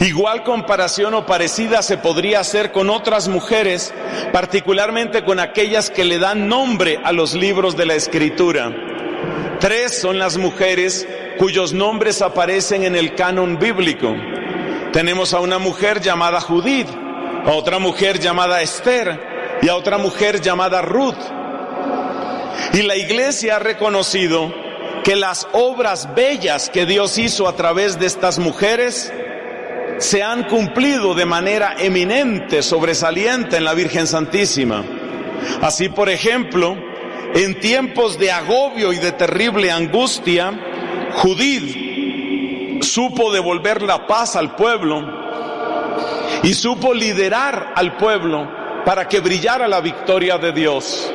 [0.00, 3.94] Igual comparación o parecida se podría hacer con otras mujeres,
[4.32, 8.74] particularmente con aquellas que le dan nombre a los libros de la Escritura.
[9.64, 14.14] Tres son las mujeres cuyos nombres aparecen en el canon bíblico.
[14.92, 16.90] Tenemos a una mujer llamada Judith,
[17.46, 21.16] a otra mujer llamada Esther y a otra mujer llamada Ruth.
[22.74, 24.52] Y la iglesia ha reconocido
[25.02, 29.10] que las obras bellas que Dios hizo a través de estas mujeres
[29.96, 34.84] se han cumplido de manera eminente, sobresaliente en la Virgen Santísima.
[35.62, 36.76] Así, por ejemplo,
[37.34, 40.52] en tiempos de agobio y de terrible angustia,
[41.16, 45.04] Judith supo devolver la paz al pueblo
[46.44, 48.48] y supo liderar al pueblo
[48.84, 51.12] para que brillara la victoria de Dios.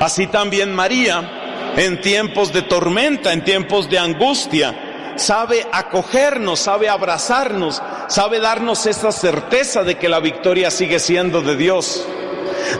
[0.00, 7.80] Así también María, en tiempos de tormenta, en tiempos de angustia, sabe acogernos, sabe abrazarnos,
[8.08, 12.04] sabe darnos esa certeza de que la victoria sigue siendo de Dios.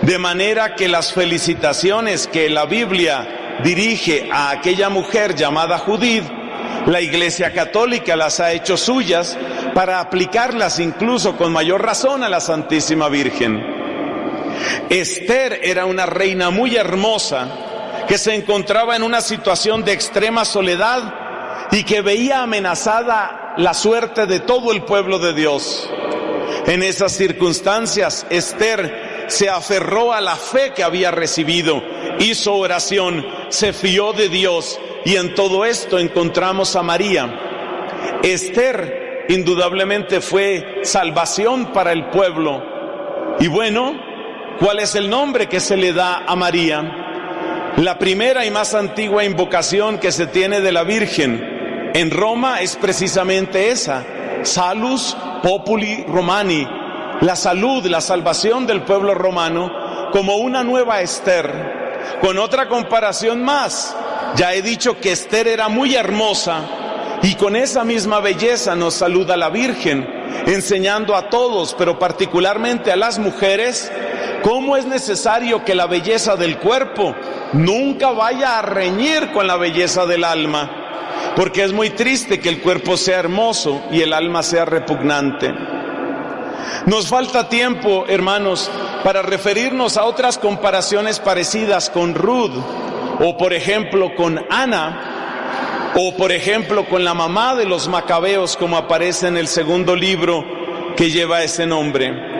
[0.00, 6.24] De manera que las felicitaciones que la Biblia dirige a aquella mujer llamada Judith,
[6.86, 9.38] la Iglesia Católica las ha hecho suyas
[9.74, 13.64] para aplicarlas incluso con mayor razón a la Santísima Virgen.
[14.88, 17.48] Esther era una reina muy hermosa
[18.08, 24.26] que se encontraba en una situación de extrema soledad y que veía amenazada la suerte
[24.26, 25.88] de todo el pueblo de Dios.
[26.66, 31.82] En esas circunstancias, Esther se aferró a la fe que había recibido,
[32.18, 38.20] hizo oración, se fió de Dios y en todo esto encontramos a María.
[38.22, 42.62] Esther indudablemente fue salvación para el pueblo.
[43.40, 43.94] Y bueno,
[44.60, 47.72] ¿cuál es el nombre que se le da a María?
[47.78, 52.76] La primera y más antigua invocación que se tiene de la Virgen en Roma es
[52.76, 54.04] precisamente esa,
[54.42, 56.66] Salus Populi Romani,
[57.22, 63.96] la salud, la salvación del pueblo romano como una nueva Esther, con otra comparación más.
[64.36, 66.60] Ya he dicho que Esther era muy hermosa
[67.22, 70.06] y con esa misma belleza nos saluda la Virgen,
[70.46, 73.90] enseñando a todos, pero particularmente a las mujeres,
[74.42, 77.14] cómo es necesario que la belleza del cuerpo
[77.52, 82.62] Nunca vaya a reñir con la belleza del alma, porque es muy triste que el
[82.62, 85.52] cuerpo sea hermoso y el alma sea repugnante.
[86.86, 88.70] Nos falta tiempo, hermanos,
[89.04, 92.52] para referirnos a otras comparaciones parecidas con Ruth
[93.20, 98.76] o por ejemplo con Ana o por ejemplo con la mamá de los macabeos como
[98.76, 100.44] aparece en el segundo libro
[100.96, 102.32] que lleva ese nombre.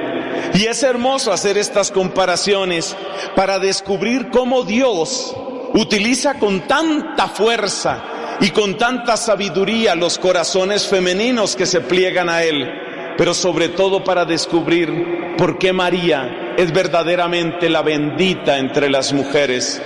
[0.54, 2.96] Y es hermoso hacer estas comparaciones
[3.36, 5.34] para descubrir cómo Dios
[5.74, 8.02] utiliza con tanta fuerza
[8.40, 12.70] y con tanta sabiduría los corazones femeninos que se pliegan a Él,
[13.16, 19.82] pero sobre todo para descubrir por qué María es verdaderamente la bendita entre las mujeres.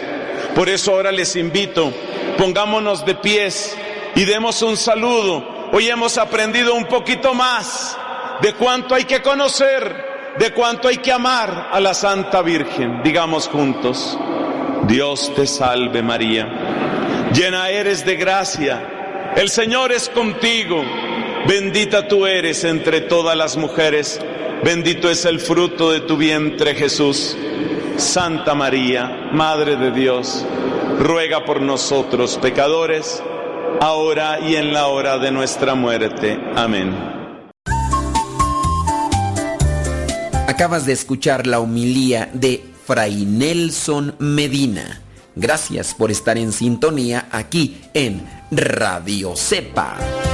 [0.55, 1.93] Por eso ahora les invito,
[2.39, 3.77] pongámonos de pies
[4.15, 5.69] y demos un saludo.
[5.73, 7.99] Hoy hemos aprendido un poquito más
[8.41, 13.03] de cuánto hay que conocer de cuánto hay que amar a la Santa Virgen.
[13.03, 14.19] Digamos juntos,
[14.87, 20.83] Dios te salve María, llena eres de gracia, el Señor es contigo,
[21.47, 24.20] bendita tú eres entre todas las mujeres,
[24.65, 27.36] bendito es el fruto de tu vientre Jesús.
[27.97, 30.44] Santa María, Madre de Dios,
[30.99, 33.23] ruega por nosotros pecadores,
[33.81, 36.39] ahora y en la hora de nuestra muerte.
[36.55, 36.94] Amén.
[40.47, 45.02] Acabas de escuchar la homilía de Fray Nelson Medina.
[45.34, 50.26] Gracias por estar en sintonía aquí en Radio Cepa.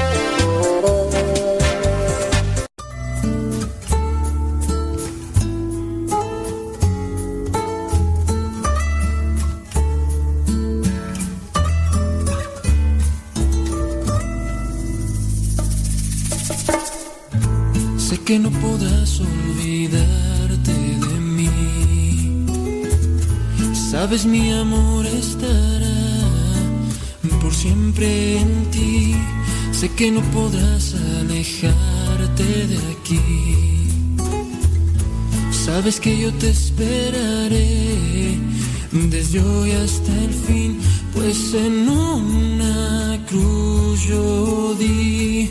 [24.13, 25.89] Sabes, mi amor estará
[27.41, 29.15] por siempre en ti.
[29.73, 33.89] Sé que no podrás alejarte de aquí.
[35.51, 38.37] Sabes que yo te esperaré
[38.93, 40.79] desde hoy hasta el fin,
[41.15, 45.49] pues en una cruz yo di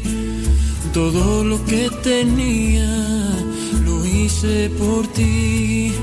[0.93, 2.93] todo lo que tenía,
[3.83, 5.93] lo hice por ti.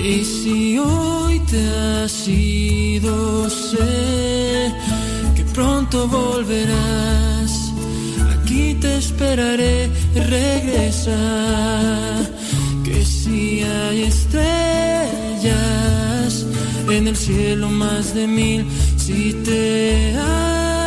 [0.00, 1.13] Y si hoy
[1.54, 4.72] te has ido, sé
[5.36, 7.50] que pronto volverás.
[8.34, 9.76] Aquí te esperaré,
[10.14, 11.20] regresa.
[12.84, 15.52] Que si hay estrellas
[16.96, 18.66] en el cielo más de mil,
[18.96, 20.14] si te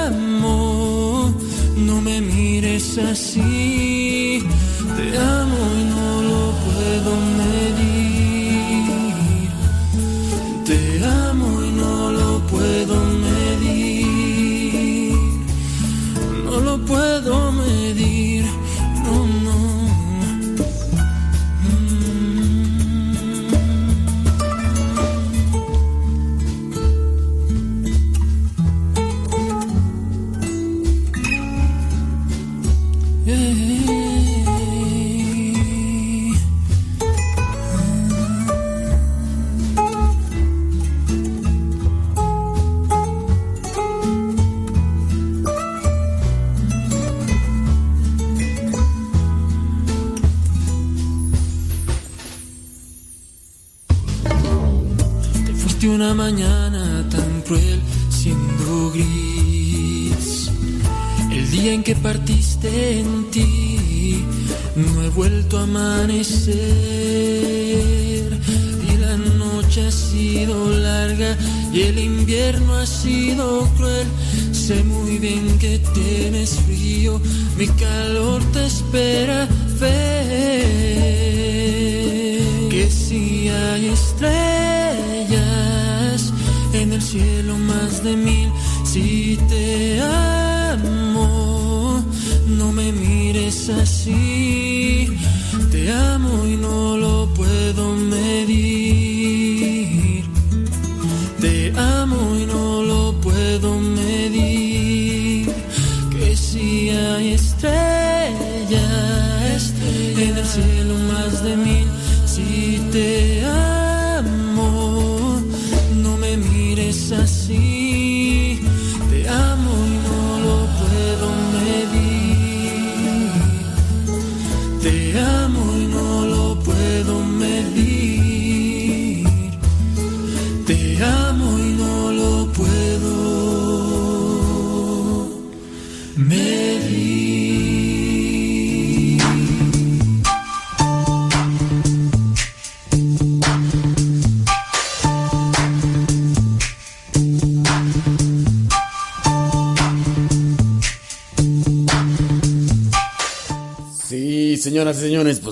[0.09, 1.33] amo,
[1.77, 4.43] no me mires así.
[4.97, 5.46] Te amo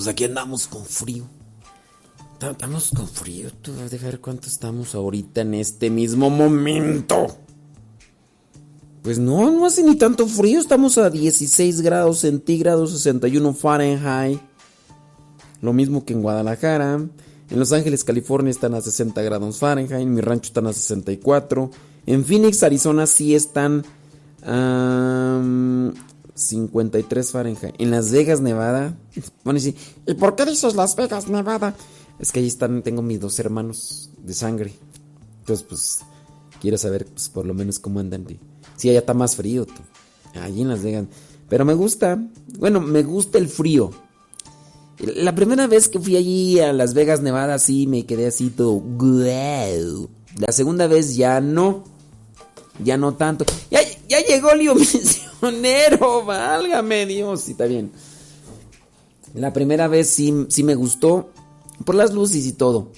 [0.06, 1.24] pues aquí andamos con frío.
[2.40, 7.26] Estamos con frío, tú vas a dejar cuánto estamos ahorita en este mismo momento.
[9.02, 14.38] Pues no, no hace ni tanto frío, estamos a 16 grados centígrados, 61 Fahrenheit.
[15.60, 17.00] Lo mismo que en Guadalajara.
[17.50, 21.68] En Los Ángeles, California están a 60 grados Fahrenheit, en mi rancho están a 64.
[22.06, 23.84] En Phoenix, Arizona sí están
[24.44, 25.42] a
[26.36, 27.74] 53 Fahrenheit.
[27.78, 28.96] En Las Vegas, Nevada,
[29.42, 29.74] bueno, sí.
[30.06, 31.74] ¿Y por qué dices Las Vegas, Nevada?
[32.18, 34.74] Es que ahí están, tengo mis dos hermanos de sangre.
[35.40, 35.98] Entonces, pues,
[36.60, 38.26] quiero saber, pues, por lo menos cómo andan.
[38.76, 39.82] Sí, allá está más frío, tú.
[40.40, 41.06] Allí en Las Vegas.
[41.48, 42.22] Pero me gusta,
[42.58, 43.90] bueno, me gusta el frío.
[44.98, 48.82] La primera vez que fui allí a Las Vegas, Nevada, sí me quedé así todo.
[50.38, 51.84] La segunda vez ya no.
[52.82, 53.46] Ya no tanto.
[53.70, 54.74] Ya, ya llegó Lío
[55.42, 56.24] Misionero.
[56.26, 57.42] Válgame Dios.
[57.42, 57.92] Sí, está bien.
[59.34, 61.30] La primera vez sí, sí me gustó
[61.84, 62.92] por las luces y todo.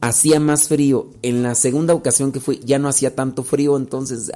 [0.00, 1.10] Hacía más frío.
[1.22, 4.30] En la segunda ocasión que fui ya no hacía tanto frío, entonces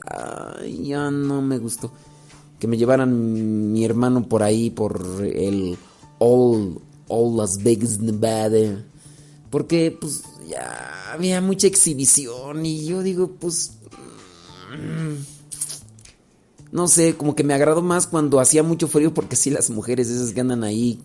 [0.83, 1.93] ya no me gustó.
[2.59, 5.77] Que me llevaran mi hermano por ahí, por el
[6.19, 6.78] All,
[7.09, 8.85] All Las Vegas, Nevada.
[9.51, 13.73] Porque pues ya había mucha exhibición y yo digo, pues...
[14.70, 15.41] Mm,
[16.73, 20.09] no sé, como que me agradó más cuando hacía mucho frío porque sí las mujeres
[20.09, 21.01] esas que andan ahí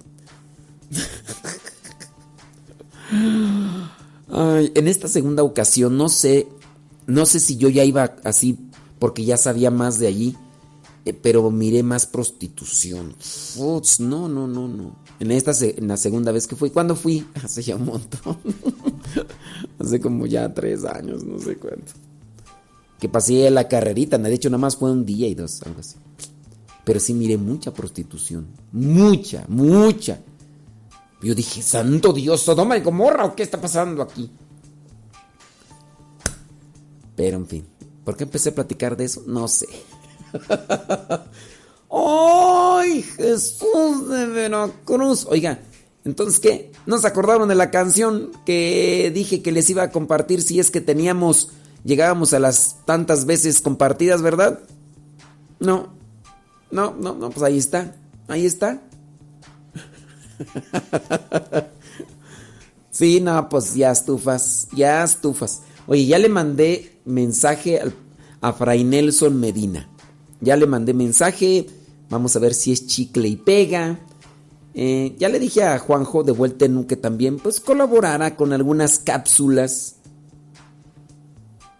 [4.75, 6.47] en esta segunda ocasión no sé,
[7.05, 8.57] no sé si yo ya iba así
[8.99, 10.35] porque ya sabía más de allí,
[11.05, 13.15] eh, pero miré más prostitución.
[13.57, 14.95] no, no, no, no.
[15.19, 17.25] En esta en la segunda vez que fui, ¿cuándo fui?
[17.43, 18.37] Hace ya un montón.
[19.79, 21.93] Hace como ya tres años, no sé cuánto.
[22.99, 25.95] Que pasé la carrerita, de hecho nada más fue un día y dos, algo así.
[26.83, 30.19] Pero sí miré mucha prostitución, mucha, mucha.
[31.21, 34.31] Yo dije, santo Dios, Sodoma y Gomorra, ¿o qué está pasando aquí?
[37.15, 37.67] Pero en fin,
[38.03, 39.23] ¿por qué empecé a platicar de eso?
[39.25, 39.67] No sé.
[41.89, 45.25] ¡Ay, Jesús de Veracruz!
[45.29, 45.59] Oiga,
[46.05, 46.71] entonces, ¿qué?
[46.85, 50.71] ¿No se acordaron de la canción que dije que les iba a compartir si es
[50.71, 51.49] que teníamos,
[51.87, 54.59] llegábamos a las tantas veces compartidas, ¿verdad?
[55.59, 55.93] No,
[56.69, 57.95] no, no, no, pues ahí está,
[58.27, 58.81] ahí está.
[62.91, 65.61] sí, no, pues ya estufas, ya estufas.
[65.87, 67.81] Oye, ya le mandé mensaje
[68.41, 69.89] a Fray Nelson Medina.
[70.41, 71.67] Ya le mandé mensaje.
[72.09, 73.97] Vamos a ver si es chicle y pega.
[74.73, 78.99] Eh, ya le dije a Juanjo de vuelta en que también pues colaborara con algunas
[78.99, 79.95] cápsulas.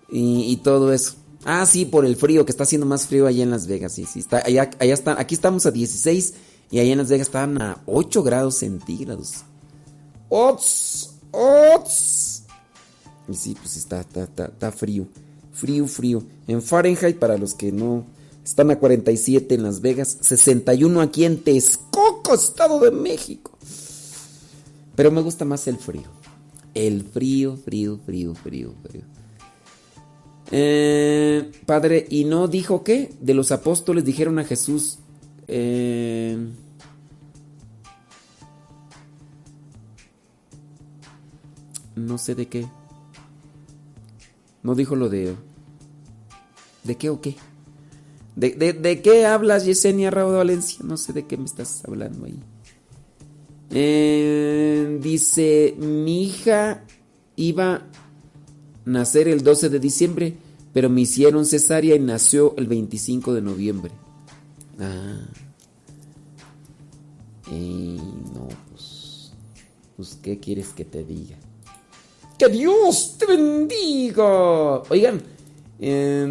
[0.09, 1.15] Y, todo eso.
[1.43, 3.93] Ah, sí, por el frío, que está haciendo más frío allá en Las Vegas.
[3.93, 6.33] Sí, sí, está, allá, allá está, aquí estamos a 16
[6.71, 9.43] y allá en Las Vegas estaban a 8 grados centígrados.
[10.29, 11.11] ¡Ots!
[11.31, 12.43] ¡Ots!
[13.27, 15.07] Y sí, pues está, está, está, frío.
[15.51, 16.23] Frío, frío.
[16.47, 18.05] En Fahrenheit, para los que no
[18.43, 23.51] están a 47 en Las Vegas, 61 aquí en Texcoco, Estado de México.
[24.95, 26.07] Pero me gusta más el frío.
[26.73, 29.16] El frío, frío, frío, frío, frío.
[30.51, 33.11] Eh, padre, ¿y no dijo qué?
[33.19, 35.00] De los apóstoles dijeron a Jesús,
[35.48, 36.38] eh,
[41.95, 42.67] no sé de qué.
[44.64, 45.35] No dijo lo de...
[46.84, 47.35] ¿De qué o qué?
[48.35, 50.80] ¿De, de, qué hablas, Yesenia Raúl Valencia?
[50.84, 52.40] No sé de qué me estás hablando ahí.
[53.72, 56.84] Eh, dice, mi hija
[57.35, 57.82] iba
[58.88, 60.33] nacer el 12 de diciembre,
[60.74, 63.91] pero me hicieron cesárea y nació el 25 de noviembre.
[64.80, 65.19] Ah.
[67.51, 67.99] Y
[68.33, 69.32] no, pues.
[69.95, 71.35] Pues, ¿qué quieres que te diga?
[72.38, 74.83] ¡Que Dios te bendiga!
[74.90, 75.22] Oigan,
[75.80, 76.24] em,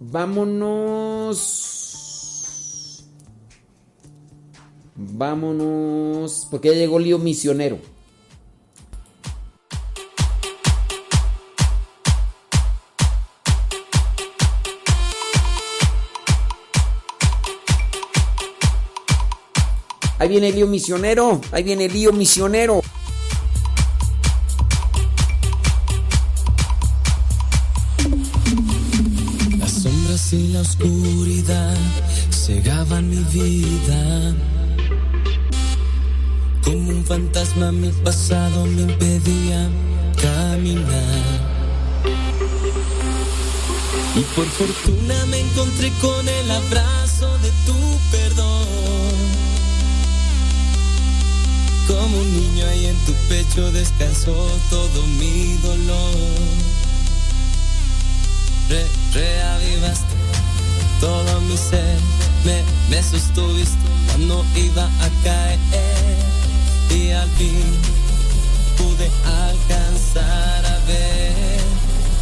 [0.00, 1.68] vámonos.
[4.96, 6.48] Vámonos.
[6.50, 7.91] Porque ya llegó Lío Misionero.
[20.22, 21.40] Ahí viene el lío misionero.
[21.50, 22.80] Ahí viene el lío misionero.
[29.58, 31.76] Las sombras y la oscuridad
[32.30, 34.36] cegaban mi vida.
[36.62, 39.68] Como un fantasma mi pasado me impedía
[40.22, 41.50] caminar.
[44.14, 47.76] Y por fortuna me encontré con el abrazo de tu
[48.12, 48.61] perdón
[52.00, 54.32] niño y en tu pecho descansó
[54.70, 56.14] todo mi dolor.
[58.68, 60.14] Re, reavivaste
[61.00, 61.98] todo mi ser,
[62.44, 65.58] me, me sostuviste cuando iba a caer
[66.90, 67.62] y al fin
[68.78, 71.60] pude alcanzar a ver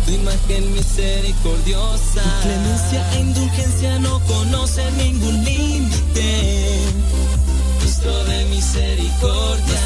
[0.05, 2.23] tu imagen misericordiosa.
[2.23, 6.81] Tu clemencia e indulgencia no conocen ningún límite.
[7.83, 9.81] Rostro de misericordia,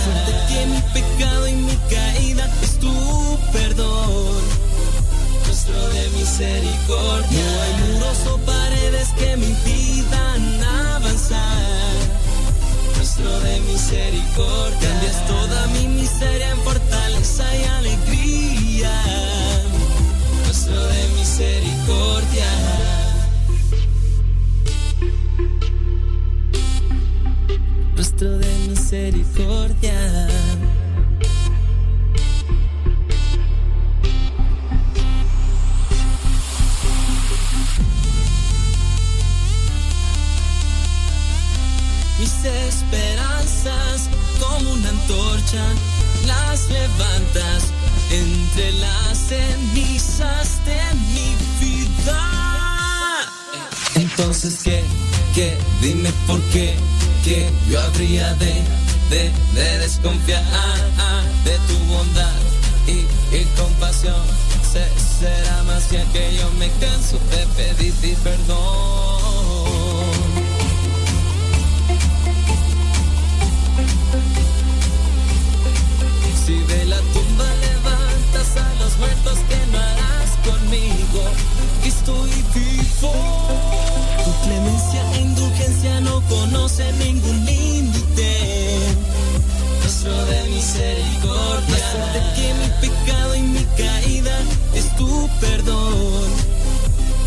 [0.48, 4.42] que mi pecado y mi caída es tu perdón.
[5.46, 10.64] Rostro de misericordia, no hay muros o paredes que me impidan
[10.94, 11.94] avanzar.
[12.98, 19.02] Rostro de misericordia, cambias toda mi miseria en fortaleza y alegría.
[20.46, 22.83] Rostro de misericordia.
[28.04, 30.28] Rostro de misericordia.
[42.18, 45.64] Mis esperanzas como una antorcha
[46.26, 47.72] las levantas
[48.10, 50.78] entre las cenizas de
[51.14, 52.53] mi vida.
[53.94, 54.82] Entonces, ¿qué?
[55.34, 55.56] ¿Qué?
[55.80, 56.74] Dime por qué.
[57.24, 58.54] Que yo habría de,
[59.10, 60.42] de, de desconfiar
[61.44, 62.32] de tu bondad
[62.86, 64.22] y, y compasión.
[64.72, 69.54] Se- será más que que yo me canso de pedirte perdón.
[76.44, 81.22] Si de la tumba levantas a los muertos, ¿qué no harás conmigo?
[82.04, 83.12] Estoy vivo.
[84.24, 88.30] Tu clemencia e indulgencia no conocen ningún límite.
[89.82, 94.38] Rostro de misericordia, Más de que mi pecado y mi caída
[94.74, 96.28] es tu perdón.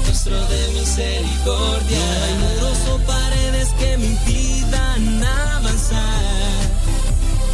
[0.08, 6.22] Rostro de misericordia, no hay muros o paredes que me impidan avanzar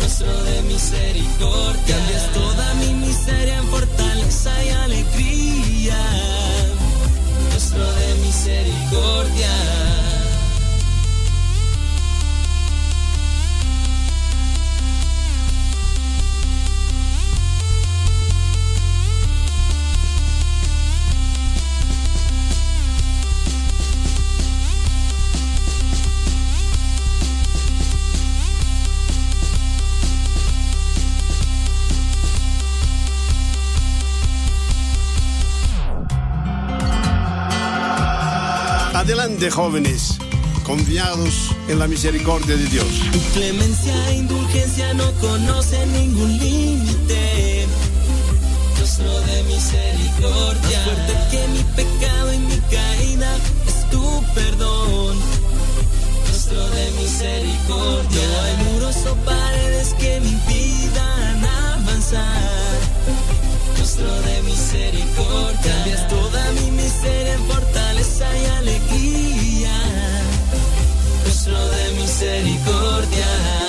[0.02, 1.96] rostro de misericordia.
[1.96, 6.73] Cambias toda mi miseria en fortaleza y alegría.
[7.74, 9.93] De misericordia.
[39.04, 40.18] Adelante, jóvenes,
[40.64, 42.88] confiados en la misericordia de Dios.
[43.12, 47.68] Tu clemencia e indulgencia no conocen ningún límite.
[48.80, 50.56] Rostro de misericordia.
[50.62, 53.36] Más fuerte que mi pecado y mi caída
[53.68, 55.18] es tu perdón.
[56.30, 58.22] Rostro de misericordia.
[58.32, 62.64] No hay muros o paredes que me impidan avanzar.
[63.96, 65.62] Rostro de misericordia.
[65.62, 69.72] Cambias toda mi miseria en fortaleza y alegría.
[71.24, 73.63] Rostro de misericordia.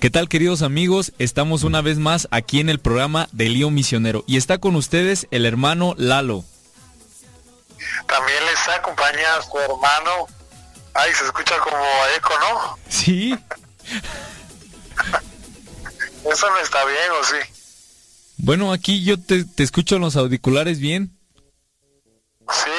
[0.00, 1.12] ¿Qué tal queridos amigos?
[1.18, 5.26] Estamos una vez más aquí en el programa de Lío Misionero y está con ustedes
[5.32, 6.44] el hermano Lalo.
[8.06, 10.26] También les acompaña su hermano.
[10.94, 11.76] Ay, se escucha como
[12.16, 12.78] eco, ¿no?
[12.88, 13.32] Sí.
[16.32, 17.36] Eso no está bien, ¿o sí?
[18.38, 21.16] Bueno, aquí yo te, te escucho en los auriculares bien.
[22.52, 22.70] Sí.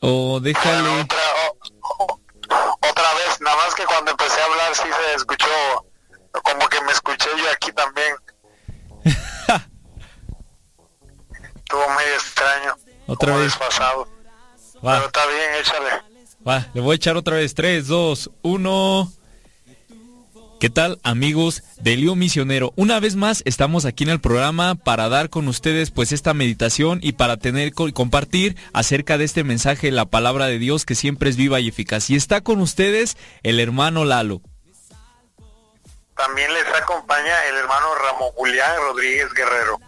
[0.00, 1.00] O déjale...
[1.02, 1.56] Otra, o-
[2.04, 2.20] o-
[2.90, 5.46] otra vez, nada más que cuando empecé a hablar sí se escuchó,
[6.42, 8.14] como que me escuché yo aquí también.
[11.56, 12.76] Estuvo medio extraño.
[13.06, 13.44] Otra vez.
[13.46, 14.08] desfasado.
[14.84, 14.94] Va.
[14.94, 15.90] Pero está bien, échale.
[16.46, 17.54] Va, le voy a echar otra vez.
[17.54, 19.12] 3, 2, 1.
[20.62, 22.72] ¿Qué tal amigos de Lío Misionero?
[22.76, 27.00] Una vez más estamos aquí en el programa para dar con ustedes pues esta meditación
[27.02, 31.30] y para tener y compartir acerca de este mensaje, la palabra de Dios que siempre
[31.30, 32.10] es viva y eficaz.
[32.10, 34.40] Y está con ustedes el hermano Lalo.
[36.16, 39.80] También les acompaña el hermano Ramón Julián Rodríguez Guerrero.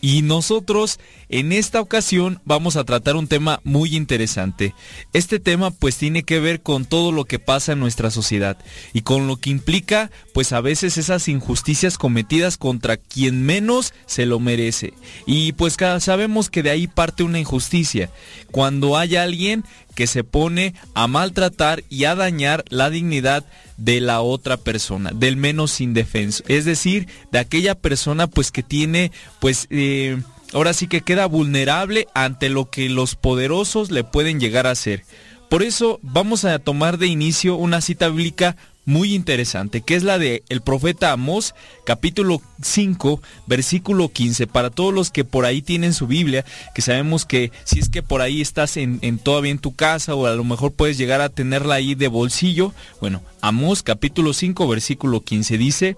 [0.00, 1.00] Y nosotros
[1.30, 4.74] en esta ocasión vamos a tratar un tema muy interesante.
[5.12, 8.58] Este tema pues tiene que ver con todo lo que pasa en nuestra sociedad
[8.92, 14.26] y con lo que implica pues a veces esas injusticias cometidas contra quien menos se
[14.26, 14.92] lo merece.
[15.26, 18.10] Y pues sabemos que de ahí parte una injusticia.
[18.50, 23.44] Cuando hay alguien que se pone a maltratar y a dañar la dignidad
[23.76, 26.44] de la otra persona, del menos indefenso.
[26.48, 29.66] Es decir, de aquella persona pues que tiene pues...
[29.70, 30.20] Eh,
[30.52, 35.04] ahora sí que queda vulnerable ante lo que los poderosos le pueden llegar a hacer.
[35.48, 40.18] Por eso vamos a tomar de inicio una cita bíblica muy interesante, que es la
[40.18, 41.54] de el profeta Amós,
[41.84, 44.46] capítulo 5, versículo 15.
[44.46, 48.02] Para todos los que por ahí tienen su Biblia, que sabemos que si es que
[48.02, 51.20] por ahí estás en, en todavía en tu casa o a lo mejor puedes llegar
[51.20, 52.72] a tenerla ahí de bolsillo.
[53.00, 55.96] Bueno, Amós, capítulo 5, versículo 15 dice,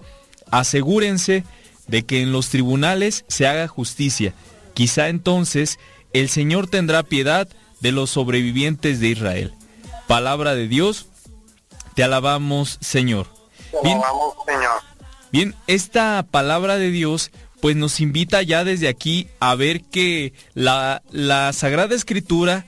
[0.51, 1.43] asegúrense
[1.87, 4.33] de que en los tribunales se haga justicia.
[4.73, 5.79] Quizá entonces
[6.13, 7.47] el Señor tendrá piedad
[7.81, 9.53] de los sobrevivientes de Israel.
[10.07, 11.07] Palabra de Dios,
[11.95, 13.27] te alabamos Señor.
[13.83, 13.99] Bien,
[14.45, 14.81] Señor.
[15.31, 21.01] Bien, esta palabra de Dios pues nos invita ya desde aquí a ver que la,
[21.11, 22.65] la Sagrada Escritura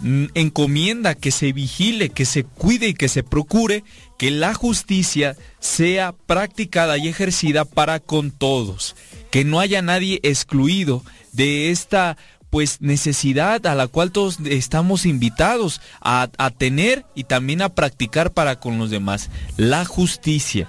[0.00, 3.84] mm, encomienda que se vigile, que se cuide y que se procure
[4.18, 8.96] que la justicia sea practicada y ejercida para con todos,
[9.30, 12.16] que no haya nadie excluido de esta
[12.50, 18.32] pues necesidad a la cual todos estamos invitados a, a, tener y también a practicar
[18.32, 20.68] para con los demás, la justicia.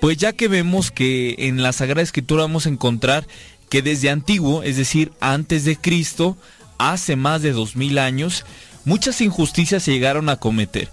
[0.00, 3.26] Pues ya que vemos que en la Sagrada Escritura vamos a encontrar
[3.68, 6.36] que desde antiguo, es decir, antes de Cristo,
[6.78, 8.44] hace más de dos mil años,
[8.84, 10.88] muchas injusticias se llegaron a cometer.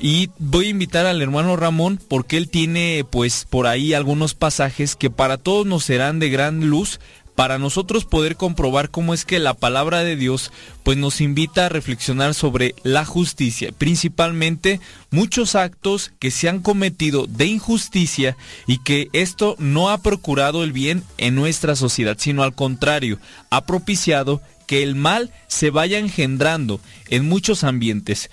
[0.00, 4.94] Y voy a invitar al hermano Ramón porque él tiene pues por ahí algunos pasajes
[4.94, 7.00] que para todos nos serán de gran luz
[7.36, 10.50] para nosotros poder comprobar cómo es que la palabra de Dios
[10.82, 17.26] pues nos invita a reflexionar sobre la justicia, principalmente muchos actos que se han cometido
[17.26, 22.54] de injusticia y que esto no ha procurado el bien en nuestra sociedad, sino al
[22.54, 23.18] contrario,
[23.50, 28.30] ha propiciado que el mal se vaya engendrando en muchos ambientes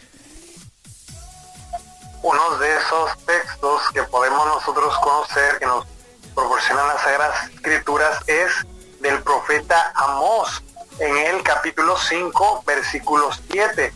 [2.23, 5.85] uno de esos textos que podemos nosotros conocer, que nos
[6.33, 8.51] proporcionan las Sagradas Escrituras, es
[9.01, 10.63] del profeta Amós,
[10.99, 13.93] en el capítulo 5, versículo 7,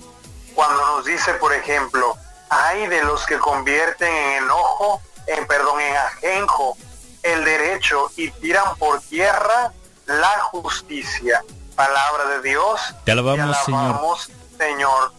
[0.54, 2.16] cuando nos dice, por ejemplo,
[2.50, 6.78] hay de los que convierten en enojo, en perdón, en ajenjo,
[7.24, 9.72] el derecho y tiran por tierra
[10.06, 11.44] la justicia.
[11.76, 12.82] Palabra de Dios.
[13.06, 15.12] Te alabamos, alabamos Señor.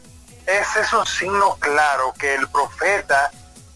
[0.49, 3.31] Ese es un signo claro que el profeta,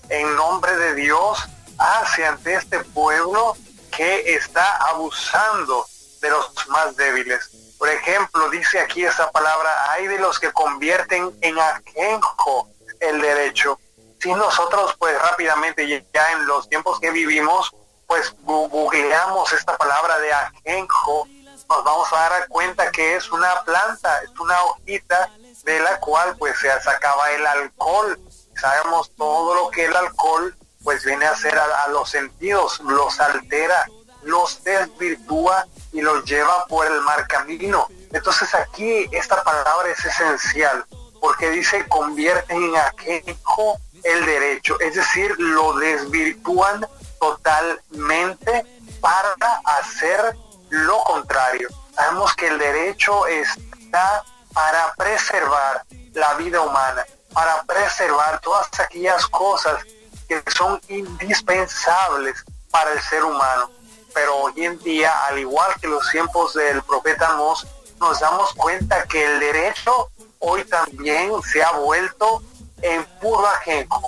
[0.09, 1.39] en nombre de Dios,
[1.76, 3.55] hace ante este pueblo
[3.94, 5.84] que está abusando
[6.23, 7.51] de los más débiles.
[7.78, 12.70] Por ejemplo, dice aquí esa palabra, hay de los que convierten en ajenjo
[13.01, 13.78] el derecho.
[14.18, 17.70] Si nosotros pues rápidamente ya en los tiempos que vivimos,
[18.07, 21.28] pues googleamos esta palabra de ajenjo,
[21.68, 25.31] nos vamos a dar cuenta que es una planta, es una hojita
[25.65, 28.18] de la cual pues se sacaba el alcohol.
[28.60, 33.86] Sabemos todo lo que el alcohol pues viene a hacer a, los sentidos, los altera,
[34.23, 37.86] los desvirtúa y los lleva por el mar camino.
[38.12, 40.84] Entonces aquí esta palabra es esencial
[41.20, 46.84] porque dice convierten en aquejo el derecho, es decir, lo desvirtúan
[47.20, 48.66] totalmente
[49.00, 49.32] para
[49.65, 50.36] hacer
[50.70, 51.68] lo contrario.
[51.94, 59.82] Sabemos que el derecho está para preservar la vida humana, para preservar todas aquellas cosas
[60.28, 63.70] que son indispensables para el ser humano.
[64.14, 67.66] Pero hoy en día, al igual que los tiempos del profeta Mos,
[67.98, 72.42] nos damos cuenta que el derecho hoy también se ha vuelto
[72.82, 74.02] en puro ajenjo,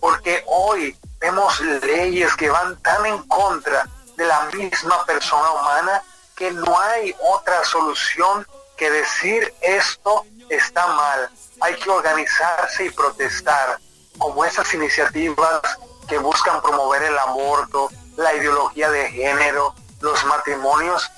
[0.00, 6.02] porque hoy vemos leyes que van tan en contra de la misma persona humana
[6.34, 8.46] que no hay otra solución
[8.76, 11.30] que decir esto está mal.
[11.60, 13.78] Hay que organizarse y protestar,
[14.18, 15.60] como esas iniciativas
[16.08, 21.10] que buscan promover el aborto, la ideología de género, los matrimonios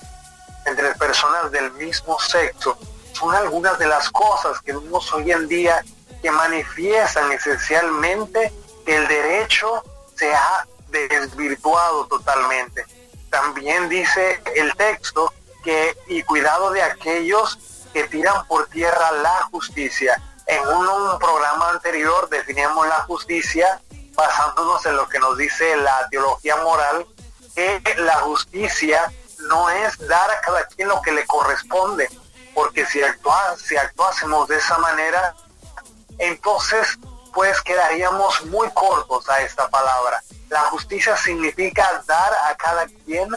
[0.65, 2.77] entre personas del mismo sexo.
[3.13, 5.83] Son algunas de las cosas que vemos hoy en día
[6.21, 8.51] que manifiestan esencialmente
[8.85, 9.83] que el derecho
[10.15, 12.85] se ha desvirtuado totalmente.
[13.29, 15.31] También dice el texto
[15.63, 17.57] que, y cuidado de aquellos
[17.93, 20.21] que tiran por tierra la justicia.
[20.45, 23.81] En un, programa anterior definimos la justicia
[24.15, 27.05] basándonos en lo que nos dice la teología moral,
[27.55, 29.11] que la justicia
[29.47, 32.09] no es dar a cada quien lo que le corresponde,
[32.53, 33.01] porque si,
[33.57, 35.35] si actuásemos de esa manera,
[36.17, 36.97] entonces
[37.33, 40.21] pues quedaríamos muy cortos a esta palabra.
[40.49, 43.29] La justicia significa dar a cada quien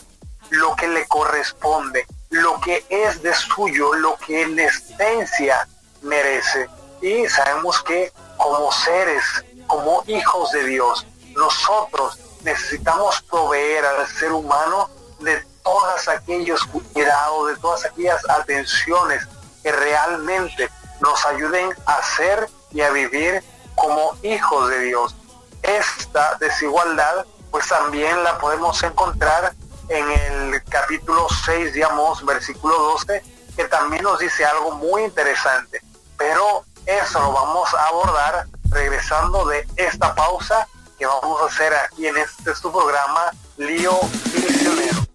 [0.52, 5.66] lo que le corresponde, lo que es de suyo, lo que en esencia
[6.02, 6.68] merece.
[7.00, 9.24] Y sabemos que como seres,
[9.66, 14.90] como hijos de Dios, nosotros necesitamos proveer al ser humano
[15.20, 19.26] de todos aquellos cuidados, de todas aquellas atenciones
[19.62, 20.68] que realmente
[21.00, 23.42] nos ayuden a ser y a vivir
[23.74, 25.14] como hijos de Dios.
[25.62, 29.54] Esta desigualdad pues también la podemos encontrar
[29.88, 33.22] en el capítulo 6 digamos, versículo 12,
[33.56, 35.80] que también nos dice algo muy interesante.
[36.16, 40.66] Pero eso lo vamos a abordar regresando de esta pausa
[40.98, 43.98] que vamos a hacer aquí en este su programa Lío
[44.34, 45.11] Misionero.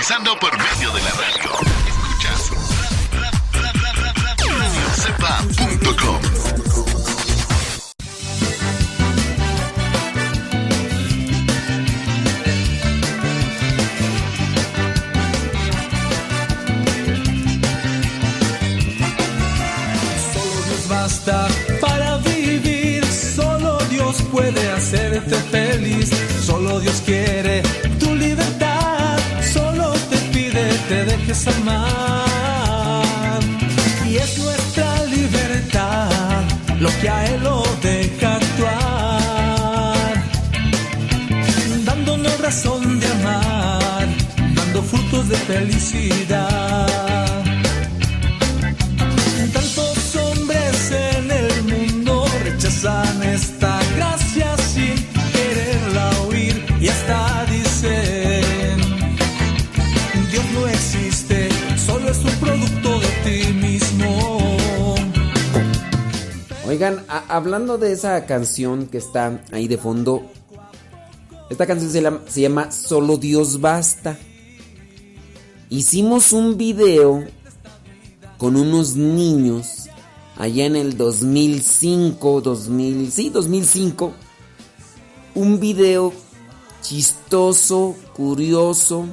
[0.00, 1.50] Evangelizando por medio de la radio.
[1.86, 2.50] Escuchas
[4.56, 6.20] radiocepa.com.
[20.32, 21.48] Solo Dios basta
[21.80, 26.10] para vivir, solo Dios puede hacerte feliz,
[26.44, 27.69] solo Dios quiere
[31.48, 33.40] amar.
[34.08, 36.42] Y es nuestra libertad
[36.80, 40.24] lo que a Él lo deja actuar,
[41.84, 44.08] dándonos razón de amar,
[44.54, 46.86] dando frutos de felicidad.
[49.52, 54.96] Tantos hombres en el mundo rechazan esta gracia sin
[55.32, 58.80] quererla oír y hasta dicen
[60.30, 61.09] Dios no existe,
[62.20, 64.96] solo es un producto de ti mismo.
[66.66, 70.22] Oigan, hablando de esa canción que está ahí de fondo,
[71.48, 74.18] esta canción se se llama Solo Dios Basta.
[75.68, 77.24] Hicimos un video
[78.38, 79.88] con unos niños
[80.36, 84.12] allá en el 2005, 2000, sí, 2005.
[85.34, 86.12] Un video
[86.82, 89.06] chistoso, curioso,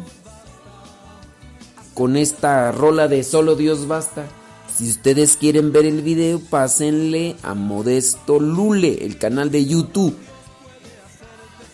[1.97, 4.27] con esta rola de Solo Dios Basta.
[4.71, 10.15] Si ustedes quieren ver el video, pásenle a Modesto Lule, el canal de YouTube.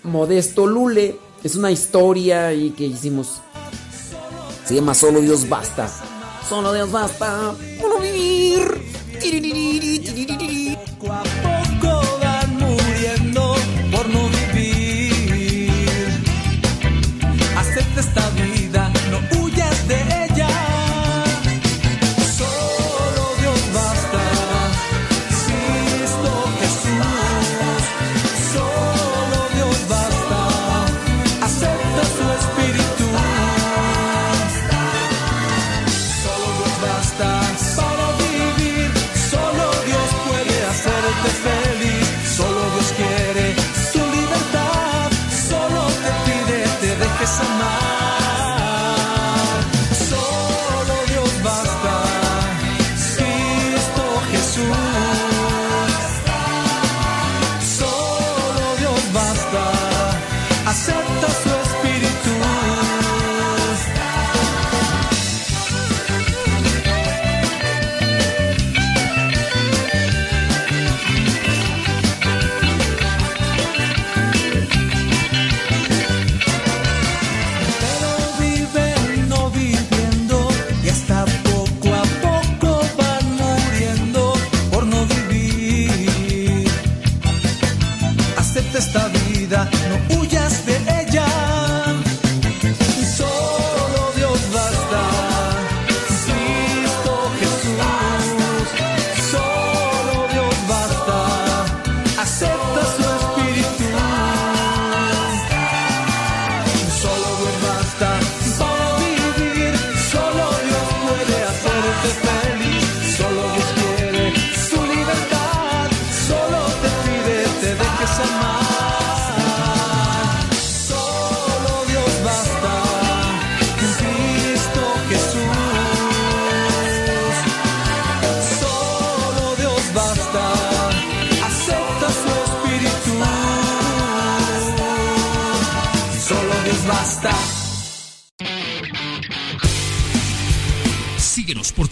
[0.03, 3.41] Modesto Lule es una historia y que hicimos.
[4.65, 5.89] Se llama Solo Dios Basta.
[6.47, 7.53] Solo Dios Basta.
[7.81, 8.81] Por vivir.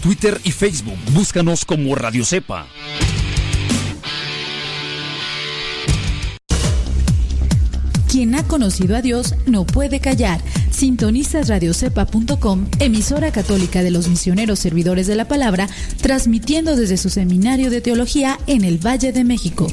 [0.02, 0.98] Twitter y Facebook.
[1.12, 2.66] Búscanos como Radio Cepa.
[8.10, 10.40] Quien ha conocido a Dios no puede callar.
[10.70, 15.68] Sintonizas radiocepa.com, emisora católica de los misioneros servidores de la palabra,
[16.02, 19.68] transmitiendo desde su seminario de teología en el Valle de México.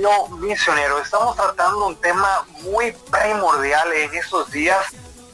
[0.00, 0.98] Misionero.
[0.98, 4.82] Estamos tratando un tema muy primordial en estos días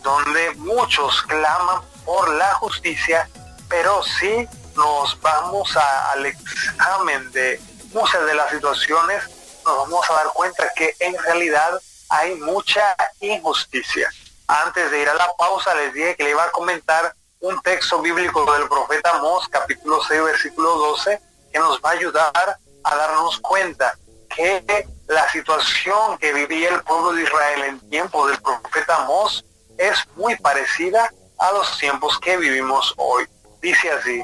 [0.03, 3.31] donde muchos claman por la justicia,
[3.69, 7.61] pero si nos vamos a- al examen de
[7.93, 9.23] muchas de las situaciones,
[9.65, 14.11] nos vamos a dar cuenta que en realidad hay mucha injusticia.
[14.49, 18.01] Antes de ir a la pausa, les dije que le iba a comentar un texto
[18.01, 21.21] bíblico del profeta Amós, capítulo 6, versículo 12,
[21.53, 23.97] que nos va a ayudar a darnos cuenta
[24.29, 29.45] que la situación que vivía el pueblo de Israel en tiempo del profeta Amós
[29.79, 33.27] es muy parecida a los tiempos que vivimos hoy.
[33.61, 34.23] Dice así,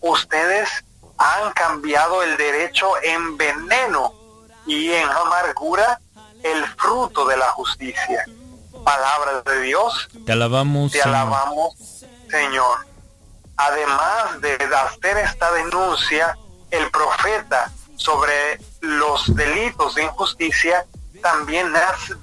[0.00, 0.68] ustedes
[1.18, 4.14] han cambiado el derecho en veneno
[4.66, 6.00] y en amargura
[6.42, 8.24] el fruto de la justicia.
[8.84, 10.92] Palabra de Dios, Te alabamos.
[10.92, 11.16] te Señor.
[11.16, 11.74] alabamos,
[12.30, 12.78] Señor.
[13.56, 16.36] Además de hacer esta denuncia,
[16.70, 17.70] el profeta
[18.00, 20.86] sobre los delitos de injusticia
[21.20, 22.14] también hace,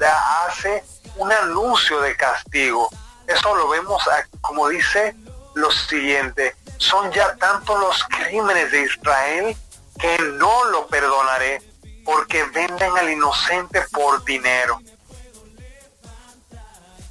[0.47, 0.83] hace
[1.17, 2.89] un anuncio de castigo.
[3.27, 4.01] Eso lo vemos
[4.41, 5.15] como dice
[5.53, 9.55] lo siguiente, son ya tantos los crímenes de Israel
[9.99, 11.61] que no lo perdonaré
[12.05, 14.79] porque venden al inocente por dinero.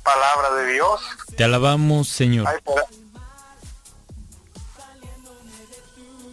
[0.03, 1.01] Palabra de Dios.
[1.37, 2.47] Te alabamos, Señor.
[2.49, 2.59] Ay,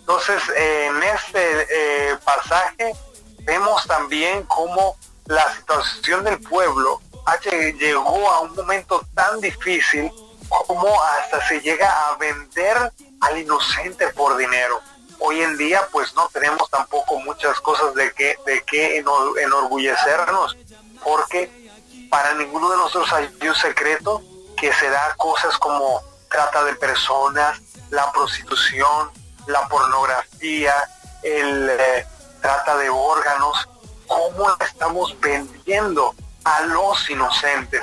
[0.03, 1.67] Entonces, en este
[2.11, 2.93] eh, pasaje
[3.43, 7.01] vemos también cómo la situación del pueblo
[7.79, 10.11] llegó a un momento tan difícil
[10.67, 12.91] como hasta se llega a vender
[13.21, 14.81] al inocente por dinero.
[15.19, 20.57] Hoy en día pues no tenemos tampoco muchas cosas de que, de que enor- enorgullecernos,
[21.01, 21.49] porque
[22.09, 24.21] para ninguno de nosotros hay un secreto
[24.57, 29.11] que se da cosas como trata de personas, la prostitución,
[29.47, 30.73] la pornografía,
[31.21, 32.05] el eh,
[32.41, 33.67] trata de órganos,
[34.07, 36.13] cómo estamos vendiendo
[36.43, 37.81] a los inocentes.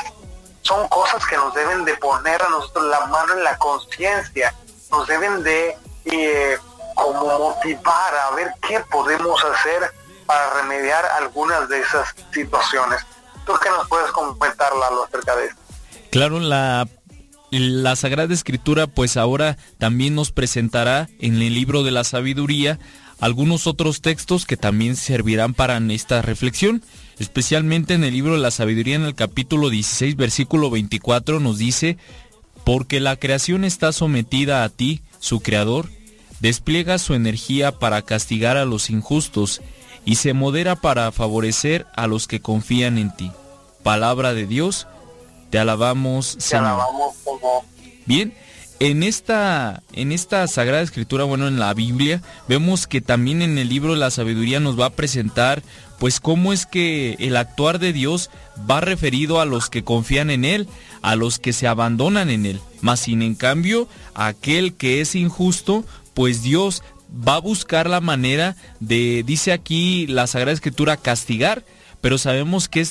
[0.63, 4.55] Son cosas que nos deben de poner a nosotros la mano en la conciencia,
[4.91, 6.59] nos deben de eh,
[6.95, 9.91] como motivar a ver qué podemos hacer
[10.27, 13.05] para remediar algunas de esas situaciones.
[13.47, 15.61] ¿Tú qué nos puedes comentar, Lalo, acerca de esto?
[16.11, 16.87] Claro, la,
[17.51, 22.79] la Sagrada Escritura pues ahora también nos presentará en el libro de la sabiduría
[23.19, 26.83] algunos otros textos que también servirán para esta reflexión.
[27.19, 31.99] Especialmente en el libro de la sabiduría en el capítulo 16 versículo 24 nos dice,
[32.65, 35.91] porque la creación está sometida a ti, su creador,
[36.41, 39.61] despliega su energía para castigar a los injustos
[40.05, 43.31] y se modera para favorecer a los que confían en ti.
[43.83, 44.87] Palabra de Dios,
[45.51, 46.67] te alabamos, Te Señor.
[46.67, 47.15] alabamos
[48.07, 48.33] Bien,
[48.81, 53.69] en esta, en esta Sagrada Escritura, bueno, en la Biblia, vemos que también en el
[53.69, 55.63] libro de la sabiduría nos va a presentar,
[55.99, 58.31] pues, cómo es que el actuar de Dios
[58.69, 60.67] va referido a los que confían en Él,
[61.03, 62.61] a los que se abandonan en Él.
[62.81, 68.57] Mas, sin en cambio, aquel que es injusto, pues Dios va a buscar la manera
[68.81, 71.65] de, dice aquí la Sagrada Escritura, castigar,
[72.01, 72.89] pero sabemos que es